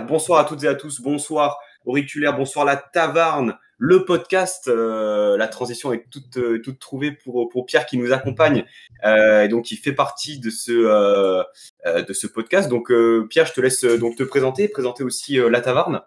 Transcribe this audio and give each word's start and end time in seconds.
Bonsoir 0.00 0.40
à 0.40 0.44
toutes 0.44 0.64
et 0.64 0.68
à 0.68 0.74
tous. 0.74 1.00
Bonsoir 1.00 1.58
auriculaire. 1.84 2.36
Bonsoir 2.36 2.64
la 2.64 2.76
taverne. 2.76 3.58
Le 3.78 4.04
podcast, 4.04 4.68
euh, 4.68 5.36
la 5.36 5.48
transition 5.48 5.92
est 5.92 6.08
toute, 6.08 6.36
euh, 6.36 6.62
trouvée 6.78 7.10
pour, 7.10 7.66
Pierre 7.66 7.84
qui 7.84 7.98
nous 7.98 8.12
accompagne. 8.12 8.64
Euh, 9.04 9.48
donc, 9.48 9.72
il 9.72 9.76
fait 9.76 9.92
partie 9.92 10.38
de 10.38 10.50
ce, 10.50 11.42
de 12.00 12.12
ce 12.12 12.26
podcast. 12.28 12.68
Donc, 12.68 12.92
Pierre, 13.28 13.46
je 13.46 13.52
te 13.52 13.60
laisse 13.60 13.84
donc 13.84 14.16
te 14.16 14.22
présenter, 14.22 14.68
présenter 14.68 15.02
aussi 15.02 15.36
la 15.36 15.60
taverne. 15.60 16.02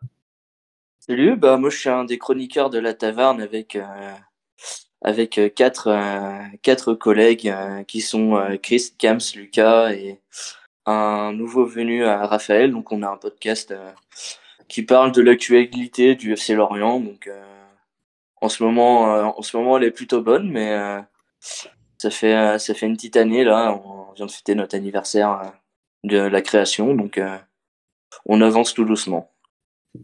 Salut, 0.99 1.35
bah 1.35 1.57
moi 1.57 1.69
je 1.69 1.77
suis 1.77 1.89
un 1.89 2.03
des 2.03 2.17
chroniqueurs 2.17 2.71
de 2.71 2.79
la 2.79 2.95
taverne 2.95 3.39
avec 3.39 3.77
avec 5.03 5.39
quatre 5.53 6.93
collègues 6.95 7.53
qui 7.87 8.01
sont 8.01 8.57
Chris, 8.63 8.93
Kams, 8.97 9.19
Lucas 9.35 9.91
et 9.91 10.19
un 10.85 11.33
nouveau 11.33 11.65
venu 11.65 12.05
à 12.05 12.25
Raphaël. 12.25 12.71
Donc 12.71 12.91
on 12.91 13.01
a 13.03 13.09
un 13.09 13.17
podcast 13.17 13.71
euh, 13.71 13.91
qui 14.67 14.83
parle 14.83 15.11
de 15.11 15.21
l'actualité 15.21 16.15
du 16.15 16.33
FC 16.33 16.55
Lorient. 16.55 16.99
Donc 16.99 17.27
euh, 17.27 17.43
en 18.41 18.49
ce 18.49 18.63
moment 18.63 19.15
euh, 19.15 19.23
en 19.23 19.41
ce 19.41 19.57
moment 19.57 19.77
elle 19.77 19.85
est 19.85 19.91
plutôt 19.91 20.21
bonne, 20.21 20.49
mais 20.49 20.77
ça 21.97 22.09
fait 22.09 22.59
ça 22.59 22.73
fait 22.73 22.85
une 22.85 22.95
petite 22.95 23.17
année 23.17 23.43
là. 23.43 23.79
On 23.85 24.11
vient 24.13 24.25
de 24.25 24.31
fêter 24.31 24.55
notre 24.55 24.75
anniversaire 24.75 25.53
de 26.03 26.19
la 26.19 26.41
création, 26.41 26.93
donc 26.93 27.19
on 28.25 28.41
avance 28.41 28.73
tout 28.73 28.85
doucement. 28.85 29.31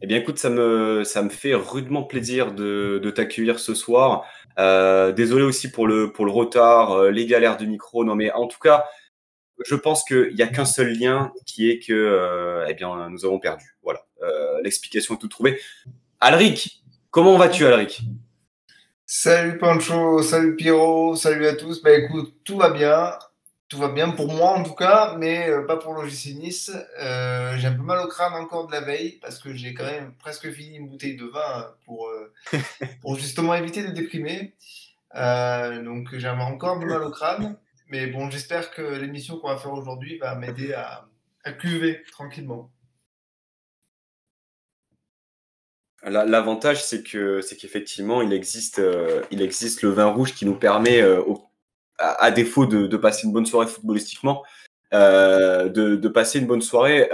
Eh 0.02 0.07
bien, 0.07 0.18
écoute, 0.20 0.38
ça 0.38 0.49
me, 0.49 1.04
ça 1.04 1.21
me 1.21 1.27
fait 1.27 1.54
rudement 1.54 2.04
plaisir 2.04 2.54
de, 2.54 3.02
de 3.04 3.12
t'accueillir 3.12 3.59
ce 3.59 3.73
soir. 3.73 4.26
Désolé 4.57 5.43
aussi 5.43 5.70
pour 5.70 5.85
le, 5.85 6.13
pour 6.13 6.26
le 6.26 6.32
retard, 6.32 7.04
les 7.12 7.26
galères 7.26 7.57
du 7.57 7.68
micro. 7.68 8.05
Non, 8.05 8.16
mais 8.16 8.32
en 8.32 8.48
tout 8.48 8.59
cas, 8.59 8.85
je 9.65 9.75
pense 9.75 10.03
qu'il 10.03 10.33
n'y 10.35 10.41
a 10.41 10.47
qu'un 10.47 10.65
seul 10.65 10.93
lien 10.93 11.31
qui 11.45 11.70
est 11.70 11.79
que, 11.79 11.93
euh, 11.93 12.65
eh 12.67 12.73
bien, 12.73 13.09
nous 13.09 13.25
avons 13.25 13.39
perdu. 13.39 13.75
Voilà. 13.84 14.05
Euh, 14.21 14.61
L'explication 14.63 15.15
est 15.15 15.17
toute 15.17 15.31
trouvée. 15.31 15.59
Alric, 16.20 16.84
comment 17.09 17.37
vas-tu, 17.37 17.65
Alric? 17.65 18.01
Salut 19.05 19.57
Pancho, 19.57 20.21
salut 20.21 20.55
Pierrot, 20.55 21.15
salut 21.15 21.48
à 21.48 21.55
tous. 21.55 21.81
Bah 21.81 21.91
écoute, 21.91 22.34
tout 22.43 22.57
va 22.57 22.70
bien. 22.70 23.13
Tout 23.68 23.77
va 23.77 23.87
bien 23.87 24.09
pour 24.09 24.27
moi 24.27 24.49
en 24.51 24.63
tout 24.63 24.73
cas, 24.73 25.15
mais 25.18 25.49
euh, 25.49 25.65
pas 25.65 25.77
pour 25.77 25.93
l'OGC 25.93 26.35
Nice. 26.35 26.71
Euh, 26.99 27.55
j'ai 27.57 27.68
un 27.68 27.73
peu 27.73 27.84
mal 27.84 28.05
au 28.05 28.07
crâne 28.07 28.34
encore 28.34 28.68
de 28.68 28.73
la 28.73 28.81
veille 28.81 29.18
parce 29.21 29.40
que 29.40 29.53
j'ai 29.53 29.73
quand 29.73 29.85
même 29.85 30.13
presque 30.20 30.51
fini 30.51 30.77
une 30.77 30.90
bouteille 30.90 31.15
de 31.15 31.25
vin 31.25 31.73
pour, 31.85 32.12
pour 33.01 33.15
justement 33.15 33.55
éviter 33.55 33.84
de 33.84 33.91
déprimer. 33.91 34.53
Donc 35.15 36.09
j'ai 36.18 36.29
encore 36.29 36.77
un 36.77 36.79
peu 36.79 36.85
mal 36.85 37.03
au 37.03 37.12
crâne. 37.12 37.57
Mais 37.91 38.07
bon, 38.07 38.29
j'espère 38.31 38.71
que 38.71 38.81
l'émission 38.81 39.37
qu'on 39.37 39.49
va 39.49 39.57
faire 39.57 39.73
aujourd'hui 39.73 40.17
va 40.17 40.34
m'aider 40.35 40.73
à, 40.73 41.05
cuver 41.59 42.01
tranquillement. 42.09 42.71
La- 46.03 46.23
L'avantage, 46.23 46.81
c'est 46.81 47.03
que, 47.03 47.41
c'est 47.41 47.57
qu'effectivement, 47.57 48.21
il 48.21 48.31
existe, 48.31 48.79
euh, 48.79 49.21
il 49.29 49.41
existe 49.41 49.81
le 49.81 49.89
vin 49.89 50.05
rouge 50.05 50.34
qui 50.34 50.45
nous 50.45 50.55
permet, 50.55 51.01
euh, 51.01 51.21
à, 51.97 52.31
défaut 52.31 52.65
de, 52.65 52.95
passer 52.95 53.27
une 53.27 53.34
bonne 53.34 53.45
soirée 53.45 53.67
footballistiquement, 53.67 54.43
euh, 54.93 55.67
de, 55.67 56.07
passer 56.07 56.39
une 56.39 56.47
bonne 56.47 56.62
soirée 56.62 57.09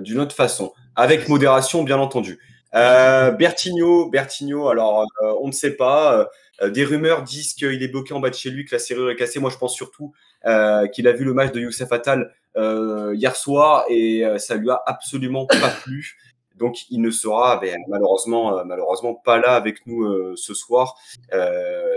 d'une 0.00 0.18
autre 0.18 0.34
façon, 0.34 0.72
avec 0.96 1.28
modération, 1.28 1.84
bien 1.84 1.98
entendu. 1.98 2.40
Euh, 2.74 3.30
Bertigno, 3.30 4.08
Bertigno, 4.10 4.68
alors 4.68 5.06
euh, 5.22 5.34
on 5.40 5.46
ne 5.48 5.52
sait 5.52 5.76
pas. 5.76 6.28
euh, 6.62 6.70
des 6.70 6.84
rumeurs 6.84 7.22
disent 7.22 7.54
qu'il 7.54 7.82
est 7.82 7.88
bloqué 7.88 8.14
en 8.14 8.20
bas 8.20 8.30
de 8.30 8.34
chez 8.34 8.50
lui, 8.50 8.64
que 8.64 8.74
la 8.74 8.78
serrure 8.78 9.10
est 9.10 9.16
cassée. 9.16 9.40
Moi, 9.40 9.50
je 9.50 9.58
pense 9.58 9.74
surtout 9.74 10.12
euh, 10.46 10.86
qu'il 10.86 11.08
a 11.08 11.12
vu 11.12 11.24
le 11.24 11.34
match 11.34 11.52
de 11.52 11.60
Youssef 11.60 11.90
Attal 11.92 12.32
euh, 12.56 13.14
hier 13.14 13.34
soir 13.34 13.84
et 13.88 14.24
euh, 14.24 14.38
ça 14.38 14.54
lui 14.54 14.70
a 14.70 14.80
absolument 14.86 15.46
pas 15.46 15.70
plu. 15.82 16.16
Donc, 16.56 16.88
il 16.90 17.00
ne 17.00 17.10
sera 17.10 17.56
ben, 17.56 17.80
malheureusement, 17.88 18.64
malheureusement 18.64 19.14
pas 19.14 19.38
là 19.38 19.56
avec 19.56 19.84
nous 19.86 20.36
ce 20.36 20.54
soir. 20.54 20.94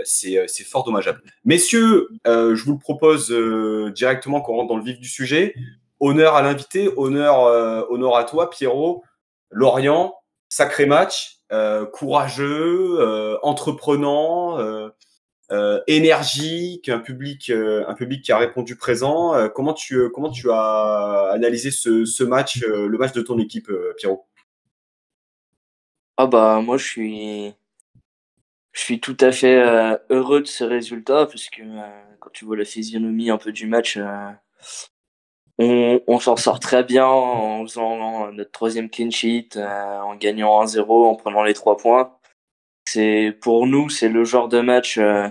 C'est 0.02 0.64
fort 0.64 0.82
dommageable. 0.82 1.22
Messieurs, 1.44 2.08
je 2.26 2.64
vous 2.64 2.72
le 2.72 2.78
propose 2.80 3.30
directement 3.94 4.40
qu'on 4.40 4.56
rentre 4.56 4.68
dans 4.70 4.76
le 4.76 4.82
vif 4.82 4.98
du 4.98 5.08
sujet. 5.08 5.54
Honneur 6.00 6.34
à 6.34 6.42
l'invité, 6.42 6.90
honneur, 6.96 7.38
honneur 7.88 8.16
à 8.16 8.24
toi, 8.24 8.50
Pierrot. 8.50 9.04
Lorient, 9.50 10.17
sacré 10.48 10.86
match, 10.86 11.38
euh, 11.52 11.86
courageux, 11.86 12.98
euh, 13.00 13.38
entreprenant, 13.42 14.58
euh, 14.58 15.80
énergique, 15.86 16.88
un 16.88 16.98
public, 16.98 17.50
un 17.50 17.94
public 17.94 18.22
qui 18.22 18.32
a 18.32 18.38
répondu 18.38 18.76
présent. 18.76 19.48
Comment 19.54 19.72
tu, 19.72 20.10
comment 20.10 20.30
tu 20.30 20.50
as 20.50 21.30
analysé 21.32 21.70
ce, 21.70 22.22
match, 22.24 22.60
le 22.62 22.98
match 22.98 23.12
de 23.12 23.22
ton 23.22 23.38
équipe, 23.38 23.70
Pierrot? 23.96 24.26
Ah 26.18 26.26
bah 26.26 26.60
moi 26.60 26.76
je 26.76 26.84
suis 26.84 27.54
je 28.72 28.80
suis 28.80 29.00
tout 29.00 29.16
à 29.20 29.30
fait 29.32 29.56
heureux 30.10 30.40
de 30.42 30.46
ce 30.46 30.64
résultat 30.64 31.26
parce 31.26 31.48
que 31.48 31.62
quand 32.18 32.30
tu 32.30 32.44
vois 32.44 32.56
la 32.56 32.64
physionomie 32.64 33.30
un 33.30 33.38
peu 33.38 33.52
du 33.52 33.66
match, 33.66 33.98
on, 35.58 36.00
on 36.06 36.20
s'en 36.20 36.36
sort 36.36 36.60
très 36.60 36.84
bien 36.84 37.06
en 37.06 37.62
faisant 37.66 38.30
notre 38.32 38.52
troisième 38.52 38.90
clean 38.90 39.10
sheet, 39.10 39.50
euh, 39.56 40.00
en 40.00 40.14
gagnant 40.16 40.64
1-0, 40.64 41.06
en 41.06 41.14
prenant 41.16 41.42
les 41.42 41.54
trois 41.54 41.76
points. 41.76 42.12
C'est 42.86 43.36
pour 43.42 43.66
nous 43.66 43.90
c'est 43.90 44.08
le 44.08 44.24
genre 44.24 44.48
de 44.48 44.60
match 44.60 44.98
euh, 44.98 45.28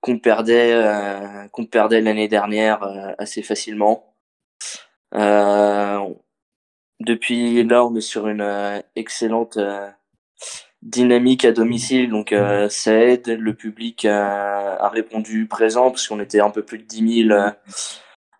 qu'on 0.00 0.18
perdait 0.18 0.72
euh, 0.72 1.48
qu'on 1.48 1.66
perdait 1.66 2.00
l'année 2.00 2.28
dernière 2.28 2.82
euh, 2.84 3.12
assez 3.18 3.42
facilement. 3.42 4.14
Euh, 5.14 6.00
depuis 7.00 7.62
là 7.64 7.84
on 7.84 7.94
est 7.96 8.00
sur 8.00 8.28
une 8.28 8.40
euh, 8.42 8.80
excellente 8.94 9.56
euh, 9.56 9.88
dynamique 10.82 11.44
à 11.44 11.52
domicile, 11.52 12.10
donc 12.10 12.32
euh, 12.32 12.68
ça 12.68 12.94
aide. 12.94 13.26
Le 13.28 13.54
public 13.54 14.04
a, 14.04 14.76
a 14.76 14.88
répondu 14.88 15.46
présent 15.46 15.90
parce 15.90 16.06
qu'on 16.08 16.20
était 16.20 16.40
un 16.40 16.50
peu 16.50 16.62
plus 16.62 16.78
de 16.78 16.84
10 16.84 17.24
000, 17.28 17.30
euh, 17.30 17.50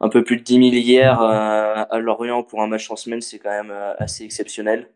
un 0.01 0.09
peu 0.09 0.25
plus 0.25 0.37
de 0.37 0.43
10 0.43 0.55
000 0.55 0.65
hier 0.75 1.21
euh, 1.21 1.85
à 1.89 1.99
Lorient 1.99 2.43
pour 2.43 2.63
un 2.63 2.67
match 2.67 2.91
en 2.91 2.97
semaine, 2.97 3.21
c'est 3.21 3.39
quand 3.39 3.51
même 3.51 3.71
euh, 3.71 3.95
assez 3.99 4.25
exceptionnel. 4.25 4.91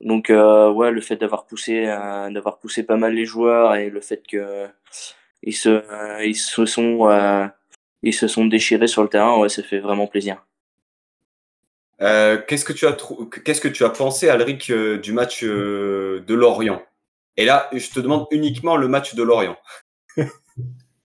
Donc 0.00 0.30
euh, 0.30 0.70
ouais, 0.70 0.90
le 0.90 1.00
fait 1.00 1.16
d'avoir 1.16 1.46
poussé, 1.46 1.86
d'avoir 1.86 2.58
poussé 2.58 2.84
pas 2.84 2.96
mal 2.96 3.14
les 3.14 3.24
joueurs 3.24 3.74
et 3.74 3.90
le 3.90 4.00
fait 4.00 4.22
que 4.26 4.66
ils 5.42 5.54
se, 5.54 5.82
ils 6.24 6.36
se 6.36 6.66
sont, 6.66 7.50
se 8.12 8.28
sont 8.28 8.46
déchirés 8.46 8.86
sur 8.86 9.02
le 9.02 9.08
terrain, 9.08 9.38
ouais, 9.38 9.48
ça 9.48 9.62
fait 9.62 9.80
vraiment 9.80 10.06
plaisir. 10.06 10.44
Qu'est-ce 11.98 12.64
que 12.64 12.72
tu 12.72 12.86
as 12.86 12.96
qu'est-ce 13.44 13.60
que 13.60 13.68
tu 13.68 13.84
as 13.84 13.90
pensé, 13.90 14.28
Alric, 14.28 14.70
du 14.70 15.12
match 15.12 15.42
de 15.42 16.34
Lorient? 16.34 16.80
Et 17.36 17.44
là, 17.44 17.68
je 17.72 17.90
te 17.90 17.98
demande 17.98 18.26
uniquement 18.30 18.76
le 18.76 18.86
match 18.86 19.16
de 19.16 19.22
Lorient. 19.24 19.56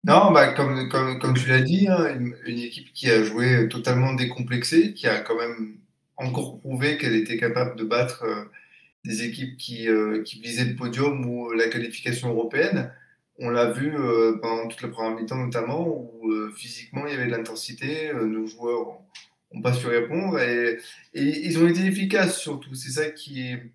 Non, 0.05 0.33
bah, 0.33 0.53
comme, 0.55 0.89
comme, 0.89 1.19
comme 1.21 1.35
tu 1.35 1.49
l'as 1.49 1.61
dit, 1.61 1.87
hein, 1.89 2.19
une, 2.47 2.59
équipe 2.59 2.93
qui 2.93 3.09
a 3.11 3.23
joué 3.23 3.69
totalement 3.69 4.15
décomplexée, 4.15 4.95
qui 4.95 5.07
a 5.07 5.21
quand 5.21 5.37
même 5.37 5.77
encore 6.17 6.59
prouvé 6.59 6.99
qu'elle 6.99 7.15
était 7.15 7.37
capable 7.39 7.77
de 7.77 7.85
battre 7.85 8.25
euh, 8.25 8.45
des 9.05 9.25
équipes 9.25 9.57
qui, 9.57 9.89
euh, 9.89 10.23
qui 10.25 10.41
visaient 10.41 10.65
le 10.65 10.77
podium 10.77 11.25
ou 11.27 11.53
la 11.53 11.69
qualification 11.69 12.31
européenne. 12.31 12.93
On 13.39 13.51
l'a 13.51 13.71
vu 13.73 13.93
euh, 13.97 14.39
pendant 14.41 14.69
toute 14.69 14.83
la 14.83 14.89
première 14.89 15.19
mi-temps 15.19 15.37
notamment, 15.37 15.87
où 15.89 16.31
euh, 16.31 16.53
physiquement 16.57 17.07
il 17.07 17.12
y 17.12 17.17
avait 17.17 17.27
de 17.27 17.31
l'intensité, 17.33 18.11
euh, 18.11 18.27
nos 18.27 18.47
joueurs 18.47 19.01
n'ont 19.53 19.62
pas 19.62 19.73
su 19.73 19.87
répondre 19.87 20.39
et, 20.41 20.79
ils 21.15 21.59
ont 21.59 21.67
été 21.69 21.85
efficaces 21.87 22.39
surtout. 22.39 22.75
C'est 22.75 22.91
ça 22.91 23.11
qui 23.11 23.43
est, 23.43 23.73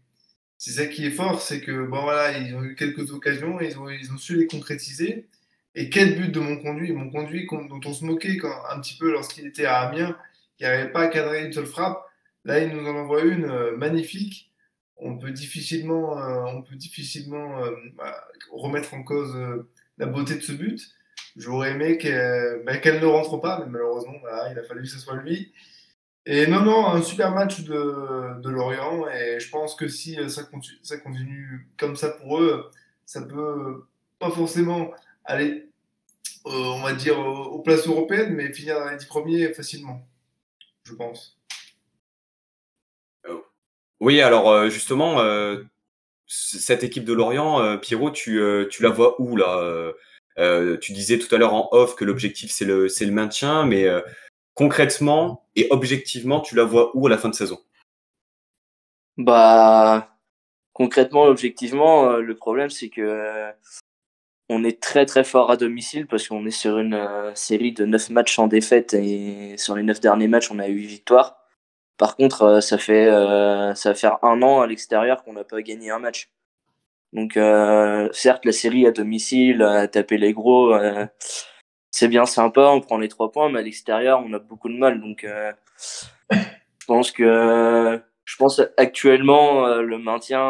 c'est 0.57 0.71
ça 0.71 0.85
qui 0.87 1.05
est 1.05 1.11
fort, 1.11 1.41
c'est 1.41 1.61
que 1.61 1.85
bon 1.87 2.01
voilà, 2.01 2.37
ils 2.37 2.55
ont 2.55 2.63
eu 2.63 2.75
quelques 2.75 3.11
occasions, 3.11 3.59
et 3.61 3.67
ils 3.67 3.79
ont, 3.79 3.89
ils 3.89 4.11
ont 4.11 4.17
su 4.17 4.37
les 4.37 4.47
concrétiser. 4.47 5.27
Et 5.75 5.89
quel 5.89 6.15
but 6.15 6.31
de 6.31 6.39
mon 6.39 6.57
conduit? 6.57 6.91
Mon 6.91 7.09
conduit 7.09 7.47
dont 7.51 7.79
on 7.85 7.93
se 7.93 8.03
moquait 8.03 8.37
un 8.71 8.79
petit 8.79 8.97
peu 8.97 9.11
lorsqu'il 9.11 9.45
était 9.45 9.65
à 9.65 9.81
Amiens, 9.81 10.17
qui 10.57 10.63
n'arrivait 10.63 10.91
pas 10.91 11.01
à 11.01 11.07
cadrer 11.07 11.45
une 11.45 11.53
seule 11.53 11.67
frappe. 11.67 12.03
Là, 12.45 12.59
il 12.59 12.69
nous 12.69 12.87
en 12.87 12.95
envoie 12.95 13.23
une 13.23 13.45
euh, 13.45 13.75
magnifique. 13.75 14.51
On 14.97 15.17
peut 15.17 15.31
difficilement, 15.31 16.17
euh, 16.17 16.43
on 16.47 16.61
peut 16.61 16.75
difficilement 16.75 17.63
euh, 17.63 17.71
bah, 17.95 18.27
remettre 18.51 18.93
en 18.93 19.03
cause 19.03 19.37
la 19.97 20.07
beauté 20.07 20.35
de 20.35 20.41
ce 20.41 20.53
but. 20.53 20.81
J'aurais 21.35 21.71
aimé 21.71 21.97
qu'elle 21.97 22.63
bah, 22.65 22.77
qu'elle 22.77 22.99
ne 22.99 23.05
rentre 23.05 23.37
pas, 23.37 23.59
mais 23.59 23.67
malheureusement, 23.69 24.15
voilà, 24.21 24.51
il 24.51 24.57
a 24.57 24.63
fallu 24.63 24.83
que 24.83 24.87
ce 24.87 24.97
soit 24.97 25.17
lui. 25.17 25.53
Et 26.25 26.47
non, 26.47 26.61
non, 26.61 26.87
un 26.87 27.01
super 27.01 27.31
match 27.31 27.63
de, 27.63 28.49
Lorient. 28.49 29.07
Et 29.09 29.39
je 29.39 29.49
pense 29.49 29.75
que 29.75 29.87
si 29.87 30.17
ça 30.29 30.43
continue, 30.43 30.79
ça 30.83 30.97
continue 30.97 31.67
comme 31.77 31.95
ça 31.95 32.09
pour 32.09 32.39
eux, 32.39 32.71
ça 33.05 33.21
peut 33.21 33.85
pas 34.19 34.31
forcément 34.31 34.91
aller, 35.27 35.69
euh, 36.47 36.51
on 36.51 36.81
va 36.81 36.93
dire, 36.93 37.19
aux, 37.19 37.43
aux 37.43 37.61
places 37.61 37.87
européennes, 37.87 38.33
mais 38.33 38.51
finir 38.51 38.79
dans 38.79 38.89
les 38.89 38.97
10 38.97 39.05
premiers 39.05 39.53
facilement, 39.53 40.07
je 40.83 40.93
pense. 40.95 41.37
Oui, 43.99 44.21
alors 44.21 44.49
euh, 44.49 44.69
justement, 44.69 45.21
euh, 45.21 45.63
cette 46.27 46.83
équipe 46.83 47.03
de 47.03 47.13
Lorient, 47.13 47.61
euh, 47.61 47.77
Pierrot, 47.77 48.11
tu, 48.11 48.39
euh, 48.39 48.67
tu 48.69 48.83
la 48.83 48.89
vois 48.89 49.19
où 49.19 49.35
là? 49.35 49.57
Euh, 49.59 49.93
euh, 50.37 50.77
Tu 50.77 50.91
disais 50.93 51.17
tout 51.17 51.33
à 51.33 51.39
l'heure 51.39 51.55
en 51.55 51.67
off 51.71 51.95
que 51.95 52.05
l'objectif 52.05 52.51
c'est 52.51 52.65
le, 52.65 52.89
c'est 52.89 53.05
le 53.05 53.11
maintien, 53.11 53.65
mais 53.65 53.85
euh, 53.85 54.01
concrètement 54.53 55.47
et 55.55 55.67
objectivement, 55.71 56.41
tu 56.41 56.55
la 56.55 56.63
vois 56.63 56.95
où 56.95 57.07
à 57.07 57.09
la 57.09 57.17
fin 57.17 57.29
de 57.29 57.33
saison? 57.33 57.59
Bah, 59.17 60.15
concrètement, 60.73 61.23
objectivement, 61.23 62.17
le 62.17 62.35
problème 62.35 62.69
c'est 62.69 62.89
que 62.89 63.51
on 64.49 64.63
est 64.63 64.81
très 64.81 65.05
très 65.05 65.23
fort 65.23 65.51
à 65.51 65.57
domicile 65.57 66.07
parce 66.07 66.27
qu'on 66.27 66.45
est 66.45 66.51
sur 66.51 66.79
une 66.79 66.93
euh, 66.93 67.33
série 67.35 67.73
de 67.73 67.85
9 67.85 68.09
matchs 68.11 68.39
en 68.39 68.47
défaite 68.47 68.93
et 68.93 69.55
sur 69.57 69.75
les 69.75 69.83
9 69.83 69.99
derniers 69.99 70.27
matchs 70.27 70.51
on 70.51 70.59
a 70.59 70.67
eu 70.67 70.75
8 70.75 70.87
victoires. 70.87 71.37
Par 71.97 72.15
contre, 72.15 72.43
euh, 72.43 72.61
ça 72.61 72.77
fait 72.77 73.07
euh, 73.07 73.73
ça 73.75 73.93
va 73.93 74.19
un 74.23 74.41
an 74.41 74.61
à 74.61 74.67
l'extérieur 74.67 75.23
qu'on 75.23 75.33
n'a 75.33 75.43
pas 75.43 75.61
gagné 75.61 75.91
un 75.91 75.99
match. 75.99 76.29
Donc 77.13 77.39
certes 78.13 78.45
la 78.45 78.51
série 78.51 78.85
à 78.85 78.91
domicile, 78.91 79.61
à 79.63 79.87
taper 79.87 80.17
les 80.17 80.33
gros, 80.33 80.77
c'est 81.89 82.09
bien 82.09 82.25
sympa, 82.25 82.61
on 82.67 82.81
prend 82.81 82.97
les 82.97 83.07
3 83.07 83.31
points, 83.31 83.49
mais 83.49 83.59
à 83.59 83.61
l'extérieur 83.61 84.21
on 84.25 84.33
a 84.33 84.39
beaucoup 84.39 84.67
de 84.69 84.77
mal. 84.77 84.99
Donc 84.99 85.25
je 85.25 86.85
pense 86.85 87.11
que 87.13 88.01
je 88.25 88.35
pense 88.35 88.61
actuellement 88.75 89.67
le 89.77 89.97
maintien 89.97 90.43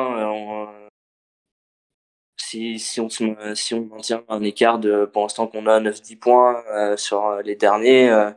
si, 2.48 2.80
si, 2.80 3.02
on, 3.02 3.10
si 3.10 3.74
on 3.74 3.86
maintient 3.86 4.24
un 4.30 4.42
écart 4.42 4.80
de, 4.80 5.06
pour 5.06 5.24
l'instant 5.24 5.48
qu'on 5.48 5.66
a 5.68 5.82
9-10 5.82 6.18
points 6.18 6.64
euh, 6.72 6.96
sur 6.96 7.26
euh, 7.26 7.42
les 7.42 7.56
derniers, 7.56 8.10
euh, 8.10 8.32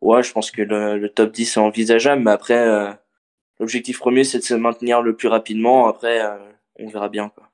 ouais, 0.00 0.22
je 0.22 0.32
pense 0.32 0.50
que 0.50 0.62
le, 0.62 1.08
top 1.08 1.32
10 1.32 1.56
est 1.56 1.60
envisageable. 1.60 2.22
Mais 2.22 2.32
après, 2.32 2.96
l'objectif 3.60 3.98
premier, 3.98 4.24
c'est 4.24 4.38
de 4.38 4.44
se 4.44 4.54
maintenir 4.54 5.02
le 5.02 5.14
plus 5.14 5.28
rapidement. 5.28 5.86
Après, 5.86 6.20
on 6.78 6.88
verra 6.88 7.08
bien. 7.08 7.28
Quoi. 7.28 7.48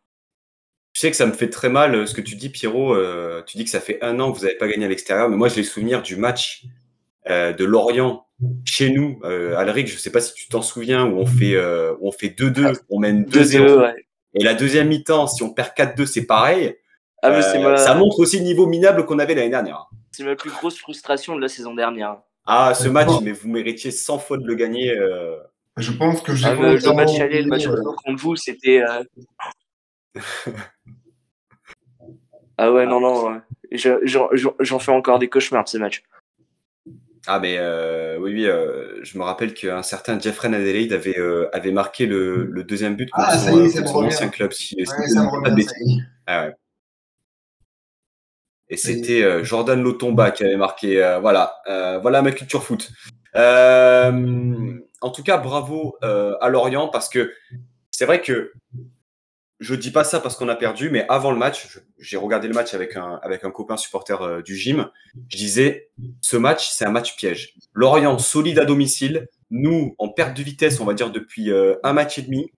Tu 0.94 1.00
sais 1.00 1.11
que 1.11 1.17
ça 1.17 1.26
me 1.26 1.32
fait 1.32 1.50
très 1.50 1.69
mal 1.69 2.08
ce 2.08 2.14
que 2.14 2.23
tu 2.23 2.35
dis, 2.35 2.49
Pierrot. 2.49 2.97
tu 3.44 3.58
dis 3.58 3.64
que 3.64 3.70
ça 3.70 3.81
fait 3.81 4.02
un 4.02 4.19
an 4.20 4.32
que 4.32 4.38
vous 4.38 4.44
n'avez 4.44 4.56
pas 4.56 4.69
gagné 4.69 4.87
à 4.87 4.88
l'extérieur. 4.88 5.29
Mais 5.29 5.37
moi, 5.37 5.49
j'ai 5.49 5.56
les 5.56 5.67
souvenirs 5.67 6.02
du 6.02 6.17
match 6.17 6.64
de 7.29 7.64
Lorient 7.64 8.26
chez 8.64 8.91
nous, 8.91 9.20
Alric, 9.23 9.87
je 9.87 9.94
ne 9.94 9.99
sais 9.99 10.11
pas 10.11 10.23
si 10.23 10.32
tu 10.32 10.49
t'en 10.49 10.62
souviens, 10.62 11.06
où 11.06 11.19
on 11.19 11.26
fait 11.26 12.29
2-2, 12.29 12.81
on 12.88 12.99
mène 12.99 13.25
2-0. 13.25 13.93
Et 14.34 14.44
la 14.44 14.54
deuxième 14.54 14.88
mi-temps, 14.88 15.26
si 15.26 15.42
on 15.42 15.52
perd 15.52 15.70
4-2, 15.76 16.06
c'est 16.06 16.26
pareil. 16.26 16.76
Ah, 17.22 17.30
euh, 17.30 17.76
ça 17.76 17.94
montre 17.94 18.20
aussi 18.20 18.38
le 18.38 18.44
niveau 18.44 18.66
minable 18.66 19.04
qu'on 19.04 19.18
avait 19.18 19.34
l'année 19.34 19.50
dernière. 19.50 19.88
C'est 20.12 20.24
ma 20.24 20.36
plus 20.36 20.50
grosse 20.50 20.78
frustration 20.78 21.36
de 21.36 21.40
la 21.40 21.48
saison 21.48 21.74
dernière. 21.74 22.18
Ah, 22.46 22.72
ce 22.74 22.88
match, 22.88 23.10
mais 23.22 23.32
vous 23.32 23.48
méritiez 23.48 23.90
100 23.90 24.18
fois 24.18 24.38
de 24.38 24.46
le 24.46 24.54
gagner. 24.54 24.90
Euh. 24.90 25.36
Je 25.76 25.92
pense 25.92 26.22
que 26.22 26.34
j'ai 26.34 26.46
ah, 26.46 26.54
le 26.54 26.94
match 26.94 27.20
aller, 27.20 27.42
le 27.42 27.48
match 27.48 27.66
contre 27.66 28.22
vous, 28.22 28.36
c'était. 28.36 28.82
Euh, 28.82 29.04
ah 32.58 32.72
ouais, 32.72 32.86
non, 32.86 33.00
non. 33.00 33.40
J'en 33.72 34.78
fais 34.78 34.92
encore 34.92 35.18
des 35.18 35.28
cauchemars 35.28 35.64
de 35.64 35.68
ces 35.68 35.78
matchs. 35.78 36.02
Ah 37.26 37.38
mais 37.38 37.56
euh, 37.58 38.19
oui, 38.19 38.32
oui 38.32 38.46
euh, 38.46 39.00
je 39.02 39.19
me 39.19 39.25
rappelle 39.25 39.52
qu'un 39.52 39.82
certain 39.82 40.19
Jeffrey 40.19 40.49
Adelaide 40.49 40.93
avait, 40.93 41.19
euh, 41.19 41.49
avait 41.52 41.72
marqué 41.72 42.06
le, 42.06 42.44
le, 42.44 42.64
deuxième 42.64 42.96
but 42.96 43.11
contre 43.11 43.28
ah, 43.31 43.38
son, 43.38 43.62
y 43.62 43.67
est, 43.67 43.87
son 43.87 44.05
ancien 44.05 44.28
club. 44.28 44.52
Si, 44.52 44.76
ouais, 44.76 44.84
ah, 46.26 46.46
ouais. 46.46 46.55
Et 48.70 48.76
c'était 48.76 49.44
Jordan 49.44 49.82
Lotomba 49.82 50.31
qui 50.31 50.44
avait 50.44 50.56
marqué. 50.56 51.19
voilà, 51.20 51.61
voilà 52.02 52.22
ma 52.22 52.31
culture 52.31 52.62
foot. 52.62 52.90
en 53.34 55.11
tout 55.12 55.23
cas, 55.23 55.38
bravo 55.38 55.96
à 56.02 56.49
Lorient 56.49 56.88
parce 56.88 57.08
que 57.08 57.32
c'est 57.90 58.06
vrai 58.06 58.23
que 58.23 58.52
je 59.60 59.74
dis 59.74 59.90
pas 59.90 60.04
ça 60.04 60.20
parce 60.20 60.36
qu'on 60.36 60.48
a 60.48 60.56
perdu, 60.56 60.90
mais 60.90 61.04
avant 61.08 61.30
le 61.30 61.36
match, 61.36 61.78
j'ai 61.98 62.16
regardé 62.16 62.48
le 62.48 62.54
match 62.54 62.72
avec 62.72 62.96
un, 62.96 63.20
avec 63.22 63.44
un 63.44 63.50
copain 63.50 63.76
supporter 63.76 64.20
euh, 64.22 64.42
du 64.42 64.56
gym. 64.56 64.90
Je 65.28 65.36
disais, 65.36 65.90
ce 66.22 66.36
match, 66.38 66.70
c'est 66.70 66.86
un 66.86 66.90
match 66.90 67.14
piège. 67.16 67.54
Lorient 67.74 68.18
solide 68.18 68.58
à 68.58 68.64
domicile, 68.64 69.28
nous 69.50 69.94
en 69.98 70.08
perte 70.08 70.36
de 70.36 70.42
vitesse, 70.42 70.80
on 70.80 70.86
va 70.86 70.94
dire 70.94 71.10
depuis 71.10 71.50
euh, 71.50 71.76
un 71.82 71.92
match 71.92 72.18
et 72.18 72.22
demi, 72.22 72.50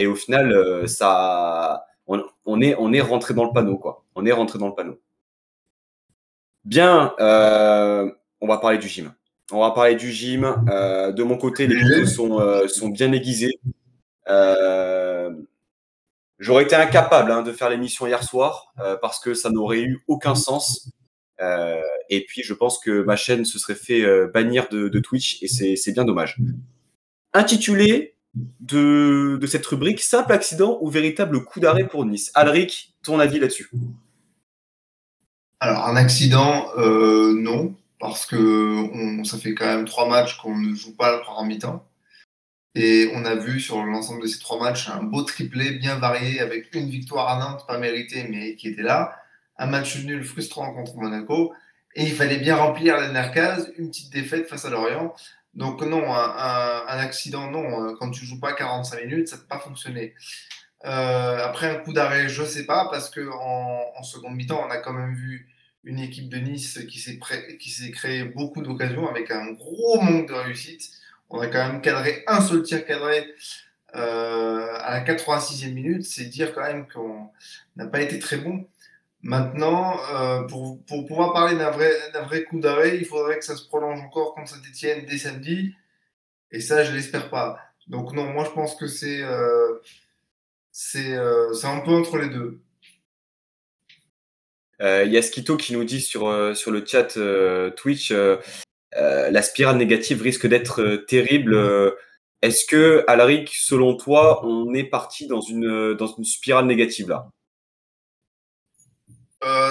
et 0.00 0.06
au 0.06 0.16
final, 0.16 0.52
euh, 0.52 0.86
ça, 0.88 1.84
on, 2.06 2.60
est, 2.60 2.74
on 2.78 2.92
est 2.92 3.00
rentré 3.00 3.34
dans 3.34 3.44
le 3.44 3.52
panneau, 3.52 3.78
quoi. 3.78 4.04
On 4.16 4.26
est 4.26 4.32
rentré 4.32 4.58
dans 4.58 4.68
le 4.68 4.74
panneau. 4.74 5.00
Bien, 6.64 7.14
on 8.40 8.46
va 8.46 8.58
parler 8.58 8.78
du 8.78 8.88
gym. 8.88 9.14
On 9.52 9.60
va 9.60 9.70
parler 9.70 9.94
du 9.94 10.10
gym. 10.10 10.42
de 10.42 11.22
mon 11.22 11.38
côté, 11.38 11.66
les 11.66 11.76
vidéos 11.76 12.06
sont, 12.06 12.66
sont 12.68 12.88
bien 12.88 13.12
aiguisés. 13.12 13.58
Euh, 14.28 15.30
J'aurais 16.38 16.62
été 16.62 16.76
incapable 16.76 17.32
hein, 17.32 17.42
de 17.42 17.52
faire 17.52 17.68
l'émission 17.68 18.06
hier 18.06 18.22
soir 18.22 18.72
euh, 18.78 18.96
parce 19.00 19.18
que 19.18 19.34
ça 19.34 19.50
n'aurait 19.50 19.82
eu 19.82 20.04
aucun 20.06 20.36
sens. 20.36 20.90
Euh, 21.40 21.80
et 22.10 22.24
puis, 22.24 22.42
je 22.44 22.54
pense 22.54 22.78
que 22.78 23.02
ma 23.02 23.16
chaîne 23.16 23.44
se 23.44 23.58
serait 23.58 23.74
fait 23.74 24.02
euh, 24.02 24.30
bannir 24.32 24.68
de, 24.70 24.98
Twitch 25.00 25.42
et 25.42 25.48
c'est 25.48 25.92
bien 25.92 26.04
dommage. 26.04 26.36
Intitulé 27.32 28.14
de, 28.60 29.38
cette 29.48 29.66
rubrique 29.66 30.00
Simple 30.00 30.32
accident 30.32 30.78
ou 30.80 30.88
véritable 30.88 31.44
coup 31.44 31.58
d'arrêt 31.58 31.88
pour 31.88 32.04
Nice. 32.04 32.30
Alric, 32.34 32.94
ton 33.02 33.18
avis 33.18 33.40
là-dessus? 33.40 33.70
Alors, 35.58 35.86
un 35.86 35.96
accident, 35.96 36.68
non, 36.76 37.74
parce 37.98 38.26
que 38.26 39.24
ça 39.24 39.38
fait 39.38 39.54
quand 39.54 39.66
même 39.66 39.86
trois 39.86 40.08
matchs 40.08 40.36
qu'on 40.38 40.56
ne 40.56 40.72
joue 40.72 40.94
pas 40.94 41.20
en 41.26 41.44
mi-temps. 41.44 41.87
Et 42.74 43.10
on 43.14 43.24
a 43.24 43.34
vu 43.34 43.60
sur 43.60 43.82
l'ensemble 43.82 44.22
de 44.22 44.26
ces 44.26 44.38
trois 44.38 44.60
matchs 44.60 44.88
un 44.88 45.02
beau 45.02 45.22
triplé 45.22 45.72
bien 45.72 45.96
varié 45.96 46.40
avec 46.40 46.74
une 46.74 46.88
victoire 46.88 47.28
à 47.28 47.38
Nantes, 47.38 47.66
pas 47.66 47.78
méritée, 47.78 48.26
mais 48.28 48.54
qui 48.54 48.68
était 48.68 48.82
là. 48.82 49.16
Un 49.56 49.66
match 49.66 49.96
nul 50.04 50.22
frustrant 50.24 50.72
contre 50.72 50.96
Monaco. 50.96 51.52
Et 51.94 52.04
il 52.04 52.12
fallait 52.12 52.38
bien 52.38 52.56
remplir 52.56 52.96
la 52.96 53.08
Nercaz, 53.08 53.72
une 53.76 53.88
petite 53.88 54.12
défaite 54.12 54.48
face 54.48 54.64
à 54.64 54.70
Lorient. 54.70 55.14
Donc 55.54 55.82
non, 55.82 56.14
un, 56.14 56.98
accident, 56.98 57.50
non. 57.50 57.96
Quand 57.96 58.10
tu 58.10 58.24
joues 58.24 58.38
pas 58.38 58.52
45 58.52 59.04
minutes, 59.04 59.28
ça 59.28 59.36
ne 59.36 59.40
peut 59.40 59.48
pas 59.48 59.58
fonctionner. 59.58 60.14
Euh, 60.84 61.44
après 61.44 61.68
un 61.68 61.76
coup 61.76 61.92
d'arrêt, 61.92 62.28
je 62.28 62.42
ne 62.42 62.46
sais 62.46 62.66
pas, 62.66 62.88
parce 62.90 63.10
qu'en 63.10 63.80
en, 63.96 64.02
seconde 64.04 64.36
mi-temps, 64.36 64.62
on 64.64 64.70
a 64.70 64.76
quand 64.76 64.92
même 64.92 65.14
vu 65.14 65.48
une 65.82 65.98
équipe 65.98 66.28
de 66.28 66.36
Nice 66.36 66.78
qui 66.88 67.00
s'est 67.00 67.90
créé 67.90 68.24
beaucoup 68.24 68.62
d'occasions 68.62 69.08
avec 69.08 69.30
un 69.30 69.52
gros 69.52 70.00
manque 70.00 70.28
de 70.28 70.34
réussite. 70.34 70.90
On 71.30 71.40
a 71.40 71.46
quand 71.48 71.66
même 71.66 71.80
cadré 71.80 72.24
un 72.26 72.40
seul 72.40 72.62
tir 72.62 72.84
cadré 72.86 73.34
euh, 73.94 74.66
à 74.78 74.94
la 74.94 75.04
86e 75.04 75.72
minute. 75.72 76.04
C'est 76.04 76.24
dire 76.24 76.54
quand 76.54 76.62
même 76.62 76.86
qu'on 76.88 77.30
n'a 77.76 77.86
pas 77.86 78.00
été 78.00 78.18
très 78.18 78.38
bon. 78.38 78.66
Maintenant, 79.22 79.98
euh, 80.12 80.42
pour, 80.42 80.84
pouvoir 80.86 81.32
parler 81.32 81.56
d'un 81.56 81.70
vrai, 81.70 82.44
coup 82.44 82.60
d'arrêt, 82.60 82.96
il 82.98 83.04
faudrait 83.04 83.38
que 83.38 83.44
ça 83.44 83.56
se 83.56 83.66
prolonge 83.66 84.00
encore 84.00 84.34
contre 84.34 84.50
Saint-Etienne 84.50 85.04
dès 85.06 85.18
samedi. 85.18 85.74
Et 86.50 86.60
ça, 86.60 86.84
je 86.84 86.92
l'espère 86.92 87.28
pas. 87.30 87.58
Donc 87.88 88.12
non, 88.12 88.24
moi 88.32 88.44
je 88.44 88.50
pense 88.50 88.74
que 88.74 88.86
c'est 88.86 89.22
euh, 89.22 89.80
un 90.72 91.80
peu 91.80 91.90
entre 91.92 92.18
les 92.18 92.28
deux. 92.28 92.60
Il 94.80 95.10
y 95.10 95.18
a 95.18 95.22
Skito 95.22 95.56
qui 95.56 95.72
nous 95.72 95.84
dit 95.84 96.00
sur 96.00 96.30
le 96.30 96.84
chat 96.86 97.18
Twitch 97.76 98.12
euh, 98.96 99.30
la 99.30 99.42
spirale 99.42 99.76
négative 99.76 100.22
risque 100.22 100.46
d'être 100.46 100.82
euh, 100.82 101.04
terrible. 101.06 101.54
Euh, 101.54 101.90
est-ce 102.40 102.64
que, 102.64 103.04
Alaric, 103.06 103.50
selon 103.54 103.96
toi, 103.96 104.44
on 104.46 104.72
est 104.72 104.84
parti 104.84 105.26
dans 105.26 105.40
une, 105.40 105.94
dans 105.94 106.06
une 106.06 106.24
spirale 106.24 106.66
négative 106.66 107.08
là? 107.08 107.28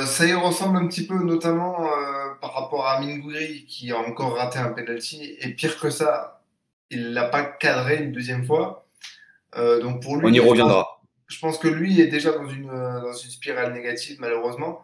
Ça 0.05 0.25
y 0.25 0.33
ressemble 0.33 0.77
un 0.77 0.87
petit 0.87 1.05
peu, 1.05 1.21
notamment 1.21 1.89
par 2.41 2.53
rapport 2.53 2.87
à 2.87 3.01
Minguri 3.01 3.65
qui 3.65 3.91
a 3.91 3.97
encore 3.97 4.35
raté 4.35 4.59
un 4.59 4.69
penalty. 4.69 5.37
Et 5.41 5.49
pire 5.49 5.77
que 5.79 5.89
ça, 5.89 6.41
il 6.89 7.13
l'a 7.13 7.25
pas 7.25 7.43
cadré 7.43 7.97
une 7.97 8.13
deuxième 8.13 8.45
fois. 8.45 8.87
donc 9.55 10.01
pour 10.01 10.15
lui, 10.15 10.25
on 10.25 10.33
y 10.33 10.39
reviendra. 10.39 11.01
Je 11.27 11.39
pense, 11.39 11.57
que 11.57 11.67
lui 11.67 11.99
est 11.99 12.07
déjà 12.07 12.31
dans 12.31 12.47
une, 12.47 12.67
dans 12.67 13.13
une 13.13 13.29
spirale 13.29 13.73
négative, 13.73 14.17
malheureusement. 14.19 14.81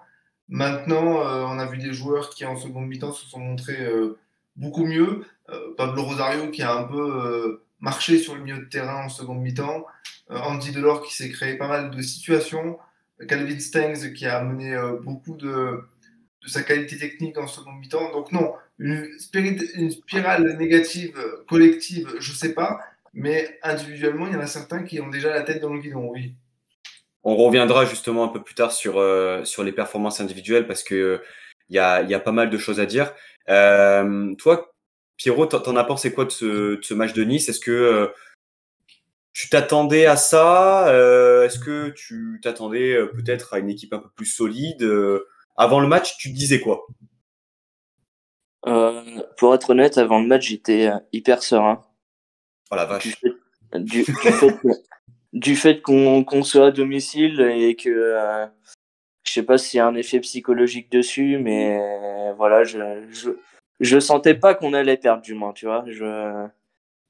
Maintenant, 0.49 1.21
on 1.49 1.57
a 1.57 1.65
vu 1.65 1.77
des 1.77 1.93
joueurs 1.93 2.29
qui 2.29 2.45
en 2.45 2.55
seconde 2.55 2.87
mi-temps 2.87 3.13
se 3.13 3.25
sont 3.25 3.39
montrés 3.39 3.87
beaucoup 4.55 4.85
mieux. 4.85 5.25
Euh, 5.49 5.73
Pablo 5.77 6.03
Rosario 6.03 6.49
qui 6.51 6.61
a 6.61 6.73
un 6.73 6.83
peu 6.83 7.01
euh, 7.01 7.63
marché 7.79 8.17
sur 8.17 8.35
le 8.35 8.41
milieu 8.41 8.59
de 8.59 8.65
terrain 8.65 9.05
en 9.05 9.09
seconde 9.09 9.41
mi-temps. 9.41 9.85
Euh, 10.31 10.37
Andy 10.37 10.71
Delors 10.71 11.03
qui 11.03 11.15
s'est 11.15 11.29
créé 11.29 11.57
pas 11.57 11.67
mal 11.67 11.91
de 11.91 12.01
situations. 12.01 12.77
Calvin 13.27 13.59
Stengs 13.59 14.13
qui 14.13 14.25
a 14.25 14.39
amené 14.39 14.75
beaucoup 15.01 15.37
de, 15.37 15.81
sa 16.45 16.61
qualité 16.63 16.97
technique 16.97 17.37
en 17.37 17.47
seconde 17.47 17.79
mi-temps. 17.79 18.11
Donc 18.11 18.31
non, 18.31 18.53
une, 18.79 19.07
une, 19.75 19.91
spirale 19.91 20.57
négative 20.57 21.17
collective, 21.47 22.15
je 22.19 22.33
sais 22.33 22.53
pas, 22.53 22.81
mais 23.13 23.59
individuellement, 23.63 24.27
il 24.27 24.33
y 24.33 24.35
en 24.35 24.41
a 24.41 24.47
certains 24.47 24.83
qui 24.83 24.99
ont 24.99 25.09
déjà 25.09 25.29
la 25.29 25.43
tête 25.43 25.61
dans 25.61 25.73
le 25.73 25.79
guidon, 25.79 26.09
oui. 26.09 26.35
On 27.23 27.35
reviendra 27.35 27.85
justement 27.85 28.23
un 28.25 28.27
peu 28.27 28.41
plus 28.41 28.55
tard 28.55 28.71
sur, 28.71 29.01
sur 29.45 29.63
les 29.63 29.71
performances 29.71 30.19
individuelles 30.19 30.67
parce 30.67 30.83
que 30.83 31.21
il 31.69 31.75
y 31.75 31.79
a, 31.79 32.01
y 32.01 32.13
a, 32.13 32.19
pas 32.19 32.31
mal 32.31 32.49
de 32.49 32.57
choses 32.57 32.79
à 32.79 32.85
dire. 32.85 33.13
Euh, 33.49 34.33
toi, 34.35 34.73
Pierrot, 35.17 35.47
t'en 35.47 35.75
as 35.75 35.83
pensé 35.83 36.13
quoi 36.13 36.25
de 36.25 36.29
ce, 36.31 36.93
match 36.93 37.13
de 37.13 37.23
Nice? 37.23 37.49
Est-ce 37.49 37.59
que 37.59 37.71
euh, 37.71 38.07
tu 39.33 39.49
t'attendais 39.49 40.05
à 40.05 40.15
ça? 40.15 40.87
Euh, 40.89 41.45
Est-ce 41.45 41.59
que 41.59 41.89
tu 41.89 42.39
t'attendais 42.43 42.97
peut-être 43.15 43.53
à 43.53 43.59
une 43.59 43.69
équipe 43.69 43.93
un 43.93 43.99
peu 43.99 44.09
plus 44.09 44.25
solide 44.25 44.87
Avant 45.55 45.79
le 45.79 45.87
match, 45.87 46.17
tu 46.17 46.29
disais 46.29 46.59
quoi? 46.59 46.85
Pour 49.37 49.53
être 49.55 49.71
honnête, 49.71 49.97
avant 49.97 50.21
le 50.21 50.27
match, 50.27 50.47
j'étais 50.47 50.89
hyper 51.11 51.43
serein. 51.43 51.83
Oh 52.71 52.75
la 52.75 52.85
vache. 52.85 53.19
du, 53.73 54.03
du 54.03 54.05
fait 54.05 54.59
qu'on 55.83 56.43
soit 56.43 56.67
à 56.67 56.71
domicile 56.71 57.41
et 57.41 57.75
que 57.75 57.89
euh, 57.89 58.45
je 59.23 59.33
sais 59.33 59.43
pas 59.43 59.57
s'il 59.57 59.77
y 59.77 59.81
a 59.81 59.87
un 59.87 59.95
effet 59.95 60.19
psychologique 60.19 60.91
dessus, 60.91 61.37
mais 61.39 61.79
voilà, 62.37 62.63
je, 62.63 62.79
je, 63.09 63.31
je 63.79 63.99
sentais 63.99 64.35
pas 64.35 64.55
qu'on 64.55 64.73
allait 64.73 64.97
perdre 64.97 65.21
du 65.21 65.33
moins, 65.33 65.53
tu 65.53 65.65
vois. 65.65 65.83
Je, 65.87 66.47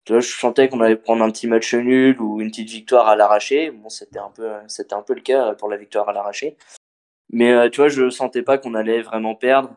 tu 0.05 0.13
vois, 0.13 0.19
je 0.21 0.31
sentais 0.31 0.67
qu'on 0.69 0.81
allait 0.81 0.95
prendre 0.97 1.23
un 1.23 1.31
petit 1.31 1.47
match 1.47 1.73
nul 1.73 2.19
ou 2.21 2.41
une 2.41 2.49
petite 2.49 2.69
victoire 2.69 3.07
à 3.07 3.15
l'arraché. 3.15 3.71
Bon, 3.71 3.89
c'était 3.89 4.19
un 4.19 4.31
peu, 4.35 4.51
c'était 4.67 4.95
un 4.95 5.01
peu 5.01 5.13
le 5.13 5.21
cas 5.21 5.53
pour 5.55 5.69
la 5.69 5.77
victoire 5.77 6.09
à 6.09 6.13
l'arraché. 6.13 6.57
Mais 7.31 7.51
euh, 7.51 7.69
tu 7.69 7.81
vois, 7.81 7.89
je 7.89 8.09
sentais 8.09 8.43
pas 8.43 8.57
qu'on 8.57 8.75
allait 8.75 9.01
vraiment 9.01 9.35
perdre. 9.35 9.75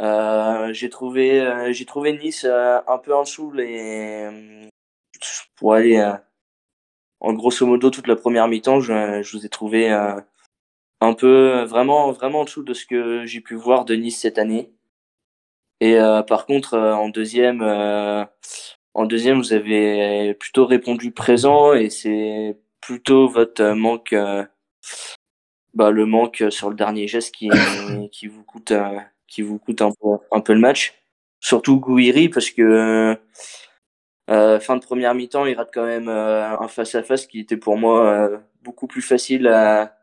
Euh, 0.00 0.72
j'ai 0.72 0.90
trouvé, 0.90 1.40
euh, 1.40 1.72
j'ai 1.72 1.84
trouvé 1.84 2.12
Nice 2.18 2.44
euh, 2.44 2.80
un 2.88 2.98
peu 2.98 3.14
en 3.14 3.22
dessous 3.22 3.52
les, 3.52 4.28
pour 5.56 5.74
aller, 5.74 6.12
en 7.22 7.32
grosso 7.34 7.64
modo 7.66 7.90
toute 7.90 8.08
la 8.08 8.16
première 8.16 8.48
mi-temps, 8.48 8.80
je, 8.80 9.22
je 9.22 9.36
vous 9.36 9.46
ai 9.46 9.48
trouvé 9.48 9.90
un 11.00 11.14
peu, 11.14 11.62
vraiment, 11.62 12.10
vraiment 12.12 12.40
en 12.40 12.44
dessous 12.44 12.64
de 12.64 12.74
ce 12.74 12.84
que 12.84 13.24
j'ai 13.24 13.40
pu 13.40 13.54
voir 13.54 13.84
de 13.84 13.94
Nice 13.94 14.20
cette 14.20 14.38
année. 14.38 14.72
Et 15.80 15.96
par 16.28 16.46
contre, 16.46 16.76
en 16.76 17.08
deuxième, 17.08 17.62
en 18.94 19.06
deuxième, 19.06 19.38
vous 19.38 19.52
avez 19.52 20.34
plutôt 20.34 20.66
répondu 20.66 21.12
présent 21.12 21.72
et 21.74 21.90
c'est 21.90 22.58
plutôt 22.80 23.28
votre 23.28 23.62
manque, 23.72 24.14
bah, 25.74 25.90
le 25.90 26.06
manque 26.06 26.44
sur 26.50 26.70
le 26.70 26.76
dernier 26.76 27.06
geste 27.06 27.34
qui, 27.34 27.48
qui 28.12 28.26
vous 28.26 28.42
coûte, 28.42 28.72
qui 29.28 29.42
vous 29.42 29.58
coûte 29.58 29.80
un 29.80 29.90
peu, 29.90 30.08
un 30.32 30.40
peu 30.40 30.52
le 30.54 30.60
match. 30.60 30.94
Surtout 31.40 31.78
Gouiri 31.80 32.28
parce 32.28 32.50
que 32.50 33.16
euh, 34.30 34.60
fin 34.60 34.76
de 34.76 34.84
première 34.84 35.14
mi-temps, 35.14 35.46
il 35.46 35.56
rate 35.56 35.70
quand 35.72 35.84
même 35.84 36.08
euh, 36.08 36.56
un 36.58 36.68
face-à-face 36.68 37.26
qui 37.26 37.40
était 37.40 37.56
pour 37.56 37.76
moi 37.76 38.06
euh, 38.06 38.38
beaucoup 38.62 38.86
plus 38.86 39.02
facile 39.02 39.48
à, 39.48 39.96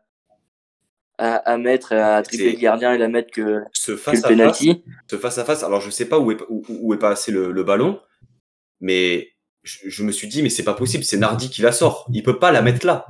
à, 1.18 1.36
à 1.36 1.56
mettre, 1.56 1.94
à 1.94 2.22
dribbler 2.22 2.52
le 2.52 2.58
gardien 2.58 2.92
et 2.92 2.98
la 2.98 3.08
mettre 3.08 3.30
que, 3.30 3.62
ce 3.72 3.96
face 3.96 4.20
que 4.20 4.28
le 4.28 4.36
penalty. 4.36 4.84
Ce 5.10 5.16
face-à-face, 5.16 5.62
alors 5.64 5.80
je 5.80 5.90
sais 5.90 6.06
pas 6.06 6.18
où 6.18 6.30
est, 6.32 6.38
où, 6.48 6.62
où 6.68 6.94
est 6.94 6.98
passé 6.98 7.32
le, 7.32 7.50
le 7.50 7.64
ballon, 7.64 7.98
mais 8.80 9.30
je, 9.62 9.88
je, 9.88 10.02
me 10.02 10.12
suis 10.12 10.28
dit, 10.28 10.42
mais 10.42 10.50
c'est 10.50 10.64
pas 10.64 10.74
possible, 10.74 11.04
c'est 11.04 11.16
Nardi 11.16 11.48
qui 11.48 11.62
la 11.62 11.72
sort. 11.72 12.06
Il 12.12 12.22
peut 12.22 12.38
pas 12.38 12.52
la 12.52 12.62
mettre 12.62 12.86
là. 12.86 13.06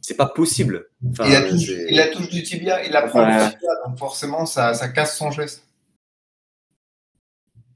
C'est 0.00 0.16
pas 0.16 0.26
possible. 0.26 0.88
Enfin, 1.10 1.28
il, 1.28 1.34
a 1.36 1.42
touche, 1.42 1.68
il 1.88 2.00
a 2.00 2.08
touche 2.08 2.28
du 2.28 2.42
tibia, 2.42 2.84
il 2.84 2.94
apprend 2.96 3.24
ouais. 3.24 3.36
le 3.36 3.50
tibia, 3.50 3.70
donc 3.86 3.98
forcément 3.98 4.46
ça, 4.46 4.74
ça 4.74 4.88
casse 4.88 5.16
son 5.16 5.30
geste. 5.30 5.64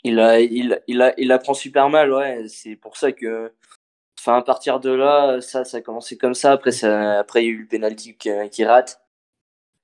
Il 0.07 0.21
a, 0.21 0.39
il, 0.41 0.81
il 0.87 1.03
a, 1.03 1.13
il 1.19 1.33
apprend 1.33 1.53
super 1.53 1.89
mal, 1.91 2.13
ouais. 2.13 2.47
C'est 2.49 2.77
pour 2.77 2.97
ça 2.97 3.11
que, 3.11 3.53
enfin, 4.21 4.37
à 4.39 4.43
partir 4.43 4.79
de 4.79 4.91
là, 4.91 5.41
ça, 5.41 5.65
ça 5.65 5.79
a 5.79 5.81
commencé 5.81 6.17
comme 6.17 6.35
ça. 6.35 6.53
Après, 6.53 6.85
après, 6.85 7.43
il 7.43 7.47
y 7.47 7.49
a 7.49 7.53
eu 7.53 7.63
le 7.63 7.67
penalty 7.67 8.17
qui, 8.17 8.65
rate. 8.65 9.03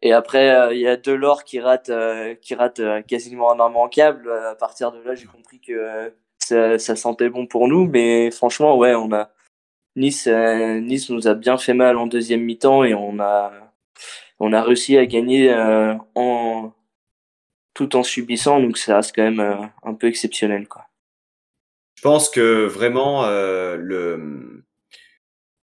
Et 0.00 0.12
après, 0.12 0.50
euh, 0.54 0.74
il 0.74 0.80
y 0.80 0.86
a 0.86 0.96
Delors 0.96 1.42
qui 1.42 1.58
rate, 1.58 1.90
euh, 1.90 2.36
qui 2.36 2.54
rate 2.54 2.78
euh, 2.78 3.02
quasiment 3.02 3.50
un 3.52 3.68
immanquable. 3.68 4.30
À 4.30 4.54
partir 4.54 4.92
de 4.92 5.00
là, 5.02 5.16
j'ai 5.16 5.26
compris 5.26 5.60
que 5.60 6.12
ça, 6.38 6.78
ça 6.78 6.94
sentait 6.94 7.28
bon 7.28 7.46
pour 7.48 7.66
nous. 7.66 7.88
Mais 7.88 8.30
franchement, 8.30 8.76
ouais, 8.76 8.94
on 8.94 9.12
a, 9.12 9.30
Nice, 9.96 10.26
nice 10.26 11.10
nous 11.10 11.28
a 11.28 11.34
bien 11.34 11.58
fait 11.58 11.74
mal 11.74 11.98
en 11.98 12.06
deuxième 12.06 12.42
mi-temps 12.42 12.84
et 12.84 12.94
on 12.94 13.20
a, 13.20 13.52
on 14.40 14.52
a 14.54 14.62
réussi 14.62 14.96
à 14.96 15.04
gagner 15.06 15.54
en, 16.14 16.72
tout 17.88 17.96
en 17.96 18.02
subissant, 18.02 18.60
donc 18.60 18.78
ça 18.78 18.96
reste 18.96 19.12
quand 19.14 19.22
même 19.22 19.40
euh, 19.40 19.66
un 19.82 19.94
peu 19.94 20.06
exceptionnel. 20.06 20.68
Quoi. 20.68 20.86
Je 21.96 22.02
pense 22.02 22.28
que 22.28 22.66
vraiment, 22.66 23.26
le, 23.28 24.64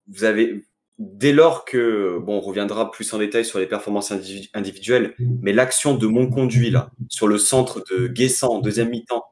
vous 0.08 0.24
avez, 0.24 0.66
dès 0.98 1.32
lors 1.32 1.64
que, 1.64 2.20
bon, 2.20 2.38
on 2.38 2.42
reviendra 2.42 2.92
plus 2.92 3.14
en 3.14 3.20
détail 3.20 3.46
sur 3.46 3.60
les 3.60 3.66
performances 3.66 4.12
individuelles, 4.54 5.16
mais 5.42 5.54
l'action 5.54 5.96
de 5.96 6.08
mon 6.08 6.30
conduit 6.30 6.70
là, 6.70 6.92
sur 7.08 7.28
le 7.28 7.38
centre 7.38 7.84
de 7.92 8.08
Guessant 8.08 8.56
en 8.56 8.60
deuxième 8.60 8.90
mi-temps, 8.90 9.24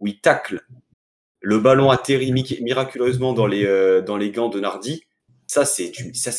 où 0.00 0.06
il 0.06 0.20
tacle 0.20 0.64
le 1.44 1.58
ballon 1.58 1.90
atterrit 1.90 2.32
miraculeusement 2.32 3.34
dans 3.34 3.46
les, 3.46 3.66
euh, 3.66 4.00
dans 4.00 4.16
les 4.16 4.30
gants 4.30 4.48
de 4.48 4.58
Nardi, 4.58 5.04
ça 5.46 5.66
c'est 5.66 5.92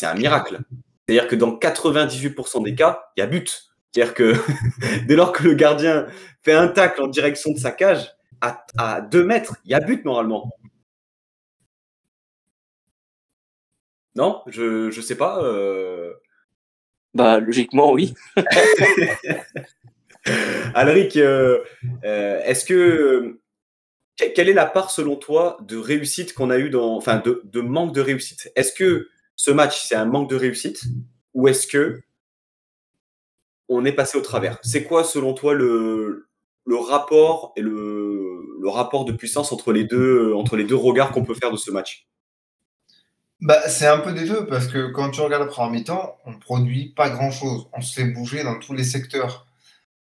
un 0.04 0.16
miracle. 0.16 0.60
C'est-à-dire 1.08 1.28
que 1.28 1.36
dans 1.36 1.56
98% 1.56 2.64
des 2.64 2.74
cas, 2.74 3.04
il 3.16 3.20
y 3.20 3.24
a 3.24 3.28
but. 3.28 3.75
C'est-à-dire 3.96 4.14
que 4.14 4.34
dès 5.08 5.16
lors 5.16 5.32
que 5.32 5.44
le 5.44 5.54
gardien 5.54 6.08
fait 6.44 6.52
un 6.54 6.68
tacle 6.68 7.02
en 7.02 7.08
direction 7.08 7.54
de 7.54 7.58
sa 7.58 7.72
cage, 7.72 8.12
à, 8.42 8.66
à 8.78 9.00
2 9.00 9.24
mètres, 9.24 9.56
il 9.64 9.72
y 9.72 9.74
a 9.74 9.80
but 9.80 10.04
normalement. 10.04 10.52
Non, 14.16 14.42
je 14.48 14.92
je 14.92 15.02
sais 15.02 15.16
pas. 15.16 15.42
Euh... 15.44 16.14
Bah 17.14 17.40
logiquement 17.40 17.94
oui. 17.94 18.14
Alric, 20.74 21.16
euh, 21.18 21.60
euh, 22.04 22.42
est-ce 22.44 22.66
que 22.66 23.40
quelle 24.18 24.50
est 24.50 24.54
la 24.54 24.66
part, 24.66 24.92
selon 24.92 25.16
toi, 25.16 25.58
de 25.62 25.78
réussite 25.78 26.34
qu'on 26.34 26.50
a 26.50 26.58
eu 26.58 26.70
dans, 26.70 26.96
enfin, 26.96 27.18
de, 27.24 27.42
de 27.46 27.62
manque 27.62 27.94
de 27.94 28.02
réussite? 28.02 28.52
Est-ce 28.56 28.74
que 28.74 29.10
ce 29.36 29.52
match, 29.52 29.86
c'est 29.86 29.96
un 29.96 30.06
manque 30.06 30.30
de 30.30 30.36
réussite? 30.36 30.84
Ou 31.34 31.48
est-ce 31.50 31.68
que 31.68 32.02
on 33.70 33.86
est 33.86 33.92
passé 33.92 34.18
au 34.18 34.22
travers 34.22 34.60
C'est 34.62 34.84
quoi, 34.84 35.04
selon 35.04 35.34
toi, 35.34 35.54
le, 35.54 36.28
rapport 36.68 37.54
et 37.56 37.62
le, 37.62 38.42
rapport 38.66 39.06
de 39.06 39.12
puissance 39.12 39.52
entre 39.52 39.74
les 39.74 39.84
deux, 39.84 40.34
regards 40.76 41.12
qu'on 41.12 41.24
peut 41.24 41.36
faire 41.36 41.52
de 41.52 41.58
ce 41.58 41.72
match? 41.72 42.08
Bah, 43.42 43.68
c'est 43.68 43.88
un 43.88 44.00
peu 44.00 44.14
des 44.14 44.28
deux, 44.28 44.48
parce 44.48 44.68
que 44.68 44.92
quand 44.92 45.12
tu 45.12 45.22
regardes 45.22 45.44
la 45.44 45.50
première 45.50 45.72
mi-temps, 45.72 46.18
on 46.26 46.40
produit 46.40 46.94
pas 46.96 47.10
grand-chose. 47.10 47.68
On 47.74 47.82
se 47.82 47.94
fait 47.94 48.06
bouger 48.06 48.44
dans 48.44 48.60
tous 48.60 48.74
les 48.74 48.84
secteurs. 48.84 49.46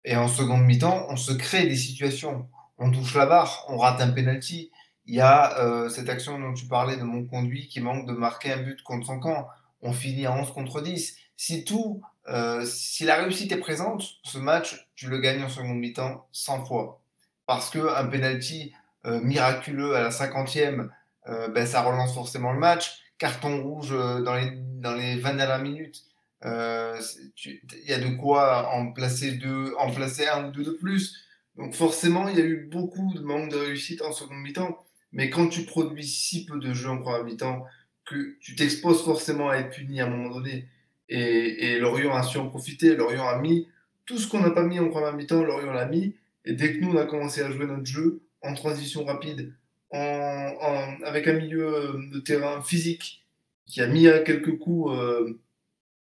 Et 0.05 0.17
en 0.17 0.29
seconde 0.29 0.63
mi-temps, 0.63 1.07
on 1.11 1.17
se 1.17 1.33
crée 1.33 1.67
des 1.67 1.77
situations 1.77 2.49
on 2.79 2.91
touche 2.91 3.15
la 3.15 3.27
barre, 3.27 3.65
on 3.69 3.77
rate 3.77 4.01
un 4.01 4.11
penalty. 4.11 4.71
Il 5.07 5.15
y 5.15 5.21
a 5.21 5.59
euh, 5.59 5.89
cette 5.89 6.09
action 6.09 6.39
dont 6.39 6.55
tu 6.55 6.67
parlais 6.67 6.97
de 6.97 7.03
mon 7.03 7.25
conduit 7.25 7.67
qui 7.67 7.81
manque 7.81 8.07
de 8.07 8.13
marquer 8.13 8.53
un 8.53 8.63
but 8.63 8.83
contre 8.83 9.07
son 9.07 9.19
camp. 9.19 9.49
On 9.83 9.93
finit 9.93 10.27
à 10.27 10.33
11 10.33 10.53
contre 10.53 10.81
10. 10.81 11.17
Si 11.37 11.65
tout, 11.65 12.03
euh, 12.29 12.65
si 12.65 13.05
la 13.05 13.17
réussite 13.17 13.53
est 13.53 13.59
présente, 13.59 14.05
ce 14.23 14.39
match, 14.39 14.89
tu 14.95 15.09
le 15.09 15.19
gagnes 15.19 15.43
en 15.43 15.49
seconde 15.49 15.79
mi-temps 15.79 16.29
100 16.33 16.65
fois. 16.67 17.01
Parce 17.47 17.71
que 17.71 17.79
un 17.79 18.07
penalty 18.07 18.73
euh, 19.07 19.21
miraculeux 19.21 19.95
à 19.95 20.03
la 20.03 20.11
50e, 20.11 20.89
euh, 21.29 21.49
ben, 21.49 21.67
ça 21.67 21.83
relance 21.83 22.15
forcément 22.15 22.53
le 22.53 22.59
match. 22.59 23.03
Carton 23.19 23.63
rouge 23.63 23.91
dans 23.91 24.35
les, 24.35 24.53
dans 24.81 24.95
les 24.95 25.17
20 25.17 25.35
dernières 25.35 25.59
minutes, 25.59 26.05
il 26.45 27.61
y 27.85 27.93
a 27.93 27.99
de 27.99 28.15
quoi 28.17 28.73
en 28.73 28.93
placer 28.93 29.33
deux, 29.33 29.75
en 29.77 29.91
placer 29.91 30.29
un 30.29 30.49
ou 30.49 30.51
deux 30.53 30.65
de 30.65 30.71
plus. 30.71 31.17
Donc 31.57 31.75
forcément, 31.75 32.29
il 32.29 32.39
y 32.39 32.41
a 32.41 32.45
eu 32.45 32.69
beaucoup 32.71 33.13
de 33.15 33.21
manque 33.21 33.51
de 33.51 33.57
réussite 33.57 34.03
en 34.03 34.13
seconde 34.13 34.39
mi-temps. 34.39 34.85
Mais 35.11 35.31
quand 35.31 35.49
tu 35.49 35.65
produis 35.65 36.07
si 36.07 36.45
peu 36.45 36.61
de 36.61 36.73
jeux 36.73 36.91
en 36.91 36.99
première 36.99 37.25
mi-temps, 37.25 37.65
que 38.09 38.37
tu 38.41 38.55
t'exposes 38.55 39.05
forcément 39.05 39.51
à 39.51 39.57
être 39.57 39.71
puni 39.71 40.01
à 40.01 40.07
un 40.07 40.11
moment 40.11 40.35
donné. 40.35 40.69
Et, 41.09 41.73
et 41.73 41.79
Lorient 41.79 42.15
a 42.15 42.23
su 42.23 42.39
en 42.39 42.49
profiter. 42.49 42.97
Lorient 42.97 43.29
a 43.29 43.39
mis 43.39 43.69
tout 44.07 44.19
ce 44.19 44.29
qu'on 44.29 44.41
n'a 44.41 44.51
pas 44.51 44.65
mis 44.65 44.79
en 44.79 44.89
première 44.89 45.15
mi-temps, 45.15 45.43
Lorient 45.43 45.73
l'a 45.73 45.87
mis. 45.87 46.15
Et 46.45 46.53
dès 46.53 46.73
que 46.73 46.81
nous, 46.81 46.93
on 46.93 46.97
a 46.97 47.05
commencé 47.05 47.43
à 47.43 47.51
jouer 47.51 47.67
notre 47.67 47.87
jeu 47.87 48.21
en 48.43 48.55
transition 48.55 49.05
rapide, 49.05 49.53
avec 49.91 51.27
un 51.27 51.33
milieu 51.35 51.99
de 52.13 52.19
terrain 52.21 52.63
physique 52.63 53.25
qui 53.67 53.81
a 53.81 53.87
mis 53.87 54.05
quelques 54.25 54.59
coups 54.59 54.93
euh, 54.93 55.39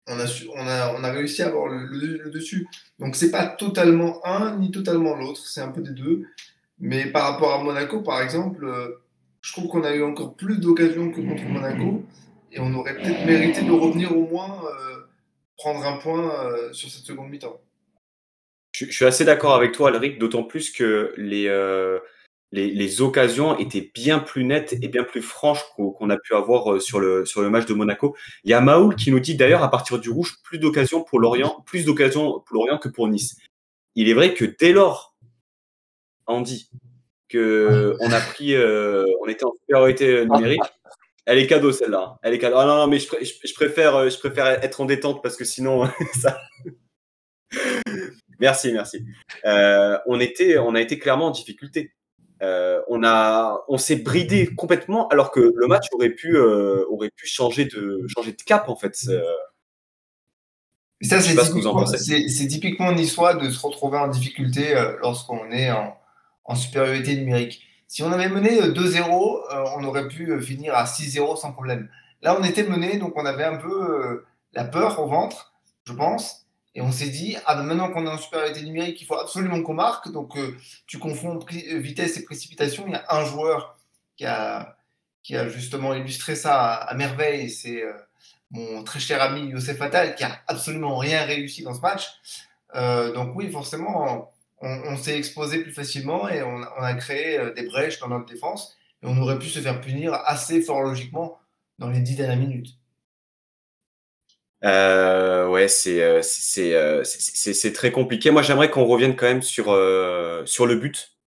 on 0.07 1.03
a, 1.03 1.11
réussi 1.11 1.41
à 1.43 1.47
avoir 1.47 1.67
le 1.67 2.29
dessus. 2.29 2.67
Donc 2.99 3.15
c'est 3.15 3.31
pas 3.31 3.47
totalement 3.47 4.25
un 4.25 4.57
ni 4.57 4.71
totalement 4.71 5.15
l'autre, 5.15 5.45
c'est 5.45 5.61
un 5.61 5.69
peu 5.69 5.81
des 5.81 5.91
deux. 5.91 6.23
Mais 6.79 7.05
par 7.05 7.31
rapport 7.31 7.53
à 7.53 7.63
Monaco, 7.63 8.01
par 8.01 8.21
exemple, 8.21 8.65
euh, 8.65 9.01
je 9.41 9.53
trouve 9.53 9.67
qu'on 9.67 9.83
a 9.83 9.93
eu 9.95 10.03
encore 10.03 10.35
plus 10.35 10.57
d'occasions 10.57 11.11
que 11.11 11.21
contre 11.21 11.43
Monaco 11.45 12.03
et 12.53 12.59
on 12.59 12.73
aurait 12.75 12.95
peut-être 12.95 13.25
mérité 13.25 13.63
de 13.63 13.71
revenir 13.71 14.15
au 14.15 14.27
moins 14.27 14.63
euh, 14.65 15.07
prendre 15.57 15.85
un 15.85 15.97
point 15.97 16.45
euh, 16.45 16.71
sur 16.71 16.89
cette 16.89 17.03
seconde 17.03 17.29
mi-temps. 17.29 17.59
Je, 18.75 18.85
suis 18.85 19.05
assez 19.05 19.25
d'accord 19.25 19.55
avec 19.55 19.71
toi, 19.71 19.89
Alric, 19.89 20.19
d'autant 20.19 20.43
plus 20.43 20.71
que 20.71 21.13
les, 21.17 21.47
euh, 21.47 21.99
les, 22.51 23.01
occasions 23.01 23.57
étaient 23.57 23.91
bien 23.93 24.19
plus 24.19 24.43
nettes 24.43 24.73
et 24.81 24.87
bien 24.87 25.03
plus 25.03 25.21
franches 25.21 25.63
qu'on 25.75 26.09
a 26.09 26.17
pu 26.17 26.33
avoir 26.33 26.81
sur 26.81 26.99
le, 26.99 27.25
sur 27.25 27.41
le 27.41 27.49
match 27.49 27.65
de 27.65 27.73
Monaco. 27.73 28.15
Il 28.43 28.51
y 28.51 28.53
a 28.53 28.61
Maoul 28.61 28.95
qui 28.95 29.11
nous 29.11 29.19
dit 29.19 29.35
d'ailleurs 29.35 29.63
à 29.63 29.69
partir 29.69 29.99
du 29.99 30.09
rouge 30.09 30.37
plus 30.43 30.57
d'occasions 30.57 31.03
pour 31.03 31.19
Lorient, 31.19 31.63
plus 31.67 31.85
d'occasions 31.85 32.39
pour 32.39 32.55
Lorient 32.55 32.79
que 32.79 32.89
pour 32.89 33.07
Nice. 33.07 33.37
Il 33.95 34.09
est 34.09 34.15
vrai 34.15 34.33
que 34.33 34.45
dès 34.45 34.71
lors, 34.73 35.15
Andy, 36.25 36.71
que 37.29 37.95
on 37.99 38.11
a 38.11 38.19
pris, 38.19 38.55
on 38.57 39.27
était 39.27 39.45
en 39.45 39.53
supériorité 39.53 40.25
numérique. 40.25 40.61
Elle 41.25 41.37
est 41.37 41.47
cadeau 41.47 41.71
celle-là. 41.71 42.17
Elle 42.21 42.33
est 42.33 42.39
cadeau. 42.39 42.57
Ah 42.57 42.65
non, 42.65 42.75
non 42.75 42.87
mais 42.87 42.99
je, 42.99 43.07
je, 43.21 43.47
je, 43.47 43.53
préfère, 43.53 44.09
je 44.09 44.19
préfère 44.19 44.47
être 44.47 44.81
en 44.81 44.85
détente 44.85 45.23
parce 45.23 45.37
que 45.37 45.45
sinon 45.45 45.89
ça. 46.21 46.37
merci, 48.39 48.73
merci. 48.73 49.05
Euh, 49.45 49.97
on 50.05 50.19
était, 50.19 50.57
on 50.57 50.75
a 50.75 50.81
été 50.81 50.99
clairement 50.99 51.27
en 51.27 51.31
difficulté 51.31 51.93
on 52.89 53.03
a, 53.03 53.63
on 53.67 53.77
s'est 53.77 53.97
bridé 53.97 54.53
complètement, 54.53 55.07
alors 55.07 55.31
que 55.31 55.53
le 55.55 55.67
match 55.67 55.85
aurait 55.93 56.09
pu, 56.09 56.37
aurait 56.37 57.11
pu 57.15 57.25
changer 57.25 57.65
de, 57.65 58.05
changer 58.13 58.33
de 58.33 58.41
cap 58.41 58.67
en 58.67 58.75
fait. 58.75 58.95
ça, 58.95 59.13
c'est 61.01 61.35
typiquement, 61.35 61.85
typiquement 62.49 62.91
niçois 62.91 63.35
de 63.35 63.49
se 63.49 63.65
retrouver 63.65 63.97
en 63.97 64.09
difficulté 64.09 64.75
lorsqu'on 65.01 65.49
est 65.51 65.71
en, 65.71 65.97
en 66.45 66.55
supériorité 66.55 67.15
numérique. 67.15 67.65
Si 67.93 68.01
on 68.01 68.11
avait 68.11 68.27
mené 68.27 68.59
2-0, 68.59 69.53
euh, 69.53 69.65
on 69.77 69.83
aurait 69.83 70.07
pu 70.07 70.31
euh, 70.31 70.41
finir 70.41 70.73
à 70.73 70.85
6-0 70.85 71.37
sans 71.37 71.51
problème. 71.51 71.91
Là, 72.23 72.35
on 72.39 72.43
était 72.43 72.63
mené, 72.63 72.97
donc 72.97 73.15
on 73.15 73.23
avait 73.23 73.43
un 73.43 73.57
peu 73.57 73.69
euh, 73.69 74.25
la 74.53 74.63
peur 74.63 74.99
au 74.99 75.05
ventre, 75.05 75.53
je 75.85 75.93
pense. 75.93 76.47
Et 76.73 76.81
on 76.81 76.91
s'est 76.91 77.09
dit, 77.09 77.37
ah, 77.45 77.53
ben, 77.53 77.61
maintenant 77.61 77.91
qu'on 77.91 78.07
est 78.07 78.09
en 78.09 78.17
supériorité 78.17 78.63
numérique, 78.63 78.99
il 78.99 79.05
faut 79.05 79.19
absolument 79.19 79.61
qu'on 79.61 79.75
marque. 79.75 80.11
Donc, 80.11 80.35
tu 80.87 80.97
confonds 80.97 81.37
vitesse 81.37 82.17
et 82.17 82.25
précipitation. 82.25 82.85
Il 82.87 82.93
y 82.93 82.95
a 82.95 83.05
un 83.09 83.25
joueur 83.25 83.77
qui 84.17 84.25
a, 84.25 84.75
qui 85.21 85.37
a 85.37 85.47
justement 85.47 85.93
illustré 85.93 86.35
ça 86.35 86.73
à, 86.73 86.95
merveille. 86.95 87.51
C'est 87.51 87.83
mon 88.49 88.83
très 88.83 88.99
cher 88.99 89.21
ami 89.21 89.49
Youssef 89.49 89.79
Attal, 89.79 90.15
qui 90.15 90.23
a 90.23 90.39
absolument 90.47 90.97
rien 90.97 91.25
réussi 91.25 91.61
dans 91.61 91.75
ce 91.75 91.81
match. 91.81 92.09
donc, 93.13 93.35
oui, 93.35 93.51
forcément, 93.51 94.32
on, 94.63 94.97
s'est 94.97 95.17
exposé 95.17 95.61
plus 95.61 95.71
facilement 95.71 96.29
et 96.29 96.41
on, 96.41 96.61
a 96.61 96.93
créé 96.93 97.37
euh, 97.37 97.53
des 97.53 97.63
brèches 97.63 97.99
dans 97.99 98.07
notre 98.07 98.25
défense. 98.25 98.77
Et 99.01 99.07
on 99.07 99.17
aurait 99.17 99.37
pu 99.37 99.47
se 99.47 99.59
faire 99.59 99.81
punir 99.81 100.13
assez 100.25 100.61
fort 100.61 100.81
logiquement 100.81 101.37
dans 101.79 101.89
les 101.89 101.99
dix 101.99 102.15
dernières 102.15 102.37
minutes. 102.37 102.69
Euh, 104.63 105.49
ouais, 105.49 105.67
c'est 105.67 106.01
euh, 106.01 106.21
c'est 107.03 107.73
très 107.73 107.91
compliqué. 107.91 108.31
Moi, 108.31 108.41
j'aimerais 108.41 108.69
qu'on 108.69 108.85
revienne 108.85 109.17
quand 109.17 109.25
même 109.25 109.41
sur, 109.41 109.65
sur 110.45 110.65
le 110.65 110.75
but. 110.75 111.17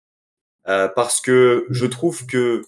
parce 0.64 1.20
que 1.20 1.66
je 1.68 1.84
trouve 1.84 2.26
que 2.26 2.62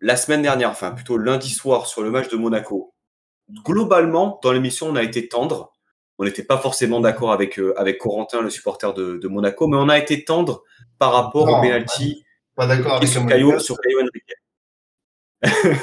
la 0.00 0.16
semaine 0.16 0.42
dernière, 0.42 0.70
enfin 0.70 0.92
plutôt 0.92 1.18
lundi 1.18 1.50
soir 1.50 1.86
sur 1.86 2.02
le 2.02 2.10
match 2.12 2.28
de 2.28 2.36
Monaco, 2.36 2.94
globalement, 3.64 4.38
dans 4.44 4.52
l'émission, 4.52 4.86
on 4.88 4.94
a 4.94 5.02
été 5.02 5.26
tendre 5.26 5.72
on 6.20 6.24
n'était 6.24 6.44
pas 6.44 6.58
forcément 6.58 7.00
d'accord 7.00 7.32
avec, 7.32 7.58
euh, 7.58 7.72
avec 7.78 7.96
Corentin, 7.96 8.42
le 8.42 8.50
supporter 8.50 8.92
de, 8.92 9.26
Monaco, 9.26 9.66
mais 9.66 9.78
on 9.78 9.88
a 9.88 9.98
été 9.98 10.22
tendre 10.22 10.64
par 10.98 11.14
rapport 11.14 11.48
au 11.48 11.60
penalty 11.62 12.22
pas 12.54 12.66
d'accord 12.66 12.96
avec 12.96 13.08
sur 13.08 13.24
Caillou, 13.24 13.58
sur 13.58 13.78
Caillou 13.80 14.00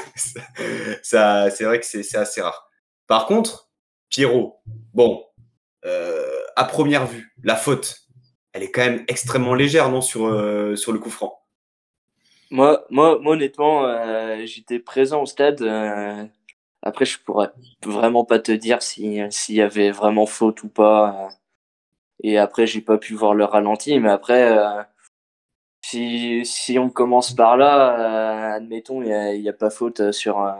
ça, 1.02 1.50
c'est 1.50 1.64
vrai 1.64 1.80
que 1.80 1.86
c'est 1.86 2.16
assez 2.16 2.40
rare. 2.40 2.70
Par 3.08 3.26
contre, 3.26 3.68
Pierrot, 4.10 4.60
bon, 4.94 5.24
euh, 5.84 6.40
à 6.54 6.64
première 6.64 7.06
vue, 7.06 7.34
la 7.42 7.56
faute, 7.56 8.02
elle 8.52 8.62
est 8.62 8.70
quand 8.70 8.82
même 8.82 9.04
extrêmement 9.08 9.54
légère, 9.54 9.90
non, 9.90 10.00
sur, 10.00 10.26
euh, 10.26 10.76
sur 10.76 10.92
le 10.92 11.00
coup 11.00 11.10
franc? 11.10 11.42
Moi, 12.52 12.86
moi, 12.90 13.18
moi 13.20 13.32
honnêtement, 13.32 14.46
j'étais 14.46 14.78
présent 14.78 15.22
au 15.22 15.26
stade. 15.26 15.60
Après, 16.82 17.04
je 17.04 17.18
pourrais 17.18 17.50
vraiment 17.84 18.24
pas 18.24 18.38
te 18.38 18.52
dire 18.52 18.82
s'il 18.82 19.30
y 19.48 19.60
avait 19.60 19.90
vraiment 19.90 20.26
faute 20.26 20.62
ou 20.62 20.68
pas. 20.68 21.28
Et 22.22 22.38
après, 22.38 22.66
j'ai 22.66 22.80
pas 22.80 22.98
pu 22.98 23.14
voir 23.14 23.34
le 23.34 23.44
ralenti. 23.44 23.98
Mais 23.98 24.10
après, 24.10 24.56
euh, 24.56 24.82
si, 25.82 26.44
si 26.44 26.78
on 26.78 26.90
commence 26.90 27.32
par 27.32 27.56
là, 27.56 28.52
euh, 28.52 28.56
admettons, 28.56 29.02
il 29.02 29.40
n'y 29.40 29.48
a, 29.48 29.52
a, 29.52 29.54
pas 29.54 29.70
faute 29.70 30.12
sur, 30.12 30.40
euh, 30.42 30.52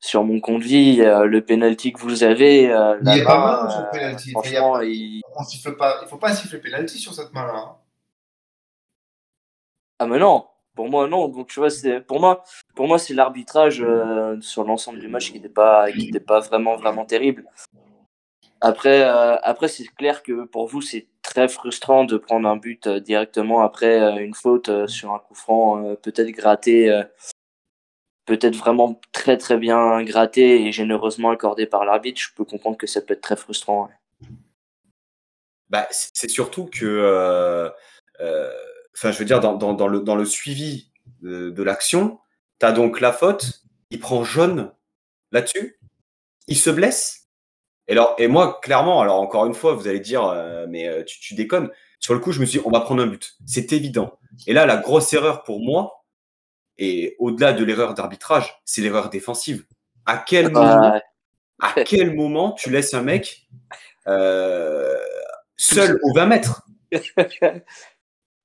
sur 0.00 0.24
mon 0.24 0.40
conduit. 0.40 0.96
le 0.96 1.40
penalty 1.40 1.92
que 1.92 2.00
vous 2.00 2.22
avez. 2.22 2.62
il 2.64 2.68
n'y 3.02 3.20
a 3.20 3.24
pas 3.24 3.64
main 3.64 3.70
sur 3.70 3.80
le 3.80 3.90
penalty. 3.90 4.30
Franchement, 4.30 4.80
il... 4.80 5.22
On 5.36 5.72
pas, 5.72 6.00
il 6.02 6.08
faut 6.08 6.18
pas 6.18 6.34
siffler 6.34 6.58
penalty 6.58 6.98
sur 6.98 7.14
cette 7.14 7.32
main-là. 7.32 7.54
Hein. 7.54 7.76
Ah, 9.98 10.06
mais 10.06 10.18
non! 10.18 10.49
Pour 10.80 10.88
moi, 10.88 11.06
non. 11.06 11.28
Donc, 11.28 11.48
tu 11.48 11.60
vois, 11.60 11.68
c'est, 11.68 12.00
pour 12.00 12.20
moi, 12.20 12.42
pour 12.74 12.88
moi, 12.88 12.98
c'est 12.98 13.12
l'arbitrage 13.12 13.82
euh, 13.82 14.40
sur 14.40 14.64
l'ensemble 14.64 14.98
du 14.98 15.08
match 15.08 15.26
qui 15.26 15.34
n'était 15.34 15.50
pas, 15.50 15.92
qui 15.92 16.10
pas 16.20 16.40
vraiment, 16.40 16.74
vraiment 16.78 17.04
terrible. 17.04 17.44
Après, 18.62 19.02
euh, 19.02 19.36
après, 19.42 19.68
c'est 19.68 19.84
clair 19.84 20.22
que 20.22 20.46
pour 20.46 20.68
vous, 20.68 20.80
c'est 20.80 21.08
très 21.20 21.48
frustrant 21.48 22.04
de 22.04 22.16
prendre 22.16 22.48
un 22.48 22.56
but 22.56 22.86
euh, 22.86 22.98
directement 22.98 23.60
après 23.60 24.24
une 24.24 24.32
faute 24.32 24.86
sur 24.86 25.12
un 25.12 25.18
coup 25.18 25.34
franc, 25.34 25.96
peut-être 25.96 26.30
gratté, 26.30 27.02
peut-être 28.24 28.56
vraiment 28.56 28.98
très, 29.12 29.36
très 29.36 29.58
bien 29.58 30.02
gratté 30.02 30.64
et 30.64 30.72
généreusement 30.72 31.28
accordé 31.28 31.66
par 31.66 31.84
l'arbitre. 31.84 32.22
Je 32.22 32.28
peux 32.34 32.46
comprendre 32.46 32.78
que 32.78 32.86
ça 32.86 33.02
peut 33.02 33.12
être 33.12 33.20
très 33.20 33.36
frustrant. 33.36 33.90
Bah, 35.68 35.86
c'est 35.90 36.30
surtout 36.30 36.70
que 36.72 37.70
enfin, 39.00 39.12
je 39.12 39.18
veux 39.18 39.24
dire, 39.24 39.40
dans, 39.40 39.54
dans, 39.56 39.88
le, 39.88 40.00
dans 40.00 40.14
le 40.14 40.26
suivi 40.26 40.90
de, 41.22 41.48
de 41.48 41.62
l'action, 41.62 42.18
tu 42.58 42.66
as 42.66 42.72
donc 42.72 43.00
la 43.00 43.12
faute, 43.12 43.62
il 43.90 43.98
prend 43.98 44.24
jaune 44.24 44.72
là-dessus, 45.32 45.80
il 46.48 46.56
se 46.56 46.68
blesse. 46.68 47.28
Et, 47.88 47.92
alors, 47.92 48.14
et 48.18 48.28
moi, 48.28 48.60
clairement, 48.62 49.00
alors 49.00 49.20
encore 49.20 49.46
une 49.46 49.54
fois, 49.54 49.74
vous 49.74 49.88
allez 49.88 50.00
dire, 50.00 50.24
euh, 50.24 50.66
mais 50.68 50.86
euh, 50.86 51.02
tu, 51.02 51.18
tu, 51.18 51.34
déconnes. 51.34 51.70
Sur 51.98 52.12
le 52.12 52.20
coup, 52.20 52.32
je 52.32 52.40
me 52.40 52.44
suis 52.44 52.58
dit, 52.58 52.64
on 52.66 52.70
va 52.70 52.80
prendre 52.80 53.02
un 53.02 53.06
but. 53.06 53.36
C'est 53.46 53.72
évident. 53.72 54.18
Et 54.46 54.52
là, 54.52 54.66
la 54.66 54.76
grosse 54.76 55.12
erreur 55.14 55.44
pour 55.44 55.60
moi, 55.60 56.04
et 56.78 57.16
au-delà 57.18 57.52
de 57.52 57.64
l'erreur 57.64 57.94
d'arbitrage, 57.94 58.60
c'est 58.64 58.80
l'erreur 58.80 59.10
défensive. 59.10 59.64
À 60.06 60.18
quel, 60.18 60.46
ah. 60.46 60.50
moment, 60.50 61.00
à 61.60 61.84
quel 61.84 62.14
moment 62.14 62.52
tu 62.52 62.70
laisses 62.70 62.94
un 62.94 63.02
mec 63.02 63.48
euh, 64.06 64.98
seul 65.56 65.98
aux 66.02 66.14
20 66.14 66.26
mètres? 66.26 66.62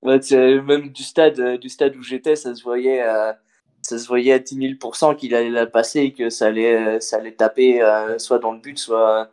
même 0.06 0.89
du 0.89 1.04
stade, 1.04 1.39
euh, 1.39 1.58
du 1.58 1.70
stade 1.70 1.96
où 1.96 2.04
j'étais, 2.04 2.36
ça 2.36 2.54
se 2.56 2.63
voyait, 2.63 3.04
euh, 3.04 3.34
ça 3.82 3.98
se 3.98 4.08
voyait 4.08 4.34
à 4.34 4.39
10 4.39 4.78
000 4.80 5.15
qu'il 5.15 5.36
allait 5.36 5.50
la 5.50 5.65
passer 5.65 6.02
et 6.02 6.13
que 6.13 6.30
ça 6.30 6.48
allait, 6.48 6.76
euh, 6.76 7.00
ça 7.00 7.18
allait 7.18 7.34
taper 7.34 7.82
soit 8.18 8.39
dans 8.39 8.52
le 8.52 8.60
but, 8.60 8.78
soit. 8.78 9.30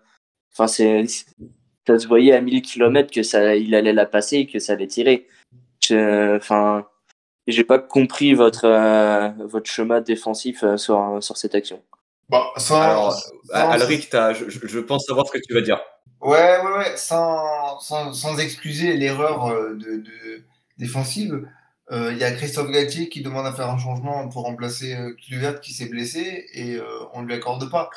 Enfin, 0.53 0.67
c'est, 0.67 1.07
ça 1.87 1.99
se 1.99 2.07
voyait 2.07 2.33
à 2.33 2.41
1000 2.41 2.63
km 2.63 3.11
que 3.11 3.23
ça, 3.23 3.57
il 3.57 3.75
allait 3.75 3.93
la 3.93 4.07
passer 4.07 4.39
et 4.39 4.47
que 4.47 4.59
ça 4.59 4.75
allait 4.75 4.87
tirer. 4.87 5.27
Enfin, 5.91 6.87
j'ai 7.47 7.65
pas 7.65 7.79
compris 7.79 8.35
votre, 8.35 8.69
votre 9.45 9.71
schéma 9.71 10.01
défensif 10.01 10.65
sur, 10.77 11.19
sur 11.21 11.37
cette 11.37 11.55
action. 11.55 11.83
Bon, 12.29 12.43
sans, 12.57 12.81
Alors, 12.81 13.17
Alric, 13.53 14.09
je, 14.13 14.45
je, 14.49 14.79
pense 14.81 15.05
savoir 15.07 15.27
ce 15.27 15.33
que 15.33 15.39
tu 15.47 15.53
vas 15.53 15.61
dire. 15.61 15.81
Ouais, 16.21 16.59
ouais, 16.63 16.79
ouais, 16.79 16.97
sans, 16.97 17.79
sans, 17.81 18.13
sans 18.13 18.39
excuser 18.39 18.97
l'erreur 18.97 19.51
de, 19.75 19.97
de, 19.97 20.45
défensive. 20.79 21.47
Euh, 21.91 22.13
il 22.13 22.19
y 22.19 22.25
a 22.25 22.33
Christophe 22.33 22.71
Gatier 22.71 23.09
qui 23.09 23.23
demande 23.23 23.47
à 23.47 23.53
faire 23.53 23.69
un 23.69 23.79
changement 23.79 24.29
pour 24.29 24.45
remplacer 24.45 24.95
euh, 24.95 25.15
qui 25.61 25.75
s'est 25.75 25.89
blessé 25.89 26.47
et 26.55 26.77
euh, 26.77 26.85
on 27.13 27.23
ne 27.23 27.27
lui 27.27 27.35
accorde 27.35 27.71
pas. 27.71 27.91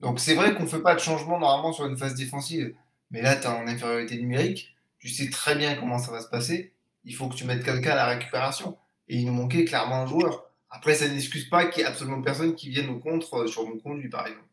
Donc 0.00 0.18
c'est 0.18 0.34
vrai 0.34 0.54
qu'on 0.54 0.64
ne 0.64 0.68
fait 0.68 0.80
pas 0.80 0.94
de 0.94 1.00
changement 1.00 1.38
normalement 1.38 1.72
sur 1.72 1.86
une 1.86 1.96
phase 1.96 2.14
défensive. 2.14 2.74
Mais 3.10 3.22
là, 3.22 3.36
tu 3.36 3.42
es 3.42 3.46
en 3.46 3.66
infériorité 3.68 4.16
numérique. 4.16 4.74
Tu 4.98 5.08
sais 5.08 5.30
très 5.30 5.54
bien 5.54 5.76
comment 5.76 5.98
ça 5.98 6.10
va 6.10 6.20
se 6.20 6.28
passer. 6.28 6.72
Il 7.04 7.14
faut 7.14 7.28
que 7.28 7.34
tu 7.34 7.44
mettes 7.44 7.64
quelqu'un 7.64 7.92
à 7.92 7.96
la 7.96 8.06
récupération. 8.06 8.78
Et 9.08 9.18
il 9.18 9.26
nous 9.26 9.32
manquait 9.32 9.64
clairement 9.64 10.02
un 10.02 10.06
joueur. 10.06 10.46
Après, 10.70 10.94
ça 10.94 11.06
n'excuse 11.06 11.48
pas 11.48 11.66
qu'il 11.66 11.82
n'y 11.82 11.88
ait 11.88 11.92
absolument 11.92 12.22
personne 12.22 12.54
qui 12.54 12.70
vienne 12.70 12.88
au 12.88 12.98
contre 12.98 13.46
sur 13.46 13.68
mon 13.68 13.78
conduit, 13.78 14.08
par 14.08 14.26
exemple. 14.26 14.48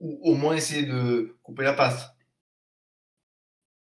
Ou 0.00 0.18
au 0.22 0.34
moins 0.34 0.56
essayer 0.56 0.82
de 0.82 1.36
couper 1.42 1.62
la 1.62 1.74
passe. 1.74 2.10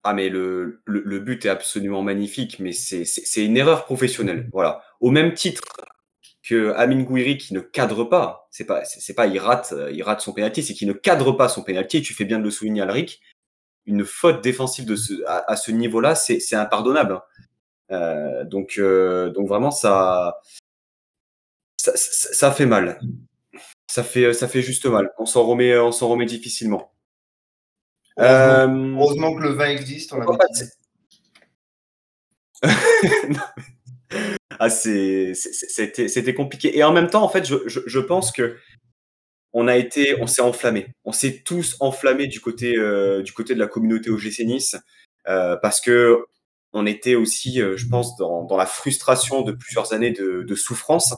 Ah 0.04 0.14
mais 0.14 0.30
le, 0.30 0.82
le, 0.86 1.20
but 1.20 1.46
est 1.46 1.50
absolument 1.50 2.02
magnifique, 2.02 2.60
mais 2.60 2.72
c'est 2.74 3.46
une 3.46 3.56
erreur 3.56 3.86
professionnelle. 3.86 4.50
Voilà. 4.52 4.82
Au 5.00 5.12
même 5.12 5.34
titre 5.34 5.62
que 6.44 6.74
Amin 6.74 7.04
Gouiri 7.04 7.38
qui 7.38 7.54
ne 7.54 7.60
cadre 7.60 8.04
pas, 8.06 8.48
c'est 8.50 8.66
pas 8.66 8.84
c'est 8.84 9.14
pas 9.14 9.28
il 9.28 9.38
rate 9.38 9.76
il 9.92 10.02
rate 10.02 10.22
son 10.22 10.34
pénalty, 10.34 10.64
c'est 10.64 10.74
qu'il 10.74 10.88
ne 10.88 10.94
cadre 10.94 11.34
pas 11.34 11.50
son 11.50 11.64
pénalty. 11.64 11.98
Et 11.98 12.02
tu 12.02 12.16
fais 12.16 12.26
bien 12.26 12.40
de 12.40 12.44
le 12.44 12.52
souligner, 12.52 12.82
Alric. 12.82 13.22
Une 13.86 14.06
faute 14.06 14.44
défensive 14.44 14.86
de 14.86 14.96
ce, 14.96 15.14
à, 15.28 15.56
ce 15.56 15.72
niveau-là, 15.72 16.16
c'est 16.16 16.56
impardonnable. 16.56 17.14
Hein. 17.14 17.24
Euh, 17.92 18.44
donc 18.46 18.76
euh, 18.78 19.32
donc 19.32 19.48
vraiment 19.48 19.72
ça 19.72 20.40
ça, 21.78 21.92
ça 21.96 22.52
fait 22.52 22.66
mal. 22.66 23.00
Ça 23.88 24.04
fait 24.04 24.34
ça 24.34 24.48
fait 24.48 24.62
juste 24.62 24.86
mal. 24.86 25.12
On 25.20 25.26
s'en 25.26 25.44
remet 25.44 25.78
on 25.78 25.92
s'en 25.92 26.10
remet 26.10 26.26
difficilement. 26.26 26.91
Heureusement, 28.18 29.34
euh, 29.34 29.38
que 29.38 29.44
le 29.44 29.50
vin 29.50 29.70
existe. 29.70 30.14
On 30.14 30.22
ah, 34.60 34.70
c'était 34.70 36.34
compliqué. 36.34 36.78
Et 36.78 36.84
en 36.84 36.92
même 36.92 37.10
temps, 37.10 37.24
en 37.24 37.30
fait, 37.30 37.46
je, 37.46 37.56
je, 37.66 38.00
pense 38.00 38.32
que 38.32 38.58
on 39.54 39.68
a 39.68 39.76
été, 39.76 40.22
on 40.22 40.28
s'est 40.28 40.42
enflammé. 40.42 40.88
On 41.06 41.12
s'est 41.12 41.42
tous 41.44 41.78
enflammés 41.80 42.28
du 42.28 42.40
côté, 42.40 42.76
euh, 42.78 43.22
du 43.24 43.34
côté 43.34 43.54
de 43.56 43.60
la 43.60 43.68
communauté 43.68 44.10
OGC 44.10 44.40
Nice 44.46 44.76
euh, 45.28 45.56
parce 45.58 45.82
que 45.82 46.26
on 46.74 46.86
était 46.86 47.16
aussi, 47.16 47.60
je 47.60 47.88
pense, 47.90 48.16
dans, 48.16 48.46
dans, 48.46 48.56
la 48.56 48.66
frustration 48.66 49.42
de 49.42 49.52
plusieurs 49.52 49.92
années 49.92 50.12
de, 50.12 50.44
de 50.44 50.56
souffrance 50.56 51.14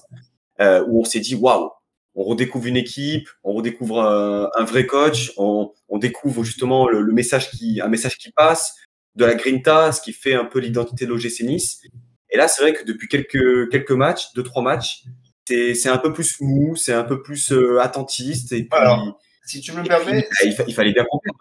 où 0.60 1.01
on 1.01 1.03
s'est 1.03 1.19
dit 1.19 1.36
waouh, 1.36 1.69
on 2.15 2.23
redécouvre 2.23 2.67
une 2.67 2.78
équipe, 2.78 3.28
on 3.43 3.54
redécouvre 3.54 4.02
un, 4.02 4.63
vrai 4.63 4.86
coach, 4.86 5.32
on, 5.38 5.71
découvre 5.93 6.43
justement 6.43 6.88
le, 6.88 7.12
message 7.12 7.49
qui, 7.52 7.82
un 7.82 7.88
message 7.88 8.17
qui 8.17 8.32
passe. 8.32 8.76
de 9.15 9.26
la 9.26 9.36
grinta, 9.36 9.91
ce 9.91 10.02
qui 10.02 10.13
fait 10.13 10.34
un 10.34 10.45
peu 10.45 10.60
l'identité 10.60 11.06
de 11.06 11.12
l'OGC 11.12 11.41
Nice. 11.41 11.82
Et 12.30 12.38
là, 12.38 12.47
c'est 12.47 12.62
vrai 12.62 12.73
que 12.73 12.84
depuis 12.84 13.08
quelques, 13.08 13.69
quelques 13.69 13.91
matchs, 13.91 14.34
deux, 14.34 14.43
trois 14.43 14.63
matchs, 14.63 15.04
c'est 15.47 15.89
un 15.89 15.97
peu 15.97 16.13
plus 16.13 16.39
mou, 16.41 16.76
c'est 16.76 16.93
un 16.93 17.04
peu 17.04 17.21
plus 17.21 17.52
euh, 17.52 17.80
attentiste. 17.82 18.52
Et 18.54 18.63
puis, 18.63 18.80
Alors, 18.80 19.19
si 19.45 19.62
tu 19.62 19.71
me 19.71 19.84
permets, 19.84 20.28
puis, 20.39 20.49
il, 20.49 20.56
il, 20.67 20.73
fallait 20.73 20.93
bien 20.93 21.04
comprendre. 21.04 21.38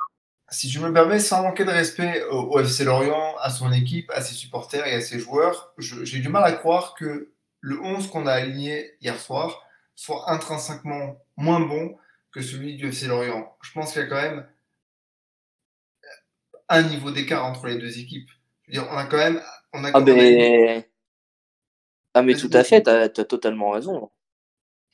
Si 0.51 0.69
tu 0.69 0.81
me 0.81 0.93
permets, 0.93 1.19
sans 1.19 1.43
manquer 1.43 1.65
de 1.65 1.71
respect 1.71 2.25
au, 2.31 2.41
au, 2.41 2.61
FC 2.61 2.85
Lorient, 2.85 3.35
à 3.41 3.49
son 3.49 3.73
équipe, 3.73 4.11
à 4.15 4.21
ses 4.21 4.35
supporters 4.35 4.87
et 4.87 4.95
à 4.95 5.01
ses 5.01 5.19
joueurs, 5.19 5.73
j'ai 5.79 6.19
du 6.19 6.29
mal 6.29 6.45
à 6.45 6.53
croire 6.53 6.95
que 6.99 7.33
le 7.61 7.81
11 7.81 8.09
qu'on 8.09 8.27
a 8.27 8.33
aligné 8.33 8.91
hier 9.01 9.19
soir 9.19 9.63
soit 10.03 10.29
intrinsèquement 10.33 11.17
moins 11.37 11.61
bon 11.61 11.97
que 12.33 12.41
celui 12.43 12.75
du 12.77 12.89
FC 12.89 13.07
Lorient. 13.07 13.57
Je 13.63 13.71
pense 13.73 13.93
qu'il 13.93 14.03
y 14.03 14.05
a 14.05 14.09
quand 14.09 14.21
même 14.21 14.45
un 16.69 16.83
niveau 16.83 17.13
d'écart 17.13 17.45
entre 17.47 17.69
les 17.69 17.79
deux 17.79 17.99
équipes. 18.01 18.29
Je 18.67 18.73
veux 18.73 18.83
dire, 18.83 18.91
on 18.93 18.97
a 18.97 19.05
quand 19.05 19.19
même. 19.19 19.41
On 19.73 19.85
a 19.85 19.89
Ah, 19.89 19.93
quand 19.93 20.01
même- 20.05 20.17
mais, 20.17 20.91
ah, 22.15 22.23
mais 22.23 22.35
tout 22.35 22.51
à 22.53 22.65
fait, 22.65 22.83
t'as 22.83 23.03
as 23.05 23.09
totalement 23.11 23.71
raison. 23.71 24.11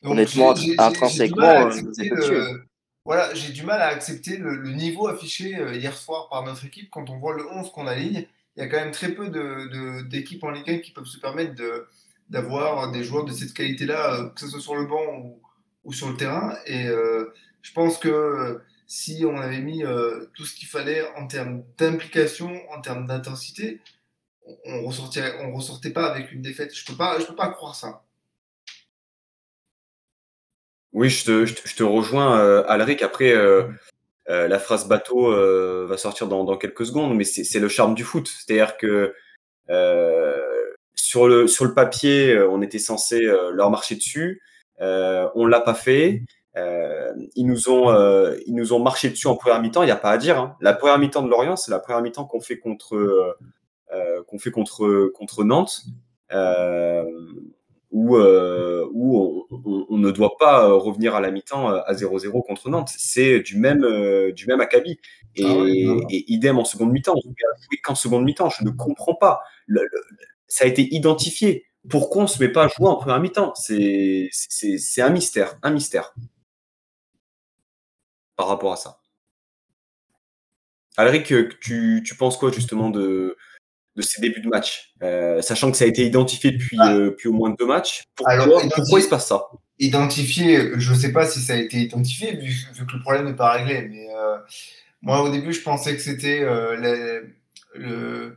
Donc, 0.02 0.12
honnêtement, 0.12 0.54
intrinsèquement, 0.78 1.70
j'ai 1.70 1.82
du 2.02 2.10
mal 2.10 2.22
à 2.22 2.26
euh. 2.26 2.58
Voilà, 3.06 3.34
j'ai 3.34 3.52
du 3.52 3.62
mal 3.62 3.80
à 3.80 3.86
accepter 3.86 4.36
le, 4.36 4.56
le 4.56 4.72
niveau 4.72 5.08
affiché 5.08 5.56
euh, 5.56 5.74
hier 5.74 5.96
soir 5.96 6.28
par 6.28 6.44
notre 6.44 6.66
équipe. 6.66 6.90
Quand 6.90 7.08
on 7.08 7.18
voit 7.18 7.34
le 7.34 7.50
11 7.50 7.72
qu'on 7.72 7.86
aligne, 7.86 8.26
il 8.56 8.60
y 8.62 8.62
a 8.62 8.68
quand 8.68 8.76
même 8.76 8.90
très 8.92 9.12
peu 9.12 9.30
de- 9.30 9.68
de- 9.72 10.02
d'équipes 10.02 10.44
en 10.44 10.50
Ligue 10.50 10.68
1 10.70 10.78
qui 10.80 10.90
peuvent 10.92 11.06
se 11.06 11.18
permettre 11.18 11.54
de- 11.54 11.88
d'avoir 12.28 12.90
des 12.90 13.04
joueurs 13.04 13.24
de 13.24 13.32
cette 13.32 13.54
qualité-là, 13.54 14.14
euh, 14.14 14.28
que 14.30 14.40
ce 14.40 14.48
soit 14.48 14.60
sur 14.60 14.76
le 14.76 14.86
banc 14.86 15.38
ou, 15.84 15.92
sur 15.92 16.08
le 16.08 16.16
terrain. 16.16 16.56
Et 16.66 16.86
euh, 16.86 17.32
je 17.62 17.72
pense 17.72 17.98
que 17.98 18.08
euh, 18.08 18.58
si 18.86 19.24
on 19.26 19.36
avait 19.36 19.60
mis 19.60 19.82
tout 20.34 20.44
ce 20.44 20.54
qu'il 20.54 20.68
fallait 20.68 21.06
en 21.16 21.26
termes 21.26 21.62
d'implication, 21.76 22.50
en 22.70 22.80
termes 22.80 23.06
d'intensité, 23.06 23.80
on, 24.64 24.86
ressortirait, 24.86 25.44
on 25.44 25.52
ressortait 25.52 25.90
pas 25.90 26.06
avec 26.06 26.32
une 26.32 26.40
défaite. 26.40 26.74
Je 26.74 26.84
peux 26.86 26.94
peux 26.94 27.36
pas 27.36 27.48
croire 27.50 27.74
ça. 27.74 28.02
Oui, 30.94 31.10
je 31.10 31.24
te, 31.76 31.82
rejoins, 31.82 32.62
Alric. 32.66 33.02
Après, 33.02 33.34
la 34.26 34.58
phrase 34.58 34.88
bateau 34.88 35.34
va 35.86 35.98
sortir 35.98 36.26
dans, 36.26 36.44
dans 36.44 36.56
quelques 36.56 36.86
secondes, 36.86 37.14
mais 37.14 37.24
c'est 37.24 37.60
le 37.60 37.68
charme 37.68 37.94
du 37.94 38.04
foot. 38.04 38.26
C'est-à-dire 38.26 38.78
que 38.78 39.14
sur, 41.08 41.26
le, 41.26 41.46
sur 41.46 41.64
le 41.64 41.72
papier, 41.72 42.34
euh, 42.34 42.50
on 42.50 42.60
était 42.60 42.78
censé 42.78 43.24
euh, 43.24 43.50
leur 43.50 43.70
marcher 43.70 43.94
dessus. 43.94 44.42
Euh, 44.82 45.26
on 45.34 45.46
l'a 45.46 45.62
pas 45.62 45.72
fait. 45.72 46.20
Euh, 46.54 47.14
ils, 47.34 47.46
nous 47.46 47.70
ont, 47.70 47.90
euh, 47.90 48.36
ils 48.46 48.54
nous 48.54 48.74
ont 48.74 48.78
marché 48.78 49.08
dessus 49.08 49.26
en 49.26 49.34
première 49.34 49.62
mi-temps. 49.62 49.82
Il 49.82 49.86
n'y 49.86 49.90
a 49.90 49.96
pas 49.96 50.10
à 50.10 50.18
dire. 50.18 50.38
Hein. 50.38 50.56
La 50.60 50.74
première 50.74 50.98
mi-temps 50.98 51.22
de 51.22 51.30
Lorient, 51.30 51.56
c'est 51.56 51.70
la 51.70 51.78
première 51.78 52.02
mi-temps 52.02 52.26
qu'on 52.26 52.42
fait 52.42 52.58
contre, 52.58 53.36
qu'on 54.26 54.38
fait 54.38 54.50
contre, 54.50 55.10
contre 55.14 55.44
Nantes. 55.44 55.80
Euh, 56.30 57.04
où, 57.90 58.16
euh, 58.16 58.86
où 58.92 59.46
on, 59.50 59.56
on, 59.64 59.86
on, 59.88 59.96
ne 59.96 60.10
doit 60.10 60.36
pas 60.38 60.70
revenir 60.74 61.14
à 61.14 61.22
la 61.22 61.30
mi-temps 61.30 61.68
à 61.68 61.94
0-0 61.94 62.44
contre 62.44 62.68
Nantes. 62.68 62.90
C'est 62.94 63.40
du 63.40 63.56
même, 63.56 63.82
euh, 63.82 64.30
du 64.32 64.46
même 64.46 64.60
acabit. 64.60 65.00
Et, 65.36 65.44
Ah 65.46 65.54
ouais, 65.56 66.06
et, 66.10 66.30
idem 66.30 66.58
en 66.58 66.66
seconde 66.66 66.92
mi-temps. 66.92 67.14
On 67.14 67.32
qu'en 67.82 67.94
seconde 67.94 68.24
mi-temps. 68.24 68.50
Je 68.50 68.62
ne 68.62 68.70
comprends 68.70 69.14
pas. 69.14 69.40
Le, 69.66 69.80
le, 69.80 70.00
ça 70.48 70.64
a 70.64 70.68
été 70.68 70.82
identifié. 70.94 71.66
Pourquoi 71.88 72.22
on 72.22 72.24
ne 72.24 72.28
se 72.30 72.42
met 72.42 72.50
pas 72.50 72.64
à 72.64 72.68
jouer 72.68 72.88
en 72.88 72.96
première 72.96 73.20
mi-temps? 73.20 73.52
C'est 73.54 74.30
un 74.98 75.10
mystère. 75.10 75.58
Un 75.62 75.70
mystère. 75.70 76.14
Par 78.36 78.48
rapport 78.48 78.72
à 78.72 78.76
ça. 78.76 79.00
Alric, 80.96 81.32
tu, 81.60 82.02
tu 82.04 82.14
penses 82.16 82.36
quoi 82.36 82.50
justement 82.50 82.90
de, 82.90 83.36
de 83.94 84.02
ces 84.02 84.20
débuts 84.20 84.40
de 84.40 84.48
match, 84.48 84.94
euh, 85.02 85.40
sachant 85.42 85.70
que 85.70 85.76
ça 85.76 85.84
a 85.84 85.86
été 85.88 86.04
identifié 86.04 86.50
depuis, 86.52 86.76
Ah. 86.80 86.92
euh, 86.94 87.04
depuis 87.10 87.28
au 87.28 87.32
moins 87.32 87.50
deux 87.50 87.66
matchs. 87.66 88.04
Pourquoi, 88.16 88.32
Alors, 88.32 88.62
pourquoi 88.74 88.98
il 88.98 89.02
se 89.02 89.08
passe 89.08 89.28
ça? 89.28 89.44
Identifié, 89.78 90.72
je 90.76 90.92
ne 90.92 90.98
sais 90.98 91.12
pas 91.12 91.24
si 91.24 91.40
ça 91.40 91.52
a 91.52 91.56
été 91.56 91.78
identifié, 91.78 92.36
vu, 92.36 92.50
vu 92.72 92.86
que 92.86 92.92
le 92.94 93.00
problème 93.00 93.26
n'est 93.26 93.36
pas 93.36 93.52
réglé. 93.52 93.88
Mais 93.88 94.08
euh, 94.14 94.38
moi, 95.02 95.22
au 95.22 95.30
début, 95.30 95.52
je 95.52 95.62
pensais 95.62 95.94
que 95.94 96.02
c'était 96.02 96.40
euh, 96.42 97.30
le, 97.74 98.36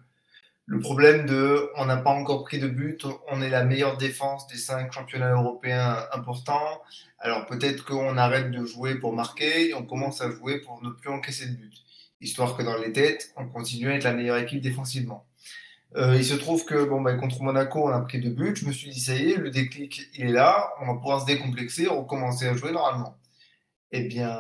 le 0.65 0.79
problème 0.79 1.25
de 1.25 1.69
on 1.75 1.85
n'a 1.85 1.97
pas 1.97 2.11
encore 2.11 2.43
pris 2.43 2.59
de 2.59 2.67
but, 2.67 3.05
on 3.29 3.41
est 3.41 3.49
la 3.49 3.63
meilleure 3.63 3.97
défense 3.97 4.47
des 4.47 4.57
cinq 4.57 4.93
championnats 4.93 5.33
européens 5.33 5.97
importants. 6.13 6.81
Alors 7.19 7.45
peut-être 7.45 7.83
qu'on 7.83 8.17
arrête 8.17 8.51
de 8.51 8.65
jouer 8.65 8.95
pour 8.95 9.13
marquer 9.13 9.69
et 9.69 9.73
on 9.73 9.85
commence 9.85 10.21
à 10.21 10.31
jouer 10.31 10.61
pour 10.61 10.81
ne 10.81 10.89
plus 10.89 11.09
encaisser 11.09 11.47
de 11.47 11.55
but. 11.55 11.73
Histoire 12.21 12.55
que 12.55 12.63
dans 12.63 12.77
les 12.77 12.93
têtes, 12.93 13.33
on 13.35 13.47
continue 13.47 13.89
à 13.89 13.95
être 13.95 14.03
la 14.03 14.13
meilleure 14.13 14.37
équipe 14.37 14.61
défensivement. 14.61 15.25
Euh, 15.97 16.15
il 16.15 16.23
se 16.23 16.35
trouve 16.35 16.63
que 16.63 16.85
bon, 16.85 17.01
bah, 17.01 17.15
contre 17.15 17.41
Monaco, 17.41 17.83
on 17.83 17.91
a 17.91 17.99
pris 17.99 18.21
deux 18.21 18.29
buts. 18.29 18.55
Je 18.55 18.65
me 18.65 18.71
suis 18.71 18.89
dit, 18.91 18.99
ça 18.99 19.15
y 19.15 19.31
est, 19.31 19.37
le 19.37 19.49
déclic, 19.49 20.07
il 20.15 20.27
est 20.27 20.31
là. 20.31 20.69
On 20.81 20.87
va 20.87 20.93
pouvoir 20.93 21.21
se 21.21 21.25
décomplexer, 21.25 21.87
recommencer 21.87 22.47
à 22.47 22.53
jouer 22.55 22.71
normalement. 22.71 23.17
Eh 23.91 24.03
bien, 24.03 24.39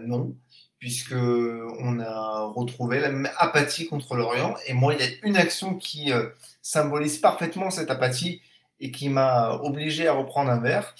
non, 0.00 0.34
puisque 0.82 1.14
on 1.14 2.00
a 2.00 2.40
retrouvé 2.56 2.98
la 2.98 3.10
même 3.10 3.30
apathie 3.38 3.86
contre 3.86 4.16
l'Orient. 4.16 4.56
Et 4.66 4.72
moi, 4.72 4.94
il 4.94 5.00
y 5.00 5.04
a 5.04 5.12
une 5.22 5.36
action 5.36 5.76
qui 5.76 6.12
euh, 6.12 6.30
symbolise 6.60 7.18
parfaitement 7.18 7.70
cette 7.70 7.88
apathie 7.88 8.42
et 8.80 8.90
qui 8.90 9.08
m'a 9.08 9.60
obligé 9.62 10.08
à 10.08 10.12
reprendre 10.12 10.50
un 10.50 10.58
verre. 10.58 10.92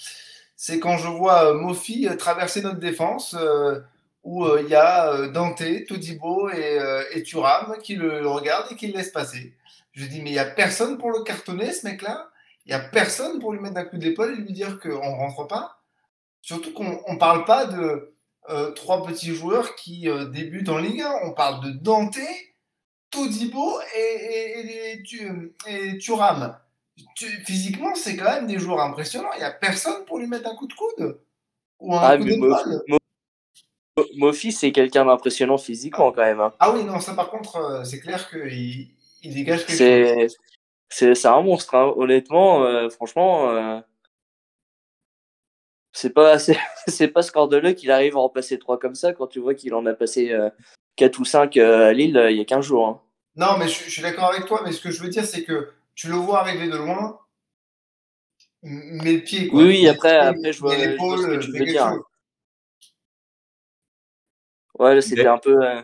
C'est 0.55 0.79
quand 0.79 0.97
je 0.97 1.09
vois 1.09 1.49
euh, 1.49 1.55
Mofi 1.55 2.07
traverser 2.17 2.61
notre 2.61 2.79
défense. 2.79 3.35
Euh, 3.37 3.81
où 4.23 4.47
il 4.55 4.69
y 4.69 4.75
a 4.75 5.27
Dante, 5.27 5.61
Todibo 5.85 6.49
et, 6.49 6.79
et 7.11 7.23
Thuram 7.23 7.75
qui 7.83 7.97
le 7.97 8.25
regardent 8.25 8.71
et 8.71 8.77
qui 8.77 8.87
le 8.87 8.93
laissent 8.93 9.11
passer. 9.11 9.53
Je 9.91 10.05
dis, 10.05 10.21
mais 10.21 10.29
il 10.29 10.33
n'y 10.33 10.39
a 10.39 10.45
personne 10.45 10.97
pour 10.97 11.11
le 11.11 11.23
cartonner, 11.23 11.73
ce 11.73 11.85
mec-là? 11.85 12.29
Il 12.65 12.69
n'y 12.69 12.73
a 12.73 12.79
personne 12.79 13.41
pour 13.41 13.51
lui 13.51 13.59
mettre 13.59 13.75
un 13.75 13.83
coup 13.83 13.97
d'épaule 13.97 14.31
et 14.31 14.37
lui 14.37 14.53
dire 14.53 14.79
qu'on 14.79 14.87
ne 15.11 15.17
rentre 15.17 15.45
pas? 15.45 15.81
Surtout 16.41 16.71
qu'on 16.71 17.03
ne 17.05 17.19
parle 17.19 17.43
pas 17.43 17.65
de 17.65 18.12
euh, 18.49 18.71
trois 18.71 19.03
petits 19.05 19.33
joueurs 19.33 19.75
qui 19.75 20.09
euh, 20.09 20.25
débutent 20.25 20.69
en 20.69 20.77
Ligue 20.77 21.01
1. 21.01 21.19
On 21.23 21.33
parle 21.33 21.63
de 21.63 21.71
Dante, 21.71 22.17
Todibo 23.09 23.79
et, 23.95 23.99
et, 23.99 25.03
et, 25.03 25.91
et 25.91 25.97
Thuram. 25.97 26.57
Tu, 27.15 27.25
physiquement, 27.45 27.95
c'est 27.95 28.15
quand 28.15 28.25
même 28.25 28.47
des 28.47 28.59
joueurs 28.59 28.81
impressionnants. 28.81 29.31
Il 29.35 29.39
n'y 29.39 29.45
a 29.45 29.51
personne 29.51 30.05
pour 30.05 30.19
lui 30.19 30.27
mettre 30.27 30.49
un 30.49 30.55
coup 30.55 30.67
de 30.67 30.73
coude 30.73 31.19
ou 31.79 31.95
un 31.95 31.99
ah, 31.99 32.17
coup 32.17 32.25
d'épaule. 32.25 32.83
Mofi, 34.15 34.51
c'est 34.51 34.71
quelqu'un 34.71 35.05
d'impressionnant 35.05 35.57
physiquement 35.57 36.11
quand 36.11 36.23
même. 36.23 36.39
Hein. 36.39 36.53
Ah 36.59 36.71
oui, 36.73 36.83
non, 36.83 36.99
ça 36.99 37.13
par 37.13 37.29
contre, 37.29 37.57
euh, 37.57 37.83
c'est 37.83 37.99
clair 37.99 38.29
qu'il 38.29 38.89
il 39.21 39.33
dégage 39.33 39.65
quelque 39.65 40.27
chose. 40.27 40.37
C'est 40.89 41.27
un 41.27 41.41
monstre, 41.41 41.75
hein. 41.75 41.93
honnêtement, 41.95 42.63
euh, 42.63 42.89
franchement. 42.89 43.49
Euh, 43.49 43.79
c'est 45.93 46.09
pas, 46.09 46.37
c'est 46.87 47.07
pas 47.07 47.21
scandaleux 47.21 47.71
qu'il 47.71 47.91
arrive 47.91 48.17
à 48.17 48.19
en 48.19 48.29
passer 48.29 48.59
3 48.59 48.79
comme 48.79 48.95
ça 48.95 49.13
quand 49.13 49.27
tu 49.27 49.39
vois 49.39 49.53
qu'il 49.53 49.73
en 49.73 49.85
a 49.85 49.93
passé 49.93 50.31
euh, 50.31 50.49
4 50.97 51.19
ou 51.19 51.25
5 51.25 51.55
euh, 51.57 51.89
à 51.89 51.93
Lille 51.93 52.21
il 52.29 52.37
y 52.37 52.41
a 52.41 52.45
15 52.45 52.65
jours. 52.65 52.87
Hein. 52.87 53.01
Non, 53.35 53.57
mais 53.57 53.67
je, 53.67 53.85
je 53.85 53.89
suis 53.89 54.01
d'accord 54.01 54.31
avec 54.31 54.45
toi, 54.45 54.61
mais 54.65 54.71
ce 54.71 54.81
que 54.81 54.91
je 54.91 55.01
veux 55.01 55.09
dire, 55.09 55.25
c'est 55.25 55.43
que 55.43 55.71
tu 55.95 56.07
le 56.07 56.15
vois 56.15 56.41
arriver 56.41 56.67
de 56.67 56.77
loin, 56.77 57.19
mais 58.63 59.13
le 59.13 59.21
pied. 59.21 59.47
Quoi. 59.47 59.61
Oui, 59.61 59.67
oui, 59.67 59.87
après, 59.87 60.17
après 60.17 60.53
je, 60.53 60.59
vois, 60.59 60.75
je 60.77 60.95
vois 60.95 61.17
ce 61.17 61.27
que 61.27 61.43
tu 61.43 61.51
veux 61.51 61.65
dire. 61.65 61.89
Chose. 61.89 62.01
Ouais, 64.79 65.01
c'était 65.01 65.27
un 65.27 65.37
peu. 65.37 65.63
Euh, 65.65 65.81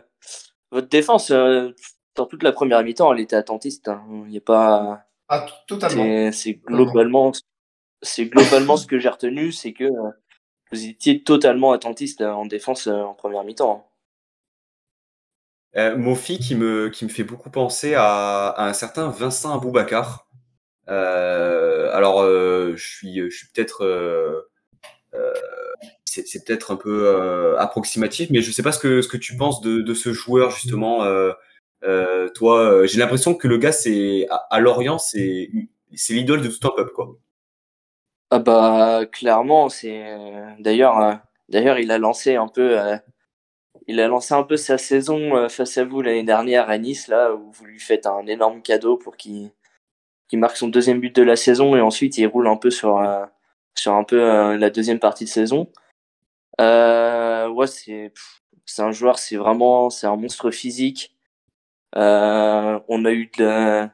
votre 0.72 0.88
défense, 0.88 1.32
euh, 1.32 1.72
dans 2.16 2.26
toute 2.26 2.44
la 2.44 2.52
première 2.52 2.84
mi-temps, 2.84 3.14
elle 3.14 3.20
était 3.20 3.36
attentiste. 3.36 3.90
Hein. 3.90 4.04
Il 4.26 4.32
n'y 4.32 4.38
a 4.38 4.42
pas. 4.42 5.04
Ah, 5.28 5.46
totalement. 5.68 6.32
C'est 6.32 6.54
globalement, 6.54 7.32
c'est 8.02 8.26
globalement 8.26 8.78
ce 8.78 8.88
que 8.88 9.00
j'ai 9.00 9.10
retenu, 9.10 9.52
c'est 9.52 9.74
que 9.74 9.86
euh, 9.86 10.12
vous 10.72 10.86
étiez 10.86 11.24
totalement 11.24 11.72
attentiste 11.72 12.22
en 12.22 12.46
défense 12.46 12.88
euh, 12.88 13.02
en 13.02 13.14
première 13.14 13.44
mi-temps. 13.44 13.86
Euh, 15.76 15.96
Mofi 15.96 16.40
qui 16.40 16.56
me, 16.56 16.90
qui 16.90 17.06
me 17.06 17.10
fait 17.10 17.24
beaucoup 17.24 17.50
penser 17.50 17.94
à, 17.96 18.56
un 18.58 18.74
certain 18.74 19.10
Vincent 19.10 19.54
Aboubacar. 19.54 20.28
Euh, 20.88 21.92
alors, 21.94 22.24
je 22.24 22.76
suis, 22.78 23.20
je 23.30 23.36
suis 23.36 23.48
peut-être 23.54 23.84
euh, 25.14 25.34
c'est 26.06 26.46
peut-être 26.46 26.72
un 26.72 26.76
peu 26.76 27.08
euh, 27.08 27.58
approximatif, 27.58 28.30
mais 28.32 28.42
je 28.42 28.52
sais 28.52 28.64
pas 28.64 28.72
ce 28.72 28.80
que, 28.80 29.02
ce 29.02 29.08
que 29.08 29.18
tu 29.18 29.38
penses 29.38 29.62
de, 29.62 29.82
de 29.82 29.94
ce 29.94 30.14
joueur, 30.14 30.52
justement. 30.52 31.04
Euh, 31.04 31.32
euh, 31.84 32.30
toi, 32.30 32.86
j'ai 32.86 33.00
l'impression 33.00 33.36
que 33.36 33.48
le 33.48 33.58
gars, 33.58 33.72
c'est 33.72 34.28
à, 34.30 34.36
à 34.50 34.60
Lorient, 34.60 34.98
c'est 34.98 35.50
l'idole 36.10 36.42
de 36.42 36.48
tout 36.48 36.68
un 36.68 36.76
peuple, 36.76 36.92
quoi. 36.94 37.16
Ah 38.32 38.40
bah, 38.40 39.06
clairement, 39.12 39.70
c'est. 39.70 40.16
D'ailleurs, 40.60 41.00
euh, 41.02 41.16
d'ailleurs, 41.50 41.80
il 41.80 41.92
a 41.92 41.98
lancé 41.98 42.36
un 42.36 42.48
peu. 42.48 42.80
euh, 42.80 42.98
il 43.88 44.00
a 44.02 44.08
lancé 44.08 44.34
un 44.36 44.44
peu 44.44 44.58
sa 44.58 44.78
saison 44.78 45.36
euh, 45.38 45.50
face 45.50 45.78
à 45.78 45.86
vous 45.86 46.02
l'année 46.02 46.24
dernière 46.24 46.70
à 46.70 46.78
Nice, 46.78 47.08
là, 47.08 47.34
où 47.34 47.52
vous 47.52 47.66
lui 47.66 47.80
faites 47.80 48.06
un 48.08 48.26
énorme 48.28 48.62
cadeau 48.62 48.98
pour 48.98 49.18
qu'il 49.18 49.52
qu 50.30 50.38
marque 50.38 50.58
son 50.58 50.70
deuxième 50.70 51.00
but 51.02 51.16
de 51.16 51.24
la 51.24 51.36
saison 51.36 51.76
et 51.76 51.82
ensuite 51.82 52.18
il 52.20 52.28
roule 52.28 52.48
un 52.48 52.58
peu 52.58 52.72
sur, 52.72 53.04
sur 53.76 53.94
un 53.96 54.04
peu 54.04 54.56
la 54.58 54.70
deuxième 54.70 55.00
partie 55.00 55.26
de 55.26 55.30
saison. 55.30 55.68
Ouais, 56.60 57.68
c'est 57.68 58.14
c'est 58.66 58.82
un 58.84 58.92
joueur, 58.92 59.20
c'est 59.20 59.38
vraiment 59.38 59.90
c'est 59.90 60.08
un 60.08 60.16
monstre 60.18 60.52
physique. 60.52 61.16
on 61.96 63.06
a 63.06 63.12
eu 63.12 63.32
de 63.38 63.44
la... 63.44 63.92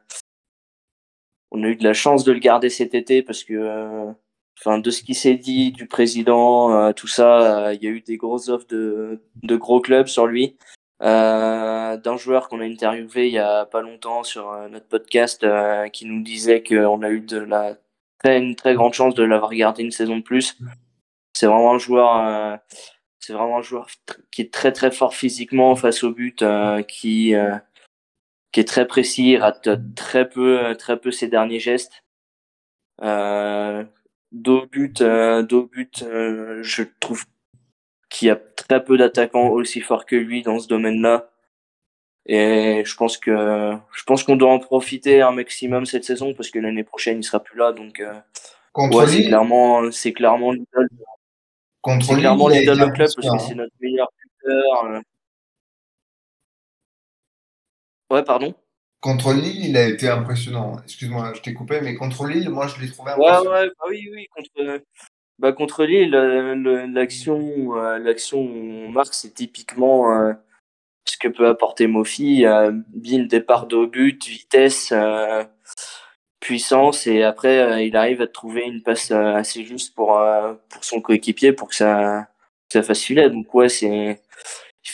on 1.52 1.64
a 1.64 1.68
eu 1.68 1.76
de 1.78 1.84
la 1.84 1.94
chance 1.94 2.24
de 2.26 2.32
le 2.34 2.40
garder 2.40 2.70
cet 2.70 2.96
été 2.96 3.24
parce 3.24 3.44
que 3.44 4.14
enfin 4.60 4.80
de 4.80 4.90
ce 4.92 5.04
qui 5.04 5.14
s'est 5.14 5.36
dit 5.36 5.72
du 5.72 5.88
président, 5.88 6.94
tout 6.94 7.08
ça, 7.08 7.74
il 7.74 7.84
y 7.84 7.88
a 7.88 7.90
eu 7.90 8.02
des 8.02 8.18
grosses 8.18 8.50
offres 8.50 8.68
de, 8.68 9.22
de 9.44 9.56
gros 9.56 9.82
clubs 9.82 10.08
sur 10.08 10.28
lui. 10.28 10.56
Euh, 11.02 11.98
d'un 11.98 12.16
joueur 12.16 12.48
qu'on 12.48 12.62
a 12.62 12.64
interviewé 12.64 13.28
il 13.28 13.34
y 13.34 13.38
a 13.38 13.66
pas 13.66 13.82
longtemps 13.82 14.24
sur 14.24 14.56
notre 14.70 14.88
podcast 14.88 15.46
qui 15.92 16.06
nous 16.06 16.24
disait 16.24 16.64
qu'on 16.64 17.02
a 17.02 17.10
eu 17.10 17.20
de 17.20 17.38
la 17.38 17.76
très, 18.24 18.40
une 18.40 18.56
très 18.56 18.76
grande 18.76 18.94
chance 18.94 19.14
de 19.14 19.24
l'avoir 19.24 19.54
gardé 19.54 19.84
une 19.84 19.92
saison 19.92 20.18
de 20.18 20.24
plus. 20.24 20.58
C'est 21.34 21.48
vraiment 21.48 21.74
un 21.74 21.80
joueur, 21.80 22.60
c'est 23.20 23.34
vraiment 23.34 23.58
un 23.58 23.62
joueur 23.62 23.88
qui 24.32 24.42
est 24.42 24.54
très 24.54 24.72
très 24.72 24.92
fort 24.92 25.14
physiquement 25.16 25.76
face 25.76 26.04
au 26.04 26.12
but, 26.12 26.44
qui 26.88 27.36
qui 28.52 28.62
est 28.62 28.68
très 28.68 28.88
précis, 28.88 29.36
rate 29.36 29.68
très 29.96 30.30
peu 30.30 30.76
très 30.80 30.98
peu 30.98 31.12
ses 31.12 31.28
derniers 31.28 31.60
gestes. 31.60 32.06
Euh, 33.02 33.84
Dos 34.36 34.66
but, 34.66 35.00
euh, 35.00 35.44
but, 35.44 36.04
euh, 36.04 36.62
je 36.62 36.84
trouve 37.00 37.24
qu'il 38.10 38.28
y 38.28 38.32
a 38.32 38.36
très 38.36 38.84
peu 38.84 38.98
d'attaquants 38.98 39.48
aussi 39.48 39.80
forts 39.80 40.06
que 40.06 40.18
lui 40.18 40.42
dans 40.42 40.60
ce 40.60 40.68
domaine-là. 40.68 41.30
Et 42.26 42.84
je 42.86 42.96
pense 42.98 43.18
que 43.18 43.32
je 43.94 44.04
pense 44.04 44.24
qu'on 44.24 44.36
doit 44.36 44.52
en 44.52 44.60
profiter 44.60 45.22
un 45.22 45.32
maximum 45.32 45.86
cette 45.86 46.04
saison 46.04 46.34
parce 46.34 46.50
que 46.50 46.60
l'année 46.60 46.84
prochaine 46.84 47.20
il 47.20 47.24
sera 47.24 47.40
plus 47.40 47.58
là. 47.58 47.72
Donc 47.72 48.02
euh, 48.02 48.14
ouais, 48.76 49.08
c'est 49.08 49.24
clairement 49.24 49.90
c'est 49.92 50.12
clairement 50.12 50.52
l'idole. 50.52 50.90
C'est 52.02 52.16
clairement 52.16 52.50
l'idole 52.50 52.92
club 52.92 53.10
parce 53.16 53.16
que 53.16 53.38
c'est 53.48 53.56
notre 53.56 53.74
meilleur 53.80 54.10
buteur. 54.22 54.86
Euh. 54.86 55.02
Ouais, 58.10 58.24
pardon. 58.24 58.54
Contre 59.06 59.34
Lille, 59.34 59.68
il 59.70 59.78
a 59.78 59.88
été 59.88 60.10
impressionnant. 60.10 60.80
Excuse-moi, 60.84 61.34
je 61.36 61.42
t'ai 61.42 61.54
coupé, 61.54 61.80
mais 61.80 61.94
contre 61.94 62.26
Lille, 62.26 62.50
moi, 62.50 62.66
je 62.66 62.82
l'ai 62.82 62.90
trouvé 62.90 63.12
impressionnant. 63.12 63.52
Ouais, 63.52 63.60
ouais, 63.60 63.68
bah 63.68 63.86
oui, 63.88 64.10
oui. 64.12 64.28
Contre, 64.36 64.82
bah, 65.38 65.52
contre 65.52 65.86
Lille, 65.86 66.10
l'action, 66.10 67.78
euh, 67.78 68.00
l'action 68.00 68.44
marque, 68.90 69.14
c'est 69.14 69.36
typiquement 69.36 70.12
euh, 70.12 70.34
ce 71.08 71.20
que 71.20 71.28
peut 71.28 71.48
apporter 71.48 71.86
Mofi. 71.86 72.48
Euh, 72.48 72.72
départ 72.96 73.68
de 73.68 73.86
but, 73.86 74.26
vitesse, 74.26 74.92
euh, 74.92 75.44
puissance, 76.40 77.06
et 77.06 77.22
après, 77.22 77.86
il 77.88 77.96
arrive 77.96 78.24
à 78.24 78.28
trouver 78.28 78.64
une 78.64 78.82
passe 78.82 79.12
assez 79.12 79.66
juste 79.66 79.94
pour, 79.94 80.20
pour 80.70 80.84
son 80.84 81.00
coéquipier 81.00 81.54
pour 81.54 81.68
que 81.68 81.76
ça, 81.76 82.28
ça 82.74 82.82
fasse 82.82 83.04
filet. 83.04 83.30
Donc, 83.30 83.54
ouais, 83.54 83.70
c'est 83.70 84.20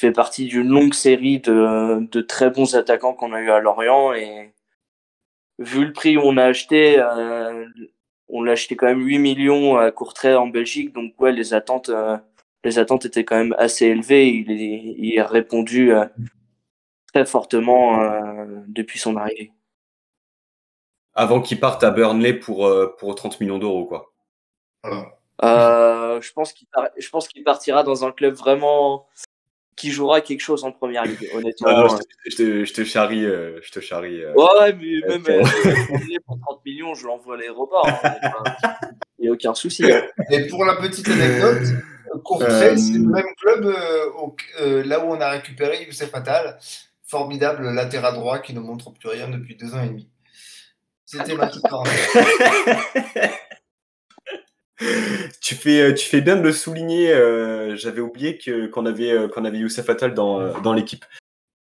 fait 0.01 0.11
partie 0.11 0.45
d'une 0.45 0.67
longue 0.67 0.95
série 0.95 1.39
de, 1.39 2.05
de 2.07 2.21
très 2.21 2.49
bons 2.49 2.75
attaquants 2.75 3.13
qu'on 3.13 3.33
a 3.33 3.39
eu 3.39 3.51
à 3.51 3.59
Lorient 3.59 4.13
et 4.13 4.51
vu 5.59 5.85
le 5.85 5.93
prix 5.93 6.17
où 6.17 6.21
on 6.21 6.37
a 6.37 6.45
acheté, 6.45 6.99
euh, 6.99 7.67
on 8.27 8.41
l'a 8.41 8.53
acheté 8.53 8.75
quand 8.75 8.87
même 8.87 9.05
8 9.05 9.19
millions 9.19 9.77
à 9.77 9.91
Courtrai 9.91 10.35
en 10.35 10.47
Belgique, 10.47 10.91
donc 10.93 11.13
ouais, 11.21 11.31
les 11.31 11.53
attentes, 11.53 11.89
euh, 11.89 12.17
les 12.63 12.79
attentes 12.79 13.05
étaient 13.05 13.23
quand 13.23 13.37
même 13.37 13.55
assez 13.59 13.85
élevées. 13.85 14.29
Il, 14.29 14.51
est, 14.51 14.95
il 14.97 15.19
a 15.19 15.27
répondu 15.27 15.93
euh, 15.93 16.05
très 17.13 17.25
fortement 17.25 18.01
depuis 18.67 18.97
son 18.97 19.17
arrivée. 19.17 19.51
Avant 21.13 21.41
qu'il 21.41 21.59
parte 21.59 21.83
à 21.83 21.91
Burnley 21.91 22.33
pour, 22.33 22.67
pour 22.97 23.13
30 23.13 23.39
millions 23.39 23.59
d'euros, 23.59 23.85
quoi. 23.85 24.11
je 25.43 26.33
pense 26.33 26.53
qu'il 26.53 26.67
je 26.97 27.09
pense 27.09 27.27
qu'il 27.27 27.43
partira 27.43 27.83
dans 27.83 28.03
un 28.03 28.11
club 28.11 28.33
vraiment 28.33 29.07
qui 29.81 29.89
jouera 29.89 30.21
quelque 30.21 30.41
chose 30.41 30.63
en 30.63 30.71
première 30.71 31.05
ligue, 31.05 31.27
honnêtement. 31.33 31.67
Ah 31.67 31.87
je, 32.27 32.35
te, 32.35 32.65
je, 32.65 32.73
te, 32.73 32.83
charrie. 32.83 33.25
Euh, 33.25 33.59
je 33.63 33.71
te 33.71 33.79
charrie 33.79 34.21
euh, 34.21 34.31
ouais, 34.35 34.73
mais 34.73 35.01
même 35.07 35.23
euh, 35.27 35.43
pour 36.27 36.37
30 36.39 36.63
millions, 36.63 36.93
je 36.93 37.07
l'envoie 37.07 37.33
à 37.33 37.37
l'aéroport. 37.39 37.87
Hein, 37.87 38.75
Il 39.17 39.23
n'y 39.23 39.29
a 39.29 39.31
aucun 39.31 39.55
souci. 39.55 39.91
Hein. 39.91 40.03
Et 40.29 40.45
pour 40.47 40.65
la 40.65 40.75
petite 40.75 41.09
anecdote, 41.09 41.63
Courtrai, 42.23 42.77
c'est 42.77 42.93
le 42.93 43.07
même 43.07 43.33
club 43.41 43.75
là 44.85 44.99
où 45.03 45.09
on 45.09 45.19
a 45.19 45.29
récupéré 45.31 45.83
Youssef 45.85 46.11
Fatal, 46.11 46.59
formidable 47.01 47.67
latéral 47.73 48.13
droit 48.13 48.37
qui 48.37 48.53
ne 48.53 48.59
montre 48.59 48.91
plus 48.91 49.09
rien 49.09 49.29
depuis 49.29 49.55
deux 49.55 49.73
ans 49.73 49.81
et 49.81 49.87
demi. 49.87 50.07
C'était 51.05 51.33
ma 51.33 51.47
petite 51.47 51.63
tu 55.41 55.55
fais, 55.55 55.81
euh, 55.81 55.93
tu 55.93 56.07
fais 56.07 56.21
bien 56.21 56.35
de 56.35 56.41
le 56.41 56.51
souligner. 56.51 57.13
Euh, 57.13 57.75
j'avais 57.75 58.01
oublié 58.01 58.37
que 58.37 58.67
qu'on 58.67 58.85
avait 58.85 59.11
euh, 59.11 59.27
qu'on 59.27 59.45
avait 59.45 59.59
Youssef 59.59 59.89
Attal 59.89 60.13
dans 60.13 60.59
dans 60.61 60.73
l'équipe. 60.73 61.05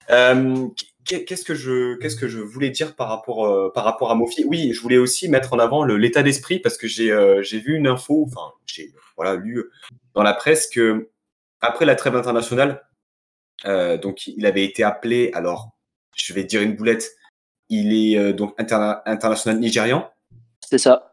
qu'est-ce 0.08 1.44
que 1.44 1.56
je 1.56 1.96
qu'est-ce 1.96 2.16
que 2.16 2.28
je 2.28 2.40
voulais 2.40 2.70
dire 2.70 2.96
par 2.96 3.10
rapport 3.10 3.74
par 3.74 3.84
rapport 3.84 4.12
à 4.12 4.16
Mofi? 4.16 4.46
Oui, 4.46 4.72
je 4.74 4.82
voulais 4.82 4.98
aussi 4.98 5.30
mettre 5.30 5.54
en 5.54 5.60
avant 5.60 5.84
l'état 5.84 6.24
d'esprit 6.24 6.60
parce 6.60 6.78
que 6.78 6.88
j'ai 6.88 7.12
j'ai 7.42 7.60
vu 7.60 7.76
une 7.76 7.88
info, 7.88 8.26
enfin 8.28 8.54
j'ai 8.66 8.92
voilà 9.16 9.36
lu 9.36 9.66
dans 10.14 10.24
la 10.24 10.34
presse 10.34 10.68
que 10.68 11.10
après 11.62 11.86
la 11.86 11.96
trêve 11.96 12.16
internationale, 12.16 12.84
donc 13.66 14.28
il 14.28 14.46
avait 14.46 14.64
été 14.64 14.84
appelé. 14.84 15.32
Alors 15.34 15.72
je 16.16 16.34
vais 16.34 16.44
dire 16.44 16.62
une 16.62 16.76
boulette. 16.76 17.12
Il 17.72 17.94
est 17.94 18.34
donc 18.34 18.56
international 18.58 19.60
nigérian. 19.60 20.10
C'est 20.68 20.80
ça. 20.80 21.09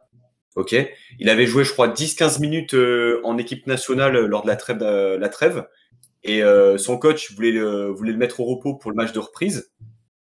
Ok. 0.57 0.75
Il 1.19 1.29
avait 1.29 1.47
joué, 1.47 1.64
je 1.64 1.73
crois, 1.73 1.88
10-15 1.88 2.40
minutes 2.40 2.75
euh, 2.75 3.21
en 3.25 3.37
équipe 3.37 3.66
nationale 3.66 4.16
lors 4.25 4.42
de 4.42 4.49
la 4.49 4.57
trêve. 4.57 4.79
Euh, 4.83 5.19
la 5.19 5.29
trêve 5.29 5.66
et 6.25 6.42
euh, 6.42 6.77
son 6.77 6.99
coach 6.99 7.33
voulait 7.35 7.53
le, 7.53 7.88
voulait 7.88 8.11
le 8.11 8.19
mettre 8.19 8.40
au 8.40 8.45
repos 8.45 8.75
pour 8.75 8.90
le 8.90 8.97
match 8.97 9.12
de 9.12 9.19
reprise. 9.21 9.71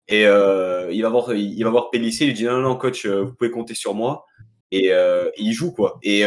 Et 0.08 0.22
il 0.24 1.02
va 1.02 1.08
voir, 1.08 1.32
il 1.32 1.62
va 1.62 1.70
voir 1.70 1.90
Pellissier. 1.90 2.26
Il 2.26 2.30
lui 2.30 2.34
dit 2.34 2.44
non, 2.44 2.58
non, 2.58 2.76
coach, 2.76 3.06
vous 3.06 3.32
pouvez 3.32 3.50
compter 3.50 3.74
sur 3.74 3.94
moi. 3.94 4.26
Et, 4.70 4.90
il 5.38 5.52
joue 5.52 5.72
quoi. 5.72 5.98
Et 6.02 6.24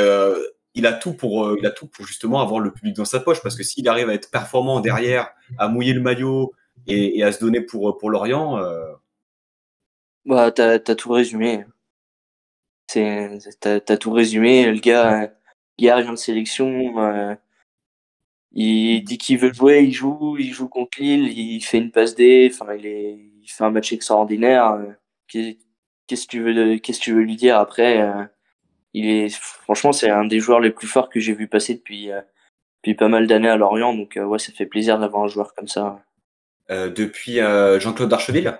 il 0.73 0.87
a 0.87 0.93
tout 0.93 1.13
pour, 1.13 1.55
il 1.59 1.65
a 1.65 1.69
tout 1.69 1.87
pour 1.87 2.07
justement 2.07 2.41
avoir 2.41 2.59
le 2.59 2.71
public 2.71 2.95
dans 2.95 3.05
sa 3.05 3.19
poche 3.19 3.43
parce 3.43 3.55
que 3.55 3.61
s'il 3.61 3.87
arrive 3.87 4.09
à 4.09 4.13
être 4.13 4.31
performant 4.31 4.79
derrière, 4.79 5.29
à 5.59 5.67
mouiller 5.67 5.93
le 5.93 6.01
maillot 6.01 6.53
et, 6.87 7.21
à 7.21 7.31
se 7.31 7.39
donner 7.39 7.61
pour 7.61 7.99
pour 7.99 8.09
Lorient. 8.09 8.59
Bah, 10.25 10.51
t'as 10.51 10.73
as 10.73 10.95
tout 10.95 11.11
résumé. 11.11 11.65
C'est, 12.87 13.29
t'as, 13.59 13.79
t'as 13.79 13.97
tout 13.97 14.11
résumé. 14.11 14.65
Le 14.65 14.79
gars, 14.79 15.31
il 15.77 15.89
arrive 15.89 16.09
en 16.09 16.15
sélection. 16.15 16.99
Euh, 16.99 17.35
il 18.53 19.03
dit 19.03 19.17
qu'il 19.17 19.37
veut 19.37 19.53
jouer, 19.53 19.83
il 19.83 19.93
joue, 19.93 20.37
il 20.39 20.53
joue 20.53 20.67
contre 20.67 20.99
Lille, 20.99 21.37
il 21.37 21.61
fait 21.61 21.77
une 21.77 21.91
passe 21.91 22.15
D. 22.15 22.49
Enfin, 22.51 22.73
il, 22.73 22.85
est, 22.85 23.13
il 23.41 23.47
fait 23.47 23.63
un 23.63 23.71
match 23.71 23.93
extraordinaire. 23.93 24.71
Euh, 24.71 24.91
qu'est-ce 26.07 26.25
que 26.25 26.31
tu 26.31 26.41
veux, 26.41 26.77
qu'est-ce 26.77 26.99
que 26.99 27.03
tu 27.03 27.13
veux 27.13 27.21
lui 27.21 27.35
dire 27.35 27.57
après 27.57 28.01
euh, 28.01 28.23
Il 28.93 29.07
est, 29.07 29.29
franchement, 29.29 29.91
c'est 29.91 30.09
un 30.09 30.25
des 30.25 30.39
joueurs 30.39 30.59
les 30.59 30.71
plus 30.71 30.87
forts 30.87 31.09
que 31.09 31.19
j'ai 31.19 31.33
vu 31.33 31.47
passer 31.47 31.75
depuis, 31.75 32.09
depuis 32.81 32.95
pas 32.95 33.09
mal 33.09 33.27
d'années 33.27 33.49
à 33.49 33.57
Lorient. 33.57 33.93
Donc, 33.93 34.17
ouais, 34.21 34.39
ça 34.39 34.51
fait 34.53 34.65
plaisir 34.65 34.99
d'avoir 34.99 35.23
un 35.23 35.27
joueur 35.27 35.53
comme 35.53 35.67
ça. 35.67 36.01
depuis 36.69 37.35
Jean-Claude 37.79 38.09
Darcheville 38.09 38.57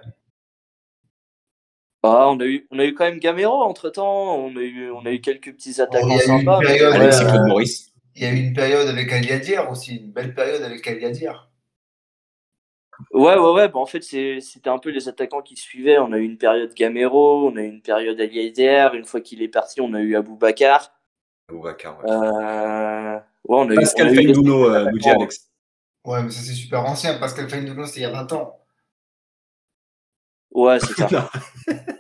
bah, 2.08 2.30
on 2.30 2.40
a 2.40 2.46
eu, 2.46 2.66
on 2.72 2.80
a 2.80 2.86
eu 2.86 2.94
quand 2.94 3.04
même 3.04 3.20
Gamero 3.20 3.62
entre 3.64 3.90
temps. 3.90 4.38
On 4.38 4.56
a 4.56 4.62
eu, 4.62 4.90
on 4.92 5.06
a 5.06 5.12
eu 5.12 5.20
quelques 5.20 5.54
petits 5.54 5.82
attaquants 5.82 6.18
sympas. 6.20 6.60
Il 6.64 8.24
y 8.24 8.26
a 8.26 8.32
eu 8.32 8.38
une 8.38 8.54
période 8.54 8.88
avec 8.88 9.12
Aliadir 9.12 9.70
aussi, 9.70 9.98
une 9.98 10.12
belle 10.12 10.34
période 10.34 10.64
avec 10.64 10.88
Aliadir. 10.88 11.50
Ouais, 13.12 13.38
ouais, 13.38 13.52
ouais. 13.52 13.68
Bah, 13.68 13.80
en 13.80 13.86
fait, 13.86 14.02
c'était 14.02 14.70
un 14.70 14.80
peu 14.80 14.90
les 14.90 15.08
attaquants 15.08 15.42
qui 15.42 15.56
suivaient. 15.56 16.00
On 16.00 16.14
a 16.14 16.18
eu 16.18 16.24
une 16.24 16.38
période 16.38 16.74
Gamero, 16.74 17.48
on 17.50 17.56
a 17.58 17.62
eu 17.62 17.68
une 17.68 17.82
période 17.82 18.20
Aliadir. 18.20 18.94
Une 18.94 19.06
fois 19.06 19.22
qu'il 19.22 19.42
est 19.42 19.50
parti, 19.50 19.82
on 19.82 19.94
a 19.94 20.00
eu 20.00 20.16
Aboubacar. 20.16 20.92
Aboubacar, 21.50 22.00
ouais. 22.00 22.10
Euh... 22.10 23.16
ouais 23.16 23.58
on 23.60 23.70
a 23.70 23.76
Pascal 23.76 24.18
euh, 24.18 24.90
Alex. 25.06 25.50
Ouais, 26.06 26.24
mais 26.24 26.30
ça 26.30 26.42
c'est 26.42 26.54
super 26.54 26.86
ancien. 26.86 27.20
Pascal 27.20 27.50
Feinduno, 27.50 27.86
c'était 27.86 28.00
il 28.00 28.04
y 28.04 28.06
a 28.06 28.12
20 28.12 28.32
ans. 28.34 28.60
Ouais, 30.52 30.80
c'est 30.80 30.94
ça. 30.94 31.30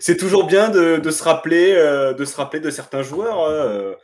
c'est 0.00 0.16
toujours 0.16 0.46
bien 0.46 0.70
de, 0.70 1.10
se 1.10 1.22
rappeler, 1.22 1.72
euh, 1.72 2.14
de 2.14 2.24
se 2.24 2.36
rappeler 2.36 2.60
de 2.60 2.70
certains 2.70 3.02
joueurs. 3.02 3.96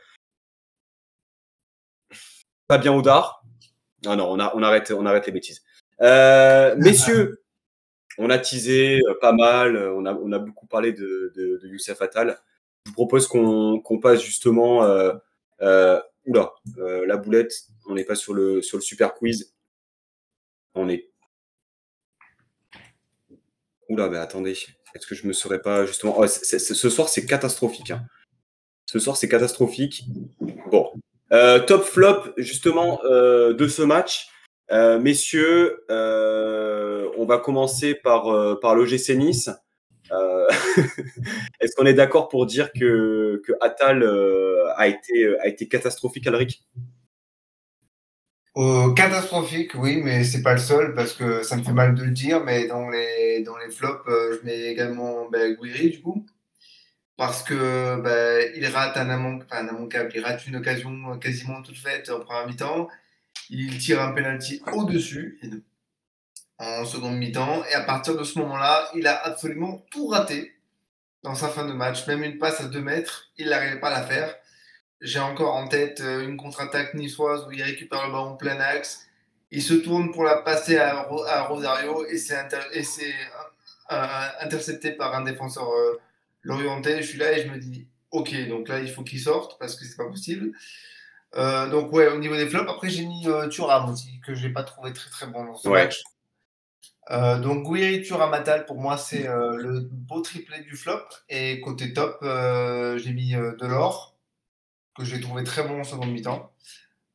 Pas 2.66 2.76
euh. 2.76 2.78
bien 2.78 2.92
Oudard. 2.92 3.44
Non, 4.04 4.16
non, 4.16 4.30
on, 4.30 4.38
on, 4.38 4.62
arrête, 4.62 4.90
on 4.90 5.06
arrête 5.06 5.26
les 5.26 5.32
bêtises. 5.32 5.62
Euh, 6.00 6.76
messieurs, 6.76 7.42
on 8.18 8.30
a 8.30 8.38
teasé 8.38 9.00
pas 9.20 9.32
mal, 9.32 9.76
on 9.76 10.04
a, 10.06 10.14
on 10.14 10.32
a 10.32 10.38
beaucoup 10.38 10.66
parlé 10.66 10.92
de, 10.92 11.32
de, 11.34 11.66
Youssef 11.66 12.00
Attal. 12.02 12.38
Je 12.84 12.90
vous 12.90 12.94
propose 12.94 13.26
qu'on 13.26 13.98
passe 14.00 14.22
justement. 14.22 14.82
oula, 15.60 16.54
la 16.76 17.16
boulette, 17.16 17.52
on 17.86 17.94
n'est 17.94 18.04
pas 18.04 18.14
sur 18.14 18.34
le, 18.34 18.62
sur 18.62 18.76
le 18.76 18.82
super 18.82 19.14
quiz. 19.14 19.54
On 20.74 20.88
est 20.88 21.08
Oula, 23.88 24.10
mais 24.10 24.18
attendez, 24.18 24.54
est-ce 24.94 25.06
que 25.06 25.14
je 25.14 25.26
me 25.26 25.32
serais 25.32 25.60
pas 25.60 25.86
justement. 25.86 26.14
Oh, 26.18 26.26
ce 26.26 26.88
soir, 26.90 27.08
c'est 27.08 27.26
catastrophique. 27.26 27.90
Hein. 27.90 28.02
Ce 28.86 28.98
soir, 28.98 29.16
c'est 29.16 29.28
catastrophique. 29.28 30.04
Bon. 30.70 30.90
Euh, 31.30 31.60
top 31.60 31.84
flop, 31.84 32.32
justement, 32.38 33.00
euh, 33.04 33.52
de 33.52 33.68
ce 33.68 33.82
match. 33.82 34.28
Euh, 34.70 34.98
messieurs, 34.98 35.84
on 35.90 37.24
va 37.26 37.38
commencer 37.38 37.94
par, 37.94 38.58
par 38.60 38.74
l'OGC 38.74 39.10
Nice. 39.10 39.50
Est-ce 41.60 41.76
qu'on 41.76 41.84
est 41.84 41.94
d'accord 41.94 42.28
pour 42.28 42.46
dire 42.46 42.72
que, 42.72 43.42
que 43.44 43.52
Attal 43.60 44.02
a, 44.76 44.88
été, 44.88 45.38
a 45.40 45.48
été 45.48 45.68
catastrophique, 45.68 46.26
Alric? 46.26 46.62
Catastrophique, 48.94 49.72
oui, 49.74 50.00
mais 50.02 50.24
c'est 50.24 50.42
pas 50.42 50.54
le 50.54 50.58
seul 50.58 50.94
parce 50.94 51.12
que 51.12 51.42
ça 51.42 51.56
me 51.56 51.62
fait 51.62 51.72
mal 51.72 51.94
de 51.94 52.02
le 52.02 52.10
dire, 52.10 52.42
mais 52.44 52.66
dans 52.66 52.88
les, 52.88 53.42
dans 53.42 53.56
les 53.56 53.70
flops, 53.70 54.04
je 54.06 54.44
mets 54.44 54.66
également 54.66 55.28
ben, 55.30 55.54
Guiri, 55.54 55.90
du 55.90 56.00
coup 56.00 56.24
parce 57.16 57.42
que 57.42 58.00
ben, 58.00 58.52
il 58.54 58.64
rate 58.66 58.96
un, 58.96 59.10
amont, 59.10 59.40
enfin, 59.42 59.66
un 59.66 60.08
il 60.14 60.24
rate 60.24 60.46
une 60.46 60.54
occasion 60.54 61.18
quasiment 61.18 61.62
toute 61.62 61.76
faite 61.76 62.08
en 62.10 62.20
première 62.20 62.46
mi-temps 62.46 62.88
il 63.50 63.78
tire 63.78 64.00
un 64.02 64.12
penalty 64.12 64.62
au-dessus 64.72 65.40
en 66.58 66.84
seconde 66.84 67.16
mi-temps. 67.16 67.64
Et 67.70 67.74
à 67.74 67.82
partir 67.82 68.16
de 68.16 68.24
ce 68.24 68.38
moment-là, 68.40 68.88
il 68.94 69.06
a 69.06 69.16
absolument 69.24 69.84
tout 69.90 70.08
raté 70.08 70.54
dans 71.22 71.34
sa 71.34 71.48
fin 71.48 71.66
de 71.66 71.72
match. 71.72 72.06
Même 72.06 72.22
une 72.22 72.38
passe 72.38 72.60
à 72.60 72.64
2 72.64 72.80
mètres, 72.80 73.30
il 73.36 73.48
n'arrivait 73.48 73.80
pas 73.80 73.88
à 73.88 74.00
la 74.00 74.06
faire. 74.06 74.34
J'ai 75.00 75.20
encore 75.20 75.54
en 75.54 75.68
tête 75.68 76.00
euh, 76.00 76.26
une 76.26 76.36
contre-attaque 76.36 76.94
niçoise 76.94 77.46
où 77.46 77.52
il 77.52 77.62
récupère 77.62 78.06
le 78.06 78.12
ballon 78.12 78.36
plein 78.36 78.58
axe. 78.58 79.06
Il 79.50 79.62
se 79.62 79.74
tourne 79.74 80.12
pour 80.12 80.24
la 80.24 80.36
passer 80.36 80.76
à, 80.76 81.02
Rosario 81.44 82.04
et 82.06 82.18
c'est 82.18 82.36
intercepté 83.88 84.92
par 84.92 85.14
un 85.14 85.22
défenseur 85.22 85.70
euh, 85.70 86.00
l'orienté. 86.42 87.02
Je 87.02 87.08
suis 87.08 87.18
là 87.18 87.32
et 87.32 87.42
je 87.42 87.48
me 87.48 87.58
dis, 87.58 87.86
ok, 88.10 88.48
donc 88.48 88.68
là 88.68 88.80
il 88.80 88.90
faut 88.90 89.02
qu'il 89.02 89.20
sorte 89.20 89.58
parce 89.58 89.76
que 89.76 89.84
c'est 89.84 89.96
pas 89.96 90.08
possible. 90.08 90.52
Euh, 91.36 91.68
donc 91.68 91.92
ouais, 91.92 92.08
au 92.08 92.18
niveau 92.18 92.36
des 92.36 92.46
flops, 92.46 92.70
après 92.70 92.88
j'ai 92.88 93.04
mis 93.04 93.28
euh, 93.28 93.48
Thuram 93.48 93.90
aussi, 93.90 94.20
que 94.26 94.34
j'ai 94.34 94.50
pas 94.50 94.62
trouvé 94.62 94.92
très 94.92 95.10
très 95.10 95.26
bon 95.26 95.44
dans 95.44 95.56
ce 95.56 95.68
match. 95.68 96.02
Euh, 97.10 97.38
donc 97.38 97.64
Guiri, 97.64 98.02
Thuram, 98.02 98.32
Atal, 98.34 98.66
pour 98.66 98.76
moi 98.76 98.96
c'est 98.96 99.26
le 99.26 99.80
beau 99.80 100.20
triplé 100.20 100.60
du 100.60 100.76
flop. 100.76 101.02
Et 101.28 101.60
côté 101.60 101.92
top, 101.92 102.18
j'ai 102.22 103.12
mis 103.12 103.32
Delors, 103.32 104.16
que 104.98 105.04
j'ai 105.04 105.20
trouvé 105.20 105.44
très 105.44 105.62
bon 105.62 105.80
en 105.80 105.84
seconde 105.84 106.10
mi-temps. 106.10 106.52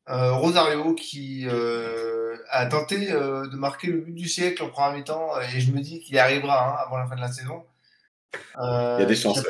Rosario 0.08 0.96
qui 0.96 1.48
a 2.50 2.66
tenté 2.66 3.08
de 3.08 3.56
marquer 3.56 3.88
le 3.88 4.00
but 4.00 4.14
du 4.14 4.28
siècle 4.28 4.64
en 4.64 4.70
première 4.70 4.94
mi-temps 4.94 5.40
et 5.42 5.60
je 5.60 5.72
me 5.72 5.80
dis 5.80 6.00
qu'il 6.02 6.16
y 6.16 6.20
arrivera 6.20 6.70
hein, 6.70 6.86
avant 6.86 6.98
la 6.98 7.08
fin 7.08 7.16
de 7.16 7.22
la 7.22 7.32
saison. 7.32 7.64
Il 8.34 9.00
y 9.00 9.04
a 9.04 9.06
des 9.06 9.16
chances 9.16 9.44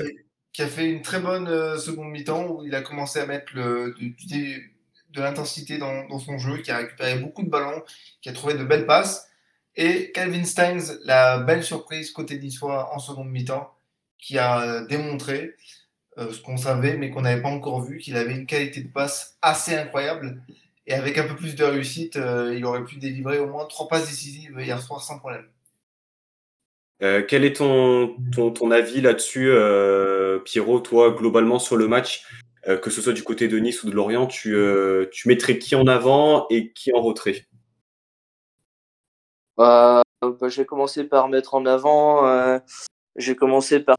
qui 0.53 0.61
a 0.61 0.67
fait 0.67 0.89
une 0.89 1.01
très 1.01 1.19
bonne 1.19 1.47
euh, 1.47 1.77
seconde 1.77 2.11
mi-temps 2.11 2.45
où 2.45 2.63
il 2.63 2.73
a 2.75 2.81
commencé 2.81 3.19
à 3.19 3.25
mettre 3.25 3.51
le, 3.55 3.95
de, 3.99 5.19
l'intensité 5.21 5.79
dans, 5.79 6.19
son 6.19 6.37
jeu, 6.37 6.57
qui 6.57 6.71
a 6.71 6.77
récupéré 6.77 7.17
beaucoup 7.17 7.43
de 7.43 7.49
ballons, 7.49 7.83
qui 8.21 8.29
a 8.29 8.33
trouvé 8.33 8.53
de 8.53 8.63
belles 8.63 8.85
passes. 8.85 9.27
Et 9.75 10.11
Calvin 10.11 10.43
Steins, 10.43 10.97
la 11.03 11.39
belle 11.39 11.63
surprise 11.63 12.11
côté 12.11 12.37
niçois 12.37 12.93
en 12.93 12.99
seconde 12.99 13.29
mi-temps, 13.29 13.73
qui 14.19 14.37
a 14.37 14.81
démontré 14.81 15.55
euh, 16.17 16.31
ce 16.31 16.41
qu'on 16.41 16.57
savait 16.57 16.97
mais 16.97 17.09
qu'on 17.09 17.21
n'avait 17.21 17.41
pas 17.41 17.49
encore 17.49 17.81
vu, 17.81 17.97
qu'il 17.97 18.15
avait 18.17 18.33
une 18.35 18.45
qualité 18.45 18.81
de 18.81 18.91
passe 18.91 19.37
assez 19.41 19.75
incroyable. 19.75 20.41
Et 20.85 20.93
avec 20.93 21.17
un 21.17 21.23
peu 21.23 21.35
plus 21.35 21.55
de 21.55 21.63
réussite, 21.63 22.17
euh, 22.17 22.53
il 22.55 22.65
aurait 22.65 22.83
pu 22.83 22.97
délivrer 22.97 23.39
au 23.39 23.47
moins 23.47 23.65
trois 23.65 23.87
passes 23.87 24.09
décisives 24.09 24.59
hier 24.59 24.81
soir 24.81 25.01
sans 25.01 25.19
problème. 25.19 25.45
Euh, 27.03 27.21
quel 27.27 27.43
est 27.43 27.57
ton, 27.57 28.15
ton, 28.31 28.71
avis 28.71 29.01
là-dessus, 29.01 29.49
euh, 29.49 30.39
Pierrot, 30.39 30.79
toi, 30.79 31.11
globalement 31.11 31.59
sur 31.59 31.75
le 31.75 31.89
match, 31.89 32.25
euh, 32.67 32.77
que 32.77 32.89
ce 32.89 33.01
soit 33.01 33.11
du 33.11 33.23
côté 33.23 33.49
de 33.49 33.57
Nice 33.57 33.83
ou 33.83 33.89
de 33.89 33.95
Lorient, 33.95 34.25
tu, 34.25 34.55
tu 35.11 35.27
mettrais 35.27 35.59
qui 35.59 35.75
en 35.75 35.85
avant 35.87 36.47
et 36.49 36.71
qui 36.71 36.93
en 36.93 37.01
retrait? 37.01 37.45
Bah, 39.57 40.01
J'ai 40.47 40.65
commencé 40.65 41.03
par 41.03 41.27
mettre 41.27 41.55
en 41.55 41.65
avant, 41.65 42.61
j'ai 43.17 43.35
commencé 43.35 43.81
par 43.81 43.97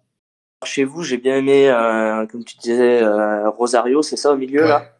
chez 0.67 0.85
vous, 0.85 1.03
j'ai 1.03 1.19
bien 1.19 1.37
aimé, 1.37 1.69
comme 2.31 2.45
tu 2.45 2.57
disais, 2.59 3.03
Rosario, 3.47 4.03
c'est 4.03 4.17
ça 4.17 4.33
au 4.33 4.37
milieu 4.37 4.63
là 4.63 4.91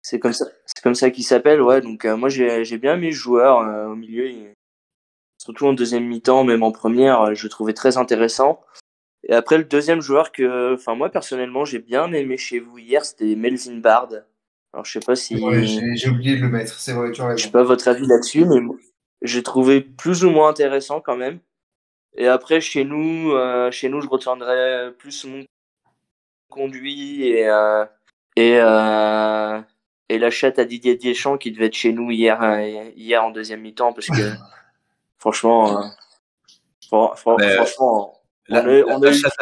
c'est 0.00 0.20
comme 0.20 0.32
ça, 0.32 0.46
c'est 0.64 0.82
comme 0.82 0.94
ça 0.94 1.10
qu'il 1.10 1.24
s'appelle, 1.24 1.60
ouais. 1.60 1.82
Donc 1.82 2.04
moi 2.04 2.28
j'ai 2.30 2.78
bien 2.78 2.94
aimé 2.94 3.08
le 3.08 3.14
joueur 3.14 3.58
au 3.90 3.94
milieu 3.94 4.26
surtout 5.38 5.66
en 5.66 5.72
deuxième 5.72 6.06
mi-temps, 6.06 6.44
même 6.44 6.62
en 6.62 6.72
première, 6.72 7.22
euh, 7.22 7.34
je 7.34 7.48
trouvais 7.48 7.72
très 7.72 7.96
intéressant. 7.96 8.60
Et 9.26 9.32
après, 9.32 9.58
le 9.58 9.64
deuxième 9.64 10.00
joueur 10.00 10.30
que, 10.30 10.74
enfin, 10.74 10.94
moi, 10.94 11.10
personnellement, 11.10 11.64
j'ai 11.64 11.78
bien 11.78 12.12
aimé 12.12 12.36
chez 12.36 12.60
vous 12.60 12.78
hier, 12.78 13.04
c'était 13.04 13.34
Melvin 13.34 13.78
Bard. 13.78 14.10
Alors, 14.72 14.84
je 14.84 14.92
sais 14.92 15.00
pas 15.00 15.16
si. 15.16 15.36
j'ai 15.96 16.10
oublié 16.10 16.36
de 16.36 16.42
le 16.42 16.48
mettre, 16.48 16.78
c'est 16.78 16.92
vrai, 16.92 17.10
tu 17.12 17.22
as 17.22 17.36
Je 17.36 17.44
sais 17.44 17.50
pas 17.50 17.62
votre 17.62 17.88
avis 17.88 18.06
là-dessus, 18.06 18.44
mais 18.44 18.60
j'ai 19.22 19.42
trouvé 19.42 19.80
plus 19.80 20.24
ou 20.24 20.30
moins 20.30 20.50
intéressant 20.50 21.00
quand 21.00 21.16
même. 21.16 21.40
Et 22.18 22.26
après, 22.26 22.60
chez 22.60 22.84
nous, 22.84 23.32
euh, 23.32 23.70
chez 23.70 23.88
nous, 23.88 24.02
je 24.02 24.08
retiendrai 24.08 24.92
plus 24.98 25.24
mon 25.24 25.44
conduit 26.50 27.28
et, 27.28 27.48
euh, 27.48 27.84
et, 28.36 28.54
et 30.10 30.18
la 30.18 30.30
chatte 30.30 30.58
à 30.58 30.64
Didier 30.64 30.96
Deschamps 30.96 31.38
qui 31.38 31.52
devait 31.52 31.66
être 31.66 31.74
chez 31.74 31.92
nous 31.92 32.10
hier, 32.10 32.60
hier 32.96 33.24
en 33.24 33.30
deuxième 33.30 33.60
mi-temps 33.60 33.92
parce 33.92 34.08
que 34.08 34.12
Franchement, 35.18 35.82
euh, 35.82 37.14
franchement, 37.16 38.20
la, 38.46 38.64
on, 38.64 38.96
on 38.96 39.00
la, 39.00 39.12
chatte 39.12 39.34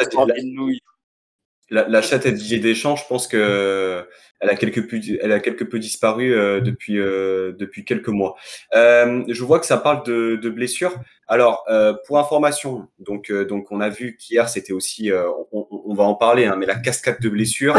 la, 1.69 1.87
la, 1.87 2.01
chatte 2.01 2.27
Didier 2.27 2.59
Deschamps, 2.59 2.95
je 2.95 3.05
pense 3.07 3.27
que 3.27 4.09
elle 4.39 4.49
a 4.49 4.55
quelque 4.55 4.79
peu, 4.79 4.99
elle 5.21 5.31
a 5.31 5.39
quelque 5.39 5.63
peu 5.63 5.79
disparu 5.79 6.33
euh, 6.33 6.61
depuis 6.61 6.99
euh, 6.99 7.53
depuis 7.57 7.85
quelques 7.85 8.09
mois. 8.09 8.35
Euh, 8.75 9.23
je 9.27 9.43
vois 9.43 9.59
que 9.59 9.65
ça 9.65 9.77
parle 9.77 10.05
de, 10.05 10.35
de 10.35 10.49
blessures. 10.49 10.93
Alors, 11.27 11.65
euh, 11.69 11.93
pour 12.05 12.19
information, 12.19 12.87
donc 12.99 13.31
euh, 13.31 13.45
donc 13.45 13.71
on 13.71 13.81
a 13.81 13.89
vu 13.89 14.15
qu'hier 14.15 14.47
c'était 14.47 14.73
aussi, 14.73 15.11
on, 15.51 15.67
on, 15.71 15.93
va 15.93 16.03
en 16.03 16.15
parler, 16.15 16.45
hein, 16.45 16.55
mais 16.57 16.65
la 16.65 16.75
cascade 16.75 17.19
de 17.19 17.29
blessures. 17.29 17.75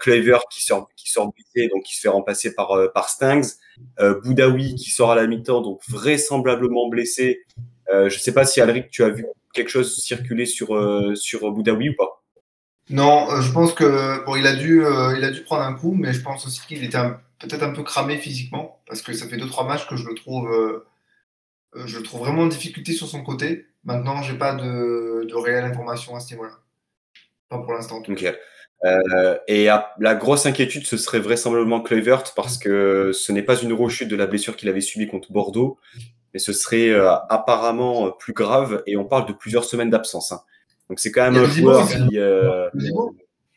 Claver 0.00 0.38
qui 0.50 0.64
sort 0.64 0.88
qui 0.96 1.10
sort 1.10 1.32
blessé, 1.32 1.68
donc 1.68 1.82
qui 1.82 1.94
se 1.94 2.00
fait 2.00 2.08
remplacer 2.08 2.54
par 2.54 2.92
par 2.92 3.08
Stings. 3.08 3.54
Boudaoui 3.98 4.76
qui 4.76 4.90
sort 4.90 5.10
à 5.10 5.16
la 5.16 5.26
mi-temps, 5.26 5.60
donc 5.60 5.80
vraisemblablement 5.88 6.88
blessé. 6.88 7.42
je 7.90 8.18
sais 8.18 8.32
pas 8.32 8.44
si 8.44 8.60
Alric, 8.60 8.90
tu 8.90 9.04
as 9.04 9.10
vu 9.10 9.26
quelque 9.52 9.68
chose 9.68 9.96
circuler 9.96 10.46
sur 10.46 10.68
sur 11.16 11.50
Boudaoui 11.52 11.90
ou 11.90 11.94
pas 11.96 12.23
non, 12.90 13.30
euh, 13.30 13.40
je 13.40 13.50
pense 13.50 13.72
que 13.72 14.24
bon, 14.26 14.36
il 14.36 14.46
a 14.46 14.54
dû, 14.54 14.84
euh, 14.84 15.14
il 15.16 15.24
a 15.24 15.30
dû 15.30 15.42
prendre 15.42 15.62
un 15.62 15.72
coup, 15.72 15.94
mais 15.94 16.12
je 16.12 16.20
pense 16.20 16.46
aussi 16.46 16.60
qu'il 16.66 16.84
était 16.84 16.98
peut-être 17.38 17.62
un 17.62 17.72
peu 17.72 17.82
cramé 17.82 18.18
physiquement 18.18 18.82
parce 18.86 19.00
que 19.00 19.12
ça 19.14 19.26
fait 19.26 19.38
deux 19.38 19.48
trois 19.48 19.66
matchs 19.66 19.88
que 19.88 19.96
je 19.96 20.06
le 20.06 20.14
trouve, 20.14 20.52
euh, 20.52 20.86
je 21.86 21.98
le 21.98 22.02
trouve 22.02 22.20
vraiment 22.20 22.42
en 22.42 22.46
difficulté 22.46 22.92
sur 22.92 23.08
son 23.08 23.22
côté. 23.22 23.66
Maintenant, 23.84 24.22
j'ai 24.22 24.34
pas 24.34 24.54
de, 24.54 25.34
réelle 25.34 25.64
information 25.64 26.14
à 26.14 26.20
ce 26.20 26.32
niveau-là, 26.32 26.52
pas 27.48 27.58
pour 27.58 27.72
l'instant. 27.72 28.02
Ok. 28.06 28.24
et 29.48 29.66
la 29.98 30.14
grosse 30.14 30.44
inquiétude, 30.44 30.86
ce 30.86 30.98
serait 30.98 31.20
vraisemblablement 31.20 31.80
Kluivert 31.80 32.24
parce 32.36 32.58
que 32.58 33.12
ce 33.12 33.32
n'est 33.32 33.42
pas 33.42 33.56
une 33.56 33.72
rechute 33.72 34.08
de 34.08 34.16
la 34.16 34.26
blessure 34.26 34.56
qu'il 34.56 34.68
avait 34.68 34.82
subie 34.82 35.08
contre 35.08 35.32
Bordeaux, 35.32 35.78
mais 36.34 36.38
ce 36.38 36.52
serait 36.52 36.94
apparemment 37.30 38.10
plus 38.10 38.34
grave 38.34 38.82
et 38.86 38.98
on 38.98 39.04
parle 39.04 39.26
de 39.26 39.32
plusieurs 39.32 39.64
semaines 39.64 39.90
d'absence. 39.90 40.32
Hein. 40.32 40.42
Donc 40.88 41.00
c'est 41.00 41.10
quand 41.10 41.30
même 41.30 41.42
un 41.42 41.48
joueur 41.48 41.88
qui, 41.88 42.18
euh... 42.18 42.68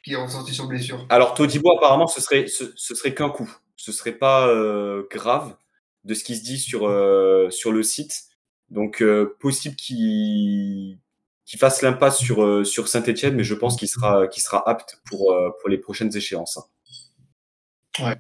qui 0.03 0.13
est 0.13 0.15
ressorti 0.15 0.53
sur 0.53 0.67
blessure. 0.67 1.05
Alors 1.09 1.33
Todibo 1.33 1.75
apparemment 1.75 2.07
ce 2.07 2.21
serait 2.21 2.47
ce, 2.47 2.65
serait 2.75 3.13
qu'un 3.13 3.29
coup, 3.29 3.51
ce 3.75 3.91
serait 3.91 4.13
pas 4.13 4.47
euh, 4.47 5.03
grave 5.11 5.55
de 6.05 6.13
ce 6.13 6.23
qui 6.23 6.37
se 6.37 6.43
dit 6.43 6.57
sur 6.57 6.87
euh, 6.87 7.49
sur 7.49 7.71
le 7.71 7.83
site. 7.83 8.23
Donc 8.69 9.01
euh, 9.01 9.35
possible 9.39 9.75
qu'il 9.75 10.99
qu'il 11.45 11.59
fasse 11.59 11.81
l'impasse 11.81 12.19
sur 12.19 12.65
sur 12.65 12.87
Saint-Étienne, 12.87 13.35
mais 13.35 13.43
je 13.43 13.53
pense 13.53 13.75
qu'il 13.75 13.87
sera 13.87 14.27
qu'il 14.27 14.43
sera 14.43 14.67
apte 14.67 15.01
pour 15.05 15.35
pour 15.59 15.69
les 15.69 15.77
prochaines 15.77 16.15
échéances. 16.15 16.59
Ouais. 17.99 18.15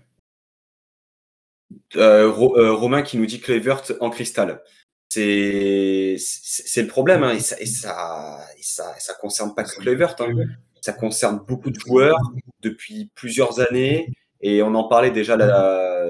Romain 1.95 3.01
qui 3.01 3.17
nous 3.17 3.25
dit 3.25 3.39
Clevert 3.39 3.83
en 4.01 4.09
cristal 4.09 4.61
c'est 5.09 6.15
c'est 6.19 6.81
le 6.81 6.87
problème 6.87 7.23
hein, 7.23 7.31
et, 7.31 7.39
ça, 7.39 7.59
et, 7.59 7.65
ça, 7.65 8.39
et 8.57 8.63
ça 8.63 8.93
ça 8.99 9.13
concerne 9.13 9.55
pas 9.55 9.63
que 9.63 9.75
Kluivert 9.77 10.15
hein. 10.19 10.33
ça 10.81 10.93
concerne 10.93 11.39
beaucoup 11.47 11.69
de 11.69 11.79
joueurs 11.79 12.19
depuis 12.61 13.09
plusieurs 13.15 13.59
années 13.59 14.13
et 14.41 14.61
on 14.61 14.75
en 14.75 14.87
parlait 14.87 15.11
déjà 15.11 15.35
la, 15.37 16.05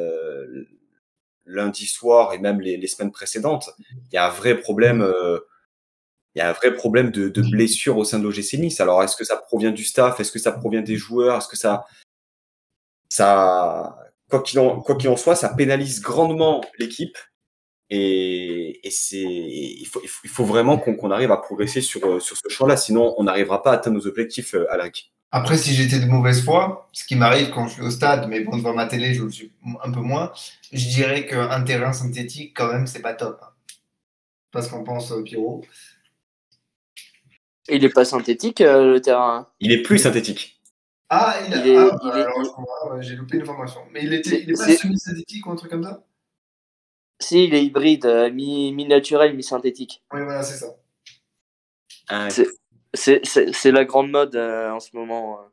lundi 1.47 1.85
soir 1.85 2.33
et 2.33 2.39
même 2.39 2.61
les, 2.61 2.77
les, 2.77 2.87
semaines 2.87 3.11
précédentes. 3.11 3.71
Il 4.11 4.13
y 4.13 4.17
a 4.17 4.27
un 4.27 4.29
vrai 4.29 4.59
problème 4.59 5.01
euh, 5.01 5.39
il 6.35 6.39
y 6.39 6.41
a 6.41 6.49
un 6.49 6.53
vrai 6.53 6.75
problème 6.75 7.09
de, 7.09 7.29
de 7.29 7.41
blessure 7.41 7.97
au 7.97 8.03
sein 8.03 8.19
de 8.19 8.23
l'OGC 8.23 8.59
Nice. 8.59 8.79
Alors 8.79 9.01
est-ce 9.01 9.15
que 9.15 9.23
ça 9.23 9.37
provient 9.37 9.71
du 9.71 9.83
staff? 9.83 10.19
Est-ce 10.19 10.31
que 10.31 10.39
ça 10.39 10.51
provient 10.51 10.83
des 10.83 10.95
joueurs? 10.95 11.37
Est-ce 11.37 11.47
que 11.47 11.57
ça 11.57 11.85
ça 13.09 13.97
quoi 14.29 14.43
qu'il 14.43 14.59
en 14.59 14.81
quoi 14.81 14.95
qu'il 14.95 15.09
en 15.09 15.17
soit 15.17 15.35
ça 15.35 15.49
pénalise 15.49 16.01
grandement 16.01 16.63
l'équipe 16.77 17.17
et, 17.89 18.85
et 18.85 18.91
c'est, 18.91 19.17
il 19.21 19.85
faut, 19.85 20.01
il 20.23 20.29
faut 20.29 20.45
vraiment 20.45 20.77
qu'on 20.77 21.11
arrive 21.11 21.31
à 21.31 21.37
progresser 21.37 21.81
sur, 21.81 22.05
euh, 22.05 22.19
sur 22.19 22.35
ce 22.37 22.49
champ-là, 22.49 22.77
sinon 22.77 23.13
on 23.17 23.23
n'arrivera 23.23 23.63
pas 23.63 23.71
à 23.71 23.75
atteindre 23.75 23.97
nos 23.97 24.07
objectifs, 24.07 24.53
euh, 24.55 24.65
Alric. 24.71 25.11
Après, 25.31 25.57
si 25.57 25.73
j'étais 25.73 25.99
de 25.99 26.05
mauvaise 26.05 26.41
foi, 26.43 26.87
ce 26.93 27.03
qui 27.05 27.15
m'arrive 27.15 27.49
quand 27.51 27.67
je 27.67 27.73
suis 27.73 27.81
au 27.81 27.91
stade, 27.91 28.27
mais 28.29 28.39
bon, 28.41 28.55
devant 28.57 28.73
ma 28.73 28.85
télé, 28.85 29.13
je 29.13 29.23
le 29.23 29.29
suis 29.29 29.51
un 29.83 29.91
peu 29.91 29.99
moins, 29.99 30.31
je 30.71 30.87
dirais 30.87 31.25
qu'un 31.25 31.61
terrain 31.63 31.91
synthétique, 31.91 32.53
quand 32.55 32.71
même, 32.71 32.87
c'est 32.87 33.01
pas 33.01 33.13
top. 33.13 33.39
Hein. 33.43 33.49
Parce 34.51 34.69
qu'on 34.69 34.85
pense 34.85 35.11
au 35.11 35.23
Pierrot. 35.23 35.65
Il 37.67 37.83
est 37.83 37.89
pas 37.93 38.05
synthétique, 38.05 38.61
euh, 38.61 38.93
le 38.93 39.01
terrain? 39.01 39.49
Il 39.59 39.73
est 39.73 39.81
plus 39.81 39.99
synthétique. 39.99 40.61
Ah, 41.09 41.35
il, 41.45 41.53
Il 41.53 41.67
est- 41.67 41.77
ah, 41.77 41.97
il 42.01 42.09
bah, 42.09 42.19
est- 42.19 43.01
j'ai 43.01 43.15
loupé 43.15 43.35
une 43.37 43.43
information. 43.43 43.81
Mais 43.91 44.03
il 44.03 44.13
était, 44.13 44.43
il 44.43 44.49
est 44.51 44.57
pas 44.57 44.69
semi-synthétique 44.69 45.45
ou 45.45 45.51
un 45.51 45.55
truc 45.55 45.71
comme 45.71 45.83
ça? 45.83 46.03
Si, 47.19 47.45
il 47.45 47.53
est 47.55 47.63
hybride, 47.63 48.05
euh, 48.05 48.29
mi- 48.31 48.71
mi-naturel, 48.73 49.35
mi-synthétique. 49.35 50.03
Oui, 50.13 50.21
voilà, 50.23 50.43
c'est 50.43 50.57
ça. 50.57 50.67
Ah 52.09 52.27
ouais. 52.27 52.45
C'est- 52.93 53.71
la 53.71 53.85
grande 53.85 54.11
mode 54.11 54.35
euh, 54.35 54.71
en 54.71 54.79
ce 54.79 54.95
moment. 54.95 55.39
euh. 55.39 55.43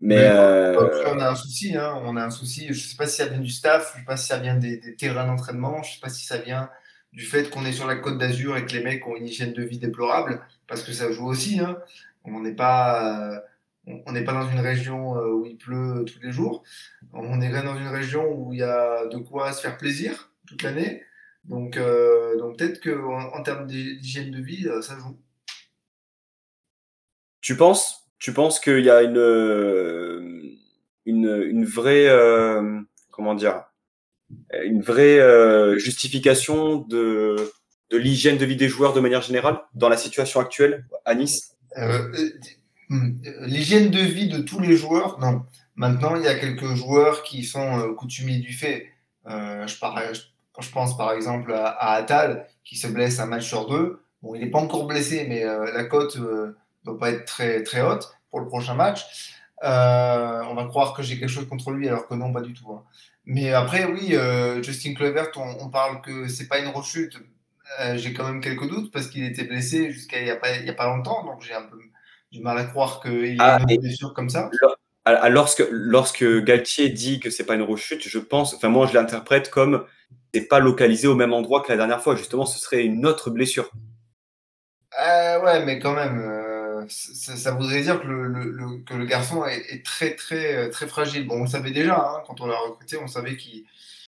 Mais 0.00 0.18
euh, 0.18 0.76
on 1.06 1.18
a 1.18 1.30
un 1.30 1.34
souci, 1.34 1.74
hein, 1.76 1.98
on 2.04 2.16
a 2.16 2.24
un 2.24 2.30
souci. 2.30 2.66
Je 2.68 2.74
sais 2.88 2.96
pas 2.96 3.06
si 3.06 3.16
ça 3.16 3.26
vient 3.26 3.40
du 3.40 3.48
staff, 3.50 3.92
je 3.94 4.00
sais 4.00 4.04
pas 4.04 4.16
si 4.18 4.26
ça 4.26 4.38
vient 4.38 4.54
des, 4.56 4.76
des 4.76 4.96
terrains 4.96 5.26
d'entraînement, 5.26 5.82
je 5.82 5.94
sais 5.94 6.00
pas 6.00 6.10
si 6.10 6.26
ça 6.26 6.36
vient 6.38 6.68
du 7.12 7.24
fait 7.24 7.48
qu'on 7.48 7.64
est 7.64 7.72
sur 7.72 7.86
la 7.86 7.96
côte 7.96 8.18
d'Azur 8.18 8.56
et 8.56 8.66
que 8.66 8.72
les 8.72 8.82
mecs 8.82 9.06
ont 9.06 9.16
une 9.16 9.26
hygiène 9.26 9.52
de 9.54 9.62
vie 9.62 9.78
déplorable, 9.78 10.42
parce 10.66 10.82
que 10.82 10.92
ça 10.92 11.10
joue 11.10 11.26
aussi. 11.26 11.58
Hein. 11.60 11.78
On 12.24 12.40
n'est 12.40 12.54
pas, 12.54 13.32
euh, 13.36 13.40
on 13.86 14.12
n'est 14.12 14.24
pas 14.24 14.32
dans 14.32 14.48
une 14.50 14.60
région 14.60 15.16
euh, 15.16 15.28
où 15.28 15.46
il 15.46 15.56
pleut 15.56 16.04
tous 16.06 16.20
les 16.20 16.32
jours. 16.32 16.62
On 17.12 17.40
est 17.40 17.50
dans 17.50 17.76
une 17.76 17.88
région 17.88 18.32
où 18.32 18.52
il 18.52 18.60
y 18.60 18.62
a 18.62 19.06
de 19.06 19.18
quoi 19.18 19.52
se 19.52 19.60
faire 19.60 19.76
plaisir 19.76 20.32
toute 20.46 20.62
l'année. 20.62 21.02
Donc, 21.44 21.76
euh, 21.76 22.38
donc 22.38 22.58
peut-être 22.58 22.80
que 22.80 22.90
en, 22.90 23.34
en 23.38 23.42
termes 23.42 23.66
d'hy- 23.66 23.98
d'hygiène 23.98 24.30
de 24.30 24.40
vie, 24.40 24.66
euh, 24.66 24.80
ça 24.80 24.96
joue. 24.98 25.18
tu 27.44 27.58
penses, 27.58 28.08
tu 28.18 28.32
penses 28.32 28.58
qu'il 28.58 28.80
y 28.80 28.88
a 28.88 29.02
une, 29.02 29.18
euh, 29.18 30.40
une, 31.04 31.42
une 31.46 31.66
vraie, 31.66 32.08
euh, 32.08 32.80
comment 33.10 33.34
dire, 33.34 33.64
une 34.64 34.80
vraie 34.80 35.20
euh, 35.20 35.76
justification 35.76 36.78
de, 36.78 37.36
de 37.90 37.98
l'hygiène 37.98 38.38
de 38.38 38.46
vie 38.46 38.56
des 38.56 38.68
joueurs 38.68 38.94
de 38.94 39.00
manière 39.00 39.20
générale 39.20 39.60
dans 39.74 39.90
la 39.90 39.98
situation 39.98 40.40
actuelle 40.40 40.86
à 41.04 41.14
Nice? 41.14 41.54
Euh, 42.90 42.94
euh, 42.94 43.30
euh, 43.42 43.46
L'hygiène 43.46 43.90
de 43.90 44.00
vie 44.00 44.28
de 44.28 44.38
tous 44.38 44.60
les 44.60 44.76
joueurs, 44.76 45.18
non. 45.18 45.44
Maintenant, 45.76 46.16
il 46.16 46.22
y 46.22 46.28
a 46.28 46.34
quelques 46.38 46.74
joueurs 46.74 47.22
qui 47.22 47.44
sont 47.44 47.78
euh, 47.78 47.94
coutumiers 47.94 48.38
du 48.38 48.52
fait. 48.52 48.88
Euh, 49.26 49.66
je, 49.66 50.70
pense 50.72 50.96
par 50.96 51.12
exemple 51.12 51.52
à, 51.52 51.66
à 51.66 51.94
Attal, 51.94 52.46
qui 52.64 52.76
se 52.76 52.86
blesse 52.86 53.18
un 53.20 53.26
match 53.26 53.46
sur 53.46 53.68
deux. 53.68 54.02
Bon, 54.22 54.34
il 54.34 54.40
n'est 54.42 54.50
pas 54.50 54.58
encore 54.60 54.86
blessé, 54.86 55.26
mais 55.28 55.44
euh, 55.44 55.72
la 55.72 55.84
cote 55.84 56.16
ne 56.16 56.54
doit 56.84 56.98
pas 56.98 57.10
être 57.10 57.24
très, 57.24 57.62
très 57.62 57.82
haute 57.82 58.08
pour 58.30 58.40
le 58.40 58.46
prochain 58.46 58.74
match. 58.74 59.04
Euh, 59.64 60.42
on 60.50 60.54
va 60.54 60.66
croire 60.66 60.94
que 60.94 61.02
j'ai 61.02 61.18
quelque 61.18 61.28
chose 61.28 61.48
contre 61.48 61.70
lui, 61.70 61.88
alors 61.88 62.06
que 62.06 62.14
non, 62.14 62.32
pas 62.32 62.40
du 62.42 62.52
tout. 62.52 62.70
hein. 62.72 62.84
Mais 63.26 63.52
après, 63.52 63.84
oui, 63.86 64.14
euh, 64.14 64.62
Justin 64.62 64.94
Kluivert, 64.94 65.28
on, 65.36 65.70
parle 65.70 66.02
que 66.02 66.28
c'est 66.28 66.46
pas 66.48 66.58
une 66.58 66.68
rechute. 66.68 67.16
Euh, 67.80 67.96
j'ai 67.96 68.12
quand 68.12 68.24
même 68.24 68.40
quelques 68.40 68.68
doutes 68.68 68.92
parce 68.92 69.08
qu'il 69.08 69.24
était 69.24 69.44
blessé 69.44 69.90
jusqu'à 69.90 70.18
il 70.20 70.24
n'y 70.24 70.30
a, 70.30 70.72
a 70.72 70.74
pas 70.74 70.86
longtemps, 70.94 71.24
donc 71.24 71.40
j'ai 71.42 71.54
un 71.54 71.62
peu 71.62 71.78
du 72.34 72.40
mal 72.42 72.58
à 72.58 72.64
croire 72.64 73.00
qu'il 73.00 73.36
Ah, 73.40 73.60
ait 73.68 73.74
une 73.74 73.80
blessure 73.80 74.12
comme 74.12 74.28
ça? 74.28 74.50
Lorsque, 75.28 75.64
lorsque 75.70 76.24
Galtier 76.44 76.88
dit 76.88 77.20
que 77.20 77.30
c'est 77.30 77.44
pas 77.44 77.54
une 77.54 77.62
rechute, 77.62 78.02
je 78.08 78.18
pense, 78.18 78.54
enfin 78.54 78.68
moi 78.68 78.86
je 78.88 78.94
l'interprète 78.94 79.50
comme 79.50 79.84
c'est 80.34 80.48
pas 80.48 80.58
localisé 80.58 81.06
au 81.06 81.14
même 81.14 81.32
endroit 81.32 81.62
que 81.62 81.68
la 81.70 81.76
dernière 81.76 82.02
fois. 82.02 82.16
Justement, 82.16 82.44
ce 82.44 82.58
serait 82.58 82.84
une 82.84 83.06
autre 83.06 83.30
blessure. 83.30 83.70
Euh, 85.00 85.40
ouais, 85.42 85.64
mais 85.64 85.78
quand 85.78 85.94
même, 85.94 86.18
euh, 86.18 86.84
ça, 86.88 87.36
ça 87.36 87.52
voudrait 87.52 87.82
dire 87.82 88.00
que 88.00 88.06
le, 88.06 88.26
le- 88.26 88.50
le- 88.50 88.78
que 88.84 88.94
le 88.94 89.04
garçon 89.06 89.44
est, 89.44 89.60
est 89.72 89.84
très, 89.84 90.14
très, 90.16 90.56
euh, 90.56 90.70
très 90.70 90.86
fragile. 90.88 91.26
Bon, 91.26 91.38
on 91.40 91.44
le 91.44 91.48
savait 91.48 91.70
déjà, 91.70 91.96
hein, 91.98 92.22
quand 92.26 92.40
on 92.40 92.46
l'a 92.46 92.58
recruté, 92.58 92.96
on 92.96 93.06
savait 93.06 93.36
qu'il 93.36 93.64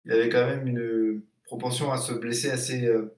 il 0.05 0.11
avait 0.13 0.29
quand 0.29 0.45
même 0.45 0.67
une 0.67 1.21
propension 1.45 1.91
à 1.91 1.97
se 1.97 2.13
blesser 2.13 2.49
assez, 2.51 2.85
euh, 2.85 3.15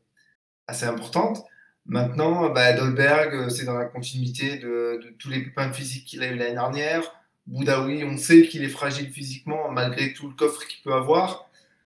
assez 0.67 0.85
importante. 0.85 1.43
Maintenant, 1.85 2.49
bah, 2.49 2.73
Dolberg, 2.73 3.33
euh, 3.33 3.49
c'est 3.49 3.65
dans 3.65 3.77
la 3.77 3.85
continuité 3.85 4.57
de, 4.57 4.99
de 5.03 5.09
tous 5.17 5.29
les 5.29 5.41
pépins 5.43 5.73
physiques 5.73 6.05
qu'il 6.05 6.23
a 6.23 6.27
eu 6.27 6.35
l'année 6.35 6.53
dernière. 6.53 7.01
Boudaoui, 7.47 8.03
on 8.03 8.17
sait 8.17 8.43
qu'il 8.43 8.63
est 8.63 8.69
fragile 8.69 9.11
physiquement, 9.11 9.69
malgré 9.71 10.13
tout 10.13 10.27
le 10.27 10.35
coffre 10.35 10.65
qu'il 10.67 10.81
peut 10.83 10.93
avoir. 10.93 11.49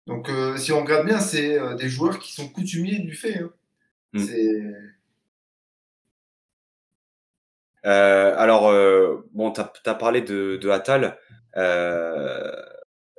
Donc, 0.08 0.30
euh, 0.30 0.58
si 0.58 0.72
on 0.72 0.82
regarde 0.82 1.06
bien, 1.06 1.20
c'est 1.20 1.60
euh, 1.60 1.76
des 1.76 1.90
joueurs 1.90 2.20
qui 2.20 2.34
sont 2.34 2.48
coutumiers 2.48 3.00
du 3.00 3.16
fait. 3.16 3.40
hein. 3.40 3.52
Mm. 4.14 4.26
Euh, 7.86 8.36
alors, 8.38 8.72
bon, 9.34 9.52
tu 9.52 9.62
as, 9.62 9.96
parlé 9.96 10.22
de, 10.22 10.58
de 10.62 10.70
Attal. 10.70 11.18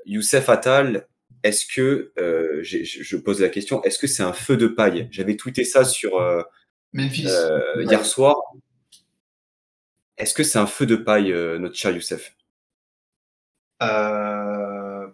Youssef 0.07 0.49
Attal, 0.49 1.07
est-ce 1.43 1.67
que, 1.67 2.13
euh, 2.19 2.61
je 2.63 3.17
pose 3.17 3.41
la 3.41 3.49
question, 3.49 3.83
est-ce 3.85 3.99
que 3.99 4.07
c'est 4.07 4.23
un 4.23 4.33
feu 4.33 4.57
de 4.57 4.67
paille? 4.69 5.09
J'avais 5.11 5.37
tweeté 5.37 5.65
ça 5.65 5.85
sur 5.85 6.19
euh, 6.21 6.43
Memphis. 6.93 7.27
euh, 7.29 7.77
Ouais. 7.77 7.85
hier 7.85 8.05
soir. 8.05 8.37
Est-ce 10.19 10.35
que 10.35 10.43
c'est 10.45 10.59
un 10.59 10.67
feu 10.67 10.87
de 10.87 10.97
paille, 10.97 11.33
notre 11.59 11.75
cher 11.75 11.91
Youssef? 11.91 12.37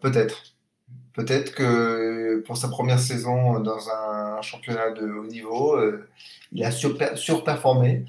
Peut-être. 0.00 0.42
Peut-être 1.14 1.52
que 1.54 2.40
pour 2.46 2.56
sa 2.56 2.68
première 2.68 3.00
saison 3.00 3.58
dans 3.60 3.88
un 3.90 4.40
championnat 4.42 4.90
de 4.90 5.06
haut 5.10 5.26
niveau, 5.26 5.80
il 6.52 6.64
a 6.64 6.70
surper- 6.70 7.16
surperformé, 7.16 8.04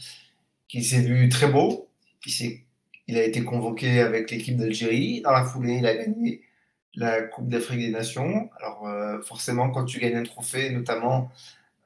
qu'il 0.67 0.83
s'est 0.85 1.01
vu 1.01 1.27
très 1.29 1.47
beau, 1.47 1.87
il, 2.25 2.59
il 3.07 3.17
a 3.17 3.23
été 3.23 3.43
convoqué 3.43 4.01
avec 4.01 4.29
l'équipe 4.29 4.57
d'Algérie. 4.57 5.21
Dans 5.21 5.31
la 5.31 5.43
foulée, 5.43 5.77
il 5.77 5.87
a 5.87 5.95
gagné 5.95 6.41
la 6.95 7.21
Coupe 7.21 7.49
d'Afrique 7.49 7.79
des 7.79 7.91
Nations. 7.91 8.49
Alors 8.59 8.87
euh, 8.87 9.21
forcément, 9.21 9.69
quand 9.69 9.85
tu 9.85 9.99
gagnes 9.99 10.17
un 10.17 10.23
trophée, 10.23 10.69
notamment 10.71 11.31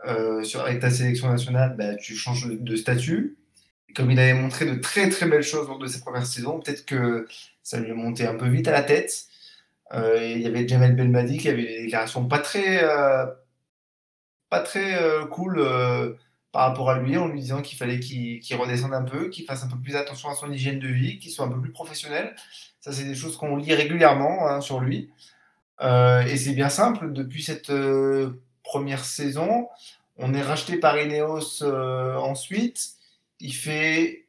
euh, 0.05 0.43
avec 0.59 0.79
ta 0.79 0.89
sélection 0.89 1.29
nationale, 1.29 1.75
bah, 1.77 1.95
tu 1.95 2.15
changes 2.15 2.47
de, 2.47 2.75
statut. 2.75 3.37
Comme 3.95 4.11
il 4.11 4.19
avait 4.19 4.33
montré 4.33 4.65
de 4.65 4.75
très 4.75 5.09
très 5.09 5.27
belles 5.27 5.43
choses 5.43 5.67
lors 5.67 5.77
de 5.77 5.87
sa 5.87 5.99
première 5.99 6.25
saison, 6.25 6.59
peut-être 6.59 6.85
que 6.85 7.27
ça 7.61 7.79
lui 7.79 7.91
est 7.91 7.95
monté 7.95 8.25
un 8.25 8.35
peu 8.35 8.47
vite 8.47 8.67
à 8.67 8.71
la 8.71 8.83
tête. 8.83 9.25
Euh, 9.93 10.19
il 10.23 10.41
y 10.41 10.47
avait 10.47 10.67
Jamel 10.67 10.95
Belmadi 10.95 11.37
qui 11.37 11.49
avait 11.49 11.63
des 11.63 11.83
déclarations 11.83 12.27
pas 12.27 12.39
très, 12.39 12.81
pas 14.49 14.59
très 14.61 14.97
cool 15.29 15.63
par 16.53 16.67
rapport 16.67 16.91
à 16.91 16.99
lui, 16.99 17.17
en 17.17 17.27
lui 17.27 17.41
disant 17.41 17.63
qu'il 17.63 17.79
fallait 17.79 17.99
qu'il 17.99 18.55
redescende 18.55 18.93
un 18.93 19.01
peu, 19.01 19.29
qu'il 19.29 19.43
fasse 19.43 19.63
un 19.63 19.67
peu 19.67 19.77
plus 19.77 19.95
attention 19.95 20.29
à 20.29 20.35
son 20.35 20.51
hygiène 20.51 20.77
de 20.77 20.87
vie, 20.87 21.17
qu'il 21.17 21.31
soit 21.31 21.45
un 21.45 21.49
peu 21.49 21.59
plus 21.59 21.71
professionnel. 21.71 22.35
Ça, 22.79 22.93
c'est 22.93 23.05
des 23.05 23.15
choses 23.15 23.37
qu'on 23.37 23.57
lit 23.57 23.73
régulièrement 23.73 24.47
hein, 24.47 24.61
sur 24.61 24.79
lui. 24.79 25.09
Euh, 25.81 26.21
et 26.21 26.37
c'est 26.37 26.53
bien 26.53 26.69
simple, 26.69 27.11
depuis 27.11 27.41
cette 27.41 27.71
euh, 27.71 28.43
première 28.63 29.03
saison, 29.03 29.67
on 30.17 30.35
est 30.35 30.43
racheté 30.43 30.77
par 30.77 30.95
Ineos 30.95 31.63
euh, 31.63 32.17
ensuite. 32.17 32.91
Il 33.39 33.53
fait 33.55 34.27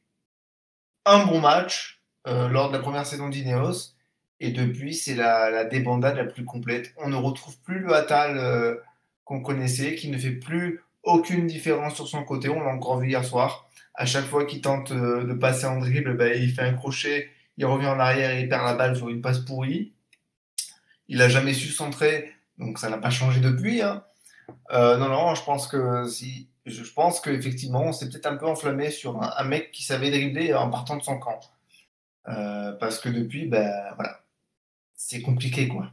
un 1.05 1.27
bon 1.27 1.41
match 1.41 2.01
lors 2.27 2.71
de 2.71 2.77
la 2.77 2.83
première 2.83 3.05
saison 3.05 3.29
d'Ineos. 3.29 3.93
Et 4.41 4.51
depuis, 4.51 4.95
c'est 4.95 5.15
la, 5.15 5.51
la 5.51 5.65
débandade 5.65 6.17
la 6.17 6.25
plus 6.25 6.47
complète. 6.47 6.95
On 6.97 7.11
ne 7.11 7.17
retrouve 7.17 7.59
plus 7.59 7.81
le 7.81 7.93
Atal 7.93 8.81
qu'on 9.25 9.43
connaissait, 9.43 9.95
qui 9.95 10.09
ne 10.09 10.17
fait 10.17 10.31
plus 10.31 10.81
aucune 11.05 11.47
différence 11.47 11.95
sur 11.95 12.09
son 12.09 12.25
côté. 12.25 12.49
On 12.49 12.61
l'a 12.61 12.71
encore 12.71 12.99
vu 12.99 13.09
hier 13.09 13.25
soir. 13.25 13.69
À 13.95 14.07
chaque 14.07 14.25
fois 14.25 14.45
qu'il 14.45 14.61
tente 14.61 14.91
euh, 14.91 15.25
de 15.25 15.35
passer 15.35 15.67
en 15.67 15.79
dribble, 15.79 16.17
ben, 16.17 16.37
il 16.41 16.53
fait 16.53 16.63
un 16.63 16.75
crochet, 16.75 17.31
il 17.57 17.67
revient 17.67 17.87
en 17.87 18.01
arrière 18.01 18.31
et 18.33 18.43
il 18.43 18.49
perd 18.49 18.65
la 18.65 18.75
balle 18.75 18.97
sur 18.97 19.09
une 19.09 19.21
passe 19.21 19.39
pourrie. 19.39 19.93
Il 21.09 21.19
n'a 21.19 21.29
jamais 21.29 21.53
su 21.53 21.69
centrer, 21.69 22.33
donc 22.59 22.79
ça 22.79 22.89
n'a 22.89 22.99
pas 22.99 23.11
changé 23.11 23.41
depuis. 23.41 23.83
hein. 23.83 24.05
Euh, 24.73 24.97
non, 24.99 25.09
non, 25.09 25.35
je 25.35 25.43
pense 25.45 25.69
que 25.69 26.07
si, 26.09 26.49
je 26.67 26.83
pense 26.93 27.21
qu'effectivement, 27.21 27.83
on 27.85 27.93
s'est 27.93 28.09
peut-être 28.09 28.27
un 28.27 28.37
peu 28.37 28.47
enflammé 28.47 28.91
sur 28.91 29.23
un, 29.23 29.33
un 29.37 29.45
mec 29.45 29.71
qui 29.71 29.83
savait 29.83 30.11
dribbler 30.11 30.55
en 30.55 30.71
partant 30.71 30.97
de 30.97 31.03
son 31.03 31.19
camp. 31.19 31.41
Euh, 32.29 32.73
parce 32.73 32.99
que 32.99 33.11
depuis, 33.11 33.47
ben 33.47 33.71
voilà, 33.97 34.21
c'est 34.95 35.21
compliqué 35.21 35.69
quoi. 35.69 35.93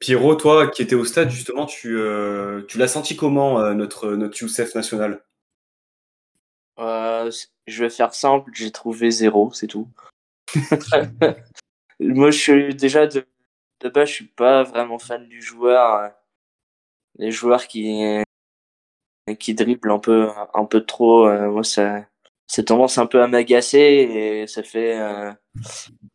Pierrot, 0.00 0.34
toi 0.36 0.66
qui 0.68 0.82
étais 0.82 0.94
au 0.94 1.04
stade, 1.04 1.30
justement, 1.30 1.66
tu, 1.66 1.98
euh, 1.98 2.62
tu 2.66 2.78
l'as 2.78 2.88
senti 2.88 3.16
comment, 3.16 3.60
euh, 3.60 3.74
notre, 3.74 4.12
notre 4.12 4.38
Youssef 4.40 4.74
national? 4.74 5.22
Euh, 6.78 7.30
je 7.66 7.84
vais 7.84 7.90
faire 7.90 8.14
simple, 8.14 8.50
j'ai 8.54 8.70
trouvé 8.72 9.10
zéro, 9.10 9.52
c'est 9.52 9.66
tout. 9.66 9.88
Moi, 12.00 12.30
je 12.30 12.38
suis 12.38 12.74
déjà 12.74 13.06
de, 13.06 13.26
de 13.80 13.88
base, 13.90 14.08
je 14.08 14.14
suis 14.14 14.26
pas 14.26 14.62
vraiment 14.62 14.98
fan 14.98 15.28
du 15.28 15.42
joueur. 15.42 15.94
euh, 15.96 16.08
Les 17.16 17.30
joueurs 17.30 17.66
qui 17.66 18.22
qui 19.38 19.54
dribblent 19.54 19.92
un 19.92 19.98
peu 19.98 20.28
un 20.54 20.64
peu 20.64 20.84
trop, 20.84 21.26
euh, 21.28 21.50
moi 21.50 21.62
ça 21.62 22.04
ça 22.50 22.64
tendance 22.64 22.98
un 22.98 23.06
peu 23.06 23.22
à 23.22 23.28
m'agacer 23.28 23.78
et 23.78 24.46
ça 24.48 24.64
fait 24.64 24.98
euh, 24.98 25.30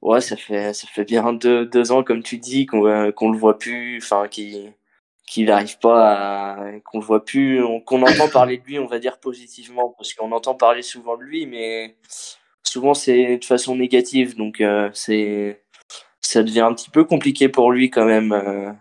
ouais 0.02 0.20
ça 0.20 0.36
fait 0.36 0.74
ça 0.74 0.86
fait 0.88 1.06
bien 1.06 1.32
deux, 1.32 1.66
deux 1.66 1.94
ans 1.94 2.04
comme 2.04 2.24
tu 2.24 2.38
dis 2.40 2.66
qu'on 2.66 2.86
euh, 2.88 3.12
qu'on 3.14 3.32
le 3.32 3.38
voit 3.38 3.58
plus, 3.58 4.00
enfin 4.04 4.28
qui 4.28 4.70
qu'il 5.26 5.46
n'arrive 5.46 5.80
pas 5.80 6.58
à, 6.58 6.80
qu'on 6.82 7.00
le 7.00 7.06
voit 7.06 7.24
plus, 7.24 7.62
qu'on 7.86 8.02
entend 8.04 8.30
parler 8.30 8.58
de 8.58 8.66
lui, 8.66 8.80
on 8.80 8.86
va 8.86 9.00
dire 9.00 9.18
positivement, 9.20 9.96
parce 9.98 10.14
qu'on 10.14 10.32
entend 10.34 10.56
parler 10.56 10.82
souvent 10.82 11.18
de 11.18 11.24
lui, 11.24 11.48
mais 11.48 11.98
souvent 12.64 12.94
c'est 12.94 13.38
de 13.38 13.46
façon 13.46 13.76
négative, 13.78 14.36
donc 14.36 14.62
euh, 14.62 14.90
c'est, 14.94 15.64
ça 16.22 16.44
devient 16.44 16.62
un 16.62 16.74
petit 16.74 16.90
peu 16.90 17.06
compliqué 17.06 17.50
pour 17.50 17.72
lui 17.72 17.90
quand 17.90 18.06
même. 18.06 18.34
Euh. 18.34 18.72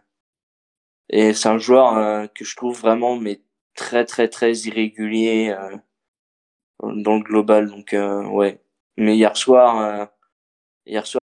et 1.09 1.33
c'est 1.35 1.49
un 1.49 1.59
joueur 1.59 1.97
euh, 1.97 2.27
que 2.35 2.45
je 2.45 2.57
trouve 2.57 2.79
vraiment 2.81 3.17
mais 3.17 3.41
très 3.77 4.05
très 4.05 4.29
très 4.29 4.53
irrégulier 4.53 5.55
dans 6.93 7.16
le 7.16 7.22
global, 7.22 7.70
donc 7.70 7.95
ouais. 8.32 8.61
Mais 8.97 9.16
hier 9.16 9.37
soir, 9.37 10.09
hier 10.87 11.07
soir 11.07 11.20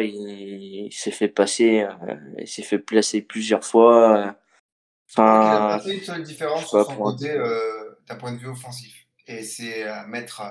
il, 0.00 0.92
s'est 0.92 1.10
fait 1.10 1.28
passer, 1.28 1.82
euh, 1.82 2.16
il 2.38 2.48
s'est 2.48 2.62
fait 2.62 2.78
placer 2.78 3.22
plusieurs 3.22 3.64
fois. 3.64 4.18
Euh. 4.18 4.32
Enfin, 5.10 5.80
il 5.84 5.90
a 5.90 5.94
une 5.94 6.00
seule 6.00 6.22
différence 6.22 6.68
sur 6.68 6.86
son 6.86 6.96
côté 6.96 7.30
euh, 7.30 7.98
d'un 8.06 8.16
point 8.16 8.32
de 8.32 8.38
vue 8.38 8.48
offensif. 8.48 9.06
Et 9.26 9.42
c'est 9.42 9.84
à 9.84 10.06
mettre 10.06 10.42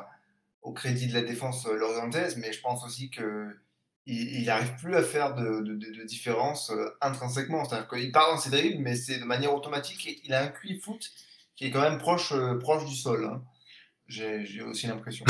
au 0.61 0.71
crédit 0.71 1.07
de 1.07 1.13
la 1.13 1.23
défense 1.23 1.65
lorientaise, 1.65 2.37
mais 2.37 2.53
je 2.53 2.61
pense 2.61 2.85
aussi 2.85 3.09
que 3.09 3.47
il 4.07 4.45
n'arrive 4.45 4.75
plus 4.77 4.95
à 4.95 5.03
faire 5.03 5.35
de, 5.35 5.61
de, 5.61 5.75
de, 5.75 6.03
différence 6.03 6.71
intrinsèquement. 7.01 7.63
C'est-à-dire 7.63 7.87
qu'il 7.87 8.11
part 8.11 8.31
dans 8.31 8.37
ses 8.37 8.49
dribbles, 8.49 8.81
mais 8.81 8.95
c'est 8.95 9.19
de 9.19 9.25
manière 9.25 9.53
automatique. 9.53 10.07
Et 10.07 10.21
il 10.25 10.33
a 10.33 10.43
un 10.43 10.47
QI 10.47 10.79
foot 10.79 11.11
qui 11.55 11.65
est 11.65 11.71
quand 11.71 11.81
même 11.81 11.99
proche, 11.99 12.33
proche 12.59 12.85
du 12.85 12.95
sol. 12.95 13.25
Hein. 13.25 13.43
J'ai 14.11 14.61
aussi 14.61 14.87
l'impression. 14.87 15.23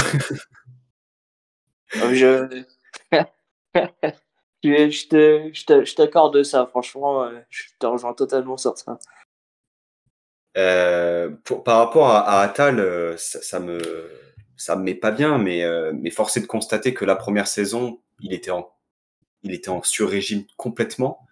je... 1.94 2.64
je 4.64 5.96
t'accorde 5.96 6.42
ça, 6.42 6.66
franchement, 6.66 7.24
euh, 7.24 7.40
je 7.50 7.64
te 7.80 7.86
rejoins 7.86 8.14
totalement 8.14 8.58
sur 8.58 8.76
ça. 8.78 8.98
Euh, 10.58 11.30
par 11.64 11.78
rapport 11.78 12.10
à, 12.10 12.42
Atal, 12.42 12.80
euh, 12.80 13.16
ça, 13.18 13.60
me 13.60 13.80
ça 14.58 14.76
me 14.76 14.84
met 14.84 14.96
pas 14.96 15.12
bien, 15.12 15.38
mais 15.38 15.64
mais 15.94 16.10
force 16.10 16.38
est 16.38 16.42
de 16.42 16.48
constater 16.48 16.94
que 16.96 17.06
la 17.06 17.16
première 17.16 17.48
saison, 17.48 18.02
il 18.20 18.34
était 18.34 18.52
en 18.52 18.74
il 19.44 19.54
était 19.54 19.70
en 19.70 19.84
sur-régime 19.84 20.46
complètement. 20.58 21.28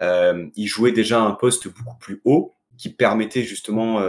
il 0.00 0.66
jouait 0.66 0.92
déjà 0.92 1.20
un 1.20 1.32
poste 1.32 1.68
beaucoup 1.68 1.98
plus 1.98 2.22
haut, 2.24 2.54
qui 2.78 2.88
permettait 2.88 3.42
justement, 3.42 4.02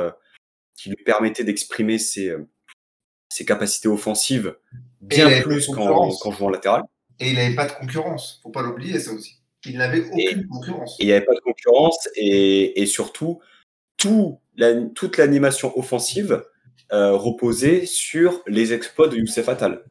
qui 0.76 0.90
lui 0.90 1.04
permettait 1.04 1.44
d'exprimer 1.44 2.00
ses 2.00 2.34
ses 3.30 3.46
capacités 3.46 3.88
offensives 3.88 4.56
bien 5.02 5.42
plus 5.42 5.68
qu'en 5.68 6.32
jouant 6.32 6.50
latéral. 6.50 6.84
Et 7.20 7.30
il 7.30 7.36
n'avait 7.36 7.56
pas 7.56 7.66
de 7.66 7.72
concurrence. 7.72 8.40
Faut 8.44 8.50
pas 8.50 8.62
l'oublier, 8.62 9.00
ça 9.00 9.12
aussi. 9.12 9.36
Il 9.66 9.78
n'avait 9.78 10.06
aucune 10.06 10.48
concurrence. 10.48 10.96
il 11.00 11.08
n'y 11.08 11.12
avait 11.12 11.26
pas 11.26 11.34
de 11.34 11.40
concurrence 11.40 12.08
et, 12.16 12.82
et 12.82 12.86
surtout, 12.86 13.42
tout 13.98 14.40
la, 14.56 14.74
toute 14.96 15.18
l'animation 15.18 15.78
offensive 15.78 16.44
euh, 16.92 17.14
reposait 17.14 17.86
sur 17.86 18.42
les 18.48 18.74
exploits 18.74 19.08
de 19.08 19.18
Youssef 19.18 19.50
Attal. 19.50 19.84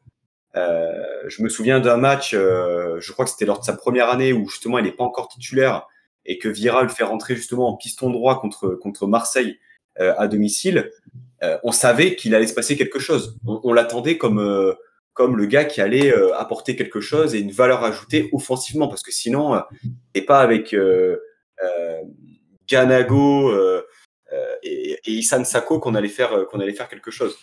Euh, 0.55 0.93
je 1.27 1.43
me 1.43 1.49
souviens 1.49 1.79
d'un 1.79 1.97
match, 1.97 2.33
euh, 2.33 2.99
je 2.99 3.11
crois 3.11 3.25
que 3.25 3.31
c'était 3.31 3.45
lors 3.45 3.59
de 3.59 3.65
sa 3.65 3.73
première 3.73 4.09
année 4.09 4.33
où 4.33 4.47
justement 4.49 4.79
il 4.79 4.85
n'est 4.85 4.91
pas 4.91 5.03
encore 5.03 5.27
titulaire 5.27 5.87
et 6.25 6.39
que 6.39 6.49
Vira 6.49 6.81
le 6.81 6.89
fait 6.89 7.03
rentrer 7.03 7.35
justement 7.35 7.69
en 7.69 7.77
piston 7.77 8.09
droit 8.09 8.41
contre, 8.41 8.69
contre 8.69 9.07
Marseille 9.07 9.59
euh, 9.99 10.13
à 10.17 10.27
domicile. 10.27 10.91
Euh, 11.43 11.57
on 11.63 11.71
savait 11.71 12.15
qu'il 12.15 12.33
allait 12.33 12.47
se 12.47 12.53
passer 12.53 12.75
quelque 12.75 12.99
chose. 12.99 13.37
On, 13.45 13.59
on 13.63 13.73
l'attendait 13.73 14.17
comme 14.17 14.75
comme 15.17 15.35
le 15.35 15.47
gars 15.47 15.65
qui 15.65 15.81
allait 15.81 16.13
euh, 16.13 16.37
apporter 16.37 16.75
quelque 16.75 17.01
chose 17.01 17.33
et 17.33 17.39
une 17.39 17.51
valeur 17.51 17.83
ajoutée 17.83 18.29
offensivement, 18.33 18.87
parce 18.87 19.01
que 19.01 19.11
sinon, 19.11 19.55
euh, 19.55 19.61
c'est 20.13 20.21
pas 20.21 20.41
avec 20.41 20.75
euh, 20.75 21.17
euh 21.63 22.03
Ganago 22.69 23.51
et, 24.61 24.99
et 25.05 25.11
Isan 25.11 25.45
Sako 25.45 25.79
qu'on 25.79 25.95
allait 25.95 26.09
faire 26.09 26.45
qu'on 26.51 26.59
allait 26.59 26.73
faire 26.73 26.89
quelque 26.89 27.11
chose. 27.11 27.37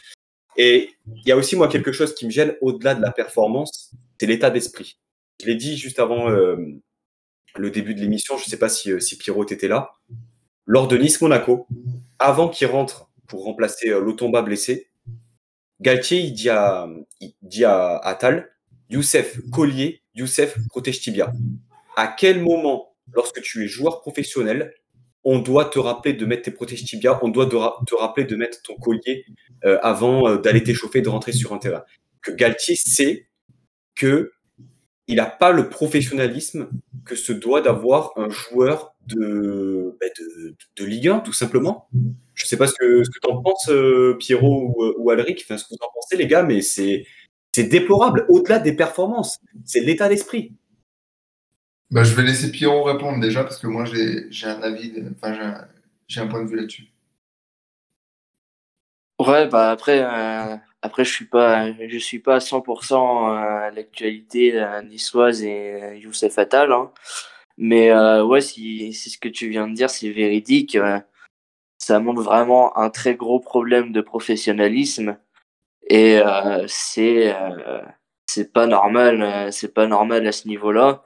Et 0.58 0.90
il 1.06 1.26
y 1.26 1.32
a 1.32 1.36
aussi 1.36 1.56
moi 1.56 1.66
quelque 1.66 1.92
chose 1.92 2.14
qui 2.14 2.26
me 2.26 2.30
gêne 2.30 2.54
au-delà 2.60 2.94
de 2.94 3.00
la 3.00 3.10
performance, 3.10 3.94
c'est 4.20 4.26
l'état 4.26 4.50
d'esprit. 4.50 4.98
Je 5.40 5.46
l'ai 5.46 5.54
dit 5.56 5.78
juste 5.78 5.98
avant 5.98 6.28
le 6.28 7.70
début 7.70 7.94
de 7.94 8.00
l'émission, 8.00 8.36
je 8.36 8.44
sais 8.44 8.58
pas 8.58 8.68
si, 8.68 9.00
si 9.00 9.16
Pierrot 9.16 9.46
était 9.46 9.66
là. 9.66 9.92
Lors 10.66 10.88
de 10.88 10.98
Nice 10.98 11.22
Monaco, 11.22 11.66
avant 12.18 12.50
qu'il 12.50 12.66
rentre 12.66 13.08
pour 13.26 13.44
remplacer 13.44 13.88
Lotomba 13.88 14.42
blessé, 14.42 14.90
Galtier, 15.80 16.20
il 16.20 16.32
dit 16.32 16.50
à, 16.50 16.88
il 17.20 17.34
dit 17.42 17.64
à, 17.64 17.96
à 17.98 18.14
Tal, 18.14 18.50
Youssef, 18.90 19.40
collier, 19.50 20.02
Youssef, 20.14 20.56
protège 20.68 21.00
tibia. 21.00 21.32
À 21.96 22.08
quel 22.08 22.40
moment, 22.40 22.94
lorsque 23.12 23.40
tu 23.42 23.64
es 23.64 23.68
joueur 23.68 24.00
professionnel, 24.00 24.72
on 25.24 25.38
doit 25.38 25.64
te 25.64 25.78
rappeler 25.78 26.12
de 26.12 26.26
mettre 26.26 26.42
tes 26.42 26.50
protèges 26.50 26.84
tibia, 26.84 27.18
on 27.22 27.28
doit 27.28 27.46
te 27.46 27.94
rappeler 27.94 28.24
de 28.24 28.36
mettre 28.36 28.62
ton 28.62 28.76
collier 28.76 29.24
euh, 29.64 29.78
avant 29.82 30.28
euh, 30.28 30.36
d'aller 30.36 30.62
t'échauffer, 30.62 31.00
de 31.00 31.08
rentrer 31.08 31.32
sur 31.32 31.52
un 31.52 31.58
terrain? 31.58 31.84
Que 32.20 32.30
Galtier 32.30 32.76
sait 32.76 33.28
que 33.94 34.32
il 35.06 35.16
n'a 35.16 35.26
pas 35.26 35.50
le 35.50 35.68
professionnalisme 35.68 36.70
que 37.04 37.14
se 37.14 37.32
doit 37.32 37.60
d'avoir 37.60 38.12
un 38.16 38.30
joueur 38.30 38.93
de, 39.08 39.96
bah, 40.00 40.06
de, 40.18 40.54
de, 40.76 40.84
Ligue 40.84 41.08
1, 41.08 41.20
tout 41.20 41.32
simplement. 41.32 41.88
Je 42.34 42.44
ne 42.44 42.48
sais 42.48 42.56
pas 42.56 42.66
ce 42.66 42.74
que, 42.74 43.04
ce 43.04 43.10
que 43.10 43.18
tu 43.22 43.30
en 43.30 43.42
penses, 43.42 43.68
euh, 43.68 44.16
Pierrot 44.18 44.74
ou, 44.76 44.94
ou 44.98 45.10
Alric, 45.10 45.42
enfin, 45.44 45.56
ce 45.56 45.64
que 45.64 45.70
vous 45.70 45.84
en 45.84 45.92
pensez, 45.94 46.16
les 46.16 46.26
gars, 46.26 46.42
mais 46.42 46.60
c'est, 46.60 47.06
c'est 47.52 47.64
déplorable, 47.64 48.26
au-delà 48.28 48.58
des 48.58 48.72
performances. 48.72 49.40
C'est 49.64 49.80
l'état 49.80 50.08
d'esprit. 50.08 50.52
Bah, 51.90 52.02
je 52.02 52.14
vais 52.14 52.22
laisser 52.22 52.50
Pierrot 52.50 52.82
répondre 52.82 53.20
déjà, 53.20 53.44
parce 53.44 53.58
que 53.58 53.66
moi, 53.66 53.84
j'ai, 53.84 54.26
j'ai 54.30 54.46
un 54.46 54.62
avis, 54.62 54.92
enfin, 55.14 55.66
j'ai 56.08 56.20
un, 56.20 56.26
point 56.26 56.42
de 56.42 56.48
vue 56.48 56.56
là-dessus. 56.56 56.88
Ouais, 59.20 59.46
bah 59.46 59.70
après, 59.70 60.00
euh, 60.02 60.56
après, 60.82 61.04
je 61.04 61.12
suis 61.12 61.26
pas, 61.26 61.72
je 61.88 61.98
suis 61.98 62.18
pas 62.18 62.36
à 62.36 62.38
100% 62.40 63.28
à 63.30 63.70
l'actualité 63.70 64.60
niçoise 64.88 65.44
et 65.44 65.98
Youssef 66.02 66.36
Attal. 66.36 66.72
Hein. 66.72 66.90
Mais 67.56 67.90
euh, 67.90 68.24
ouais, 68.24 68.40
si 68.40 68.92
c'est 68.92 69.10
ce 69.10 69.18
que 69.18 69.28
tu 69.28 69.48
viens 69.48 69.68
de 69.68 69.74
dire, 69.74 69.90
c'est 69.90 70.10
véridique. 70.10 70.76
Euh, 70.76 70.98
ça 71.78 72.00
montre 72.00 72.22
vraiment 72.22 72.76
un 72.78 72.90
très 72.90 73.14
gros 73.14 73.40
problème 73.40 73.92
de 73.92 74.00
professionnalisme 74.00 75.18
et 75.86 76.18
euh, 76.18 76.64
c'est 76.66 77.34
euh, 77.34 77.82
c'est 78.26 78.52
pas 78.52 78.66
normal, 78.66 79.22
euh, 79.22 79.50
c'est 79.50 79.74
pas 79.74 79.86
normal 79.86 80.26
à 80.26 80.32
ce 80.32 80.48
niveau-là. 80.48 81.04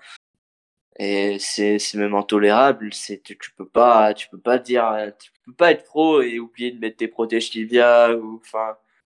Et 0.99 1.39
c'est 1.39 1.79
c'est 1.79 1.99
même 1.99 2.15
intolérable. 2.15 2.93
C'est 2.93 3.23
tu, 3.23 3.37
tu, 3.39 3.53
peux 3.53 3.69
pas 3.69 4.15
tu 4.15 4.29
peux 4.29 4.39
pas 4.39 4.59
dire 4.59 5.13
tu 5.21 5.31
peux 5.45 5.53
pas 5.53 5.73
être 5.73 5.85
pro 5.85 6.23
et 6.23 6.39
oublier 6.39 6.73
de 6.73 6.79
mettre 6.79 6.99
tes 6.99 7.09
protèges 7.09 7.51
tibia 7.51 8.15
ou 8.17 8.41
enfin 8.41 8.77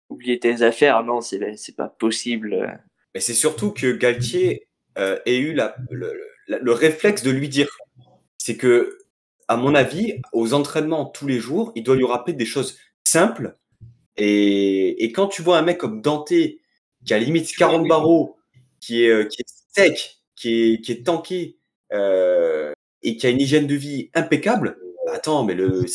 oublier 0.08 0.38
tes 0.38 0.62
affaires. 0.62 1.02
Non, 1.04 1.20
c'est 1.20 1.56
c'est 1.56 1.76
pas 1.76 1.88
possible. 1.88 2.80
Mais 3.14 3.20
c'est 3.20 3.34
surtout 3.34 3.72
que 3.72 3.92
Galtier 3.92 4.68
euh, 4.98 5.18
eu 5.26 5.54
le, 5.54 6.12
le, 6.46 6.72
réflexe 6.72 7.22
de 7.22 7.30
lui 7.30 7.48
dire. 7.48 7.68
C'est 8.38 8.56
que, 8.56 8.98
à 9.48 9.56
mon 9.56 9.74
avis, 9.74 10.20
aux 10.32 10.54
entraînements 10.54 11.06
tous 11.06 11.26
les 11.26 11.38
jours, 11.38 11.72
il 11.74 11.82
doit 11.82 11.96
lui 11.96 12.06
rappeler 12.06 12.34
des 12.34 12.46
choses 12.46 12.78
simples. 13.04 13.56
Et, 14.16 15.12
quand 15.14 15.28
tu 15.28 15.42
vois 15.42 15.58
un 15.58 15.62
mec 15.62 15.78
comme 15.78 16.02
Dante, 16.02 16.28
qui 16.28 17.14
a 17.14 17.18
limite 17.18 17.54
40 17.56 17.86
barreaux, 17.88 18.36
qui 18.80 19.04
est, 19.04 19.28
qui 19.28 19.42
est 19.42 19.46
sec, 19.72 20.20
qui 20.36 20.74
est, 20.74 20.80
qui 20.80 21.02
tanké, 21.02 21.58
euh, 21.92 22.72
et 23.02 23.16
qui 23.16 23.26
a 23.26 23.30
une 23.30 23.40
hygiène 23.40 23.66
de 23.66 23.74
vie 23.74 24.10
impeccable, 24.14 24.78
bah 25.06 25.12
attends, 25.14 25.44
mais 25.44 25.54
le, 25.54 25.86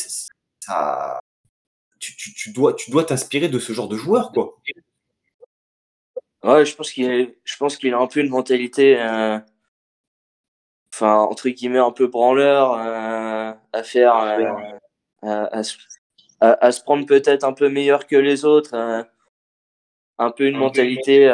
ça, 0.60 1.20
tu 1.98 2.50
dois 2.52 3.04
t'inspirer 3.04 3.48
de 3.48 3.58
ce 3.58 3.72
genre 3.72 3.88
de 3.88 3.96
joueur, 3.96 4.32
quoi. 4.32 4.56
Ouais, 6.46 6.64
je 6.64 6.76
pense 6.76 6.92
qu'il, 6.92 7.34
je 7.44 7.56
pense 7.56 7.76
qu'il 7.76 7.92
a 7.92 7.98
un 7.98 8.06
peu 8.06 8.20
une 8.20 8.28
mentalité, 8.28 9.00
euh, 9.00 9.36
enfin 10.94 11.14
entre 11.18 11.48
guillemets 11.48 11.80
un 11.80 11.90
peu 11.90 12.06
branleur 12.06 12.74
euh, 12.74 13.52
à 13.72 13.82
faire, 13.82 14.16
euh, 14.16 14.44
à, 15.22 15.60
à, 16.40 16.66
à, 16.66 16.72
se 16.72 16.82
prendre 16.82 17.04
peut-être 17.04 17.42
un 17.42 17.52
peu 17.52 17.68
meilleur 17.68 18.06
que 18.06 18.14
les 18.14 18.44
autres, 18.44 18.76
un 20.18 20.30
peu 20.30 20.46
une 20.46 20.56
mentalité 20.56 21.28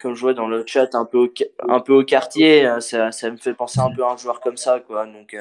comme 0.00 0.14
je 0.14 0.20
vois 0.20 0.34
dans 0.34 0.46
le 0.46 0.64
chat 0.64 0.94
un 0.94 1.06
peu 1.06 1.18
au, 1.18 1.34
un 1.68 1.80
peu 1.80 1.94
au 1.94 2.04
quartier, 2.04 2.64
ça, 2.78 3.10
ça 3.10 3.30
me 3.32 3.38
fait 3.38 3.54
penser 3.54 3.80
un 3.80 3.90
peu 3.90 4.04
à 4.04 4.10
un 4.12 4.16
joueur 4.16 4.40
comme 4.40 4.56
ça, 4.56 4.78
quoi. 4.78 5.06
Donc 5.06 5.36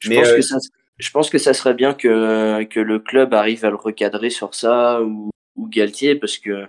je 0.00 0.12
pense 0.12 0.32
que 0.32 0.42
ça, 0.42 0.56
je 0.98 1.10
pense 1.12 1.30
que 1.30 1.38
ça 1.38 1.54
serait 1.54 1.74
bien 1.74 1.94
que 1.94 2.64
que 2.64 2.80
le 2.80 2.98
club 2.98 3.32
arrive 3.32 3.64
à 3.64 3.70
le 3.70 3.76
recadrer 3.76 4.30
sur 4.30 4.54
ça 4.56 5.02
ou, 5.02 5.30
ou 5.56 5.68
Galtier 5.68 6.16
parce 6.16 6.38
que 6.38 6.68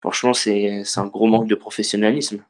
Franchement, 0.00 0.32
c'est 0.32 0.82
un 0.96 1.06
gros 1.06 1.26
manque 1.26 1.48
de 1.48 1.54
professionnalisme. 1.54 2.44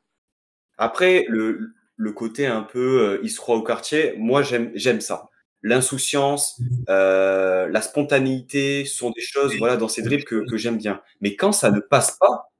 Après, 0.78 1.26
le, 1.28 1.74
le 1.96 2.12
côté 2.12 2.46
un 2.46 2.62
peu 2.62 3.02
euh, 3.02 3.20
il 3.22 3.30
se 3.30 3.36
croit 3.36 3.56
au 3.56 3.62
quartier, 3.62 4.14
moi 4.16 4.42
j'aime 4.42 5.00
ça. 5.00 5.28
L'insouciance, 5.62 6.58
euh, 6.88 7.68
la 7.68 7.82
spontanéité 7.82 8.86
sont 8.86 9.10
des 9.10 9.20
choses 9.20 9.54
voilà 9.58 9.76
dans 9.76 9.88
ces 9.88 10.00
dribbles 10.00 10.24
que, 10.24 10.48
que 10.48 10.56
j'aime 10.56 10.78
bien. 10.78 11.02
Mais 11.20 11.36
quand 11.36 11.52
ça 11.52 11.70
ne 11.70 11.80
passe 11.80 12.16
pas, 12.18 12.50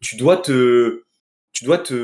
tu 0.00 0.16
dois 0.16 0.36
te 0.36 1.04
tu 1.52 1.64
dois 1.64 1.78
te 1.78 1.94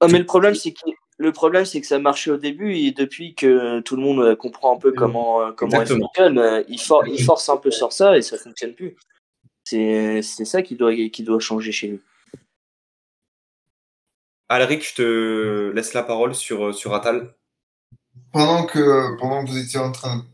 oh, 0.00 0.06
mais 0.10 0.18
le 0.18 0.26
problème 0.26 0.56
c'est 0.56 0.72
que 0.72 0.90
le 1.16 1.30
problème, 1.30 1.64
c'est 1.64 1.80
que 1.80 1.86
ça 1.86 2.00
marchait 2.00 2.32
au 2.32 2.36
début 2.36 2.74
et 2.74 2.90
depuis 2.90 3.36
que 3.36 3.78
tout 3.80 3.94
le 3.94 4.02
monde 4.02 4.34
comprend 4.34 4.74
un 4.74 4.78
peu 4.80 4.90
comment, 4.90 5.52
comment 5.52 5.80
il 5.80 5.86
fonctionne, 5.86 6.64
il, 6.68 6.74
il, 6.74 7.22
force 7.22 7.48
un 7.48 7.56
peu 7.56 7.70
sur 7.70 7.92
ça 7.92 8.18
et 8.18 8.22
ça 8.22 8.36
fonctionne 8.36 8.74
plus. 8.74 8.96
C'est 9.64 10.22
ça 10.22 10.62
qui 10.62 10.76
doit, 10.76 10.94
qui 10.94 11.22
doit 11.22 11.40
changer 11.40 11.72
chez 11.72 11.88
lui. 11.88 12.00
Alric, 14.48 14.86
je 14.86 14.94
te 14.94 15.72
laisse 15.74 15.94
la 15.94 16.02
parole 16.02 16.34
sur, 16.34 16.74
sur 16.74 16.94
Atal. 16.94 17.34
Pendant 18.30 18.66
que, 18.66 19.18
pendant 19.18 19.44
que 19.44 19.50
vous 19.50 19.58
étiez 19.58 19.78
en 19.78 19.90
train 19.90 20.24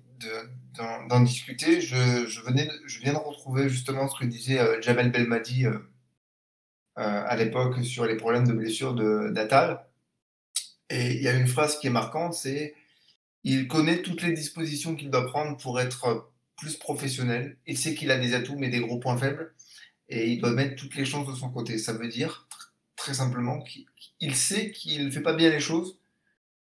d'en 1.09 1.21
discuter, 1.21 1.81
je, 1.81 2.27
je, 2.27 2.41
venais, 2.43 2.69
je 2.87 3.01
viens 3.01 3.13
de 3.13 3.19
retrouver 3.19 3.69
justement 3.69 4.09
ce 4.09 4.19
que 4.19 4.25
disait 4.25 4.59
euh, 4.59 4.81
Jamel 4.81 5.11
Belmadi 5.11 5.67
euh, 5.67 5.79
euh, 6.99 7.25
à 7.27 7.37
l'époque 7.37 7.85
sur 7.85 8.05
les 8.07 8.17
problèmes 8.17 8.47
de 8.47 8.53
blessure 8.53 8.95
d'Atal. 8.95 9.85
Et 10.89 11.13
il 11.13 11.23
y 11.23 11.29
a 11.29 11.35
une 11.35 11.47
phrase 11.47 11.79
qui 11.79 11.87
est 11.87 11.91
marquante, 11.91 12.35
c'est 12.35 12.75
il 13.45 13.69
connaît 13.69 14.03
toutes 14.03 14.23
les 14.23 14.33
dispositions 14.33 14.97
qu'il 14.97 15.11
doit 15.11 15.27
prendre 15.27 15.57
pour 15.57 15.81
être 15.81 16.30
plus 16.61 16.77
professionnel. 16.77 17.57
Il 17.67 17.79
sait 17.79 17.95
qu'il 17.95 18.11
a 18.11 18.19
des 18.19 18.35
atouts 18.35 18.59
mais 18.59 18.69
des 18.69 18.81
gros 18.81 18.99
points 18.99 19.17
faibles 19.17 19.53
et 20.09 20.29
il 20.31 20.41
doit 20.41 20.53
mettre 20.53 20.77
toutes 20.77 20.95
les 20.95 21.05
chances 21.05 21.27
de 21.27 21.35
son 21.35 21.51
côté. 21.51 21.79
Ça 21.79 21.95
veut 21.95 22.09
dire 22.09 22.47
très 22.97 23.15
simplement 23.15 23.63
qu'il 23.63 24.35
sait 24.35 24.71
qu'il 24.71 25.07
ne 25.07 25.11
fait 25.11 25.23
pas 25.23 25.33
bien 25.33 25.51
les 25.51 25.61
choses, 25.61 25.99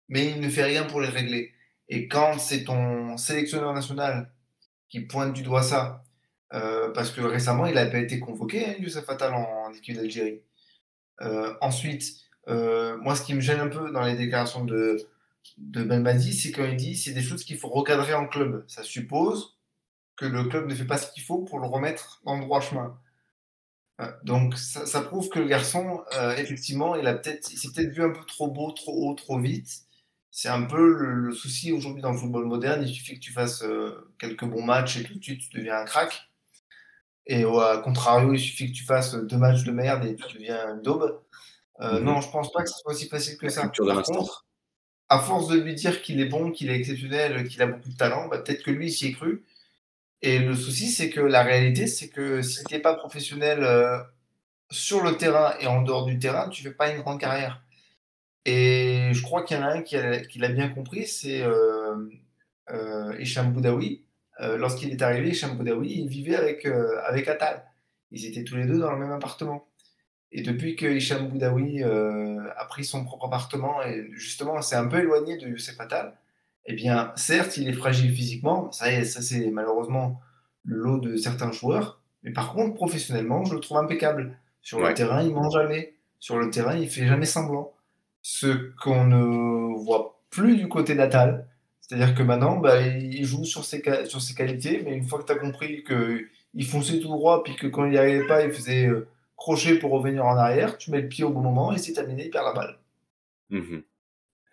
mais 0.09 0.29
il 0.29 0.41
ne 0.41 0.49
fait 0.49 0.63
rien 0.63 0.83
pour 0.83 0.99
les 0.99 1.07
régler. 1.07 1.53
Et 1.87 2.07
quand 2.07 2.37
c'est 2.39 2.65
ton 2.65 3.15
sélectionneur 3.17 3.73
national 3.73 4.31
qui 4.89 4.99
pointe 4.99 5.33
du 5.33 5.43
doigt 5.43 5.63
ça, 5.63 6.03
euh, 6.53 6.91
parce 6.91 7.11
que 7.11 7.21
récemment 7.21 7.65
il 7.67 7.73
pas 7.73 7.99
été 7.99 8.19
convoqué, 8.19 8.65
hein, 8.65 8.75
Youssef 8.79 9.09
Attal 9.09 9.33
en, 9.33 9.73
équipe 9.73 9.95
d'Algérie. 9.95 10.41
Euh, 11.21 11.53
ensuite, 11.61 12.03
euh, 12.49 12.97
moi 12.97 13.15
ce 13.15 13.23
qui 13.23 13.33
me 13.33 13.39
gêne 13.41 13.61
un 13.61 13.69
peu 13.69 13.91
dans 13.91 14.03
les 14.03 14.15
déclarations 14.15 14.65
de, 14.65 14.97
de 15.57 15.83
Belmadi, 15.83 16.33
c'est 16.33 16.51
quand 16.51 16.65
il 16.65 16.75
dit 16.75 16.95
c'est 16.95 17.13
des 17.13 17.23
choses 17.23 17.43
qu'il 17.45 17.57
faut 17.57 17.69
recadrer 17.69 18.13
en 18.13 18.27
club. 18.27 18.65
Ça 18.67 18.83
suppose 18.83 19.54
que 20.17 20.25
le 20.25 20.43
club 20.45 20.67
ne 20.67 20.75
fait 20.75 20.85
pas 20.85 20.97
ce 20.97 21.11
qu'il 21.11 21.23
faut 21.23 21.39
pour 21.39 21.59
le 21.59 21.67
remettre 21.67 22.21
dans 22.25 22.35
le 22.37 22.41
droit 22.41 22.61
chemin. 22.61 22.97
Euh, 24.01 24.11
donc 24.23 24.57
ça, 24.57 25.01
prouve 25.01 25.29
que 25.29 25.39
le 25.39 25.47
garçon, 25.47 26.03
euh, 26.13 26.35
effectivement, 26.35 26.95
il 26.95 27.07
a 27.07 27.13
peut-être, 27.13 27.45
s'est 27.45 27.69
peut-être 27.73 27.93
vu 27.93 28.03
un 28.03 28.09
peu 28.11 28.25
trop 28.25 28.49
beau, 28.49 28.71
trop 28.71 28.91
haut, 28.93 29.13
trop 29.13 29.39
vite. 29.39 29.69
C'est 30.31 30.49
un 30.49 30.63
peu 30.63 30.93
le, 30.93 31.31
souci 31.31 31.71
aujourd'hui 31.71 32.01
dans 32.01 32.11
le 32.11 32.17
football 32.17 32.45
moderne. 32.45 32.83
Il 32.85 32.93
suffit 32.93 33.15
que 33.15 33.23
tu 33.23 33.31
fasses 33.31 33.63
euh, 33.63 34.13
quelques 34.19 34.45
bons 34.45 34.63
matchs 34.63 34.97
et 34.97 35.03
tout 35.03 35.17
de 35.17 35.23
suite 35.23 35.41
tu 35.49 35.57
deviens 35.57 35.77
un 35.77 35.85
crack. 35.85 36.29
Et 37.27 37.43
au 37.43 37.59
contrario, 37.81 38.33
il 38.33 38.39
suffit 38.39 38.71
que 38.71 38.77
tu 38.77 38.83
fasses 38.83 39.15
deux 39.15 39.37
matchs 39.37 39.63
de 39.63 39.71
merde 39.71 40.05
et 40.05 40.15
tu 40.15 40.37
deviens 40.37 40.67
un 40.67 40.75
daube. 40.75 41.21
Mhm. 41.79 41.99
Non, 41.99 42.21
je 42.21 42.29
pense 42.29 42.51
pas 42.51 42.61
que 42.61 42.69
ce 42.69 42.77
soit 42.77 42.91
aussi 42.93 43.07
facile 43.07 43.37
que 43.37 43.49
ça. 43.49 43.67
Par 43.67 44.03
contre, 44.03 44.45
à 45.09 45.19
force 45.19 45.47
de 45.47 45.57
lui 45.57 45.73
dire 45.73 46.03
qu'il 46.03 46.19
est 46.19 46.25
bon, 46.25 46.51
qu'il 46.51 46.69
est 46.69 46.75
exceptionnel, 46.75 47.47
qu'il 47.47 47.61
a 47.63 47.67
beaucoup 47.67 47.89
de 47.89 47.95
talent, 47.95 48.27
bah, 48.27 48.39
peut-être 48.39 48.63
que 48.63 48.71
lui, 48.71 48.87
il 48.87 48.91
s'y 48.91 49.07
est 49.07 49.11
cru. 49.13 49.43
Et 50.25 50.39
le 50.39 50.55
souci, 50.55 50.89
c'est 50.89 51.11
que 51.11 51.21
la 51.21 51.43
réalité, 51.43 51.85
c'est 51.85 52.09
que 52.09 52.41
si 52.41 52.63
tu 52.63 52.73
n'es 52.73 52.79
pas 52.81 52.95
professionnel 52.95 53.63
euh, 53.63 53.99
sur 54.71 55.03
le 55.03 55.17
terrain 55.17 55.53
et 55.59 55.67
en 55.67 55.83
dehors 55.83 56.05
du 56.05 56.17
terrain, 56.17 56.49
tu 56.49 56.63
ne 56.63 56.69
fais 56.69 56.75
pas 56.75 56.89
une 56.91 57.01
grande 57.01 57.19
carrière. 57.19 57.63
Et 58.45 59.09
je 59.13 59.21
crois 59.21 59.43
qu'il 59.43 59.55
y 59.57 59.59
en 59.59 59.63
a 59.63 59.67
un 59.67 59.83
qui, 59.83 60.39
l'a 60.39 60.49
bien 60.49 60.69
compris, 60.69 61.05
c'est 61.05 61.43
euh, 61.43 62.09
euh. 62.71 63.13
Euh, 64.41 64.57
lorsqu'il 64.57 64.91
est 64.91 65.01
arrivé, 65.03 65.29
Hicham 65.29 65.57
Boudaoui, 65.57 65.93
il 65.93 66.09
vivait 66.09 66.35
avec, 66.35 66.65
avec 66.65 67.27
Attal. 67.27 67.63
Ils 68.11 68.25
étaient 68.25 68.43
tous 68.43 68.55
les 68.55 68.65
deux 68.65 68.79
dans 68.79 68.91
le 68.91 68.97
même 68.97 69.11
appartement. 69.11 69.67
Et 70.31 70.41
depuis 70.41 70.75
que 70.75 70.87
Hicham 70.87 71.29
Boudaoui 71.29 71.83
a 71.83 72.65
pris 72.65 72.83
son 72.83 73.05
propre 73.05 73.27
appartement, 73.27 73.83
et 73.83 74.09
justement, 74.13 74.59
c'est 74.63 74.75
un 74.75 74.87
peu 74.87 74.99
éloigné 74.99 75.37
de 75.37 75.47
Youssef 75.47 75.79
Attal, 75.79 76.17
eh 76.65 76.73
bien, 76.73 77.11
certes, 77.15 77.57
il 77.57 77.67
est 77.69 77.73
fragile 77.73 78.13
physiquement, 78.13 78.71
ça, 78.71 79.03
ça 79.03 79.21
c'est 79.21 79.51
malheureusement 79.51 80.19
le 80.63 80.77
lot 80.77 80.97
de 80.97 81.15
certains 81.15 81.51
joueurs, 81.51 82.01
mais 82.23 82.31
par 82.31 82.53
contre, 82.53 82.73
professionnellement, 82.73 83.45
je 83.45 83.53
le 83.53 83.59
trouve 83.59 83.77
impeccable. 83.77 84.37
Sur 84.61 84.79
le 84.79 84.93
terrain, 84.95 85.21
il 85.21 85.31
ment 85.31 85.49
jamais. 85.51 85.93
Sur 86.19 86.39
le 86.39 86.49
terrain, 86.49 86.75
il 86.75 86.89
fait 86.89 87.05
jamais 87.05 87.27
semblant. 87.27 87.71
Ce 88.23 88.71
qu'on 88.81 89.05
ne 89.05 89.75
voit 89.77 90.19
plus 90.31 90.57
du 90.57 90.67
côté 90.67 90.95
natal, 90.95 91.47
c'est-à-dire 91.81 92.15
que 92.15 92.23
maintenant, 92.23 92.57
bah, 92.57 92.81
il 92.81 93.23
joue 93.25 93.45
sur 93.45 93.63
ses, 93.63 93.83
sur 94.05 94.19
ses 94.21 94.33
qualités, 94.33 94.81
mais 94.83 94.97
une 94.97 95.07
fois 95.07 95.19
que 95.19 95.25
tu 95.25 95.33
as 95.33 95.35
compris 95.35 95.83
qu'il 95.83 96.65
fonçait 96.65 96.99
tout 96.99 97.09
droit, 97.09 97.43
puis 97.43 97.55
que 97.55 97.67
quand 97.67 97.85
il 97.85 97.91
n'y 97.91 97.97
arrivait 97.99 98.25
pas, 98.25 98.43
il 98.43 98.51
faisait 98.51 98.87
euh, 98.87 99.07
crochet 99.37 99.77
pour 99.77 99.91
revenir 99.91 100.25
en 100.25 100.35
arrière, 100.35 100.79
tu 100.79 100.89
mets 100.89 101.01
le 101.01 101.07
pied 101.07 101.23
au 101.23 101.29
bon 101.29 101.41
moment 101.41 101.73
et 101.73 101.77
c'est 101.77 101.93
terminé, 101.93 102.25
il 102.25 102.31
perd 102.31 102.45
la 102.45 102.53
balle. 102.53 102.79
Mmh 103.51 103.77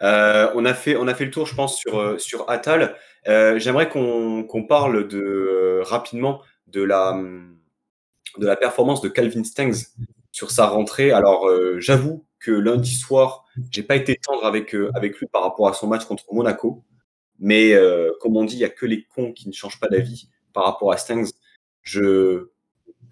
euh, 0.03 0.51
on, 0.55 0.65
a 0.65 0.75
fait, 0.75 0.97
on 0.97 1.07
a 1.07 1.15
fait 1.15 1.25
le 1.25 1.31
tour, 1.31 1.47
je 1.47 1.55
pense, 1.55 1.79
sur, 1.79 1.99
euh, 1.99 2.19
sur 2.19 2.49
Atal. 2.51 2.97
Euh, 3.29 3.59
j'aimerais 3.59 3.89
qu'on 3.89 4.65
parle 4.69 5.07
de, 5.07 5.81
rapidement 5.85 6.43
de 6.67 6.83
la, 6.83 7.21
de 8.39 8.47
la 8.47 8.57
performance 8.57 9.01
de 9.01 9.09
Calvin 9.09 9.45
Stengs 9.45 9.87
sur 10.33 10.51
sa 10.51 10.67
rentrée. 10.67 11.13
Alors, 11.13 11.49
j'avoue 11.79 12.25
que 12.41 12.51
lundi 12.51 12.95
soir, 12.95 13.45
j'ai 13.71 13.83
pas 13.83 13.97
été 13.97 14.17
tendre 14.17 14.45
avec, 14.45 14.75
avec 14.95 15.19
lui 15.19 15.27
par 15.27 15.43
rapport 15.43 15.69
à 15.69 15.75
son 15.75 15.87
match 15.87 16.05
contre 16.05 16.25
Monaco. 16.33 16.83
Mais 17.39 17.75
comme 18.21 18.37
on 18.37 18.45
dit, 18.45 18.55
il 18.55 18.59
n'y 18.59 18.65
a 18.65 18.71
que 18.71 18.87
les 18.87 19.05
cons 19.05 19.33
qui 19.33 19.49
ne 19.49 19.53
changent 19.53 19.79
pas 19.79 19.89
d'avis 19.89 20.29
par 20.53 20.65
rapport 20.65 20.91
à 20.91 20.97
Stengs. 20.97 21.31
Je 21.83 22.49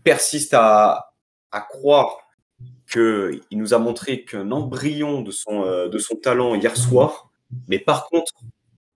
persiste 0.02 0.54
à, 0.54 1.12
à 1.52 1.60
croire 1.60 2.18
qu'il 2.90 3.40
nous 3.52 3.72
a 3.72 3.78
montré 3.78 4.24
qu'un 4.24 4.50
embryon 4.50 5.22
de 5.22 5.30
son, 5.30 5.64
euh, 5.64 5.88
de 5.88 5.98
son 5.98 6.16
talent 6.16 6.54
hier 6.54 6.76
soir, 6.76 7.30
mais 7.68 7.78
par 7.78 8.08
contre, 8.08 8.32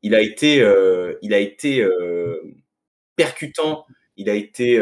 il 0.03 0.15
a 0.15 0.21
été, 0.21 0.61
euh, 0.61 1.15
il 1.23 1.33
a 1.33 1.39
été 1.39 1.81
euh, 1.81 2.41
percutant, 3.17 3.87
il 4.17 4.29
a 4.29 4.35
été 4.35 4.81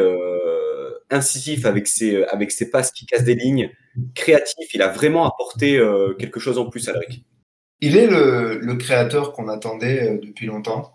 incisif 1.11 1.64
avec 1.66 1.87
ses, 1.87 2.24
avec 2.24 2.51
ses 2.51 2.70
passes 2.70 2.91
qui 2.91 3.07
cassent 3.07 3.24
des 3.24 3.35
lignes, 3.35 3.70
créatif, 4.14 4.74
il 4.74 4.83
a 4.83 4.89
vraiment 4.89 5.26
apporté 5.26 5.80
quelque 6.18 6.41
chose 6.41 6.59
en 6.59 6.66
plus, 6.66 6.87
Alric. 6.89 7.24
Il 7.80 7.97
est 7.97 8.07
le, 8.07 8.59
le 8.59 8.74
créateur 8.76 9.33
qu'on 9.33 9.49
attendait 9.49 10.18
depuis 10.22 10.47
longtemps. 10.47 10.93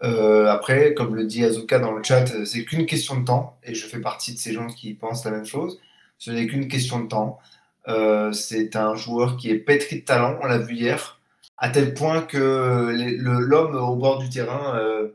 après, 0.00 0.94
comme 0.94 1.16
le 1.16 1.24
dit 1.24 1.44
Azuka 1.44 1.80
dans 1.80 1.92
le 1.92 2.04
chat, 2.04 2.26
c'est 2.44 2.64
qu'une 2.64 2.86
question 2.86 3.18
de 3.18 3.24
temps, 3.24 3.58
et 3.64 3.74
je 3.74 3.86
fais 3.86 4.00
partie 4.00 4.32
de 4.32 4.38
ces 4.38 4.52
gens 4.52 4.68
qui 4.68 4.94
pensent 4.94 5.24
la 5.24 5.32
même 5.32 5.46
chose. 5.46 5.80
Ce 6.22 6.30
n'est 6.30 6.46
qu'une 6.46 6.68
question 6.68 7.00
de 7.00 7.08
temps. 7.08 7.40
Euh, 7.88 8.30
c'est 8.30 8.76
un 8.76 8.94
joueur 8.94 9.36
qui 9.36 9.50
est 9.50 9.58
pétri 9.58 10.02
de 10.02 10.04
talent, 10.04 10.38
on 10.40 10.46
l'a 10.46 10.58
vu 10.58 10.76
hier, 10.76 11.20
à 11.58 11.68
tel 11.68 11.94
point 11.94 12.22
que 12.22 12.94
l'homme 13.18 13.74
au 13.74 13.96
bord 13.96 14.20
du 14.20 14.30
terrain, 14.30 14.78
euh, 14.78 15.08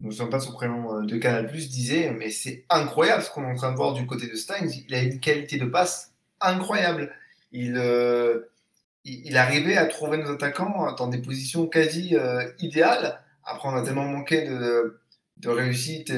ne 0.00 0.06
me 0.06 0.10
souviens 0.12 0.28
pas 0.28 0.40
son 0.40 0.52
prénom 0.52 0.96
euh, 0.96 1.02
de 1.04 1.18
Canal 1.18 1.52
disait 1.52 2.10
Mais 2.18 2.30
c'est 2.30 2.64
incroyable 2.70 3.22
ce 3.22 3.30
qu'on 3.30 3.42
est 3.42 3.52
en 3.52 3.54
train 3.54 3.70
de 3.70 3.76
voir 3.76 3.92
du 3.92 4.06
côté 4.06 4.28
de 4.28 4.34
Steins. 4.34 4.70
Il 4.88 4.94
a 4.94 5.02
une 5.02 5.20
qualité 5.20 5.58
de 5.58 5.66
passe 5.66 6.14
incroyable. 6.40 7.12
Il, 7.52 7.76
arrivait 9.36 9.76
à 9.76 9.84
trouver 9.84 10.16
nos 10.16 10.30
attaquants 10.30 10.90
dans 10.94 11.08
des 11.08 11.18
positions 11.18 11.66
quasi 11.66 12.16
idéales. 12.60 13.20
Après, 13.44 13.68
on 13.68 13.76
a 13.76 13.82
tellement 13.82 14.06
manqué 14.06 14.48
de, 14.48 14.98
réussite 15.44 16.10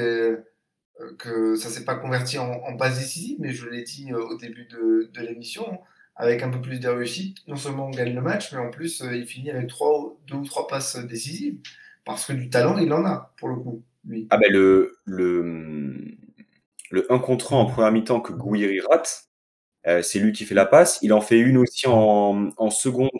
que 1.18 1.56
ça 1.56 1.68
s'est 1.68 1.84
pas 1.84 1.94
converti 1.94 2.38
en, 2.38 2.76
passe 2.76 2.98
décisive, 2.98 3.36
mais 3.40 3.52
je 3.52 3.68
l'ai 3.68 3.82
dit 3.82 4.12
euh, 4.12 4.18
au 4.18 4.36
début 4.36 4.66
de, 4.66 5.10
de 5.12 5.20
l'émission, 5.20 5.80
avec 6.16 6.42
un 6.42 6.50
peu 6.50 6.60
plus 6.60 6.80
de 6.80 6.88
réussite, 6.88 7.38
non 7.46 7.56
seulement 7.56 7.86
on 7.86 7.90
gagne 7.90 8.14
le 8.14 8.22
match, 8.22 8.52
mais 8.52 8.58
en 8.58 8.70
plus 8.70 9.02
euh, 9.02 9.14
il 9.14 9.26
finit 9.26 9.50
avec 9.50 9.68
trois, 9.68 10.16
deux 10.26 10.36
ou 10.36 10.44
trois 10.44 10.66
passes 10.66 10.96
décisives, 10.96 11.56
parce 12.04 12.26
que 12.26 12.32
du 12.32 12.50
talent 12.50 12.78
il 12.78 12.92
en 12.92 13.04
a 13.04 13.32
pour 13.38 13.48
le 13.48 13.56
coup. 13.56 13.82
Lui. 14.04 14.26
Ah 14.30 14.38
ben 14.38 14.50
le, 14.50 14.96
le, 15.04 16.16
le 16.90 17.12
1 17.12 17.18
contre 17.18 17.52
1 17.52 17.56
en 17.56 17.66
première 17.66 17.92
mi-temps 17.92 18.20
que 18.20 18.32
Gouiri 18.32 18.80
rate, 18.80 19.28
c'est 20.02 20.18
lui 20.18 20.32
qui 20.32 20.44
fait 20.44 20.54
la 20.54 20.66
passe. 20.66 20.98
Il 21.02 21.12
en 21.12 21.20
fait 21.20 21.38
une 21.38 21.58
aussi 21.58 21.86
en, 21.88 22.50
en 22.56 22.70
seconde, 22.70 23.10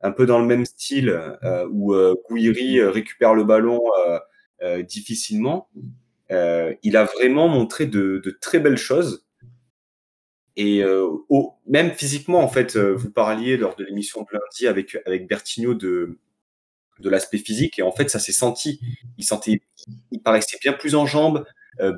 un 0.00 0.12
peu 0.12 0.26
dans 0.26 0.38
le 0.38 0.46
même 0.46 0.64
style, 0.64 1.08
euh, 1.08 1.66
où 1.70 1.94
Gouiri 2.28 2.82
récupère 2.82 3.34
le 3.34 3.44
ballon 3.44 3.80
difficilement. 4.86 5.68
Euh, 6.32 6.74
il 6.82 6.96
a 6.96 7.04
vraiment 7.04 7.48
montré 7.48 7.86
de, 7.86 8.20
très 8.40 8.58
belles 8.58 8.76
choses. 8.76 9.26
Et 10.56 10.82
euh, 10.82 11.08
même 11.66 11.92
physiquement, 11.92 12.40
en 12.40 12.48
fait, 12.48 12.76
euh, 12.76 12.94
vous 12.94 13.10
parliez 13.10 13.56
lors 13.56 13.76
de 13.76 13.84
l'émission 13.84 14.22
de 14.22 14.26
lundi 14.32 14.66
avec, 14.66 14.98
avec 15.06 15.26
Bertigno 15.26 15.74
de, 15.74 16.18
de 16.98 17.10
l'aspect 17.10 17.38
physique, 17.38 17.78
et 17.78 17.82
en 17.82 17.92
fait, 17.92 18.10
ça 18.10 18.18
s'est 18.18 18.32
senti. 18.32 18.80
Il, 19.16 19.24
sentait, 19.24 19.62
il 20.10 20.20
paraissait 20.20 20.58
bien 20.60 20.72
plus 20.72 20.94
en 20.94 21.06
jambes, 21.06 21.44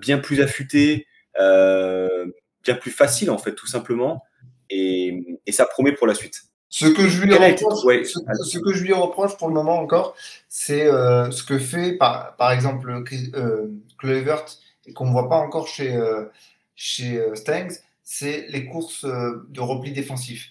bien 0.01 0.19
plus 0.19 0.41
affûté, 0.41 1.07
bien 1.37 2.75
plus 2.81 2.93
facile, 2.93 3.31
en 3.31 3.39
fait, 3.39 3.55
tout 3.55 3.67
simplement. 3.67 4.23
Et, 4.71 5.39
et 5.47 5.53
ça 5.53 5.67
promet 5.67 5.93
pour 5.93 6.07
la 6.07 6.15
suite. 6.15 6.45
Ce 6.77 6.87
que, 6.87 7.07
je 7.07 7.23
lui 7.23 7.33
reproche, 7.33 8.09
ce, 8.43 8.59
que 8.59 8.73
je 8.73 8.83
lui 8.83 8.93
reproche 8.93 9.37
pour 9.37 9.47
le 9.47 9.55
moment 9.55 9.79
encore, 9.79 10.17
c'est 10.49 10.89
euh, 10.89 11.31
ce 11.31 11.45
que 11.45 11.57
fait 11.57 11.93
par, 11.93 12.35
par 12.35 12.51
exemple 12.51 12.91
euh, 13.37 13.69
Kluivert 14.05 14.45
et 14.87 14.93
qu'on 14.93 15.07
ne 15.07 15.13
voit 15.13 15.31
pas 15.31 15.39
encore 15.39 15.67
chez, 15.67 15.95
euh, 15.97 16.27
chez 16.75 17.19
euh, 17.19 17.35
Stangs, 17.35 17.75
c'est 18.03 18.47
les 18.49 18.67
courses 18.67 19.07
de 19.07 19.61
repli 19.61 19.93
défensif. 19.93 20.51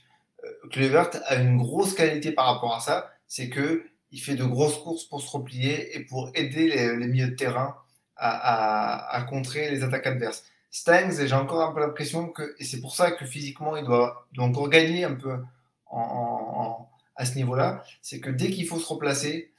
Kluivert 0.72 1.12
a 1.26 1.36
une 1.36 1.58
grosse 1.58 1.94
qualité 1.94 2.32
par 2.32 2.48
rapport 2.48 2.76
à 2.76 2.80
ça, 2.80 3.12
c'est 3.28 3.50
que 3.50 3.86
il 4.12 4.20
fait 4.20 4.36
de 4.36 4.44
grosses 4.44 4.80
courses 4.80 5.06
pour 5.06 5.22
se 5.22 5.30
replier 5.30 5.96
et 5.96 6.02
pour 6.02 6.32
aider 6.34 6.68
les, 6.68 7.08
milieux 7.08 7.30
de 7.30 7.36
terrain 7.36 7.76
à, 8.16 9.26
contrer 9.30 9.70
les 9.70 9.84
attaques 9.84 10.08
adverses. 10.08 10.44
Stangs, 10.72 11.26
j'ai 11.26 11.34
encore 11.34 11.62
un 11.62 11.74
peu 11.74 11.80
l'impression 11.80 12.30
que, 12.30 12.56
et 12.58 12.64
c'est 12.64 12.82
pour 12.82 12.96
ça 12.96 13.12
que 13.12 13.26
physiquement 13.26 13.76
il 13.78 13.86
doit, 13.86 14.28
encore 14.38 14.70
gagner 14.70 15.04
un 15.04 15.14
peu 15.14 15.38
à 15.92 17.26
ce 17.26 17.36
niveau-là, 17.36 17.84
c'est 18.02 18.20
que 18.20 18.30
dès 18.30 18.50
qu'il 18.50 18.68
faut 18.68 18.80
se 18.80 18.88
replacer, 18.88 19.54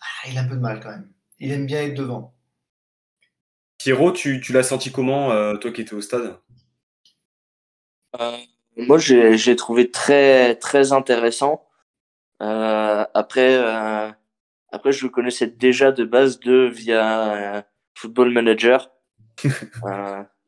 ah, 0.00 0.28
il 0.28 0.38
a 0.38 0.42
un 0.42 0.48
peu 0.48 0.56
de 0.56 0.60
mal 0.60 0.80
quand 0.80 0.90
même. 0.90 1.08
Il 1.38 1.52
aime 1.52 1.66
bien 1.66 1.82
être 1.82 1.94
devant. 1.94 2.34
Pierrot, 3.88 4.12
tu, 4.12 4.42
l'as 4.52 4.64
senti 4.64 4.92
comment, 4.92 5.32
euh, 5.32 5.56
toi 5.56 5.72
qui 5.72 5.80
étais 5.80 5.94
au 5.94 6.02
stade? 6.02 6.36
Euh, 8.20 8.36
Moi, 8.76 8.98
j'ai 8.98 9.56
trouvé 9.56 9.90
très, 9.90 10.56
très 10.56 10.92
intéressant. 10.92 11.66
Euh, 12.42 13.06
après, 13.14 13.56
après, 14.70 14.92
je 14.92 15.06
le 15.06 15.08
connaissais 15.08 15.46
déjà 15.46 15.90
de 15.90 16.04
base 16.04 16.38
de 16.38 16.66
via 16.70 17.64
Football 17.94 18.30
Manager. 18.30 18.90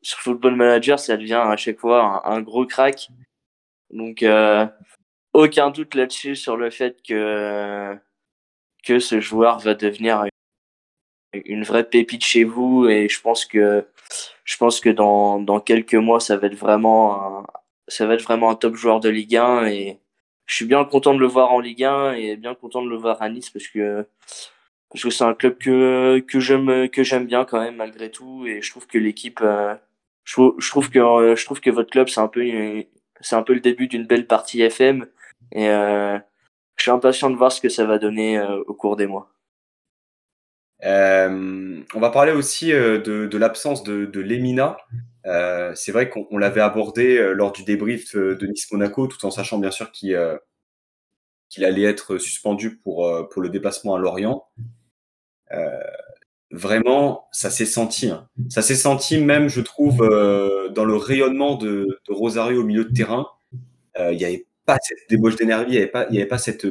sur 0.03 0.19
Football 0.19 0.55
Manager, 0.55 0.99
ça 0.99 1.17
devient 1.17 1.41
à 1.43 1.57
chaque 1.57 1.79
fois 1.79 2.21
un, 2.29 2.41
gros 2.41 2.67
crack. 2.67 3.09
Donc, 3.89 4.23
aucun 5.33 5.71
doute 5.71 5.95
là-dessus 5.95 6.35
sur 6.35 6.57
le 6.57 6.69
fait 6.69 7.01
que 7.01 7.97
que 8.83 8.99
ce 8.99 9.19
joueur 9.19 9.57
va 9.57 9.73
devenir 9.73 10.25
une 11.33 11.63
vraie 11.63 11.83
pépite 11.83 12.23
chez 12.23 12.43
vous 12.43 12.87
et 12.87 13.07
je 13.09 13.21
pense 13.21 13.45
que 13.45 13.85
je 14.43 14.57
pense 14.57 14.79
que 14.79 14.89
dans, 14.89 15.39
dans 15.39 15.59
quelques 15.59 15.95
mois 15.95 16.19
ça 16.19 16.37
va 16.37 16.47
être 16.47 16.55
vraiment 16.55 17.39
un, 17.39 17.47
ça 17.87 18.05
va 18.05 18.15
être 18.15 18.23
vraiment 18.23 18.49
un 18.49 18.55
top 18.55 18.75
joueur 18.75 18.99
de 18.99 19.09
Ligue 19.09 19.37
1 19.37 19.65
et 19.67 19.99
je 20.45 20.55
suis 20.55 20.65
bien 20.65 20.83
content 20.85 21.13
de 21.13 21.19
le 21.19 21.27
voir 21.27 21.51
en 21.51 21.59
Ligue 21.59 21.83
1 21.83 22.13
et 22.13 22.35
bien 22.35 22.55
content 22.55 22.81
de 22.81 22.89
le 22.89 22.97
voir 22.97 23.21
à 23.21 23.29
Nice 23.29 23.49
parce 23.49 23.67
que 23.67 24.05
parce 24.89 25.03
que 25.03 25.09
c'est 25.09 25.23
un 25.23 25.33
club 25.33 25.57
que 25.57 26.19
que 26.19 26.39
j'aime 26.39 26.89
que 26.89 27.03
j'aime 27.03 27.25
bien 27.25 27.45
quand 27.45 27.61
même 27.61 27.77
malgré 27.77 28.11
tout 28.11 28.45
et 28.45 28.61
je 28.61 28.69
trouve 28.71 28.87
que 28.87 28.97
l'équipe 28.97 29.39
euh, 29.41 29.75
je, 30.25 30.33
trouve 30.69 30.89
que 30.89 31.35
je 31.35 31.45
trouve 31.45 31.61
que 31.61 31.69
votre 31.69 31.89
club 31.89 32.09
c'est 32.09 32.21
un 32.21 32.27
peu 32.27 32.41
c'est 33.21 33.35
un 33.35 33.43
peu 33.43 33.53
le 33.53 33.59
début 33.61 33.87
d'une 33.87 34.05
belle 34.05 34.27
partie 34.27 34.61
FM 34.61 35.07
et 35.53 35.69
euh, 35.69 36.17
je 36.75 36.83
suis 36.83 36.91
impatient 36.91 37.29
de 37.29 37.35
voir 37.35 37.51
ce 37.51 37.61
que 37.61 37.69
ça 37.69 37.85
va 37.85 37.99
donner 37.99 38.37
euh, 38.37 38.63
au 38.67 38.73
cours 38.73 38.95
des 38.95 39.07
mois. 39.07 39.31
Euh, 40.83 41.81
on 41.93 41.99
va 41.99 42.09
parler 42.09 42.31
aussi 42.31 42.73
euh, 42.73 42.99
de, 42.99 43.37
l'absence 43.37 43.83
de, 43.83 44.05
de 44.05 44.19
Lemina. 44.19 44.77
Euh, 45.27 45.73
c'est 45.75 45.91
vrai 45.91 46.09
qu'on 46.09 46.37
l'avait 46.37 46.61
abordé 46.61 47.33
lors 47.33 47.51
du 47.51 47.63
débrief 47.63 48.15
de 48.15 48.45
Nice-Monaco, 48.45 49.07
tout 49.07 49.23
en 49.25 49.31
sachant 49.31 49.59
bien 49.59 49.71
sûr 49.71 49.91
qu'il 49.91 50.15
allait 51.57 51.83
être 51.83 52.17
suspendu 52.17 52.77
pour, 52.77 53.27
pour 53.29 53.41
le 53.41 53.49
déplacement 53.49 53.95
à 53.95 53.99
Lorient. 53.99 54.45
vraiment, 56.51 57.27
ça 57.31 57.49
s'est 57.49 57.65
senti. 57.65 58.09
Hein. 58.09 58.27
Ça 58.49 58.61
s'est 58.61 58.75
senti 58.75 59.19
même, 59.19 59.47
je 59.47 59.61
trouve, 59.61 59.97
dans 59.99 60.85
le 60.85 60.95
rayonnement 60.95 61.55
de, 61.55 61.99
de, 62.07 62.13
Rosario 62.13 62.61
au 62.61 62.65
milieu 62.65 62.85
de 62.85 62.93
terrain. 62.93 63.27
Il 63.99 64.19
y 64.19 64.25
avait 64.25 64.47
pas 64.65 64.77
cette 64.81 65.09
débauche 65.09 65.35
d'énergie, 65.35 65.75
il 65.75 66.11
n'y 66.11 66.17
avait 66.17 66.25
pas, 66.25 66.37
cette, 66.37 66.65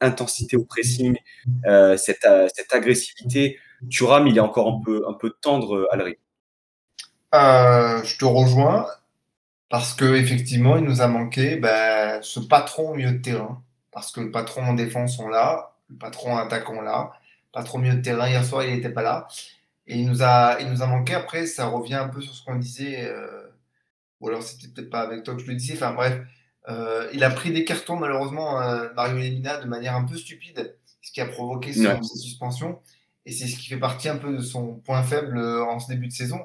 intensité 0.00 0.56
au 0.56 0.64
pressing, 0.64 1.16
euh, 1.66 1.96
cette, 1.96 2.24
euh, 2.24 2.48
cette, 2.54 2.72
agressivité. 2.72 3.58
Thuram, 3.88 4.26
il 4.26 4.36
est 4.36 4.40
encore 4.40 4.68
un 4.68 4.80
peu, 4.84 5.04
un 5.08 5.14
peu 5.14 5.30
tendre 5.40 5.88
à. 5.92 5.96
Euh, 7.32 8.02
je 8.02 8.18
te 8.18 8.24
rejoins 8.24 8.88
parce 9.68 9.94
que 9.94 10.16
effectivement, 10.16 10.76
il 10.76 10.84
nous 10.84 11.00
a 11.00 11.06
manqué 11.06 11.56
ben, 11.56 12.20
ce 12.22 12.40
patron 12.40 12.90
au 12.90 12.94
milieu 12.94 13.12
de 13.12 13.18
terrain. 13.18 13.62
Parce 13.92 14.12
que 14.12 14.20
le 14.20 14.30
patron 14.30 14.62
en 14.62 14.74
défense, 14.74 15.18
on 15.18 15.28
l'a, 15.28 15.72
le 15.88 15.96
patron 15.96 16.32
en 16.34 16.38
attaque, 16.38 16.68
on 16.70 16.80
l'a. 16.80 17.12
Patron 17.52 17.78
au 17.78 17.80
milieu 17.82 17.96
de 17.96 18.02
terrain, 18.02 18.28
hier 18.28 18.44
soir, 18.44 18.64
il 18.64 18.74
n'était 18.74 18.90
pas 18.90 19.02
là. 19.02 19.28
Et 19.86 19.96
il 19.98 20.06
nous, 20.06 20.22
a, 20.22 20.60
il 20.60 20.68
nous 20.70 20.82
a 20.82 20.86
manqué. 20.86 21.14
Après, 21.14 21.46
ça 21.46 21.66
revient 21.66 21.94
un 21.94 22.08
peu 22.08 22.20
sur 22.20 22.34
ce 22.34 22.44
qu'on 22.44 22.56
disait. 22.56 23.12
Ou 24.20 24.28
alors, 24.28 24.42
c'était 24.42 24.68
peut-être 24.68 24.90
pas 24.90 25.00
avec 25.00 25.24
toi 25.24 25.34
que 25.34 25.42
je 25.42 25.46
le 25.46 25.54
disais. 25.54 25.74
Enfin, 25.74 25.92
bref, 25.92 26.20
euh, 26.68 27.08
il 27.12 27.24
a 27.24 27.30
pris 27.30 27.52
des 27.52 27.64
cartons, 27.64 27.96
malheureusement, 27.96 28.60
euh, 28.60 28.88
Mario 28.94 29.18
Lemina, 29.18 29.58
de 29.58 29.66
manière 29.66 29.94
un 29.94 30.04
peu 30.04 30.16
stupide, 30.16 30.76
ce 31.00 31.12
qui 31.12 31.20
a 31.20 31.26
provoqué 31.26 31.72
son, 31.72 32.02
suspension. 32.02 32.80
Et 33.26 33.32
c'est 33.32 33.46
ce 33.46 33.58
qui 33.58 33.68
fait 33.68 33.78
partie 33.78 34.08
un 34.08 34.16
peu 34.16 34.36
de 34.36 34.42
son 34.42 34.74
point 34.76 35.02
faible 35.02 35.38
euh, 35.38 35.64
en 35.64 35.78
ce 35.78 35.88
début 35.88 36.08
de 36.08 36.12
saison. 36.12 36.40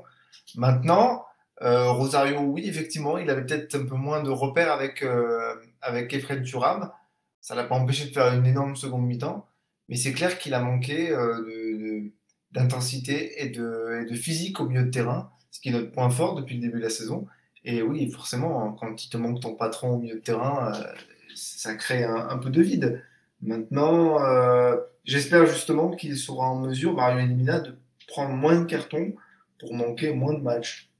Maintenant, 0.56 1.26
Rosario, 1.62 2.40
oui, 2.42 2.68
effectivement, 2.68 3.18
il 3.18 3.30
avait 3.30 3.46
peut-être 3.46 3.76
un 3.76 3.86
peu 3.86 3.96
moins 3.96 4.22
de 4.22 4.30
repères 4.30 4.72
avec, 4.72 5.06
avec 5.82 6.14
Efren 6.14 6.44
Turam. 6.44 6.92
Ça 7.40 7.56
l'a 7.56 7.64
pas 7.64 7.76
empêché 7.76 8.08
de 8.08 8.14
faire 8.14 8.34
une 8.34 8.46
énorme 8.46 8.76
seconde 8.76 9.06
mi-temps. 9.06 9.48
Mais 9.88 9.96
c'est 9.96 10.12
clair 10.12 10.38
qu'il 10.38 10.54
a 10.54 10.60
manqué 10.60 11.16
d'intensité 12.52 13.42
et 13.42 13.50
de, 13.50 14.02
et 14.02 14.06
de 14.06 14.16
physique 14.16 14.60
au 14.60 14.68
milieu 14.68 14.84
de 14.84 14.92
terrain, 14.92 15.32
ce 15.50 15.62
qui 15.62 15.70
est 15.70 15.72
notre 15.72 15.92
point 15.92 16.10
fort 16.10 16.36
depuis 16.36 16.56
le 16.56 16.62
début 16.62 16.80
de 16.80 16.84
la 16.84 16.90
saison. 16.90 17.26
Et 17.66 17.82
oui, 17.82 18.10
forcément, 18.12 18.74
quand 18.74 19.04
il 19.04 19.10
te 19.10 19.18
manque 19.18 19.42
ton 19.42 19.56
patron 19.56 19.96
au 19.96 19.98
milieu 19.98 20.16
de 20.16 20.20
terrain, 20.20 20.72
euh, 20.72 20.84
ça 21.34 21.74
crée 21.74 22.04
un, 22.04 22.38
peu 22.38 22.52
de 22.52 22.62
vide. 22.62 23.04
Maintenant, 23.42 24.24
euh, 24.24 24.78
j'espère 25.04 25.48
justement 25.48 25.90
qu'il 25.90 26.16
sera 26.16 26.46
en 26.46 26.60
mesure, 26.60 26.94
Mario 26.94 27.26
Elimina, 27.26 27.60
de 27.60 27.76
prendre 28.08 28.36
moins 28.36 28.62
de 28.62 28.66
cartons 28.66 29.16
pour 29.60 29.74
manquer 29.74 30.14
moins 30.14 30.36
de 30.36 30.42
matchs. 30.42 30.92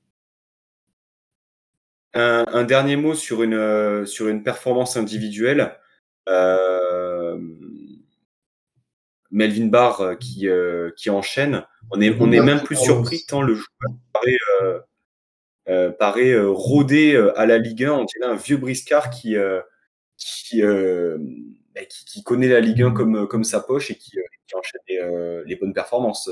Un, 2.16 2.64
dernier 2.64 2.96
mot 2.96 3.14
sur 3.14 3.44
une, 3.44 3.54
euh, 3.54 4.06
sur 4.06 4.28
une 4.28 4.42
performance 4.42 4.98
individuelle. 4.98 5.78
Melvin 9.30 9.68
Barr 9.68 10.18
qui, 10.18 10.48
qui 10.98 11.10
enchaîne. 11.12 11.64
On 11.92 12.02
est, 12.02 12.16
on 12.20 12.32
est 12.32 12.42
même 12.42 12.64
plus 12.64 12.78
surpris 12.78 13.24
tant 13.28 13.44
le 13.44 13.54
joueur 13.54 13.68
paraît 14.14 14.38
euh, 15.68 15.92
paraît 15.92 16.30
euh, 16.30 16.52
rôder 16.52 17.16
euh, 17.16 17.38
à 17.40 17.48
la 17.48 17.58
Ligue 17.58 17.86
1. 17.86 17.92
On 17.92 18.04
dirait 18.04 18.30
un 18.30 18.36
vieux 18.36 18.58
briscard 18.58 19.10
qui, 19.10 19.36
qui, 20.18 20.62
bah, 20.62 21.82
qui, 21.90 22.24
connaît 22.24 22.48
la 22.48 22.60
Ligue 22.60 22.84
1 22.84 22.92
comme, 22.92 23.28
comme 23.28 23.44
sa 23.44 23.60
poche 23.60 23.90
et 23.92 23.96
qui, 23.96 24.18
enchaîne 24.54 25.44
les, 25.46 25.56
bonnes 25.56 25.74
performances, 25.74 26.30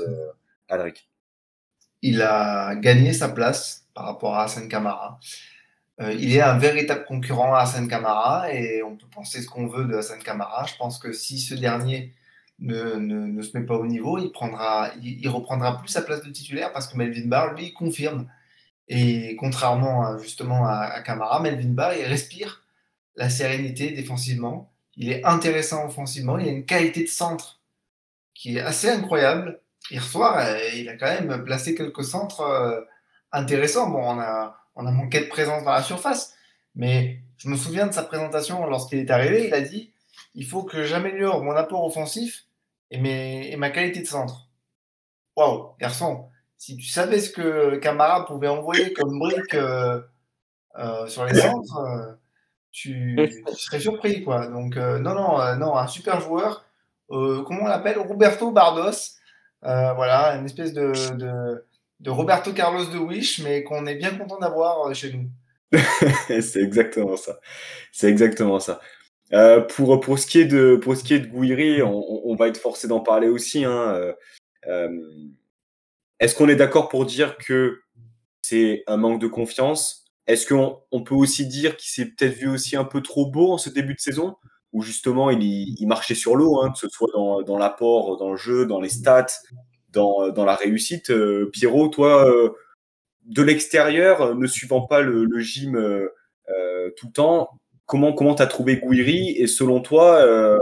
Alric. 0.68 1.08
Il 2.00 2.22
a 2.22 2.76
gagné 2.76 3.12
sa 3.12 3.28
place 3.28 3.88
par 3.92 4.04
rapport 4.04 4.36
à 4.36 4.44
Hassan 4.44 4.68
Kamara. 4.68 5.18
il 5.98 6.34
est 6.34 6.40
un 6.40 6.58
véritable 6.58 7.04
concurrent 7.04 7.54
à 7.54 7.60
Hassan 7.60 7.88
Kamara 7.88 8.52
et 8.52 8.82
on 8.82 8.96
peut 8.96 9.06
penser 9.12 9.42
ce 9.42 9.48
qu'on 9.48 9.66
veut 9.66 9.84
de 9.84 9.96
Hassan 9.96 10.22
Kamara. 10.22 10.64
Je 10.66 10.76
pense 10.76 10.98
que 10.98 11.12
si 11.12 11.40
ce 11.40 11.54
dernier 11.54 12.14
ne, 12.60 12.94
ne, 12.94 13.26
ne 13.26 13.42
se 13.42 13.58
met 13.58 13.66
pas 13.66 13.76
au 13.76 13.86
niveau, 13.86 14.16
il, 14.18 14.30
prendra, 14.30 14.92
il, 15.02 15.20
il, 15.20 15.28
reprendra 15.28 15.78
plus 15.78 15.88
sa 15.88 16.02
place 16.02 16.22
de 16.22 16.30
titulaire 16.30 16.72
parce 16.72 16.86
que 16.86 16.96
Melvin 16.96 17.26
Barr, 17.26 17.54
lui, 17.54 17.72
confirme 17.72 18.28
et 18.88 19.36
contrairement 19.36 20.18
justement 20.18 20.66
à, 20.66 21.00
Camara, 21.02 21.40
Melvin 21.40 21.70
Barr, 21.70 21.94
il 21.94 22.04
respire 22.04 22.64
la 23.16 23.30
sérénité 23.30 23.90
défensivement. 23.90 24.72
Il 24.96 25.10
est 25.10 25.24
intéressant 25.24 25.86
offensivement. 25.86 26.38
Il 26.38 26.48
a 26.48 26.52
une 26.52 26.64
qualité 26.64 27.02
de 27.02 27.08
centre 27.08 27.60
qui 28.34 28.56
est 28.56 28.60
assez 28.60 28.88
incroyable. 28.88 29.60
Hier 29.90 30.02
soir, 30.02 30.38
euh, 30.38 30.58
il 30.74 30.88
a 30.88 30.96
quand 30.96 31.06
même 31.06 31.44
placé 31.44 31.74
quelques 31.74 32.04
centres 32.04 32.40
euh, 32.40 32.80
intéressants. 33.32 33.90
Bon, 33.90 34.02
on 34.02 34.20
a, 34.20 34.90
manqué 34.90 35.20
de 35.20 35.28
présence 35.28 35.64
dans 35.64 35.72
la 35.72 35.82
surface, 35.82 36.34
mais 36.74 37.20
je 37.38 37.48
me 37.48 37.56
souviens 37.56 37.86
de 37.86 37.92
sa 37.92 38.02
présentation 38.02 38.66
lorsqu'il 38.66 38.98
est 38.98 39.10
arrivé. 39.10 39.46
Il 39.46 39.54
a 39.54 39.60
dit 39.60 39.92
il 40.34 40.46
faut 40.46 40.64
que 40.64 40.84
j'améliore 40.84 41.42
mon 41.42 41.52
apport 41.52 41.84
offensif 41.84 42.46
et 42.90 43.56
ma 43.56 43.70
qualité 43.70 44.00
de 44.00 44.06
centre. 44.06 44.48
Waouh, 45.36 45.74
garçon, 45.80 46.28
si 46.56 46.76
tu 46.76 46.86
savais 46.86 47.18
ce 47.18 47.30
que 47.30 47.76
Camara 47.76 48.24
pouvait 48.26 48.48
envoyer 48.48 48.92
comme 48.92 49.18
brique 49.18 49.54
euh, 49.54 50.00
euh, 50.78 51.06
sur 51.06 51.24
les 51.24 51.34
centres, 51.34 51.78
euh, 51.78 52.12
tu, 52.70 53.18
serais 53.54 53.80
surpris. 53.80 54.24
Quoi. 54.24 54.46
Donc, 54.46 54.76
non, 54.76 55.14
non, 55.14 55.56
non, 55.56 55.76
un 55.76 55.86
super 55.86 56.20
joueur. 56.20 56.64
comment 57.08 57.62
on 57.62 57.66
l'appelle? 57.66 57.98
Roberto 57.98 58.50
Bardos. 58.50 59.18
voilà, 59.62 60.36
une 60.36 60.46
espèce 60.46 60.72
de, 60.72 60.92
de, 62.00 62.10
Roberto 62.10 62.52
Carlos 62.52 62.86
de 62.86 62.98
Wish, 62.98 63.40
mais 63.40 63.62
qu'on 63.62 63.86
est 63.86 63.96
bien 63.96 64.16
content 64.16 64.38
d'avoir 64.38 64.94
chez 64.94 65.12
nous. 65.12 65.28
c'est 66.28 66.62
exactement 66.62 67.16
ça. 67.16 67.38
C'est 67.92 68.08
exactement 68.08 68.60
ça. 68.60 68.80
pour, 69.68 70.00
pour, 70.00 70.18
ce 70.18 70.26
qui 70.26 70.40
est 70.40 70.46
de, 70.46 70.76
pour 70.76 70.96
ce 70.96 71.04
qui 71.04 71.14
est 71.14 71.20
de 71.20 71.26
Gouiri, 71.26 71.82
on, 71.82 72.26
on 72.26 72.34
va 72.36 72.48
être 72.48 72.58
forcé 72.58 72.88
d'en 72.88 73.00
parler 73.00 73.28
aussi. 73.28 73.64
Hein. 73.64 74.14
Est-ce 76.20 76.34
qu'on 76.34 76.48
est, 76.48 76.56
d'accord 76.56 76.88
pour 76.88 77.06
dire 77.06 77.36
que 77.38 77.80
c'est 78.42 78.84
un 78.86 78.96
manque 78.96 79.20
de 79.20 79.26
confiance? 79.26 80.04
Est-ce 80.26 80.46
qu'on 80.46 81.02
peut 81.02 81.14
aussi 81.14 81.46
dire 81.46 81.76
qu'il 81.76 81.90
s'est 81.90 82.10
peut-être 82.10 82.34
vu 82.34 82.48
aussi 82.48 82.76
un 82.76 82.84
peu 82.84 83.02
trop 83.02 83.30
beau 83.30 83.52
en 83.52 83.58
ce 83.58 83.70
début 83.70 83.94
de 83.94 84.00
saison? 84.00 84.36
Où 84.72 84.82
justement 84.82 85.30
il, 85.30 85.86
marchait 85.86 86.14
sur 86.14 86.34
l'eau, 86.34 86.60
hein, 86.60 86.72
que 86.72 86.78
ce 86.78 86.88
soit 86.88 87.10
dans, 87.46 87.58
l'apport, 87.58 88.16
dans 88.16 88.30
le 88.30 88.36
jeu, 88.36 88.66
dans 88.66 88.80
les 88.80 88.88
stats, 88.88 89.26
dans, 89.92 90.44
la 90.44 90.56
réussite. 90.56 91.10
Euh, 91.10 91.48
Pierrot, 91.52 91.88
toi, 91.88 92.28
euh, 92.28 92.50
de 93.24 93.42
l'extérieur, 93.42 94.34
ne 94.34 94.46
suivant 94.46 94.82
pas 94.82 95.00
le, 95.00 95.38
gym 95.38 95.76
euh, 95.76 96.90
tout 96.96 97.06
le 97.06 97.12
temps, 97.12 97.60
comment 97.86 98.12
comment 98.12 98.34
t'as 98.34 98.46
trouvé 98.46 98.76
Gouiri? 98.76 99.30
Et 99.38 99.46
selon 99.46 99.80
toi, 99.80 100.20
euh, 100.20 100.58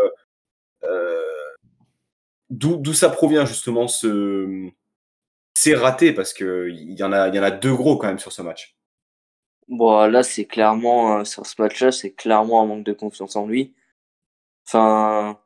d'où 2.51 2.93
ça 2.93 3.09
provient 3.09 3.47
justement 3.47 3.89
ce 3.89 4.71
c'est 5.63 5.75
raté 5.75 6.13
parce 6.13 6.33
que 6.33 6.69
il 6.71 6.99
y 6.99 7.03
en 7.05 7.13
a 7.13 7.51
deux 7.51 7.75
gros 7.75 7.97
quand 7.97 8.09
même 8.09 8.19
sur 8.19 8.33
ce 8.33 8.43
match. 8.43 8.77
Bon 9.69 10.11
là 10.11 10.23
c'est 10.23 10.47
clairement 10.47 11.25
sur 11.25 11.47
ce 11.47 11.61
match-là 11.61 11.93
c'est 11.93 12.13
clairement 12.13 12.63
un 12.63 12.67
manque 12.67 12.85
de 12.85 12.93
confiance 12.93 13.37
en 13.37 13.47
lui. 13.47 13.75
Enfin 14.67 15.39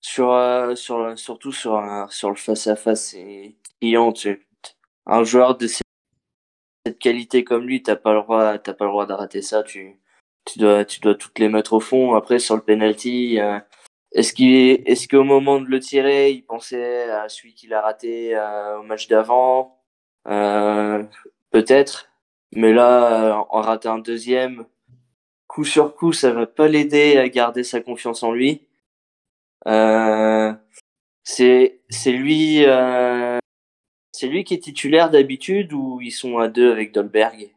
sur 0.00 0.72
sur 0.76 1.18
surtout 1.18 1.52
sur 1.52 1.82
sur 2.10 2.30
le 2.30 2.36
face 2.36 2.66
à 2.66 2.76
face 2.76 3.10
c'est 3.10 3.56
criant. 3.80 4.12
Un 5.06 5.24
joueur 5.24 5.56
de 5.56 5.66
cette 5.66 5.84
qualité 7.00 7.44
comme 7.44 7.66
lui, 7.66 7.82
t'as 7.82 7.96
pas 7.96 8.14
le 8.14 8.22
droit, 8.22 8.58
t'as 8.58 8.74
pas 8.74 9.06
d'arrêter 9.06 9.42
ça. 9.42 9.62
Tu, 9.62 10.00
tu 10.44 10.58
dois, 10.58 10.84
tu 10.84 11.00
dois 11.00 11.14
toutes 11.14 11.38
les 11.38 11.48
mettre 11.48 11.72
au 11.74 11.80
fond. 11.80 12.14
Après 12.14 12.38
sur 12.38 12.56
le 12.56 12.62
penalty, 12.62 13.40
euh, 13.40 13.58
est-ce 14.14 14.32
qu'il, 14.32 14.82
est-ce 14.86 15.08
qu'au 15.08 15.24
moment 15.24 15.60
de 15.60 15.66
le 15.66 15.80
tirer, 15.80 16.30
il 16.30 16.42
pensait 16.42 17.10
à 17.10 17.28
celui 17.28 17.54
qu'il 17.54 17.72
a 17.74 17.80
raté 17.80 18.36
euh, 18.36 18.80
au 18.80 18.82
match 18.82 19.08
d'avant? 19.08 19.80
Euh, 20.28 21.02
Peut-être. 21.50 22.10
Mais 22.54 22.72
là, 22.72 23.46
en 23.50 23.60
rater 23.62 23.88
un 23.88 23.98
deuxième, 23.98 24.66
coup 25.46 25.64
sur 25.64 25.94
coup, 25.94 26.12
ça 26.12 26.32
va 26.32 26.46
pas 26.46 26.68
l'aider 26.68 27.16
à 27.18 27.28
garder 27.28 27.64
sa 27.64 27.80
confiance 27.80 28.22
en 28.22 28.32
lui. 28.32 28.66
c'est, 31.24 31.80
c'est 31.88 32.12
lui. 32.12 32.64
C'est 34.12 34.28
lui 34.28 34.44
qui 34.44 34.54
est 34.54 34.58
titulaire 34.58 35.10
d'habitude 35.10 35.72
ou 35.72 36.00
ils 36.02 36.10
sont 36.10 36.38
à 36.38 36.48
deux 36.48 36.70
avec 36.70 36.92
Dolberg? 36.92 37.50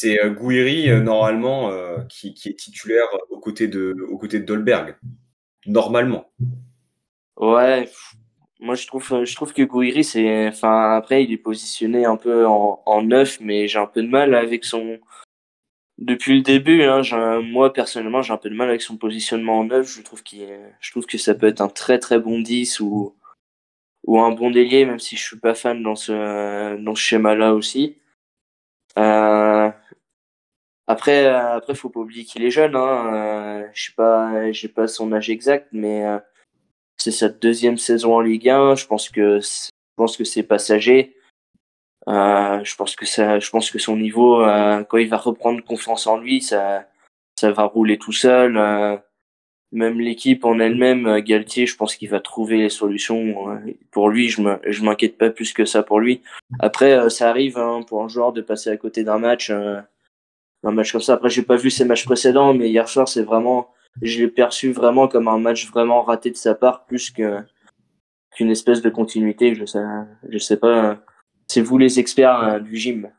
C'est 0.00 0.22
euh, 0.22 0.30
Gouiri, 0.30 0.88
euh, 0.90 1.00
normalement, 1.00 1.72
euh, 1.72 1.98
qui, 2.08 2.28
est 2.28 2.54
titulaire 2.54 3.08
aux 3.30 3.40
côtés 3.40 3.66
de, 3.66 3.96
aux 4.08 4.16
côtés 4.16 4.38
de 4.38 4.44
Dolberg. 4.44 4.96
Normalement. 5.66 6.30
Ouais, 7.36 7.90
moi 8.60 8.76
je 8.76 8.86
trouve, 8.86 9.24
je 9.24 9.34
trouve 9.34 9.52
que 9.52 9.62
Gouiri, 9.64 10.04
c'est. 10.04 10.46
Enfin, 10.46 10.94
après, 10.94 11.24
il 11.24 11.32
est 11.32 11.36
positionné 11.36 12.04
un 12.04 12.16
peu 12.16 12.46
en, 12.46 12.80
en 12.86 13.02
neuf, 13.02 13.40
mais 13.40 13.66
j'ai 13.66 13.80
un 13.80 13.88
peu 13.88 14.00
de 14.00 14.06
mal 14.06 14.36
avec 14.36 14.64
son. 14.64 15.00
Depuis 15.98 16.36
le 16.36 16.42
début, 16.42 16.84
hein, 16.84 17.02
moi 17.42 17.72
personnellement, 17.72 18.22
j'ai 18.22 18.32
un 18.32 18.36
peu 18.36 18.50
de 18.50 18.54
mal 18.54 18.68
avec 18.68 18.82
son 18.82 18.96
positionnement 18.98 19.58
en 19.58 19.64
neuf. 19.64 19.88
Je 19.96 20.02
trouve, 20.02 20.22
qu'il 20.22 20.46
je 20.80 20.90
trouve 20.92 21.06
que 21.06 21.18
ça 21.18 21.34
peut 21.34 21.48
être 21.48 21.60
un 21.60 21.68
très 21.68 21.98
très 21.98 22.20
bon 22.20 22.38
10 22.38 22.78
ou 22.78 23.16
ou 24.06 24.20
un 24.20 24.30
bon 24.30 24.52
délié, 24.52 24.86
même 24.86 25.00
si 25.00 25.16
je 25.16 25.24
suis 25.24 25.40
pas 25.40 25.56
fan 25.56 25.82
dans 25.82 25.96
ce, 25.96 26.76
dans 26.76 26.94
ce 26.94 27.00
schéma-là 27.02 27.52
aussi. 27.54 27.96
Euh, 28.98 29.57
après, 30.88 31.26
euh, 31.26 31.56
après, 31.56 31.74
faut 31.74 31.90
pas 31.90 32.00
oublier 32.00 32.24
qu'il 32.24 32.44
est 32.44 32.50
jeune. 32.50 32.74
Hein. 32.74 33.14
Euh, 33.14 33.68
je 33.72 33.86
sais 33.86 33.92
pas, 33.96 34.50
j'ai 34.52 34.68
pas 34.68 34.88
son 34.88 35.12
âge 35.12 35.30
exact, 35.30 35.68
mais 35.72 36.04
euh, 36.04 36.18
c'est 36.96 37.12
sa 37.12 37.28
deuxième 37.28 37.78
saison 37.78 38.16
en 38.16 38.20
Ligue 38.20 38.48
1. 38.48 38.74
Je 38.74 38.86
pense 38.86 39.08
que, 39.08 39.40
je 39.40 39.70
pense 39.96 40.16
que 40.16 40.24
c'est 40.24 40.42
passager. 40.42 41.14
Euh, 42.08 42.64
je 42.64 42.74
pense 42.76 42.96
que 42.96 43.06
ça, 43.06 43.38
je 43.38 43.50
pense 43.50 43.70
que 43.70 43.78
son 43.78 43.96
niveau, 43.96 44.38
quand 44.88 44.96
il 44.98 45.08
va 45.08 45.18
reprendre 45.18 45.62
confiance 45.64 46.06
en 46.06 46.18
lui, 46.18 46.40
ça, 46.40 46.86
ça 47.38 47.52
va 47.52 47.64
rouler 47.64 47.98
tout 47.98 48.12
seul 48.12 48.56
même 49.72 50.00
l'équipe 50.00 50.44
en 50.44 50.58
elle-même, 50.58 51.06
euh, 51.06 51.20
Galtier, 51.20 51.66
je 51.66 51.76
pense 51.76 51.94
qu'il 51.94 52.08
va 52.08 52.20
trouver 52.20 52.56
les 52.56 52.68
solutions. 52.70 53.60
Pour 53.90 54.08
lui, 54.08 54.28
je 54.28 54.42
je 54.66 54.82
m'inquiète 54.82 55.18
pas 55.18 55.30
plus 55.30 55.52
que 55.52 55.64
ça 55.64 55.82
pour 55.82 56.00
lui. 56.00 56.22
Après, 56.60 56.92
euh, 56.92 57.08
ça 57.08 57.28
arrive 57.28 57.58
hein, 57.58 57.82
pour 57.86 58.02
un 58.02 58.08
joueur 58.08 58.32
de 58.32 58.40
passer 58.40 58.70
à 58.70 58.76
côté 58.76 59.04
d'un 59.04 59.18
match, 59.18 59.50
euh, 59.50 59.80
un 60.64 60.72
match 60.72 60.92
comme 60.92 61.00
ça. 61.00 61.14
Après, 61.14 61.30
j'ai 61.30 61.42
pas 61.42 61.56
vu 61.56 61.70
ses 61.70 61.84
matchs 61.84 62.04
précédents, 62.04 62.54
mais 62.54 62.68
hier 62.68 62.88
soir, 62.88 63.08
c'est 63.08 63.22
vraiment, 63.22 63.72
je 64.02 64.18
l'ai 64.18 64.28
perçu 64.28 64.72
vraiment 64.72 65.08
comme 65.08 65.28
un 65.28 65.38
match 65.38 65.68
vraiment 65.70 66.02
raté 66.02 66.30
de 66.30 66.36
sa 66.36 66.54
part, 66.54 66.84
plus 66.86 67.10
que 67.10 67.38
qu'une 68.34 68.50
espèce 68.50 68.82
de 68.82 68.90
continuité. 68.90 69.54
Je 69.54 69.64
sais, 69.64 69.82
je 70.28 70.38
sais 70.38 70.56
pas. 70.56 70.98
C'est 71.46 71.62
vous 71.62 71.78
les 71.78 71.98
experts 71.98 72.60
du 72.60 72.76
gym. 72.76 73.10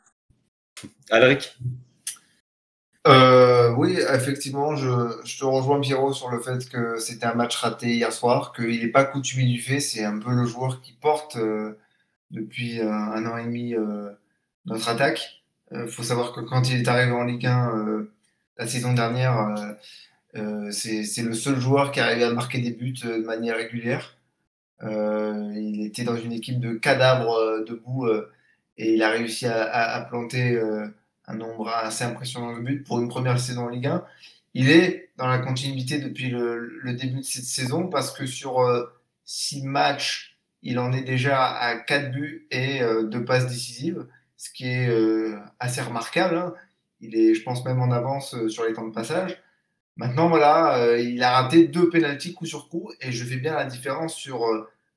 Alric? 1.09 1.57
Euh, 3.07 3.73
oui, 3.75 3.97
effectivement, 4.13 4.75
je, 4.75 4.89
je, 5.23 5.39
te 5.39 5.45
rejoins 5.45 5.79
Pierrot 5.79 6.13
sur 6.13 6.29
le 6.29 6.39
fait 6.39 6.67
que 6.69 6.99
c'était 6.99 7.25
un 7.25 7.33
match 7.33 7.55
raté 7.55 7.87
hier 7.87 8.11
soir, 8.11 8.53
qu'il 8.53 8.81
n'est 8.81 8.91
pas 8.91 9.05
coutumier 9.05 9.51
du 9.51 9.61
fait, 9.61 9.79
c'est 9.79 10.03
un 10.03 10.19
peu 10.19 10.31
le 10.31 10.45
joueur 10.45 10.81
qui 10.81 10.93
porte 10.93 11.37
euh, 11.37 11.79
depuis 12.29 12.81
euh, 12.81 12.91
un 12.91 13.25
an 13.25 13.37
et 13.37 13.45
demi 13.45 13.73
euh, 13.73 14.09
notre 14.65 14.89
attaque. 14.89 15.38
Il 15.71 15.87
faut 15.87 16.03
savoir 16.03 16.33
que 16.33 16.41
quand 16.41 16.69
il 16.69 16.81
est 16.81 16.87
arrivé 16.87 17.11
en 17.11 17.23
Ligue 17.23 17.45
1 17.45 18.05
la 18.57 18.67
saison 18.67 18.93
dernière, 18.93 19.55
c'est 20.71 21.23
le 21.23 21.33
seul 21.33 21.59
joueur 21.59 21.91
qui 21.91 21.99
arrivait 21.99 22.23
à 22.23 22.31
marquer 22.31 22.59
des 22.59 22.71
buts 22.71 22.93
de 23.03 23.17
manière 23.17 23.55
régulière. 23.55 24.17
il 24.81 25.85
était 25.85 26.03
dans 26.03 26.17
une 26.17 26.33
équipe 26.33 26.59
de 26.59 26.73
cadavres 26.73 27.63
debout 27.67 28.07
et 28.77 28.93
il 28.93 29.03
a 29.03 29.09
réussi 29.09 29.45
à, 29.45 30.05
planter 30.09 30.59
un 31.27 31.35
nombre 31.35 31.69
assez 31.69 32.03
impressionnant 32.03 32.57
de 32.57 32.61
buts 32.61 32.83
pour 32.83 32.99
une 32.99 33.07
première 33.07 33.39
saison 33.39 33.65
en 33.65 33.69
Ligue 33.69 33.87
1. 33.87 34.03
Il 34.55 34.69
est 34.69 35.09
dans 35.17 35.27
la 35.27 35.39
continuité 35.39 35.99
depuis 35.99 36.29
le, 36.29 36.93
début 36.93 37.19
de 37.19 37.25
cette 37.25 37.45
saison 37.45 37.87
parce 37.87 38.11
que 38.11 38.25
sur 38.25 38.61
euh, 38.61 38.85
six 39.25 39.63
matchs, 39.63 40.37
il 40.63 40.79
en 40.79 40.91
est 40.91 41.03
déjà 41.03 41.45
à 41.45 41.75
quatre 41.75 42.11
buts 42.11 42.47
et 42.51 42.81
euh, 42.81 43.03
deux 43.03 43.23
passes 43.23 43.47
décisives, 43.47 44.07
ce 44.39 44.49
qui 44.51 44.65
est 44.65 44.89
euh, 44.89 45.37
assez 45.59 45.81
remarquable. 45.81 46.37
Hein. 46.37 46.55
Il 47.01 47.15
est, 47.15 47.35
je 47.35 47.43
pense, 47.43 47.63
même 47.65 47.79
en 47.79 47.91
avance 47.91 48.35
sur 48.47 48.63
les 48.65 48.73
temps 48.73 48.87
de 48.87 48.93
passage. 48.93 49.37
Maintenant, 49.97 50.29
voilà, 50.29 50.97
il 50.97 51.21
a 51.23 51.41
raté 51.41 51.67
deux 51.67 51.89
pénalties 51.89 52.33
coup 52.33 52.45
sur 52.45 52.69
coup 52.69 52.89
et 53.01 53.11
je 53.11 53.25
fais 53.25 53.35
bien 53.35 53.53
la 53.53 53.65
différence 53.65 54.15
sur 54.15 54.45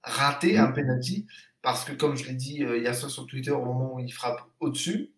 rater 0.05 0.59
un 0.59 0.71
pénalty 0.71 1.27
parce 1.61 1.85
que, 1.85 1.93
comme 1.93 2.17
je 2.17 2.27
l'ai 2.27 2.35
dit 2.35 2.59
il 2.61 2.83
y 2.83 2.87
a 2.87 2.95
ça 2.95 3.09
sur 3.09 3.27
Twitter 3.27 3.51
au 3.51 3.65
moment 3.65 3.95
où 3.95 3.99
il 3.99 4.13
frappe 4.13 4.43
au-dessus, 4.61 5.11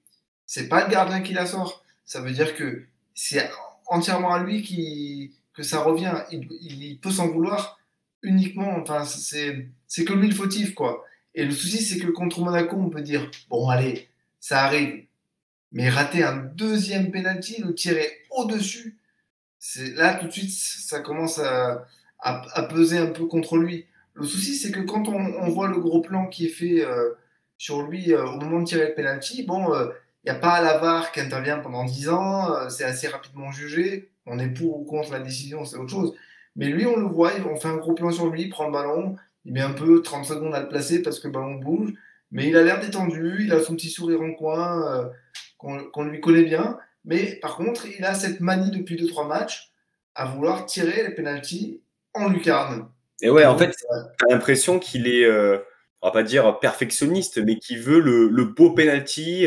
c'est 0.47 0.69
pas 0.69 0.85
le 0.85 0.91
gardien 0.91 1.21
qui 1.21 1.35
la 1.35 1.45
sort. 1.47 1.85
Ça 2.07 2.23
veut 2.23 2.33
dire 2.33 2.55
que 2.55 2.85
c'est 3.15 3.51
entièrement 3.87 4.35
à 4.35 4.43
lui 4.43 4.63
qui, 4.63 5.33
que 5.55 5.63
ça 5.63 5.81
revient. 5.81 6.15
Il, 6.31 6.99
peut 7.01 7.11
s'en 7.11 7.29
vouloir 7.29 7.79
uniquement. 8.23 8.77
Enfin, 8.77 9.05
c'est, 9.05 9.69
c'est 9.87 10.05
que 10.05 10.13
lui 10.13 10.29
le 10.29 10.35
fautif, 10.35 10.75
quoi. 10.75 11.05
Et 11.35 11.45
le 11.45 11.51
souci, 11.51 11.83
c'est 11.83 11.99
que 11.99 12.09
contre 12.09 12.41
Monaco, 12.41 12.77
on 12.77 12.91
peut 12.91 13.03
dire 13.03 13.31
bon, 13.49 13.69
allez, 13.69 14.09
ça 14.45 14.65
arrive. 14.65 15.07
Mais 15.73 15.89
rater 15.89 16.23
un 16.23 16.37
deuxième 16.37 17.11
penalty, 17.11 17.63
le 17.63 17.75
tirer 17.75 18.07
au-dessus, 18.31 18.99
c'est 19.59 19.95
là 19.95 20.17
tout 20.17 20.27
de 20.27 20.33
suite, 20.33 20.51
ça 20.51 21.01
commence 21.01 21.39
à, 21.39 21.87
peser 22.69 22.99
un 22.99 23.07
peu 23.07 23.25
contre 23.25 23.57
lui. 23.57 23.87
Le 24.13 24.27
souci, 24.27 24.55
c'est 24.57 24.71
que 24.71 24.81
quand 24.81 25.09
on, 25.09 25.49
voit 25.49 25.69
le 25.69 25.79
gros 25.79 26.03
plan 26.03 26.27
qui 26.27 26.45
est 26.45 26.51
fait 26.51 26.85
euh, 26.85 27.15
sur 27.57 27.85
lui 27.85 28.13
euh, 28.13 28.27
au 28.27 28.39
moment 28.39 28.61
de 28.61 28.67
tirer 28.67 28.89
le 28.89 28.95
penalty, 28.95 29.45
bon, 29.45 29.73
euh, 29.73 29.89
il 30.25 30.31
n'y 30.31 30.37
a 30.37 30.39
pas 30.39 30.61
la 30.61 30.77
VAR 30.77 31.11
qui 31.11 31.21
intervient 31.21 31.59
pendant 31.59 31.85
10 31.85 32.11
ans, 32.11 32.69
c'est 32.69 32.85
assez 32.85 33.09
rapidement 33.09 33.51
jugé. 33.51 34.11
On 34.27 34.39
est 34.39 34.49
pour 34.49 34.79
ou 34.79 34.85
contre 34.85 35.13
la 35.13 35.21
décision, 35.21 35.65
c'est 35.65 35.79
autre 35.79 35.91
chose. 35.91 36.15
Mais 36.55 36.67
lui, 36.67 36.85
on 36.85 36.97
le 36.97 37.07
voit, 37.07 37.33
on 37.51 37.57
fait 37.57 37.69
un 37.69 37.79
gros 37.79 37.95
plan 37.95 38.11
sur 38.11 38.27
lui, 38.27 38.43
il 38.43 38.51
prend 38.51 38.67
le 38.67 38.73
ballon, 38.73 39.17
il 39.47 39.55
met 39.55 39.63
un 39.63 39.73
peu 39.73 40.03
30 40.03 40.27
secondes 40.27 40.55
à 40.55 40.61
le 40.61 40.69
placer 40.69 41.01
parce 41.01 41.19
que 41.19 41.29
le 41.29 41.33
ballon 41.33 41.55
bouge, 41.55 41.95
mais 42.35 42.49
il 42.49 42.57
a 42.57 42.63
l'air 42.63 42.81
détendu, 42.81 43.45
il 43.45 43.53
a 43.53 43.63
son 43.63 43.75
petit 43.75 43.89
sourire 43.89 44.21
en 44.21 44.35
coin 44.35 44.87
euh, 44.93 45.79
qu'on 45.93 46.05
lui 46.05 46.21
connaît 46.21 46.45
bien. 46.45 46.79
Mais 47.07 47.37
par 47.37 47.57
contre, 47.57 47.87
il 47.87 48.05
a 48.05 48.15
cette 48.15 48.41
manie 48.41 48.71
depuis 48.71 48.97
2-3 48.97 49.27
matchs 49.27 49.73
à 50.15 50.27
vouloir 50.27 50.67
tirer 50.67 51.03
les 51.03 51.15
pénalties 51.15 51.81
en 52.13 52.29
lucarne. 52.29 52.89
Et 53.23 53.31
ouais, 53.31 53.47
en 53.47 53.57
fait, 53.57 53.75
t'as 54.19 54.27
l'impression 54.29 54.79
qu'il 54.79 55.09
est, 55.09 55.25
euh, 55.25 55.59
on 56.03 56.09
va 56.09 56.13
pas 56.13 56.23
dire 56.23 56.59
perfectionniste, 56.59 57.39
mais 57.39 57.59
qu'il 57.59 57.81
veut 57.81 58.01
le, 58.01 58.29
le 58.29 58.45
beau 58.45 58.75
penalty, 58.75 59.47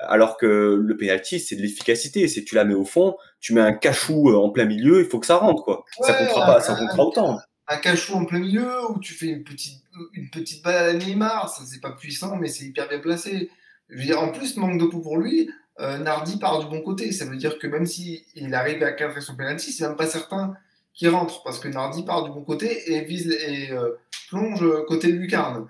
alors 0.00 0.36
que 0.36 0.80
le 0.80 0.96
penalty, 0.96 1.40
c'est 1.40 1.56
de 1.56 1.62
l'efficacité. 1.62 2.28
C'est 2.28 2.44
tu 2.44 2.54
la 2.54 2.64
mets 2.64 2.74
au 2.74 2.84
fond, 2.84 3.16
tu 3.40 3.52
mets 3.52 3.60
un 3.60 3.72
cachou 3.72 4.30
euh, 4.30 4.36
en 4.36 4.50
plein 4.50 4.64
milieu, 4.64 5.00
il 5.00 5.06
faut 5.06 5.18
que 5.18 5.26
ça 5.26 5.36
rentre, 5.36 5.64
quoi. 5.64 5.84
ça 6.00 6.14
comptera 6.14 6.46
pas, 6.46 6.60
ça 6.60 6.74
comptera 6.74 7.04
autant. 7.04 7.38
Un 7.66 7.76
cachou 7.78 8.14
en 8.14 8.24
plein 8.24 8.40
milieu, 8.40 8.90
où 8.90 8.98
tu 9.00 9.14
fais 9.14 9.26
une 9.26 9.44
petite, 9.44 9.82
une 10.12 10.28
petite 10.28 10.62
balle 10.62 10.90
à 10.90 10.92
Neymar, 10.92 11.48
ça 11.48 11.64
c'est 11.64 11.80
pas 11.80 11.92
puissant, 11.92 12.36
mais 12.36 12.48
c'est 12.48 12.64
hyper 12.64 12.88
bien 12.88 12.98
placé. 12.98 13.50
Je 13.88 13.96
veux 13.96 14.04
dire, 14.04 14.20
en 14.20 14.32
plus, 14.32 14.56
manque 14.56 14.78
de 14.78 14.86
peau 14.86 15.00
pour 15.00 15.18
lui, 15.18 15.50
euh, 15.80 15.98
Nardi 15.98 16.38
part 16.38 16.60
du 16.60 16.66
bon 16.66 16.82
côté. 16.82 17.10
Ça 17.12 17.24
veut 17.24 17.36
dire 17.36 17.58
que 17.58 17.66
même 17.66 17.86
s'il 17.86 18.22
il 18.34 18.54
arrive 18.54 18.82
à 18.82 18.92
cadrer 18.92 19.20
son 19.20 19.34
penalty, 19.36 19.72
c'est 19.72 19.86
même 19.86 19.96
pas 19.96 20.06
certain 20.06 20.54
qu'il 20.92 21.08
rentre, 21.08 21.42
parce 21.42 21.58
que 21.58 21.68
Nardi 21.68 22.04
part 22.04 22.24
du 22.24 22.30
bon 22.30 22.42
côté 22.42 22.92
et 22.92 23.04
vise 23.04 23.30
et 23.30 23.70
euh, 23.72 23.92
plonge 24.28 24.64
côté 24.86 25.12
de 25.12 25.18
lucarne. 25.18 25.66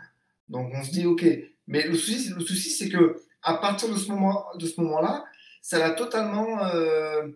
Donc 0.48 0.72
on 0.74 0.82
se 0.82 0.90
dit, 0.90 1.06
ok. 1.06 1.24
Mais 1.66 1.86
le 1.86 1.94
souci, 1.94 2.30
le 2.30 2.40
souci 2.40 2.70
c'est 2.70 2.88
que 2.88 3.22
à 3.42 3.54
partir 3.54 3.88
de 3.88 3.96
ce 3.96 4.08
moment-là, 4.08 5.24
ça 5.62 5.78
l'a 5.78 5.90
totalement 5.90 6.64
euh, 6.66 7.28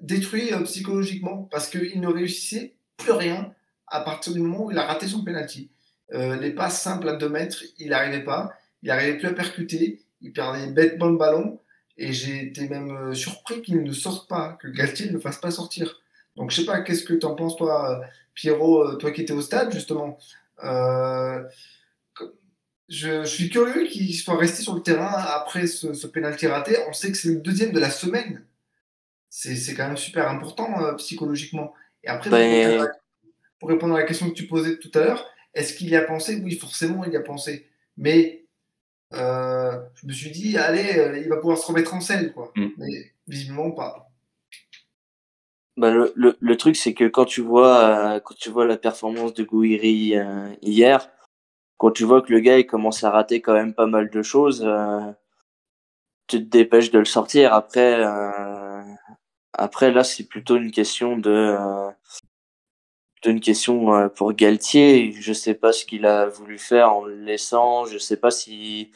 détruit 0.00 0.50
psychologiquement 0.64 1.48
parce 1.50 1.68
qu'il 1.68 2.00
ne 2.00 2.08
réussissait 2.08 2.74
plus 2.96 3.12
rien 3.12 3.52
à 3.90 4.00
partir 4.00 4.32
du 4.32 4.40
moment 4.40 4.64
où 4.66 4.70
il 4.70 4.78
a 4.78 4.86
raté 4.86 5.06
son 5.06 5.22
penalty. 5.24 5.70
Euh, 6.12 6.36
les 6.36 6.50
passes 6.50 6.80
simples 6.80 7.08
à 7.08 7.16
2 7.16 7.28
mètres, 7.28 7.62
il 7.78 7.90
n'arrivait 7.90 8.24
pas, 8.24 8.52
il 8.82 8.88
n'arrivait 8.88 9.18
plus 9.18 9.28
à 9.28 9.32
percuter, 9.32 10.02
il 10.20 10.32
perdait 10.32 10.66
bêtement 10.66 11.06
le 11.06 11.16
ballon 11.16 11.60
Et 11.96 12.12
j'ai 12.12 12.46
été 12.46 12.68
même 12.68 13.14
surpris 13.14 13.62
qu'il 13.62 13.82
ne 13.82 13.92
sorte 13.92 14.28
pas, 14.28 14.56
que 14.60 14.68
Galtier 14.68 15.06
ne 15.06 15.12
le 15.12 15.20
fasse 15.20 15.38
pas 15.38 15.50
sortir. 15.50 16.00
Donc, 16.36 16.50
je 16.50 16.60
sais 16.60 16.66
pas, 16.66 16.80
qu'est-ce 16.80 17.04
que 17.04 17.14
tu 17.14 17.26
en 17.26 17.34
penses, 17.34 17.56
toi, 17.56 18.00
Pierrot, 18.34 18.94
toi 18.96 19.10
qui 19.10 19.22
étais 19.22 19.32
au 19.32 19.42
stade, 19.42 19.72
justement? 19.72 20.18
Je, 22.90 23.22
suis 23.24 23.48
curieux 23.50 23.86
qu'il 23.86 24.12
soit 24.16 24.36
resté 24.36 24.62
sur 24.62 24.74
le 24.74 24.82
terrain 24.82 25.12
après 25.12 25.68
ce, 25.68 25.94
ce 25.94 26.08
pénalty 26.08 26.48
raté. 26.48 26.76
On 26.88 26.92
sait 26.92 27.12
que 27.12 27.16
c'est 27.16 27.28
le 27.28 27.36
deuxième 27.36 27.70
de 27.70 27.78
la 27.78 27.88
semaine. 27.88 28.44
C'est 29.28 29.74
quand 29.74 29.86
même 29.86 29.96
super 29.96 30.28
important 30.28 30.82
euh, 30.82 30.94
psychologiquement. 30.94 31.72
Et 32.02 32.08
après, 32.08 32.30
ben, 32.30 32.88
pour, 33.60 33.68
répondre 33.68 33.94
à 33.94 33.98
la 33.98 34.06
question 34.06 34.28
que 34.28 34.34
tu 34.34 34.46
posais 34.46 34.78
tout 34.78 34.90
à 34.94 35.00
l'heure, 35.00 35.24
est-ce 35.54 35.74
qu'il 35.74 35.88
y 35.88 35.96
a 35.96 36.02
pensé? 36.02 36.40
Oui, 36.42 36.56
forcément, 36.56 37.04
il 37.04 37.12
y 37.12 37.16
a 37.16 37.20
pensé. 37.20 37.68
Mais 37.96 38.46
euh, 39.14 39.78
je 39.94 40.06
me 40.06 40.12
suis 40.12 40.30
dit, 40.30 40.58
allez, 40.58 40.98
euh, 40.98 41.18
il 41.18 41.28
va 41.28 41.36
pouvoir 41.36 41.58
se 41.58 41.66
remettre 41.66 41.94
en 41.94 42.00
scène. 42.00 42.32
Quoi. 42.32 42.52
Mm. 42.56 42.68
Mais 42.78 43.12
visiblement 43.28 43.70
pas. 43.70 44.08
Bah, 45.76 45.92
le, 45.92 46.12
le, 46.14 46.36
le, 46.40 46.56
truc, 46.56 46.76
c'est 46.76 46.94
que 46.94 47.04
quand 47.04 47.24
tu 47.24 47.40
vois, 47.40 48.20
quand 48.24 48.34
tu 48.34 48.50
vois 48.50 48.66
la 48.66 48.76
performance 48.76 49.32
de 49.34 49.44
Gouiri 49.44 50.14
hier, 50.60 51.08
quand 51.80 51.92
tu 51.92 52.04
vois 52.04 52.20
que 52.20 52.30
le 52.30 52.40
gars 52.40 52.58
il 52.58 52.66
commence 52.66 53.04
à 53.04 53.10
rater 53.10 53.40
quand 53.40 53.54
même 53.54 53.72
pas 53.72 53.86
mal 53.86 54.10
de 54.10 54.22
choses, 54.22 54.62
euh, 54.62 55.00
tu 56.26 56.38
te 56.38 56.50
dépêches 56.50 56.90
de 56.90 56.98
le 56.98 57.06
sortir. 57.06 57.54
Après, 57.54 58.04
euh, 58.04 58.82
après 59.54 59.90
là, 59.90 60.04
c'est 60.04 60.28
plutôt 60.28 60.56
une 60.56 60.72
question 60.72 61.16
de, 61.16 61.56
euh, 63.26 63.30
une 63.30 63.40
question 63.40 63.94
euh, 63.94 64.08
pour 64.08 64.32
Galtier. 64.32 65.12
Je 65.12 65.32
sais 65.32 65.54
pas 65.54 65.72
ce 65.72 65.84
qu'il 65.84 66.06
a 66.06 66.26
voulu 66.26 66.58
faire 66.58 66.92
en 66.94 67.04
le 67.04 67.16
laissant. 67.16 67.86
Je 67.86 67.98
sais 67.98 68.16
pas 68.16 68.30
si, 68.30 68.90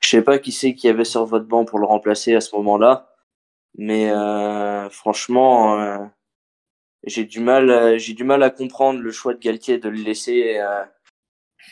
je 0.00 0.08
sais 0.08 0.22
pas 0.22 0.38
qui 0.38 0.52
c'est 0.52 0.74
qui 0.74 0.88
avait 0.88 1.04
sur 1.04 1.24
votre 1.24 1.46
banc 1.46 1.64
pour 1.64 1.78
le 1.78 1.86
remplacer 1.86 2.34
à 2.34 2.40
ce 2.40 2.54
moment-là. 2.56 3.14
Mais 3.76 4.10
euh, 4.10 4.88
franchement, 4.90 6.10
j'ai 7.04 7.24
du 7.24 7.40
mal, 7.40 7.98
j'ai 7.98 8.14
du 8.14 8.24
mal 8.24 8.42
à 8.42 8.50
comprendre 8.50 9.00
le 9.00 9.12
choix 9.12 9.34
de 9.34 9.38
Galtier 9.38 9.78
de 9.78 9.88
le 9.88 9.98
laisser 9.98 10.60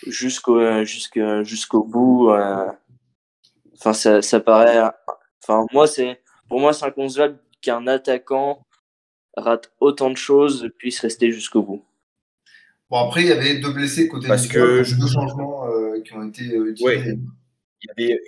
jusqu'au 0.07 0.59
euh, 0.61 0.85
jusqu'au 0.85 1.45
jusqu'au 1.45 1.85
bout. 1.85 2.31
Euh, 2.31 2.71
enfin, 3.75 3.93
ça, 3.93 4.23
ça 4.23 4.41
paraît. 4.41 4.91
Enfin, 5.43 5.67
moi, 5.73 5.87
c'est 5.87 6.21
pour 6.49 6.61
moi, 6.61 6.73
c'est 6.73 6.87
inconcevable 6.87 7.39
qu'un 7.63 7.87
attaquant 7.87 8.63
rate 9.37 9.73
autant 9.81 10.11
de 10.11 10.17
choses 10.17 10.71
puisse 10.79 11.01
rester 11.01 11.31
jusqu'au 11.33 11.63
bout. 11.63 11.85
Bon, 12.91 12.99
après, 12.99 13.23
il 13.23 13.29
y 13.29 13.33
avait 13.33 13.59
deux 13.59 13.73
blessés 13.73 14.09
côté 14.09 14.29
Parce 14.29 14.47
que 14.47 14.79
deux 14.99 15.09
changements 15.09 15.67
euh, 15.69 16.01
qui 16.03 16.13
ont 16.15 16.27
été 16.27 16.45
utilisés. 16.45 17.19
Il, 17.83 18.05
y 18.05 18.07
avait, 18.07 18.21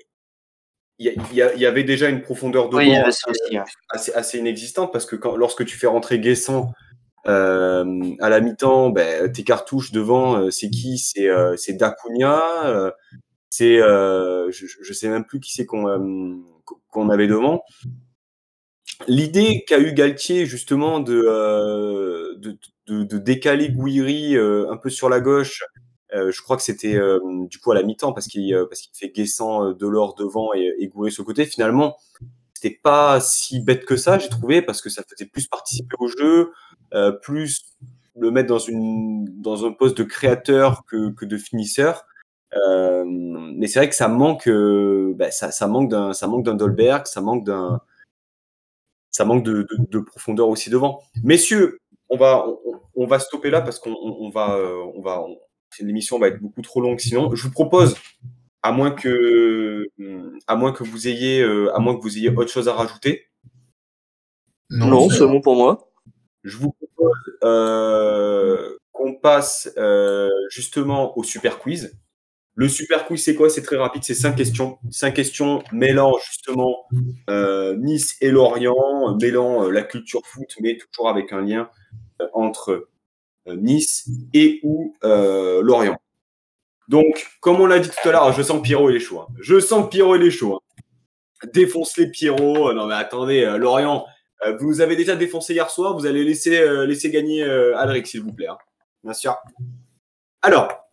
il, 1.57 1.61
y 1.61 1.67
avait 1.67 1.85
déjà 1.85 2.09
une 2.09 2.23
profondeur 2.23 2.69
de 2.69 2.77
oui, 2.77 2.93
assez, 3.93 4.13
assez, 4.13 4.39
inexistante 4.39 4.93
parce 4.93 5.07
que 5.07 5.15
quand, 5.15 5.37
lorsque 5.37 5.65
tu 5.65 5.77
fais 5.77 5.87
rentrer 5.87 6.19
Guessant 6.19 6.73
euh, 7.27 8.15
à 8.21 8.29
la 8.29 8.41
mi-temps, 8.41 8.91
ben, 8.91 9.31
tes 9.31 9.45
cartouches 9.45 9.93
devant, 9.93 10.37
euh, 10.37 10.51
c'est 10.51 10.71
qui? 10.71 10.99
C'est 10.99 11.29
euh, 11.29 11.57
c'est 11.57 11.75
Dacunia. 11.75 12.43
c'est 13.51 13.79
je, 13.79 14.51
je 14.51 14.93
sais 14.93 15.09
même 15.09 15.25
plus 15.25 15.41
qui 15.41 15.53
c'est 15.53 15.67
qu'on 15.67 16.43
qu'on 16.89 17.09
avait 17.11 17.27
devant. 17.27 17.63
L'idée 19.07 19.65
qu'a 19.67 19.79
eu 19.79 19.93
Galtier 19.93 20.47
justement 20.47 21.01
de, 21.01 22.35
de, 22.39 22.59
de, 22.89 23.05
de 23.05 23.19
décaler 23.19 23.71
Gouiri 23.71 24.37
un 24.37 24.77
peu 24.77 24.91
sur 24.91 25.09
la 25.09 25.21
gauche, 25.21 25.63
je 26.13 26.43
crois 26.43 26.57
que 26.57 26.63
c'était 26.63 26.99
du 27.49 27.59
coup 27.59 27.73
à 27.73 27.75
la 27.75 27.83
mi-temps 27.83 28.13
parce 28.13 28.27
qu'il 28.27 28.57
parce 28.69 28.81
qu'il 28.81 28.97
fait 28.97 29.13
Guessant 29.15 29.73
de 29.73 29.87
l'or 29.87 30.15
devant 30.15 30.53
et, 30.55 30.73
et 30.79 30.89
Gouiri 30.89 31.13
sur 31.13 31.23
le 31.23 31.27
côté. 31.27 31.45
Finalement, 31.45 31.97
c'était 32.61 32.79
pas 32.83 33.21
si 33.21 33.61
bête 33.61 33.85
que 33.85 33.97
ça, 33.97 34.19
j'ai 34.19 34.29
trouvé, 34.29 34.63
parce 34.63 34.83
que 34.83 34.91
ça 34.91 35.03
faisait 35.09 35.27
plus 35.31 35.47
participer 35.47 35.95
au 36.01 36.09
jeu, 36.09 36.53
euh, 36.93 37.13
plus 37.13 37.63
le 38.17 38.33
mettre 38.33 38.49
dans 38.49 38.59
une 38.59 39.27
dans 39.41 39.65
un 39.65 39.73
poste 39.73 39.97
de 39.99 40.03
créateur 40.03 40.85
que, 40.87 41.11
que 41.13 41.25
de 41.25 41.37
finisseur. 41.37 42.05
Euh, 42.55 43.05
mais 43.07 43.69
c'est 43.69 43.79
vrai 43.79 43.89
que 43.89 43.95
ça 43.95 44.09
manque, 44.09 44.49
euh, 44.49 45.15
bah, 45.17 45.31
ça, 45.31 45.53
ça, 45.53 45.69
manque 45.69 45.91
d'un 45.91 46.13
ça 46.15 46.27
manque 46.27 46.45
d'un 46.45 46.55
Dolberg, 46.55 47.07
ça 47.07 47.21
manque 47.21 47.45
d'un 47.45 47.81
ça 49.13 49.25
manque 49.25 49.45
de, 49.45 49.67
de, 49.71 49.77
de, 49.91 49.99
profondeur 50.01 50.49
aussi 50.49 50.71
devant. 50.71 51.01
Messieurs, 51.23 51.79
on 52.11 52.17
va 52.17 52.47
on, 52.47 52.81
on 52.95 53.07
va 53.07 53.19
stopper 53.19 53.51
là 53.51 53.61
parce 53.61 53.79
qu'on 53.79 53.95
on, 53.95 54.31
va 54.31 54.59
on 54.95 55.01
va 55.01 55.25
l'émission 55.81 56.19
va 56.19 56.29
être 56.29 56.41
beaucoup 56.41 56.63
trop 56.63 56.81
longue 56.81 56.99
sinon. 56.99 57.35
Je 57.35 57.43
vous 57.43 57.51
propose 57.53 57.97
à 58.63 58.73
moins 58.73 58.91
que 58.91 59.87
à 60.47 60.57
moins 60.57 60.73
que 60.73 60.85
vous 60.85 61.09
ayez 61.09 61.43
à 61.43 61.79
moins 61.79 61.97
que 61.97 62.03
vous 62.03 62.19
ayez 62.19 62.31
autre 62.31 62.51
chose 62.51 62.69
à 62.69 62.73
rajouter. 62.73 63.27
Non, 64.71 64.87
non 64.87 65.11
c'est 65.11 65.27
bon 65.27 65.41
pour 65.41 65.57
moi. 65.57 65.91
Je 66.45 66.57
vous 66.57 66.73
propose 66.73 67.39
euh, 67.45 68.77
qu'on 68.93 69.15
passe 69.15 69.71
euh, 69.77 70.31
justement 70.51 71.17
au 71.17 71.23
super 71.23 71.59
quiz. 71.59 71.99
Le 72.59 72.69
super 72.69 73.07
quiz, 73.07 73.23
c'est 73.23 73.37
quoi? 73.37 73.49
C'est 73.49 73.63
très 73.63 73.77
rapide, 73.77 74.03
c'est 74.03 74.15
cinq 74.15 74.35
questions. 74.35 74.79
Cinq 74.91 75.15
questions 75.15 75.63
mêlant 75.73 76.19
justement 76.27 76.87
euh, 77.31 77.77
Nice 77.77 78.17
et 78.21 78.33
Lorient, 78.33 79.17
mêlant 79.21 79.71
la 79.71 79.83
culture 79.83 80.23
foot, 80.27 80.49
mais 80.61 80.77
toujours 80.77 81.09
avec 81.09 81.33
un 81.33 81.43
lien 81.43 81.71
entre 82.33 82.89
Nice 83.47 84.09
et 84.35 84.59
ou 84.65 84.93
Lorient. 85.03 85.99
Donc, 86.89 87.29
comme 87.41 87.61
on 87.61 87.67
l'a 87.67 87.79
dit 87.79 87.91
tout 87.91 88.09
à 88.09 88.13
l'heure, 88.13 88.33
je 88.33 88.43
sens 88.43 88.61
Pierrot, 88.61 88.91
est 88.91 88.99
chaud. 88.99 89.21
Hein. 89.21 89.29
Je 89.41 89.61
sens 89.61 89.89
Pierrot, 89.89 90.17
il 90.17 90.25
est 90.25 90.31
chaud. 90.33 90.57
Hein. 90.57 90.83
Défonce 91.55 91.97
les 91.97 92.11
Pierrot. 92.11 92.73
Non 92.73 92.87
mais 92.87 92.95
attendez, 92.95 93.45
Lorient, 93.57 94.05
euh, 94.45 94.57
vous 94.61 94.81
avez 94.81 94.97
déjà 94.97 95.17
défoncé 95.17 95.53
hier 95.53 95.71
soir, 95.71 95.95
vous 95.95 96.07
allez 96.07 96.25
laisser, 96.25 96.59
euh, 96.59 96.87
laisser 96.87 97.11
gagner 97.11 97.43
euh, 97.43 97.77
Alric, 97.77 98.07
s'il 98.07 98.23
vous 98.23 98.33
plaît. 98.33 98.49
Hein. 98.49 98.59
Bien 99.03 99.13
sûr. 99.13 99.37
Alors, 100.43 100.89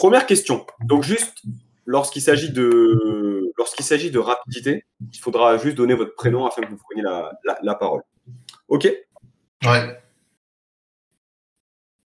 première 0.00 0.24
question. 0.24 0.66
Donc 0.80 1.04
juste, 1.04 1.42
lorsqu'il 1.84 2.22
s'agit 2.22 2.50
de 2.50 3.52
lorsqu'il 3.58 3.84
s'agit 3.84 4.10
de 4.10 4.18
rapidité, 4.18 4.86
il 5.12 5.18
faudra 5.18 5.58
juste 5.58 5.76
donner 5.76 5.92
votre 5.92 6.14
prénom 6.14 6.46
afin 6.46 6.62
que 6.62 6.70
vous 6.70 6.78
preniez 6.78 7.02
la, 7.02 7.38
la, 7.62 7.74
parole. 7.74 8.02
Ok? 8.68 8.90
Ouais. 9.62 10.02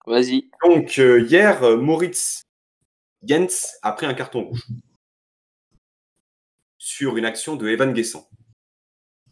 Vas-y. 0.07 0.49
Donc 0.65 0.97
hier, 0.97 1.77
Moritz 1.77 2.45
Jens 3.25 3.77
a 3.83 3.91
pris 3.91 4.07
un 4.07 4.15
carton 4.15 4.45
rouge 4.45 4.65
sur 6.79 7.17
une 7.17 7.25
action 7.25 7.57
de 7.57 7.69
Evan 7.69 7.93
Guessant. 7.93 8.29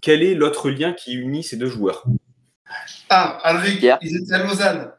Quel 0.01 0.25
est 0.25 0.35
l'autre 0.35 0.71
lien 0.71 0.93
qui 0.93 1.15
unit 1.15 1.45
ces 1.45 1.57
deux 1.57 1.69
joueurs? 1.69 2.05
Ah, 3.11 3.39
Alric, 3.45 3.87
ils 4.03 4.17
étaient 4.17 4.33
à 4.33 4.43
Lausanne. 4.43 4.93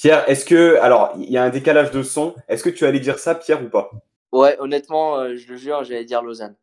Pierre, 0.00 0.26
est-ce 0.30 0.46
que. 0.46 0.78
Alors, 0.80 1.12
il 1.18 1.30
y 1.30 1.36
a 1.36 1.42
un 1.42 1.50
décalage 1.50 1.90
de 1.90 2.02
son. 2.02 2.34
Est-ce 2.48 2.64
que 2.64 2.70
tu 2.70 2.86
allais 2.86 3.00
dire 3.00 3.18
ça, 3.18 3.34
Pierre, 3.34 3.62
ou 3.62 3.68
pas? 3.68 3.90
Ouais, 4.32 4.56
honnêtement, 4.58 5.18
euh, 5.18 5.36
je 5.36 5.46
le 5.46 5.58
jure, 5.58 5.84
j'allais 5.84 6.06
dire 6.06 6.22
Lausanne. 6.22 6.56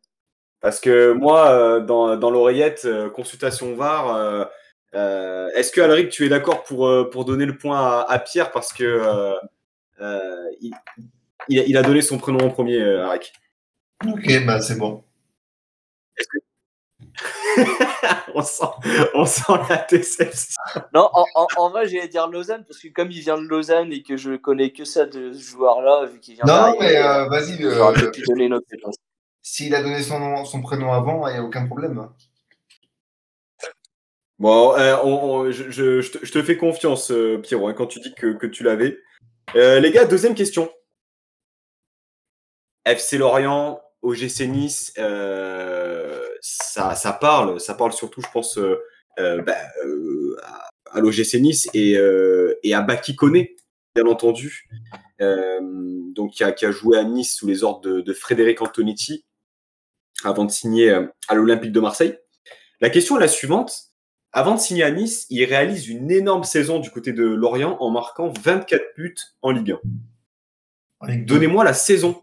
Parce 0.60 0.80
que 0.80 1.12
moi, 1.12 1.50
euh, 1.50 1.78
dans, 1.78 2.16
dans 2.16 2.32
l'oreillette, 2.32 2.82
euh, 2.84 3.08
consultation 3.08 3.76
VAR, 3.76 4.48
est-ce 4.92 5.70
que 5.70 5.80
Alric, 5.80 6.08
tu 6.08 6.26
es 6.26 6.28
d'accord 6.28 6.64
pour, 6.64 6.90
pour 7.10 7.24
donner 7.24 7.46
le 7.46 7.56
point 7.56 8.04
à, 8.08 8.18
Pierre 8.18 8.50
parce 8.50 8.72
que 8.72 9.32
il, 10.60 10.72
il, 11.48 11.76
a 11.76 11.82
donné 11.82 12.02
son 12.02 12.18
prénom 12.18 12.44
en 12.44 12.50
premier, 12.50 12.82
Alric? 12.82 13.32
Ok, 14.04 14.44
bah 14.46 14.60
c'est 14.60 14.78
bon. 14.78 15.04
on, 18.34 18.42
sent, 18.42 18.64
on 19.14 19.24
sent 19.24 19.52
la 19.68 19.86
déception. 19.90 20.62
Non, 20.94 21.08
en, 21.12 21.24
en, 21.34 21.46
en 21.56 21.70
vrai, 21.70 21.88
j'allais 21.88 22.08
dire 22.08 22.28
Lausanne, 22.28 22.64
parce 22.66 22.80
que 22.80 22.88
comme 22.88 23.10
il 23.10 23.20
vient 23.20 23.38
de 23.38 23.46
Lausanne 23.46 23.92
et 23.92 24.02
que 24.02 24.16
je 24.16 24.36
connais 24.36 24.70
que 24.70 24.84
ça 24.84 25.06
de 25.06 25.32
ce 25.32 25.50
joueur-là, 25.50 26.06
vu 26.06 26.20
qu'il 26.20 26.34
vient 26.34 26.44
Non, 26.46 26.76
mais 26.78 26.96
euh, 26.96 27.28
vas-y. 27.28 27.62
Euh, 27.64 27.92
S'il 29.42 29.74
a 29.74 29.82
donné 29.82 30.02
son, 30.02 30.44
son 30.44 30.62
prénom 30.62 30.92
avant, 30.92 31.26
il 31.28 31.32
n'y 31.32 31.38
a 31.38 31.42
aucun 31.42 31.66
problème. 31.66 32.08
Bon, 34.38 34.76
euh, 34.76 34.96
on, 35.02 35.50
je, 35.50 35.70
je, 35.70 36.00
je, 36.00 36.12
te, 36.12 36.24
je, 36.24 36.30
te, 36.30 36.42
fais 36.42 36.56
confiance, 36.56 37.10
euh, 37.10 37.38
Pierrot, 37.38 37.68
hein, 37.68 37.74
quand 37.74 37.86
tu 37.86 37.98
dis 37.98 38.14
que, 38.14 38.34
que 38.34 38.46
tu 38.46 38.62
l'avais. 38.62 38.96
Euh, 39.56 39.80
les 39.80 39.90
gars, 39.90 40.04
deuxième 40.04 40.34
question. 40.36 40.70
FC 42.84 43.18
Lorient, 43.18 43.80
OGC 44.02 44.46
Nice, 44.46 44.92
euh, 44.98 46.24
ça, 46.40 46.94
ça, 46.94 47.12
parle, 47.12 47.60
ça 47.60 47.74
parle 47.74 47.92
surtout, 47.92 48.20
je 48.20 48.28
pense, 48.32 48.58
euh, 48.58 48.78
euh, 49.18 49.42
bah, 49.42 49.56
euh, 49.84 50.36
à, 50.92 51.00
l'OGC 51.00 51.40
Nice 51.40 51.68
et, 51.74 51.96
euh, 51.96 52.58
et 52.62 52.72
à 52.72 52.82
Baki 52.82 53.16
Kone, 53.16 53.44
bien 53.94 54.06
entendu, 54.06 54.68
donc 55.18 56.32
qui 56.32 56.44
a, 56.44 56.52
qui 56.52 56.66
a, 56.66 56.70
joué 56.70 56.98
à 56.98 57.04
Nice 57.04 57.34
sous 57.34 57.46
les 57.46 57.64
ordres 57.64 57.80
de, 57.80 58.00
de 58.00 58.12
Frédéric 58.12 58.62
Antonetti 58.62 59.24
avant 60.24 60.44
de 60.44 60.50
signer 60.50 60.90
à 61.28 61.34
l'Olympique 61.34 61.72
de 61.72 61.80
Marseille. 61.80 62.18
La 62.80 62.90
question 62.90 63.16
est 63.16 63.20
la 63.20 63.28
suivante. 63.28 63.88
Avant 64.32 64.54
de 64.54 64.60
signer 64.60 64.84
à 64.84 64.90
Nice, 64.90 65.26
il 65.30 65.44
réalise 65.44 65.88
une 65.88 66.10
énorme 66.10 66.44
saison 66.44 66.78
du 66.78 66.90
côté 66.90 67.12
de 67.12 67.24
Lorient 67.24 67.76
en 67.80 67.90
marquant 67.90 68.32
24 68.42 68.82
buts 68.96 69.16
en 69.42 69.50
Ligue 69.50 69.76
1. 71.00 71.16
Donnez-moi 71.24 71.64
la 71.64 71.72
saison 71.72 72.22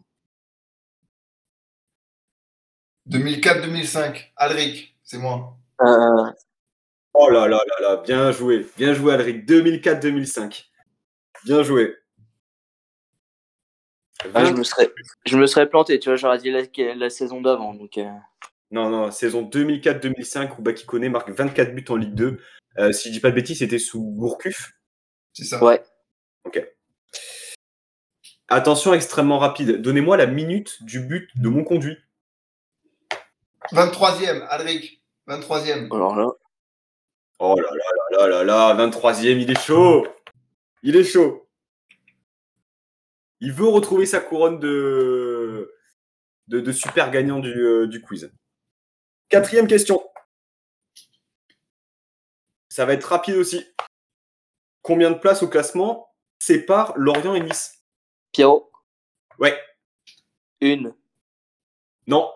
2004-2005. 3.10 4.32
Alric, 4.36 4.96
c'est 5.04 5.18
moi. 5.18 5.58
Euh, 5.82 6.32
Oh 7.18 7.30
là 7.30 7.48
là 7.48 7.62
là 7.66 7.76
là, 7.82 8.02
bien 8.06 8.32
joué. 8.32 8.68
Bien 8.78 8.94
joué, 8.94 9.14
Alric. 9.14 9.48
2004-2005. 9.48 10.66
Bien 11.46 11.64
joué. 11.64 11.96
ah, 14.34 14.44
je, 14.44 14.52
me 14.52 14.64
serais, 14.64 14.92
je 15.26 15.38
me 15.38 15.48
serais 15.48 15.70
planté, 15.70 15.98
tu 16.00 16.10
vois, 16.10 16.18
j'aurais 16.18 16.40
dit 16.40 16.52
la, 16.52 16.64
la 16.96 17.10
saison 17.10 17.40
d'avant. 17.40 17.74
Donc, 17.74 17.98
euh. 17.98 18.10
Non, 18.72 18.90
non, 18.90 19.12
saison 19.12 19.44
2004-2005 19.44 20.56
où 20.58 20.62
Bakikone 20.62 21.08
marque 21.08 21.30
24 21.30 21.74
buts 21.74 21.86
en 21.88 21.96
Ligue 21.96 22.16
2. 22.16 22.40
Euh, 22.80 22.92
si 22.92 23.08
je 23.08 23.14
dis 23.14 23.20
pas 23.22 23.30
de 23.30 23.36
bêtises, 23.36 23.60
c'était 23.60 23.80
sous 23.80 24.04
Gourcuff. 24.04 24.74
C'est 25.32 25.46
ça. 25.46 25.64
Ouais. 25.64 25.82
Ok. 26.44 26.68
Attention 28.50 28.94
extrêmement 28.94 29.40
rapide. 29.40 29.82
Donnez-moi 29.82 30.18
la 30.18 30.26
minute 30.26 30.84
du 30.84 31.00
but 31.00 31.30
de 31.38 31.48
mon 31.48 31.64
conduit. 31.64 31.98
23e, 33.72 34.46
Alric. 34.50 35.02
23e. 35.28 35.94
Alors 35.94 36.16
là. 36.16 36.28
Oh 37.40 37.56
là 37.60 37.70
là 37.70 38.28
là 38.28 38.28
là 38.28 38.44
là 38.44 38.74
là, 38.76 38.88
23e, 38.88 39.42
il 39.42 39.52
est 39.52 39.60
chaud. 39.60 40.08
Il 40.84 40.96
est 40.96 41.04
chaud. 41.04 41.50
Il 43.42 43.52
veut 43.52 43.68
retrouver 43.68 44.06
sa 44.06 44.20
couronne 44.22 44.60
de, 44.60 45.74
de, 46.48 46.60
de 46.60 46.72
super 46.72 47.12
gagnant 47.12 47.40
du, 47.40 47.52
euh, 47.52 47.88
du 47.88 48.02
quiz. 48.02 48.32
Quatrième 49.30 49.68
question. 49.68 50.02
Ça 52.70 52.86
va 52.86 52.94
être 52.94 53.06
rapide 53.06 53.36
aussi. 53.36 53.66
Combien 54.82 55.12
de 55.12 55.18
places 55.18 55.44
au 55.44 55.48
classement 55.48 56.08
séparent 56.40 56.94
Lorient 56.96 57.36
et 57.36 57.42
Nice? 57.42 57.84
Pierrot? 58.32 58.72
Ouais. 59.40 59.60
Une. 60.62 60.94
Non. 62.08 62.32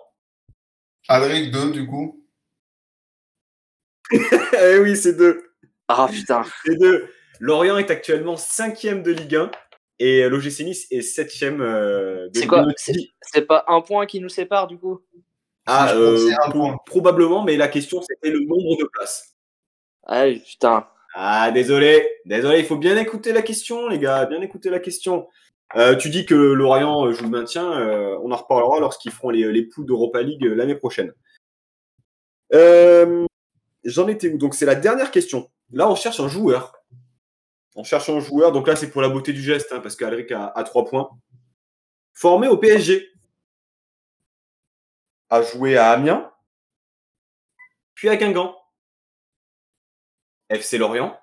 Alric, 1.10 1.50
2 1.52 1.72
du 1.72 1.88
coup. 1.88 2.24
eh 4.12 4.78
oui, 4.80 4.96
c'est 4.96 5.14
deux. 5.14 5.44
Ah 5.88 6.08
putain. 6.10 6.44
C'est 6.64 6.78
deux. 6.78 7.08
Lorient 7.40 7.78
est 7.78 7.90
actuellement 7.90 8.38
cinquième 8.38 9.02
de 9.02 9.12
Ligue 9.12 9.36
1 9.36 9.52
et 9.98 10.30
l'OGC 10.30 10.62
Nice 10.62 10.88
est 10.92 11.02
septième 11.02 11.62
euh, 11.62 12.28
de 12.28 12.32
C'est 12.36 12.42
Ligue 12.42 12.50
quoi 12.50 12.60
1. 12.62 12.74
C'est 12.78 12.94
c'est 13.22 13.42
pas 13.42 13.66
un 13.68 13.82
point 13.82 14.06
qui 14.06 14.20
nous 14.20 14.30
sépare 14.30 14.68
du 14.68 14.78
coup? 14.78 15.02
Ah, 15.66 15.88
Je 15.90 15.96
crois 15.96 16.06
que 16.12 16.16
euh, 16.16 16.28
c'est 16.30 16.48
un 16.48 16.52
point. 16.52 16.78
probablement, 16.86 17.44
mais 17.44 17.58
la 17.58 17.68
question 17.68 18.02
c'était 18.02 18.30
le 18.30 18.42
nombre 18.42 18.78
de 18.78 18.86
places. 18.86 19.36
Ah 20.06 20.26
putain. 20.28 20.88
Ah, 21.16 21.50
désolé, 21.50 22.08
désolé, 22.26 22.60
il 22.60 22.66
faut 22.66 22.78
bien 22.78 22.96
écouter 22.98 23.34
la 23.34 23.42
question, 23.42 23.88
les 23.88 23.98
gars, 23.98 24.28
bien 24.28 24.42
écouter 24.42 24.70
la 24.70 24.80
question. 24.80 25.28
Euh, 25.76 25.96
tu 25.96 26.10
dis 26.10 26.26
que 26.26 26.34
Lorient 26.34 27.06
euh, 27.06 27.14
joue 27.14 27.26
le 27.26 27.30
maintien, 27.30 27.72
euh, 27.72 28.18
on 28.24 28.32
en 28.32 28.36
reparlera 28.36 28.80
lorsqu'ils 28.80 29.12
feront 29.12 29.30
les, 29.30 29.52
les 29.52 29.64
poules 29.64 29.86
d'Europa 29.86 30.22
League 30.22 30.44
euh, 30.46 30.56
l'année 30.56 30.76
prochaine. 30.76 31.14
Euh, 32.54 33.26
J'en 33.84 34.08
étais 34.08 34.30
où? 34.32 34.38
Donc 34.38 34.56
c'est 34.56 34.66
la 34.66 34.76
dernière 34.76 35.12
question. 35.12 35.50
Là, 35.72 35.90
on 35.90 35.96
cherche 35.96 36.20
un 36.20 36.28
joueur. 36.28 36.74
On 37.76 37.84
cherche 37.84 38.10
un 38.10 38.20
joueur, 38.20 38.52
donc 38.52 38.68
là 38.68 38.76
c'est 38.76 38.90
pour 38.90 39.02
la 39.02 39.10
beauté 39.10 39.32
du 39.32 39.42
geste, 39.42 39.72
hein, 39.72 39.80
parce 39.80 39.96
qu'Alric 39.96 40.32
a, 40.32 40.48
a 40.48 40.64
3 40.64 40.86
points. 40.86 41.10
Formé 42.14 42.48
au 42.48 42.58
PSG. 42.58 43.08
A 45.30 45.44
joué 45.44 45.78
à 45.78 45.92
Amiens, 45.92 46.32
puis 47.94 48.10
à 48.10 48.18
Guingamp. 48.18 48.56
FC 50.50 50.80
Lorient, 50.80 51.16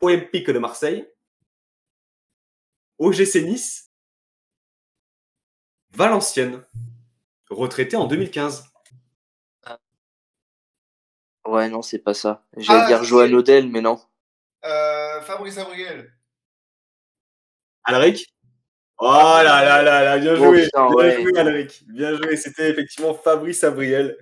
Olympique 0.00 0.48
de 0.48 0.58
Marseille, 0.60 1.10
OGC 2.98 3.42
Nice, 3.44 3.90
Valenciennes, 5.92 6.64
retraité 7.50 7.96
en 7.96 8.06
2015. 8.06 8.64
Ouais, 11.46 11.68
non, 11.68 11.80
c'est 11.82 12.00
pas 12.00 12.14
ça. 12.14 12.44
J'allais 12.56 12.80
Ah, 12.84 12.86
dire 12.88 13.04
Johan 13.04 13.32
Odell, 13.32 13.68
mais 13.68 13.80
non. 13.80 14.00
Euh, 14.64 15.20
Fabrice 15.20 15.58
Abriel. 15.58 16.12
Alric? 17.84 18.26
Oh 18.98 19.04
là 19.12 19.42
là 19.64 19.82
là 19.82 20.02
là, 20.02 20.18
bien 20.18 20.32
Oh, 20.32 20.36
joué, 20.36 20.64
putain, 20.64 20.86
bien 20.88 20.96
ouais. 20.96 21.22
joué 21.22 21.38
Alric, 21.38 21.84
bien 21.88 22.16
joué. 22.16 22.36
C'était 22.36 22.70
effectivement 22.70 23.14
Fabrice 23.14 23.62
Abriel, 23.62 24.16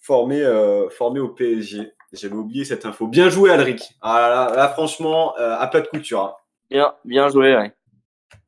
formé, 0.00 0.40
euh, 0.40 0.88
formé 0.88 1.20
au 1.20 1.28
PSG. 1.28 1.92
J'avais 2.12 2.36
oublié 2.36 2.64
cette 2.64 2.86
info. 2.86 3.08
Bien 3.08 3.28
joué 3.28 3.50
Alric. 3.50 3.82
Ah 4.00 4.18
là, 4.20 4.28
là, 4.48 4.56
là, 4.56 4.68
franchement, 4.70 5.36
euh, 5.38 5.56
à 5.58 5.66
plat 5.66 5.80
de 5.82 5.88
couture. 5.88 6.22
hein. 6.22 6.34
Bien, 6.70 6.94
bien 7.04 7.28
joué, 7.28 7.56
ouais. 7.56 7.72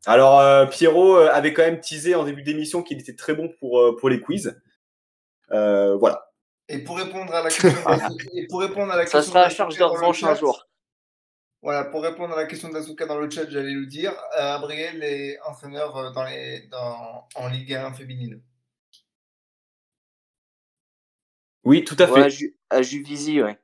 Alors, 0.06 0.40
euh, 0.40 0.66
Pierrot 0.66 1.16
euh, 1.16 1.30
avait 1.30 1.52
quand 1.52 1.62
même 1.62 1.80
teasé 1.80 2.14
en 2.14 2.24
début 2.24 2.42
d'émission 2.42 2.82
qu'il 2.82 2.98
était 2.98 3.14
très 3.14 3.34
bon 3.34 3.48
pour, 3.60 3.80
euh, 3.80 3.96
pour 3.96 4.08
les 4.08 4.20
quiz. 4.20 4.60
Euh, 5.50 5.96
voilà. 5.96 6.30
Et 6.68 6.78
pour 6.80 6.96
répondre 6.98 7.32
à 7.32 7.42
la 7.42 7.48
question, 7.50 7.70
et 8.34 8.46
pour 8.46 8.60
répondre 8.60 8.92
à 8.92 8.96
la 8.96 9.06
Ça 9.06 9.18
question 9.18 9.32
sera 9.32 9.40
à 9.40 9.44
d'Azuka 9.44 9.56
charge 9.56 9.78
de 9.78 9.84
revanche 9.84 10.22
un 10.24 10.28
chat, 10.28 10.40
jour. 10.40 10.66
Voilà, 11.62 11.84
pour 11.84 12.02
répondre 12.02 12.34
à 12.34 12.36
la 12.36 12.46
question 12.46 12.68
d'Azuka 12.68 13.06
dans 13.06 13.18
le 13.18 13.28
chat, 13.30 13.48
j'allais 13.48 13.72
le 13.72 13.86
dire. 13.86 14.12
Euh, 14.38 14.54
Abriel 14.54 15.02
est 15.02 15.40
entraîneur 15.42 16.12
dans 16.12 16.24
les, 16.24 16.66
dans, 16.68 17.26
en 17.34 17.48
Ligue 17.48 17.74
1 17.74 17.92
féminine. 17.94 18.40
Oui, 21.64 21.84
tout 21.84 21.96
à 21.98 22.06
fait. 22.06 22.12
Ouais, 22.12 22.22
à, 22.22 22.28
Ju- 22.28 22.56
à 22.70 22.82
Juvisy, 22.82 23.42
ouais. 23.42 23.58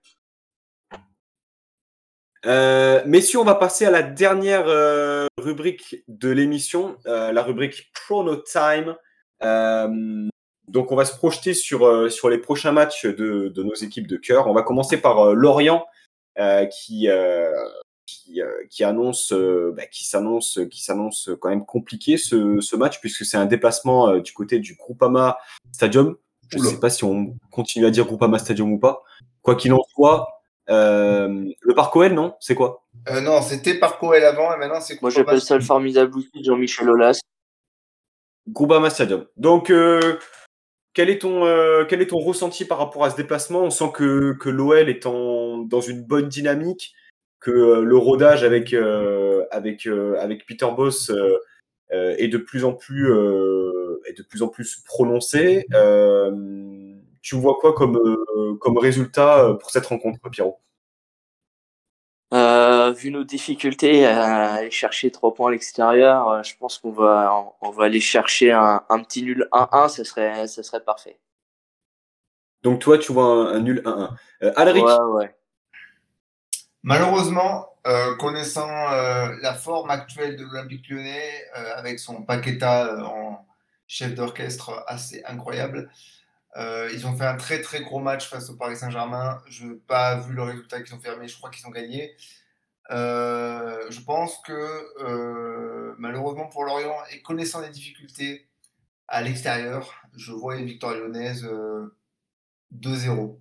Euh, 2.47 3.03
messieurs, 3.07 3.39
on 3.41 3.45
va 3.45 3.55
passer 3.55 3.87
à 3.87 3.91
la 3.91 4.03
dernière 4.03 4.65
euh, 4.69 5.27
rubrique 5.39 6.05
de 6.09 6.29
l'émission, 6.29 6.97
euh, 7.07 7.33
la 7.33 7.43
rubrique 7.43 7.91
Chrono 7.95 8.37
Time. 8.37 8.97
Euh, 9.43 10.29
donc, 10.69 10.93
on 10.93 10.97
va 10.97 11.05
se 11.05 11.17
projeter 11.17 11.55
sur, 11.55 11.87
euh, 11.87 12.09
sur 12.09 12.29
les 12.29 12.39
prochains 12.39 12.73
matchs 12.73 13.07
de, 13.07 13.49
de 13.49 13.63
nos 13.63 13.75
équipes 13.75 14.07
de 14.07 14.17
cœur. 14.17 14.47
On 14.47 14.55
va 14.55 14.63
commencer 14.63 14.99
par 14.99 15.21
euh, 15.21 15.35
Lorient, 15.35 15.87
euh, 16.39 16.67
qui, 16.67 17.09
euh, 17.09 17.51
qui, 18.07 18.43
euh, 18.43 18.51
qui 18.69 18.85
annonce, 18.85 19.33
bah, 19.33 19.87
qui 19.87 20.05
s'annonce, 20.05 20.61
qui 20.71 20.83
s'annonce 20.83 21.31
quand 21.41 21.49
même 21.49 21.65
compliqué 21.65 22.19
ce, 22.19 22.61
ce 22.61 22.77
match 22.77 23.01
puisque 23.01 23.25
c'est 23.25 23.37
un 23.39 23.47
déplacement 23.47 24.19
du 24.19 24.33
côté 24.33 24.59
du 24.59 24.75
Groupama 24.75 25.39
Stadium. 25.73 26.17
Je 26.51 26.59
ne 26.59 26.65
sais 26.65 26.81
pas 26.81 26.91
si 26.91 27.05
on 27.05 27.37
continue 27.51 27.87
à 27.87 27.91
dire 27.91 28.05
Groupama 28.05 28.39
Stadium 28.39 28.73
ou 28.73 28.79
pas. 28.79 29.03
Quoi 29.41 29.55
qu'il 29.57 29.73
en 29.73 29.83
soit, 29.95 30.34
euh, 30.71 31.45
le 31.61 31.75
Parc 31.75 31.95
OL, 31.97 32.13
non? 32.13 32.35
C'est 32.41 32.55
quoi? 32.55 32.85
Euh, 33.11 33.21
non, 33.21 33.43
c'était 33.43 33.75
par 33.75 33.99
Coel 33.99 34.25
avant 34.25 34.55
et 34.55 34.59
maintenant 34.59 34.81
c'est 34.81 35.01
Moi, 35.03 35.11
Groupama. 35.11 35.33
j'appelle 35.33 35.41
ça 35.43 35.57
le 35.57 35.63
formidable 35.63 36.17
outil 36.17 36.39
de 36.41 36.45
Jean-Michel 36.45 36.89
Aulas. 36.89 37.21
Groupama 38.49 38.91
Stadium. 38.91 39.27
Donc, 39.37 39.71
euh, 39.71 40.19
quel, 40.95 41.11
est 41.11 41.21
ton, 41.21 41.45
euh, 41.45 41.85
quel 41.89 42.03
est 42.03 42.09
ton 42.09 42.19
ressenti 42.19 42.65
par 42.65 42.79
rapport 42.79 43.05
à 43.05 43.11
ce 43.11 43.17
déplacement? 43.17 43.61
On 43.63 43.71
sent 43.71 43.91
que, 43.95 44.33
que 44.39 44.49
l'OL 44.49 44.89
est 44.89 45.07
en, 45.07 45.59
dans 45.59 45.81
une 45.81 46.03
bonne 46.03 46.29
dynamique, 46.29 46.95
que 47.41 47.51
euh, 47.51 47.83
le 47.83 47.97
rodage 47.97 48.45
avec, 48.45 48.73
euh, 48.73 49.45
avec, 49.51 49.87
euh, 49.87 50.17
avec 50.21 50.47
Peter 50.47 50.69
Boss 50.77 51.11
euh, 51.11 51.39
euh, 51.93 52.15
est, 52.19 52.29
de 52.29 52.39
plus 52.39 52.65
en 52.65 52.73
plus, 52.73 53.11
euh, 53.11 54.01
est 54.07 54.17
de 54.17 54.23
plus 54.23 54.43
en 54.43 54.49
plus 54.49 54.83
prononcé. 54.85 55.67
Euh, 55.75 56.31
tu 57.25 57.37
vois 57.37 57.57
quoi 57.59 57.73
comme, 57.73 57.97
euh, 57.97 58.55
comme 58.61 58.77
résultat 58.77 59.39
euh, 59.39 59.55
pour 59.55 59.71
cette 59.71 59.87
rencontre, 59.87 60.29
Pierrot? 60.29 60.61
Euh, 62.35 62.93
vu 62.93 63.11
nos 63.11 63.25
difficultés 63.25 64.07
à 64.07 64.55
aller 64.55 64.71
chercher 64.71 65.11
trois 65.11 65.33
points 65.33 65.49
à 65.49 65.53
l'extérieur, 65.53 66.45
je 66.45 66.55
pense 66.59 66.79
qu'on 66.79 66.93
va, 66.93 67.33
on 67.63 67.71
va 67.71 67.85
aller 67.85 68.01
chercher 68.01 68.53
un, 68.53 68.83
un 68.91 69.03
petit 69.03 69.23
nul 69.23 69.49
1-1, 69.53 69.89
ça 69.89 70.05
serait, 70.05 70.47
ça 70.47 70.63
serait 70.63 70.85
parfait. 70.85 71.19
Donc, 72.63 72.81
toi, 72.81 72.99
tu 72.99 73.13
vois 73.13 73.25
un, 73.25 73.55
un 73.55 73.61
nul 73.61 73.83
1-1. 73.85 74.11
Euh, 74.43 74.53
Alric, 74.57 74.85
Ouais, 74.85 74.99
ouais. 75.13 75.35
Malheureusement, 76.83 77.71
euh, 77.87 78.17
connaissant 78.17 78.69
euh, 78.93 79.35
la 79.41 79.55
forme 79.55 79.91
actuelle 79.91 80.37
de 80.37 80.45
l'Olympique 80.45 80.91
lyonnais, 80.91 81.31
euh, 81.57 81.77
avec 81.77 81.99
son 81.99 82.23
Paqueta 82.23 83.03
en 83.07 83.47
chef 83.87 84.15
d'orchestre 84.15 84.85
assez 84.87 85.23
incroyable, 85.25 85.91
euh, 86.57 86.89
ils 86.93 87.07
ont 87.07 87.17
fait 87.17 87.27
un 87.27 87.37
très 87.37 87.61
très 87.61 87.83
gros 87.83 88.01
match 88.01 88.29
face 88.29 88.49
au 88.51 88.57
Paris 88.57 88.77
Saint-Germain. 88.77 89.43
Je 89.49 89.67
n'ai 89.67 89.75
pas 89.75 90.17
vu 90.21 90.35
le 90.35 90.43
résultat 90.43 90.83
qu'ils 90.83 90.95
ont 90.95 91.01
fait, 91.01 91.17
mais 91.17 91.29
je 91.29 91.37
crois 91.37 91.51
qu'ils 91.51 91.67
ont 91.67 91.71
gagné. 91.71 92.15
Euh, 92.91 93.91
je 93.91 94.01
pense 94.01 94.39
que 94.47 94.53
euh, 95.03 95.95
malheureusement 95.99 96.47
pour 96.49 96.65
Lorient, 96.65 96.97
et 97.13 97.23
connaissant 97.23 97.61
les 97.61 97.71
difficultés 97.71 98.47
à 99.09 99.23
l'extérieur, 99.23 99.95
je 100.15 100.33
vois 100.33 100.57
une 100.57 100.67
victoire 100.67 100.95
lyonnaise 100.95 101.45
euh, 101.45 101.97
2-0. 102.75 103.39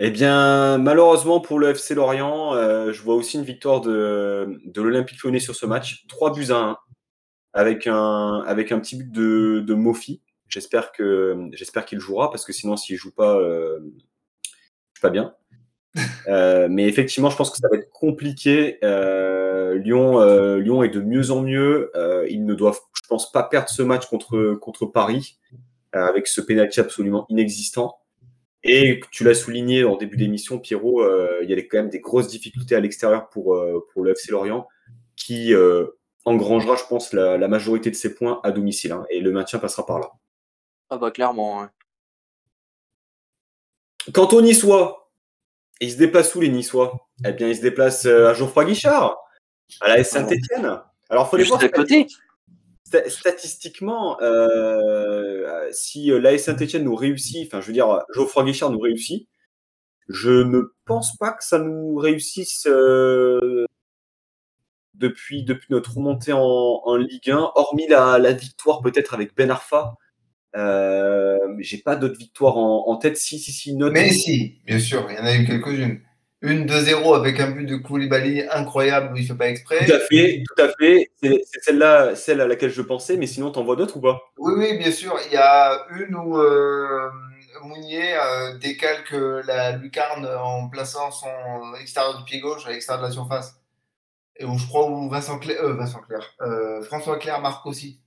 Eh 0.00 0.10
bien, 0.10 0.78
malheureusement 0.78 1.40
pour 1.40 1.58
le 1.58 1.70
FC 1.70 1.94
Lorient, 1.94 2.52
je 2.54 3.02
vois 3.02 3.16
aussi 3.16 3.36
une 3.36 3.44
victoire 3.44 3.80
de, 3.80 4.60
de 4.64 4.82
l'Olympique 4.82 5.20
Lyonnais 5.24 5.40
sur 5.40 5.56
ce 5.56 5.66
match. 5.66 6.06
3 6.06 6.34
buts 6.34 6.46
à 6.50 6.56
1, 6.56 6.78
avec 7.58 7.88
un, 7.88 8.44
avec 8.46 8.70
un 8.70 8.78
petit 8.78 8.94
but 8.94 9.10
de, 9.10 9.64
de 9.66 9.74
Mofi. 9.74 10.22
J'espère 10.46 10.92
que 10.92 11.48
j'espère 11.52 11.86
qu'il 11.86 11.98
jouera, 11.98 12.30
parce 12.30 12.44
que 12.44 12.52
sinon, 12.52 12.76
s'il 12.76 12.96
joue 12.96 13.10
pas, 13.10 13.36
euh, 13.36 13.80
je 14.44 14.50
suis 14.94 15.02
pas 15.02 15.10
bien. 15.10 15.34
Euh, 16.28 16.68
mais 16.70 16.86
effectivement, 16.86 17.30
je 17.30 17.36
pense 17.36 17.50
que 17.50 17.56
ça 17.56 17.66
va 17.72 17.78
être 17.78 17.90
compliqué. 17.90 18.76
Euh, 18.84 19.78
Lyon, 19.78 20.20
euh, 20.20 20.58
Lyon 20.58 20.82
est 20.82 20.90
de 20.90 21.00
mieux 21.00 21.30
en 21.30 21.40
mieux. 21.40 21.90
ils 22.28 22.44
ne 22.44 22.54
doivent, 22.54 22.78
je 22.94 23.08
pense, 23.08 23.32
pas 23.32 23.42
perdre 23.42 23.70
ce 23.70 23.82
match 23.82 24.06
contre, 24.06 24.54
contre 24.60 24.84
Paris 24.86 25.38
avec 25.92 26.28
ce 26.28 26.42
pénalty 26.42 26.78
absolument 26.78 27.24
inexistant. 27.30 27.98
Et 28.62 29.00
tu 29.10 29.24
l'as 29.24 29.34
souligné 29.34 29.84
en 29.84 29.96
début 29.96 30.18
d'émission, 30.18 30.58
Pierrot, 30.58 31.02
il 31.42 31.48
y 31.48 31.54
a 31.54 31.56
quand 31.62 31.78
même 31.78 31.88
des 31.88 32.00
grosses 32.00 32.28
difficultés 32.28 32.76
à 32.76 32.80
l'extérieur 32.80 33.30
pour, 33.30 33.58
pour 33.92 34.04
le 34.04 34.10
FC 34.12 34.30
Lorient 34.30 34.68
qui 35.16 35.54
engrangera, 36.28 36.76
je 36.76 36.84
pense, 36.84 37.12
la, 37.12 37.48
majorité 37.48 37.90
de 37.90 37.96
ses 37.96 38.14
points 38.14 38.40
à 38.44 38.50
domicile. 38.50 38.92
Hein, 38.92 39.06
et 39.10 39.20
le 39.20 39.32
maintien 39.32 39.58
passera 39.58 39.84
par 39.84 39.98
là. 39.98 40.10
Ah 40.90 40.96
bah 40.96 41.10
clairement. 41.10 41.68
Quant 44.12 44.28
aux 44.28 44.40
Niçois, 44.40 45.10
ils 45.80 45.92
se 45.92 45.96
déplacent 45.96 46.34
où 46.34 46.40
les 46.40 46.48
Niçois? 46.48 47.08
Eh 47.24 47.32
bien, 47.32 47.48
ils 47.48 47.56
se 47.56 47.62
déplacent 47.62 48.06
euh, 48.06 48.28
à 48.28 48.34
Geoffroy 48.34 48.64
Guichard, 48.64 49.18
à 49.80 49.96
la 49.96 50.04
Saint-Etienne. 50.04 50.80
Alors, 51.10 51.28
faut 51.28 51.36
les 51.36 51.44
voir. 51.44 51.60
côté. 51.70 52.06
Statistiquement, 53.06 54.18
euh, 54.22 55.68
si 55.72 56.10
euh, 56.10 56.18
l'AS 56.18 56.38
Saint-Etienne 56.38 56.84
nous 56.84 56.94
réussit, 56.94 57.46
enfin, 57.46 57.60
je 57.60 57.66
veux 57.66 57.74
dire, 57.74 58.02
Geoffroy 58.14 58.44
Guichard 58.44 58.70
nous 58.70 58.78
réussit, 58.78 59.28
je 60.08 60.30
ne 60.30 60.72
pense 60.86 61.16
pas 61.18 61.32
que 61.32 61.44
ça 61.44 61.58
nous 61.58 61.96
réussisse 61.96 62.66
depuis, 64.98 65.44
depuis 65.44 65.68
notre 65.70 65.96
remontée 65.96 66.32
en, 66.32 66.96
Ligue 66.96 67.30
1, 67.30 67.52
hormis 67.54 67.86
la, 67.88 68.18
la 68.18 68.32
victoire 68.32 68.82
peut-être 68.82 69.14
avec 69.14 69.34
Ben 69.36 69.50
Arfa, 69.50 69.94
euh, 70.56 71.38
j'ai 71.58 71.78
pas 71.78 71.96
d'autres 71.96 72.18
victoires 72.18 72.56
en, 72.56 72.96
tête. 72.96 73.16
Si, 73.16 73.38
si, 73.38 73.52
si. 73.52 73.76
Mais 73.76 74.10
si, 74.10 74.60
bien 74.66 74.78
sûr, 74.78 75.06
il 75.10 75.16
y 75.16 75.18
en 75.18 75.24
a 75.24 75.34
eu 75.34 75.46
quelques-unes. 75.46 76.00
Une 76.40 76.66
2-0 76.66 77.16
avec 77.16 77.40
un 77.40 77.50
but 77.50 77.66
de 77.66 77.76
Koulibaly 77.76 78.44
incroyable 78.52 79.12
où 79.12 79.16
il 79.16 79.26
fait 79.26 79.34
pas 79.34 79.48
exprès. 79.48 79.84
Tout 79.84 79.92
à 79.92 79.98
fait, 79.98 80.44
tout 80.46 80.62
à 80.62 80.68
fait. 80.78 81.10
C'est 81.20 81.42
celle-là, 81.62 82.14
celle 82.14 82.40
à 82.40 82.46
laquelle 82.46 82.70
je 82.70 82.82
pensais, 82.82 83.16
mais 83.16 83.26
sinon, 83.26 83.50
t'en 83.50 83.64
vois 83.64 83.74
d'autres 83.74 83.96
ou 83.96 84.00
pas? 84.00 84.20
Oui, 84.38 84.52
oui, 84.56 84.78
bien 84.78 84.92
sûr. 84.92 85.16
Il 85.26 85.32
y 85.32 85.36
a 85.36 85.84
une 85.98 86.14
où 86.14 86.38
euh, 86.38 87.10
Mounier 87.64 88.14
euh, 88.14 88.56
décalque 88.58 89.16
la 89.46 89.72
lucarne 89.72 90.26
en 90.26 90.68
plaçant 90.68 91.10
son 91.10 91.28
extérieur 91.80 92.16
du 92.18 92.24
pied 92.24 92.38
gauche 92.38 92.66
à 92.66 92.70
l'extérieur 92.70 93.02
de 93.02 93.08
la 93.08 93.12
surface. 93.12 93.60
Et 94.38 94.44
où 94.44 94.56
je 94.56 94.66
crois 94.66 94.88
où 94.88 95.08
Vincent 95.08 95.38
Clair, 95.38 95.62
euh, 95.62 95.74
Vincent 95.74 96.00
Clair, 96.00 96.34
François 96.84 97.18
Clair 97.18 97.40
marque 97.40 97.66
aussi. 97.66 98.00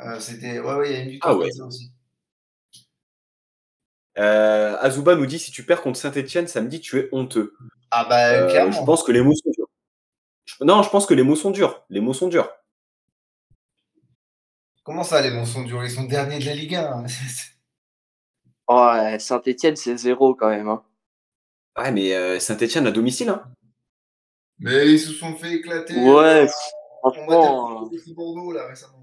Euh, 0.00 0.20
c'était. 0.20 0.60
Ouais, 0.60 0.74
ouais, 0.74 0.90
il 0.90 0.92
y 0.92 0.96
a 0.96 1.02
une 1.02 1.10
victoire 1.10 1.34
ah 1.34 1.64
aussi. 1.64 1.92
Euh, 4.18 4.76
Azuba 4.80 5.14
nous 5.14 5.26
dit 5.26 5.38
si 5.38 5.50
tu 5.50 5.64
perds 5.64 5.82
contre 5.82 5.98
Saint-Etienne, 5.98 6.48
samedi, 6.48 6.80
tu 6.80 6.98
es 6.98 7.08
honteux. 7.12 7.54
Ah 7.90 8.04
bah 8.08 8.30
euh, 8.30 8.50
clairement. 8.50 8.72
Je 8.72 8.84
pense 8.84 9.02
que 9.02 9.12
les 9.12 9.22
mots 9.22 9.34
sont 9.34 9.50
durs. 9.50 9.68
Non, 10.60 10.82
je 10.82 10.90
pense 10.90 11.06
que 11.06 11.14
les 11.14 11.22
mots 11.22 11.36
sont 11.36 11.50
durs. 11.50 11.84
Les 11.88 12.00
mots 12.00 12.12
sont 12.12 12.28
durs. 12.28 12.50
Comment 14.82 15.04
ça, 15.04 15.20
les 15.20 15.30
mots 15.30 15.44
sont 15.44 15.62
durs? 15.62 15.84
Ils 15.84 15.90
sont 15.90 16.04
derniers 16.04 16.38
de 16.38 16.46
la 16.46 16.54
Ligue 16.54 16.74
1. 16.74 17.04
ouais, 18.68 19.18
Saint-Etienne, 19.18 19.76
c'est 19.76 19.96
zéro 19.96 20.34
quand 20.34 20.48
même. 20.48 20.68
Hein. 20.68 20.82
Ouais, 21.76 21.92
mais 21.92 22.40
Saint-Etienne 22.40 22.86
à 22.86 22.90
domicile. 22.90 23.28
Hein. 23.28 23.44
Mais 24.60 24.92
ils 24.92 24.98
se 24.98 25.12
sont 25.12 25.34
fait 25.34 25.54
éclater. 25.54 25.94
Ouais, 25.94 26.48
franchement. 27.00 27.88
Bordeaux 28.14 28.52
là 28.52 28.66
récemment. 28.66 28.94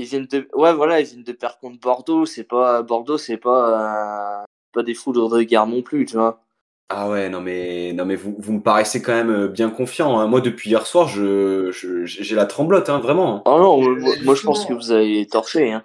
Ils 0.00 0.06
viennent 0.06 0.26
de, 0.26 0.48
ouais, 0.54 0.72
voilà, 0.74 1.00
ils 1.00 1.06
viennent 1.06 1.24
de 1.24 1.32
perdre 1.32 1.58
contre 1.58 1.80
Bordeaux. 1.80 2.24
C'est 2.24 2.44
pas, 2.44 2.82
Bordeaux, 2.82 3.18
c'est 3.18 3.36
pas, 3.36 4.42
euh, 4.42 4.44
pas 4.72 4.82
des 4.82 4.94
foudres 4.94 5.28
de 5.28 5.42
guerre 5.42 5.66
non 5.66 5.82
plus, 5.82 6.06
tu 6.06 6.16
vois. 6.16 6.44
Ah 6.90 7.10
ouais, 7.10 7.28
non 7.28 7.40
mais, 7.40 7.92
non 7.92 8.06
mais 8.06 8.14
vous, 8.14 8.34
vous 8.38 8.52
me 8.54 8.62
paraissez 8.62 9.02
quand 9.02 9.12
même 9.12 9.30
euh, 9.30 9.48
bien 9.48 9.68
confiant. 9.68 10.18
Hein. 10.18 10.26
Moi, 10.26 10.40
depuis 10.40 10.70
hier 10.70 10.86
soir, 10.86 11.06
je, 11.06 11.70
j'ai 12.04 12.34
la 12.34 12.46
tremblote, 12.46 12.88
hein, 12.88 12.98
vraiment. 12.98 13.42
Oh 13.44 13.58
non, 13.58 13.98
moi, 14.22 14.34
je 14.34 14.42
pense 14.42 14.64
que 14.64 14.72
vous 14.72 14.90
avez 14.90 15.26
torché. 15.26 15.72
Hein. 15.72 15.84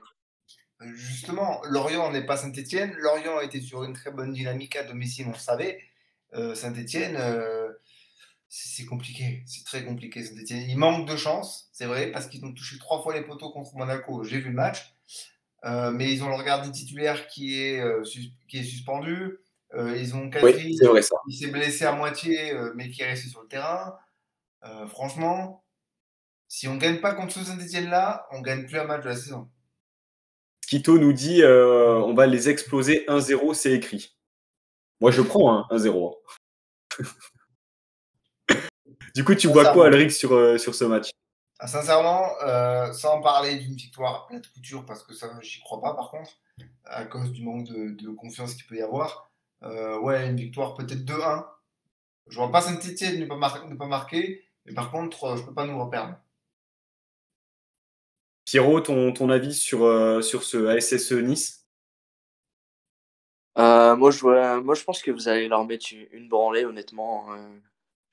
Justement, 0.80 1.62
Lorient 1.70 2.12
n'est 2.12 2.26
pas 2.26 2.38
Saint-Etienne. 2.38 2.94
Lorient 3.00 3.40
été 3.42 3.62
sur 3.62 3.84
une 3.84 3.94
très 3.94 4.12
bonne 4.12 4.32
dynamique 4.32 4.76
à 4.76 4.84
domicile, 4.84 5.26
on 5.28 5.32
le 5.32 5.38
savait. 5.38 5.80
Euh, 6.36 6.56
Saint-Etienne, 6.56 7.18
c'est 8.56 8.86
compliqué, 8.86 9.42
c'est 9.48 9.66
très 9.66 9.84
compliqué. 9.84 10.24
Il 10.52 10.78
manque 10.78 11.10
de 11.10 11.18
chance, 11.18 11.70
c'est 11.72 11.88
vrai, 11.88 12.12
parce 12.12 12.28
qu'ils 12.28 12.46
ont 12.46 12.54
touché 12.54 12.78
trois 12.78 13.02
fois 13.02 13.16
les 13.16 13.24
poteaux 13.24 13.50
contre 13.50 13.76
Monaco. 13.76 14.24
J'ai 14.24 14.38
vu 14.38 14.50
le 14.50 14.56
match, 14.56 14.94
euh, 15.66 15.90
mais 15.90 16.14
ils 16.14 16.24
ont 16.24 16.30
le 16.30 16.36
regard 16.36 16.62
titulaire 16.72 17.26
qui 17.28 17.60
est, 17.60 17.80
euh, 17.80 18.04
qui 18.48 18.60
est 18.60 18.64
suspendu. 18.64 19.40
Euh, 19.74 19.98
ils 19.98 20.16
ont 20.16 20.30
Catherine 20.30 20.78
qui 21.28 21.36
s'est 21.36 21.48
blessé 21.48 21.86
à 21.86 21.94
moitié, 21.94 22.54
mais 22.76 22.92
qui 22.92 23.02
est 23.02 23.08
resté 23.08 23.28
sur 23.28 23.42
le 23.42 23.48
terrain. 23.48 23.98
franchement, 24.88 25.64
si 26.48 26.68
on 26.68 26.76
ne 26.76 26.80
gagne 26.80 27.02
pas 27.02 27.16
contre 27.16 27.34
ce 27.34 27.44
Saint-Etienne-là, 27.44 28.28
on 28.32 28.38
ne 28.38 28.44
gagne 28.44 28.68
plus 28.68 28.78
un 28.78 28.86
match 28.86 29.02
de 29.02 29.10
la 29.10 29.16
saison. 29.16 29.50
Quito 30.68 31.00
nous 31.00 31.14
dit 31.14 31.44
on 31.44 32.14
va 32.14 32.28
les 32.28 32.50
exploser 32.50 33.04
1-0, 33.08 33.56
c'est 33.56 33.74
écrit. 33.74 34.16
Moi, 35.02 35.10
je 35.10 35.24
prends 35.24 35.58
hein, 35.58 35.66
1-0. 35.72 36.14
Du 39.16 39.24
coup, 39.24 39.36
tu 39.36 39.48
vois 39.48 39.72
quoi, 39.74 39.88
Alric, 39.88 40.12
sur, 40.12 40.34
euh, 40.34 40.58
sur 40.58 40.74
ce 40.74 40.86
match? 40.86 41.12
Ah, 41.60 41.68
Sincèrement, 41.68 42.32
euh, 42.42 42.92
sans 42.94 43.22
parler 43.22 43.58
d'une 43.58 43.76
victoire 43.76 44.28
à 44.32 44.40
de 44.40 44.48
couture, 44.48 44.86
parce 44.86 45.04
que 45.04 45.14
ça, 45.14 45.30
j'y 45.42 45.62
crois 45.62 45.82
pas 45.82 45.94
par 45.94 46.10
contre, 46.10 46.32
à 46.86 47.06
cause 47.06 47.32
du 47.32 47.44
manque 47.44 47.68
de, 47.68 48.10
confiance 48.16 48.56
qu'il 48.56 48.66
peut 48.66 48.76
y 48.76 48.82
avoir. 48.82 49.32
Euh, 49.62 50.00
ouais, 50.00 50.28
une 50.28 50.36
victoire 50.36 50.74
peut-être 50.74 51.06
2-1. 51.06 51.46
Je 52.28 52.38
vois 52.38 52.52
pas 52.52 52.62
Saint-Etienne 52.62 53.20
ne 53.20 53.26
pas, 53.26 53.36
ne 53.70 53.76
pas 53.76 53.86
marquer, 53.86 54.44
mais 54.66 54.74
par 54.74 54.90
contre, 54.90 55.38
je 55.38 55.44
peux 55.44 55.54
pas 55.54 55.66
nous 55.66 55.80
reperdre. 55.80 56.16
Pierrot, 58.46 58.82
ton, 58.82 59.14
ton 59.14 59.30
avis 59.30 59.54
sur, 59.54 59.80
sur 60.24 60.44
ce 60.44 60.68
ASSE 60.68 61.12
Nice? 61.12 61.68
Moi, 63.56 64.10
je 64.10 64.60
moi, 64.60 64.74
je 64.74 64.84
pense 64.84 65.02
que 65.02 65.12
vous 65.12 65.28
allez 65.28 65.48
leur 65.48 65.64
mettre 65.66 65.86
une 66.12 66.28
branlée, 66.28 66.66
honnêtement. 66.66 67.28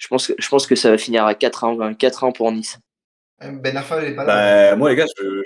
Je 0.00 0.08
pense, 0.08 0.28
que, 0.28 0.32
je 0.38 0.48
pense 0.48 0.66
que 0.66 0.74
ça 0.74 0.90
va 0.90 0.96
finir 0.96 1.26
à 1.26 1.34
4-1, 1.34 1.94
4 1.94 2.30
pour 2.32 2.50
Nice. 2.50 2.78
Euh, 3.42 3.52
ben 3.52 3.76
Arfa, 3.76 4.02
il 4.02 4.12
est 4.12 4.14
pas 4.14 4.24
là. 4.24 4.70
Bah, 4.70 4.76
moi, 4.76 4.88
les 4.88 4.96
gars, 4.96 5.04
je, 5.18 5.42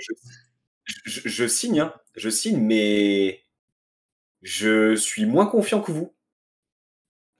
je, 1.03 1.21
je, 1.25 1.45
signe. 1.45 1.81
Hein. 1.81 1.93
Je 2.15 2.29
signe, 2.29 2.59
mais 2.61 3.41
je 4.41 4.95
suis 4.95 5.25
moins 5.25 5.45
confiant 5.45 5.81
que 5.81 5.91
vous. 5.91 6.13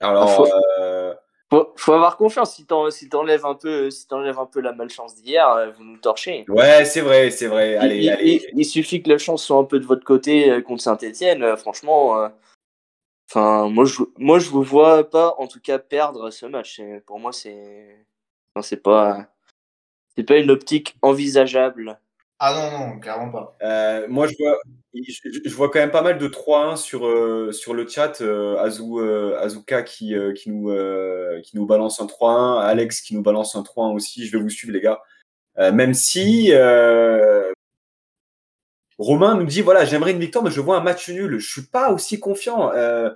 Alors, 0.00 0.30
faut, 0.30 0.46
euh... 0.78 1.14
faut, 1.76 1.92
avoir 1.94 2.18
confiance. 2.18 2.54
Si 2.54 3.08
t'enlèves 3.08 3.46
un 3.46 3.54
peu, 3.54 3.90
si 3.90 4.06
enlèves 4.10 4.38
un 4.38 4.44
peu 4.44 4.60
la 4.60 4.72
malchance 4.72 5.14
d'hier, 5.14 5.48
euh, 5.48 5.70
vous 5.70 5.84
nous 5.84 5.96
torchez. 5.96 6.44
Ouais, 6.48 6.84
c'est 6.84 7.00
vrai, 7.00 7.30
c'est 7.30 7.46
vrai. 7.46 7.76
Allez, 7.76 8.02
il, 8.02 8.10
allez. 8.10 8.46
Il, 8.52 8.64
suffit 8.66 9.02
que 9.02 9.08
la 9.08 9.16
chance 9.16 9.42
soit 9.42 9.56
un 9.56 9.64
peu 9.64 9.80
de 9.80 9.86
votre 9.86 10.04
côté 10.04 10.62
contre 10.62 10.82
Saint-Etienne. 10.82 11.56
Franchement, 11.56 12.28
Enfin, 13.28 13.68
moi 13.68 13.84
je, 13.84 14.02
moi, 14.18 14.38
je 14.38 14.50
vous 14.50 14.62
vois 14.62 15.08
pas, 15.10 15.34
en 15.38 15.46
tout 15.48 15.60
cas, 15.60 15.78
perdre 15.78 16.30
ce 16.30 16.46
match. 16.46 16.80
Pour 17.06 17.18
moi, 17.18 17.32
c'est, 17.32 18.06
enfin, 18.54 18.62
c'est 18.62 18.82
pas, 18.82 19.26
c'est 20.16 20.24
pas 20.24 20.38
une 20.38 20.50
optique 20.50 20.96
envisageable. 21.02 21.98
Ah 22.38 22.54
non, 22.54 22.78
non, 22.78 23.00
clairement 23.00 23.30
pas. 23.32 23.56
Euh, 23.62 24.06
moi, 24.08 24.26
je 24.26 24.34
vois, 24.38 24.58
je, 24.94 25.54
vois 25.54 25.70
quand 25.70 25.78
même 25.78 25.90
pas 25.90 26.02
mal 26.02 26.18
de 26.18 26.28
3-1 26.28 26.76
sur, 26.76 27.06
euh, 27.06 27.50
sur 27.50 27.72
le 27.72 27.88
chat. 27.88 28.20
Euh, 28.20 28.58
Azuka 29.40 29.82
qui, 29.82 30.14
qui, 30.34 30.50
nous, 30.50 30.70
qui 31.42 31.56
nous 31.56 31.66
balance 31.66 32.00
un 32.00 32.06
3-1. 32.06 32.60
Alex 32.60 33.00
qui 33.00 33.14
nous 33.14 33.22
balance 33.22 33.56
un 33.56 33.62
3-1 33.62 33.94
aussi. 33.94 34.26
Je 34.26 34.36
vais 34.36 34.42
vous 34.42 34.50
suivre, 34.50 34.72
les 34.72 34.82
gars. 34.82 35.00
même 35.72 35.94
si 35.94 36.52
Romain 38.98 39.36
nous 39.36 39.44
dit 39.44 39.60
voilà, 39.60 39.84
j'aimerais 39.84 40.12
une 40.12 40.20
victoire, 40.20 40.44
mais 40.44 40.50
je 40.50 40.60
vois 40.60 40.78
un 40.78 40.82
match 40.82 41.08
nul. 41.08 41.38
Je 41.38 41.50
suis 41.50 41.62
pas 41.62 41.92
aussi 41.92 42.18
confiant. 42.18 42.72
Euh, 42.72 43.10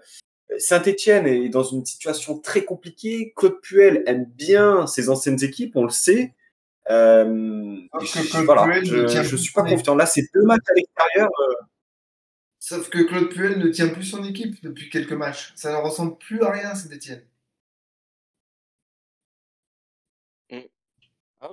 Saint-Etienne 0.59 1.27
est 1.27 1.49
dans 1.49 1.63
une 1.63 1.85
situation 1.87 2.39
très 2.39 2.65
compliquée. 2.65 3.33
Claude 3.37 3.61
Puel 3.61 4.03
aime 4.07 4.25
bien 4.25 4.87
ses 4.87 5.09
anciennes 5.09 5.43
équipes, 5.43 5.77
on 5.77 5.85
le 5.85 5.91
sait. 5.91 6.35
Euh, 6.91 7.25
je, 8.01 8.19
ne 8.19 9.37
suis 9.37 9.53
pas 9.53 9.63
confiant. 9.63 9.95
Là, 9.95 10.07
c'est 10.07 10.27
deux 10.35 10.43
matchs 10.43 10.69
à 10.69 10.75
l'extérieur. 10.75 11.29
Euh. 11.29 11.65
Sauf 12.59 12.91
que 12.91 12.99
Claude 12.99 13.31
Puel 13.31 13.59
ne 13.59 13.69
tient 13.69 13.89
plus 13.89 14.05
son 14.05 14.25
équipe 14.25 14.63
depuis 14.63 14.91
quelques 14.91 15.13
matchs. 15.13 15.53
Ça 15.55 15.73
ne 15.73 15.77
ressemble 15.77 16.19
plus 16.19 16.43
à 16.43 16.51
rien, 16.51 16.75
Saint-Etienne. 16.75 17.25
Mm. 20.51 20.61
Ah, 21.41 21.51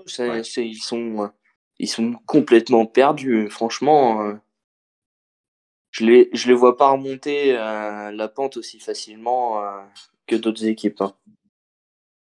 ils 0.57 0.81
sont 0.81 1.31
ils 1.79 1.87
sont 1.87 2.13
complètement 2.25 2.85
perdus. 2.85 3.49
Franchement, 3.49 4.21
euh, 4.21 4.33
je 5.91 6.05
les, 6.05 6.29
je 6.33 6.47
les 6.47 6.53
vois 6.53 6.77
pas 6.77 6.91
remonter 6.91 7.57
euh, 7.57 8.11
la 8.11 8.27
pente 8.27 8.57
aussi 8.57 8.79
facilement 8.79 9.63
euh, 9.63 9.81
que 10.27 10.35
d'autres 10.35 10.65
équipes. 10.65 11.01
Hein. 11.01 11.13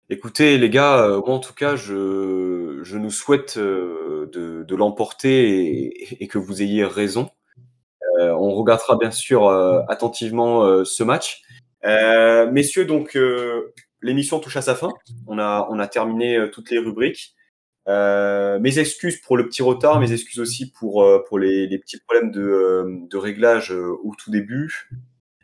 Écoutez, 0.10 0.58
les 0.58 0.70
gars, 0.70 1.20
moi 1.26 1.36
en 1.36 1.40
tout 1.40 1.56
cas, 1.56 1.76
je, 1.76 2.82
je 2.84 2.98
nous 2.98 3.10
souhaite 3.10 3.58
de, 3.58 4.30
de 4.32 4.76
l'emporter 4.76 6.22
et, 6.22 6.28
que 6.28 6.38
vous 6.38 6.62
ayez 6.62 6.86
raison. 6.86 7.32
on 8.20 8.52
regardera 8.54 8.98
bien 8.98 9.10
sûr 9.10 9.50
attentivement 9.90 10.86
ce 10.86 11.04
match. 11.04 11.42
Euh, 11.86 12.50
messieurs, 12.52 12.86
donc 12.86 13.16
euh, 13.16 13.74
l'émission 14.02 14.40
touche 14.40 14.58
à 14.58 14.62
sa 14.62 14.76
fin. 14.76 14.90
On 15.28 15.38
a, 15.38 15.68
on 15.70 15.80
a 15.80 15.88
terminé 15.88 16.36
euh, 16.36 16.50
toutes 16.50 16.72
les 16.72 16.80
rubriques. 16.80 17.35
Euh, 17.88 18.60
mes 18.60 18.80
excuses 18.80 19.22
pour 19.22 19.38
le 19.38 19.46
petit 19.48 19.62
retard, 19.62 20.00
mes 20.00 20.12
excuses 20.12 20.40
aussi 20.40 20.72
pour, 20.72 21.04
euh, 21.04 21.24
pour 21.28 21.38
les, 21.38 21.68
les 21.68 21.78
petits 21.78 22.00
problèmes 22.00 22.32
de, 22.32 22.42
euh, 22.42 22.98
de 23.10 23.18
réglage 23.18 23.72
au 23.72 24.12
tout 24.18 24.32
début. 24.32 24.90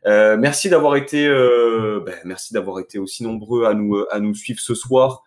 Euh, 0.07 0.35
merci 0.37 0.67
d'avoir 0.69 0.95
été, 0.95 1.27
euh, 1.27 2.01
ben, 2.03 2.15
merci 2.25 2.53
d'avoir 2.53 2.79
été 2.79 2.97
aussi 2.97 3.23
nombreux 3.23 3.65
à 3.65 3.75
nous, 3.75 4.03
à 4.09 4.19
nous 4.19 4.33
suivre 4.33 4.59
ce 4.59 4.73
soir. 4.73 5.23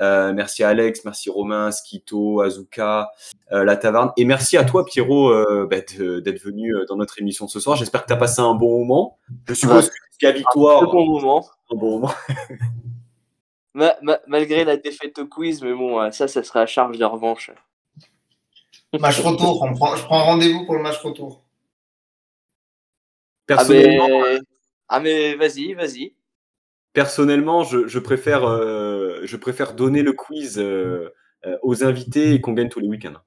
Merci 0.00 0.62
à 0.62 0.68
Alex, 0.68 1.04
merci 1.04 1.28
Romain, 1.28 1.72
Skito, 1.72 2.40
Azuka, 2.42 3.08
La 3.50 3.76
Taverne. 3.76 4.12
Et 4.16 4.24
merci 4.26 4.56
à 4.56 4.64
toi, 4.64 4.84
Pierrot, 4.84 5.32
ben, 5.66 5.82
d'être 6.22 6.40
venu 6.44 6.72
dans 6.88 6.94
notre 6.96 7.18
émission 7.20 7.48
ce 7.48 7.58
soir. 7.58 7.76
J'espère 7.76 8.02
que 8.02 8.06
tu 8.08 8.12
as 8.12 8.16
passé 8.16 8.40
un 8.40 8.54
bon 8.54 8.78
moment. 8.78 9.18
Je 9.48 9.54
suppose 9.54 9.86
Ouais. 9.86 9.90
que 10.20 10.26
la 10.26 10.32
victoire, 10.32 10.82
Très 10.82 10.92
bon 10.92 11.06
moment. 11.06 11.46
un 11.72 11.76
bon 11.76 11.90
moment. 11.98 12.12
Ma- 13.78 13.96
ma- 14.02 14.18
malgré 14.26 14.64
la 14.64 14.76
défaite 14.76 15.16
au 15.20 15.26
quiz, 15.28 15.62
mais 15.62 15.72
bon, 15.72 16.00
euh, 16.00 16.10
ça, 16.10 16.26
ça 16.26 16.42
sera 16.42 16.62
à 16.62 16.66
charge 16.66 16.98
de 16.98 17.04
revanche. 17.04 17.52
Match 18.98 19.20
retour, 19.20 19.62
on 19.62 19.72
prend, 19.72 19.94
je 19.94 20.02
prends 20.02 20.24
rendez-vous 20.24 20.64
pour 20.66 20.74
le 20.74 20.82
match 20.82 20.98
retour. 20.98 21.44
Ah 23.50 23.54
Personnellement, 23.54 24.08
mais, 24.08 24.38
ah, 24.88 24.98
mais 24.98 25.36
vas-y, 25.36 25.74
vas-y. 25.74 26.12
personnellement 26.92 27.62
je, 27.62 27.86
je 27.86 28.00
préfère, 28.00 28.44
euh, 28.44 29.20
je 29.22 29.36
préfère 29.36 29.74
donner 29.74 30.02
le 30.02 30.12
quiz 30.12 30.58
euh, 30.58 31.14
euh, 31.46 31.56
aux 31.62 31.84
invités 31.84 32.34
et 32.34 32.40
qu'on 32.40 32.54
gagne 32.54 32.68
tous 32.68 32.80
les 32.80 32.88
week-ends. 32.88 33.22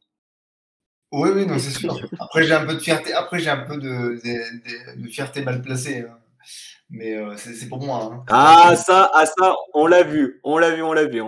Oui, 1.14 1.30
oui, 1.34 1.46
non, 1.46 1.58
c'est 1.60 1.72
sûr. 1.72 1.98
Après, 2.20 2.44
j'ai 2.44 2.54
un 2.54 2.66
peu 2.66 2.74
de 2.74 2.80
fierté. 2.80 3.14
Après, 3.14 3.40
j'ai 3.40 3.50
un 3.50 3.64
peu 3.66 3.78
de, 3.78 3.88
de- 3.88 4.98
de- 4.98 5.02
de 5.02 5.08
fierté 5.08 5.44
mal 5.46 5.62
placée. 5.62 6.02
hein. 6.02 6.18
Mais 6.90 7.16
euh, 7.16 7.36
c'est 7.38 7.70
pour 7.70 7.80
moi. 7.82 8.10
hein. 8.14 8.24
Ah 8.30 8.76
ça, 8.76 9.10
ah 9.14 9.26
ça, 9.26 9.56
on 9.74 9.88
l'a 9.88 10.04
vu, 10.04 10.40
on 10.44 10.58
l'a 10.58 10.72
vu, 10.72 10.84
on 10.84 10.94
l'a 10.94 11.06
vu. 11.06 11.22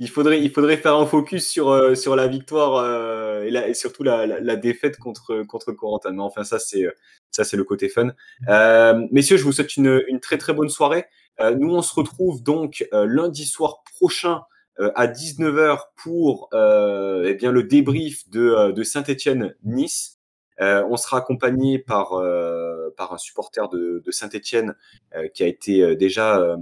Il 0.00 0.08
faudrait, 0.10 0.40
il 0.42 0.50
faudrait 0.50 0.76
faire 0.76 0.94
un 0.96 1.06
focus 1.06 1.46
sur 1.48 1.68
euh, 1.70 1.94
sur 1.94 2.16
la 2.16 2.26
victoire 2.26 2.76
euh, 2.76 3.44
et, 3.44 3.50
la- 3.50 3.68
et 3.68 3.74
surtout 3.74 4.02
la, 4.02 4.26
la, 4.26 4.40
la 4.40 4.56
défaite 4.56 4.98
contre 4.98 5.42
contre 5.44 5.72
Corentin. 5.72 6.12
Mais 6.12 6.22
enfin 6.22 6.44
ça 6.44 6.58
c'est 6.58 6.84
ça 7.30 7.44
c'est 7.44 7.56
le 7.56 7.64
côté 7.64 7.88
fun. 7.88 8.10
Euh, 8.48 9.06
messieurs, 9.12 9.36
je 9.36 9.44
vous 9.44 9.52
souhaite 9.52 9.76
une, 9.76 10.02
une 10.08 10.20
très 10.20 10.38
très 10.38 10.52
bonne 10.54 10.68
soirée. 10.70 11.06
Euh, 11.40 11.54
nous 11.54 11.74
on 11.74 11.82
se 11.82 11.94
retrouve 11.94 12.42
donc 12.42 12.86
euh, 12.94 13.06
lundi 13.06 13.44
soir 13.44 13.82
prochain 13.98 14.42
euh, 14.80 14.90
à 14.94 15.06
19h 15.06 15.80
pour 16.02 16.48
euh, 16.54 17.24
eh 17.26 17.34
bien 17.34 17.52
le 17.52 17.62
débrief 17.62 18.28
de 18.30 18.40
euh, 18.40 18.72
de 18.72 18.82
Saint-Étienne 18.82 19.54
Nice. 19.64 20.15
Euh, 20.60 20.84
on 20.90 20.96
sera 20.96 21.18
accompagné 21.18 21.78
par, 21.78 22.14
euh, 22.14 22.90
par 22.96 23.12
un 23.12 23.18
supporter 23.18 23.68
de, 23.68 24.02
de 24.04 24.10
Saint-Etienne 24.10 24.74
euh, 25.14 25.28
qui 25.28 25.42
a 25.42 25.46
été 25.46 25.82
euh, 25.82 25.94
déjà 25.96 26.38
euh, 26.38 26.56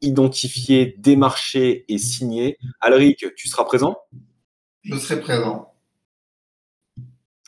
identifié, 0.00 0.94
démarché 0.98 1.84
et 1.88 1.98
signé. 1.98 2.58
Alric, 2.80 3.26
tu 3.36 3.48
seras 3.48 3.64
présent? 3.64 3.98
Je 4.82 4.96
serai 4.96 5.20
présent. 5.20 5.74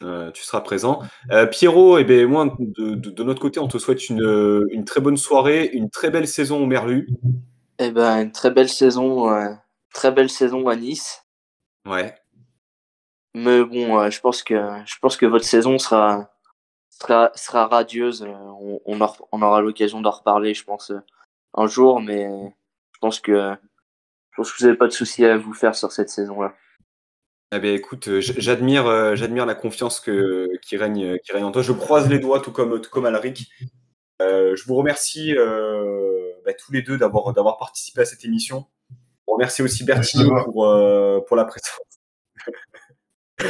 Euh, 0.03 0.31
tu 0.33 0.43
seras 0.43 0.61
présent. 0.61 1.03
Euh, 1.31 1.47
Pierrot, 1.47 1.99
eh 1.99 2.05
ben, 2.05 2.27
moi, 2.27 2.55
de, 2.59 2.95
de- 2.95 3.11
de 3.11 3.23
notre 3.23 3.41
côté, 3.41 3.61
on 3.61 3.69
te 3.69 3.79
souhaite 3.79 4.09
une, 4.11 4.67
une 4.71 4.85
très 4.85 5.01
bonne 5.01 5.17
soirée, 5.17 5.71
une 5.73 5.89
très 5.89 6.11
belle 6.11 6.27
saison 6.29 6.63
au 6.63 6.67
Merlu. 6.67 7.09
Eh 7.79 7.91
ben, 7.91 8.23
une 8.23 8.33
très 8.33 8.51
belle 8.51 8.69
saison, 8.69 9.33
euh, 9.33 9.51
très 9.93 10.11
belle 10.13 10.31
saison 10.31 10.67
à 10.69 10.77
Nice. 10.77 11.23
Ouais. 11.87 12.15
Mais 13.35 13.65
bon, 13.65 13.99
euh, 13.99 14.11
je 14.11 14.21
pense 14.21 14.43
que 14.43 14.55
je 14.87 14.95
pense 15.01 15.17
que 15.17 15.27
votre 15.27 15.45
saison 15.45 15.79
sera 15.79 16.31
sera, 16.91 17.31
sera 17.35 17.67
radieuse. 17.67 18.23
Euh, 18.23 18.35
On, 18.61 18.81
on, 18.87 19.09
on 19.33 19.43
aura 19.43 19.61
l'occasion 19.61 20.01
d'en 20.01 20.11
reparler, 20.11 20.55
je 20.55 20.65
pense, 20.65 20.91
euh, 20.91 21.01
un 21.55 21.67
jour. 21.67 22.01
Mais 22.01 22.29
je 22.93 22.99
pense 23.01 23.21
que 23.21 23.33
je 23.33 24.37
pense 24.37 24.53
que 24.53 24.59
vous 24.59 24.65
n'avez 24.67 24.79
pas 24.79 24.87
de 24.87 24.93
soucis 24.93 25.25
à 25.25 25.37
vous 25.37 25.55
faire 25.55 25.75
sur 25.75 25.93
cette 25.93 26.11
saison-là. 26.11 26.55
Eh 27.53 27.61
ben, 27.61 27.75
écoute, 27.75 28.09
j'admire, 28.21 29.15
j'admire 29.15 29.47
la 29.47 29.55
confiance 29.55 30.01
que, 30.01 30.51
qui, 30.63 30.77
règne, 30.77 31.19
qui 31.21 31.33
règne 31.33 31.45
en 31.45 31.53
toi. 31.53 31.63
Je 31.63 31.73
croise 31.73 32.09
les 32.09 32.19
doigts, 32.19 32.41
tout 32.41 32.51
comme, 32.51 32.81
tout 32.81 32.91
comme 32.91 33.07
Alric. 33.07 33.49
Euh, 34.23 34.55
je 34.55 34.65
vous 34.65 34.77
remercie 34.77 35.35
euh, 35.37 36.33
bah, 36.45 36.53
tous 36.55 36.73
les 36.73 36.83
deux 36.83 36.97
d'avoir, 36.97 37.33
d'avoir 37.33 37.59
participé 37.59 38.03
à 38.03 38.05
cette 38.05 38.25
émission. 38.25 38.67
Je 38.91 39.33
remercie 39.33 39.63
aussi 39.63 39.85
toi. 39.85 40.45
pour, 40.45 40.67
euh, 40.67 41.21
pour 41.27 41.37
la 41.37 41.45
présence. 41.45 41.81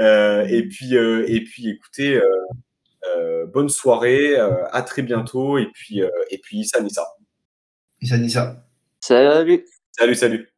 Euh, 0.00 0.46
et, 0.46 0.62
puis, 0.62 0.96
euh, 0.96 1.24
et 1.26 1.40
puis, 1.42 1.70
écoutez, 1.70 2.14
euh, 2.14 2.22
euh, 3.16 3.46
bonne 3.46 3.68
soirée, 3.68 4.38
euh, 4.38 4.64
à 4.70 4.82
très 4.82 5.02
bientôt. 5.02 5.58
Et 5.58 5.66
puis, 5.74 6.02
euh, 6.02 6.08
et 6.30 6.38
puis, 6.38 6.64
ça, 6.64 6.78
ça. 6.88 7.04
Ça. 8.28 8.64
Salut 9.00 9.64
Salut, 9.90 10.14
salut. 10.14 10.57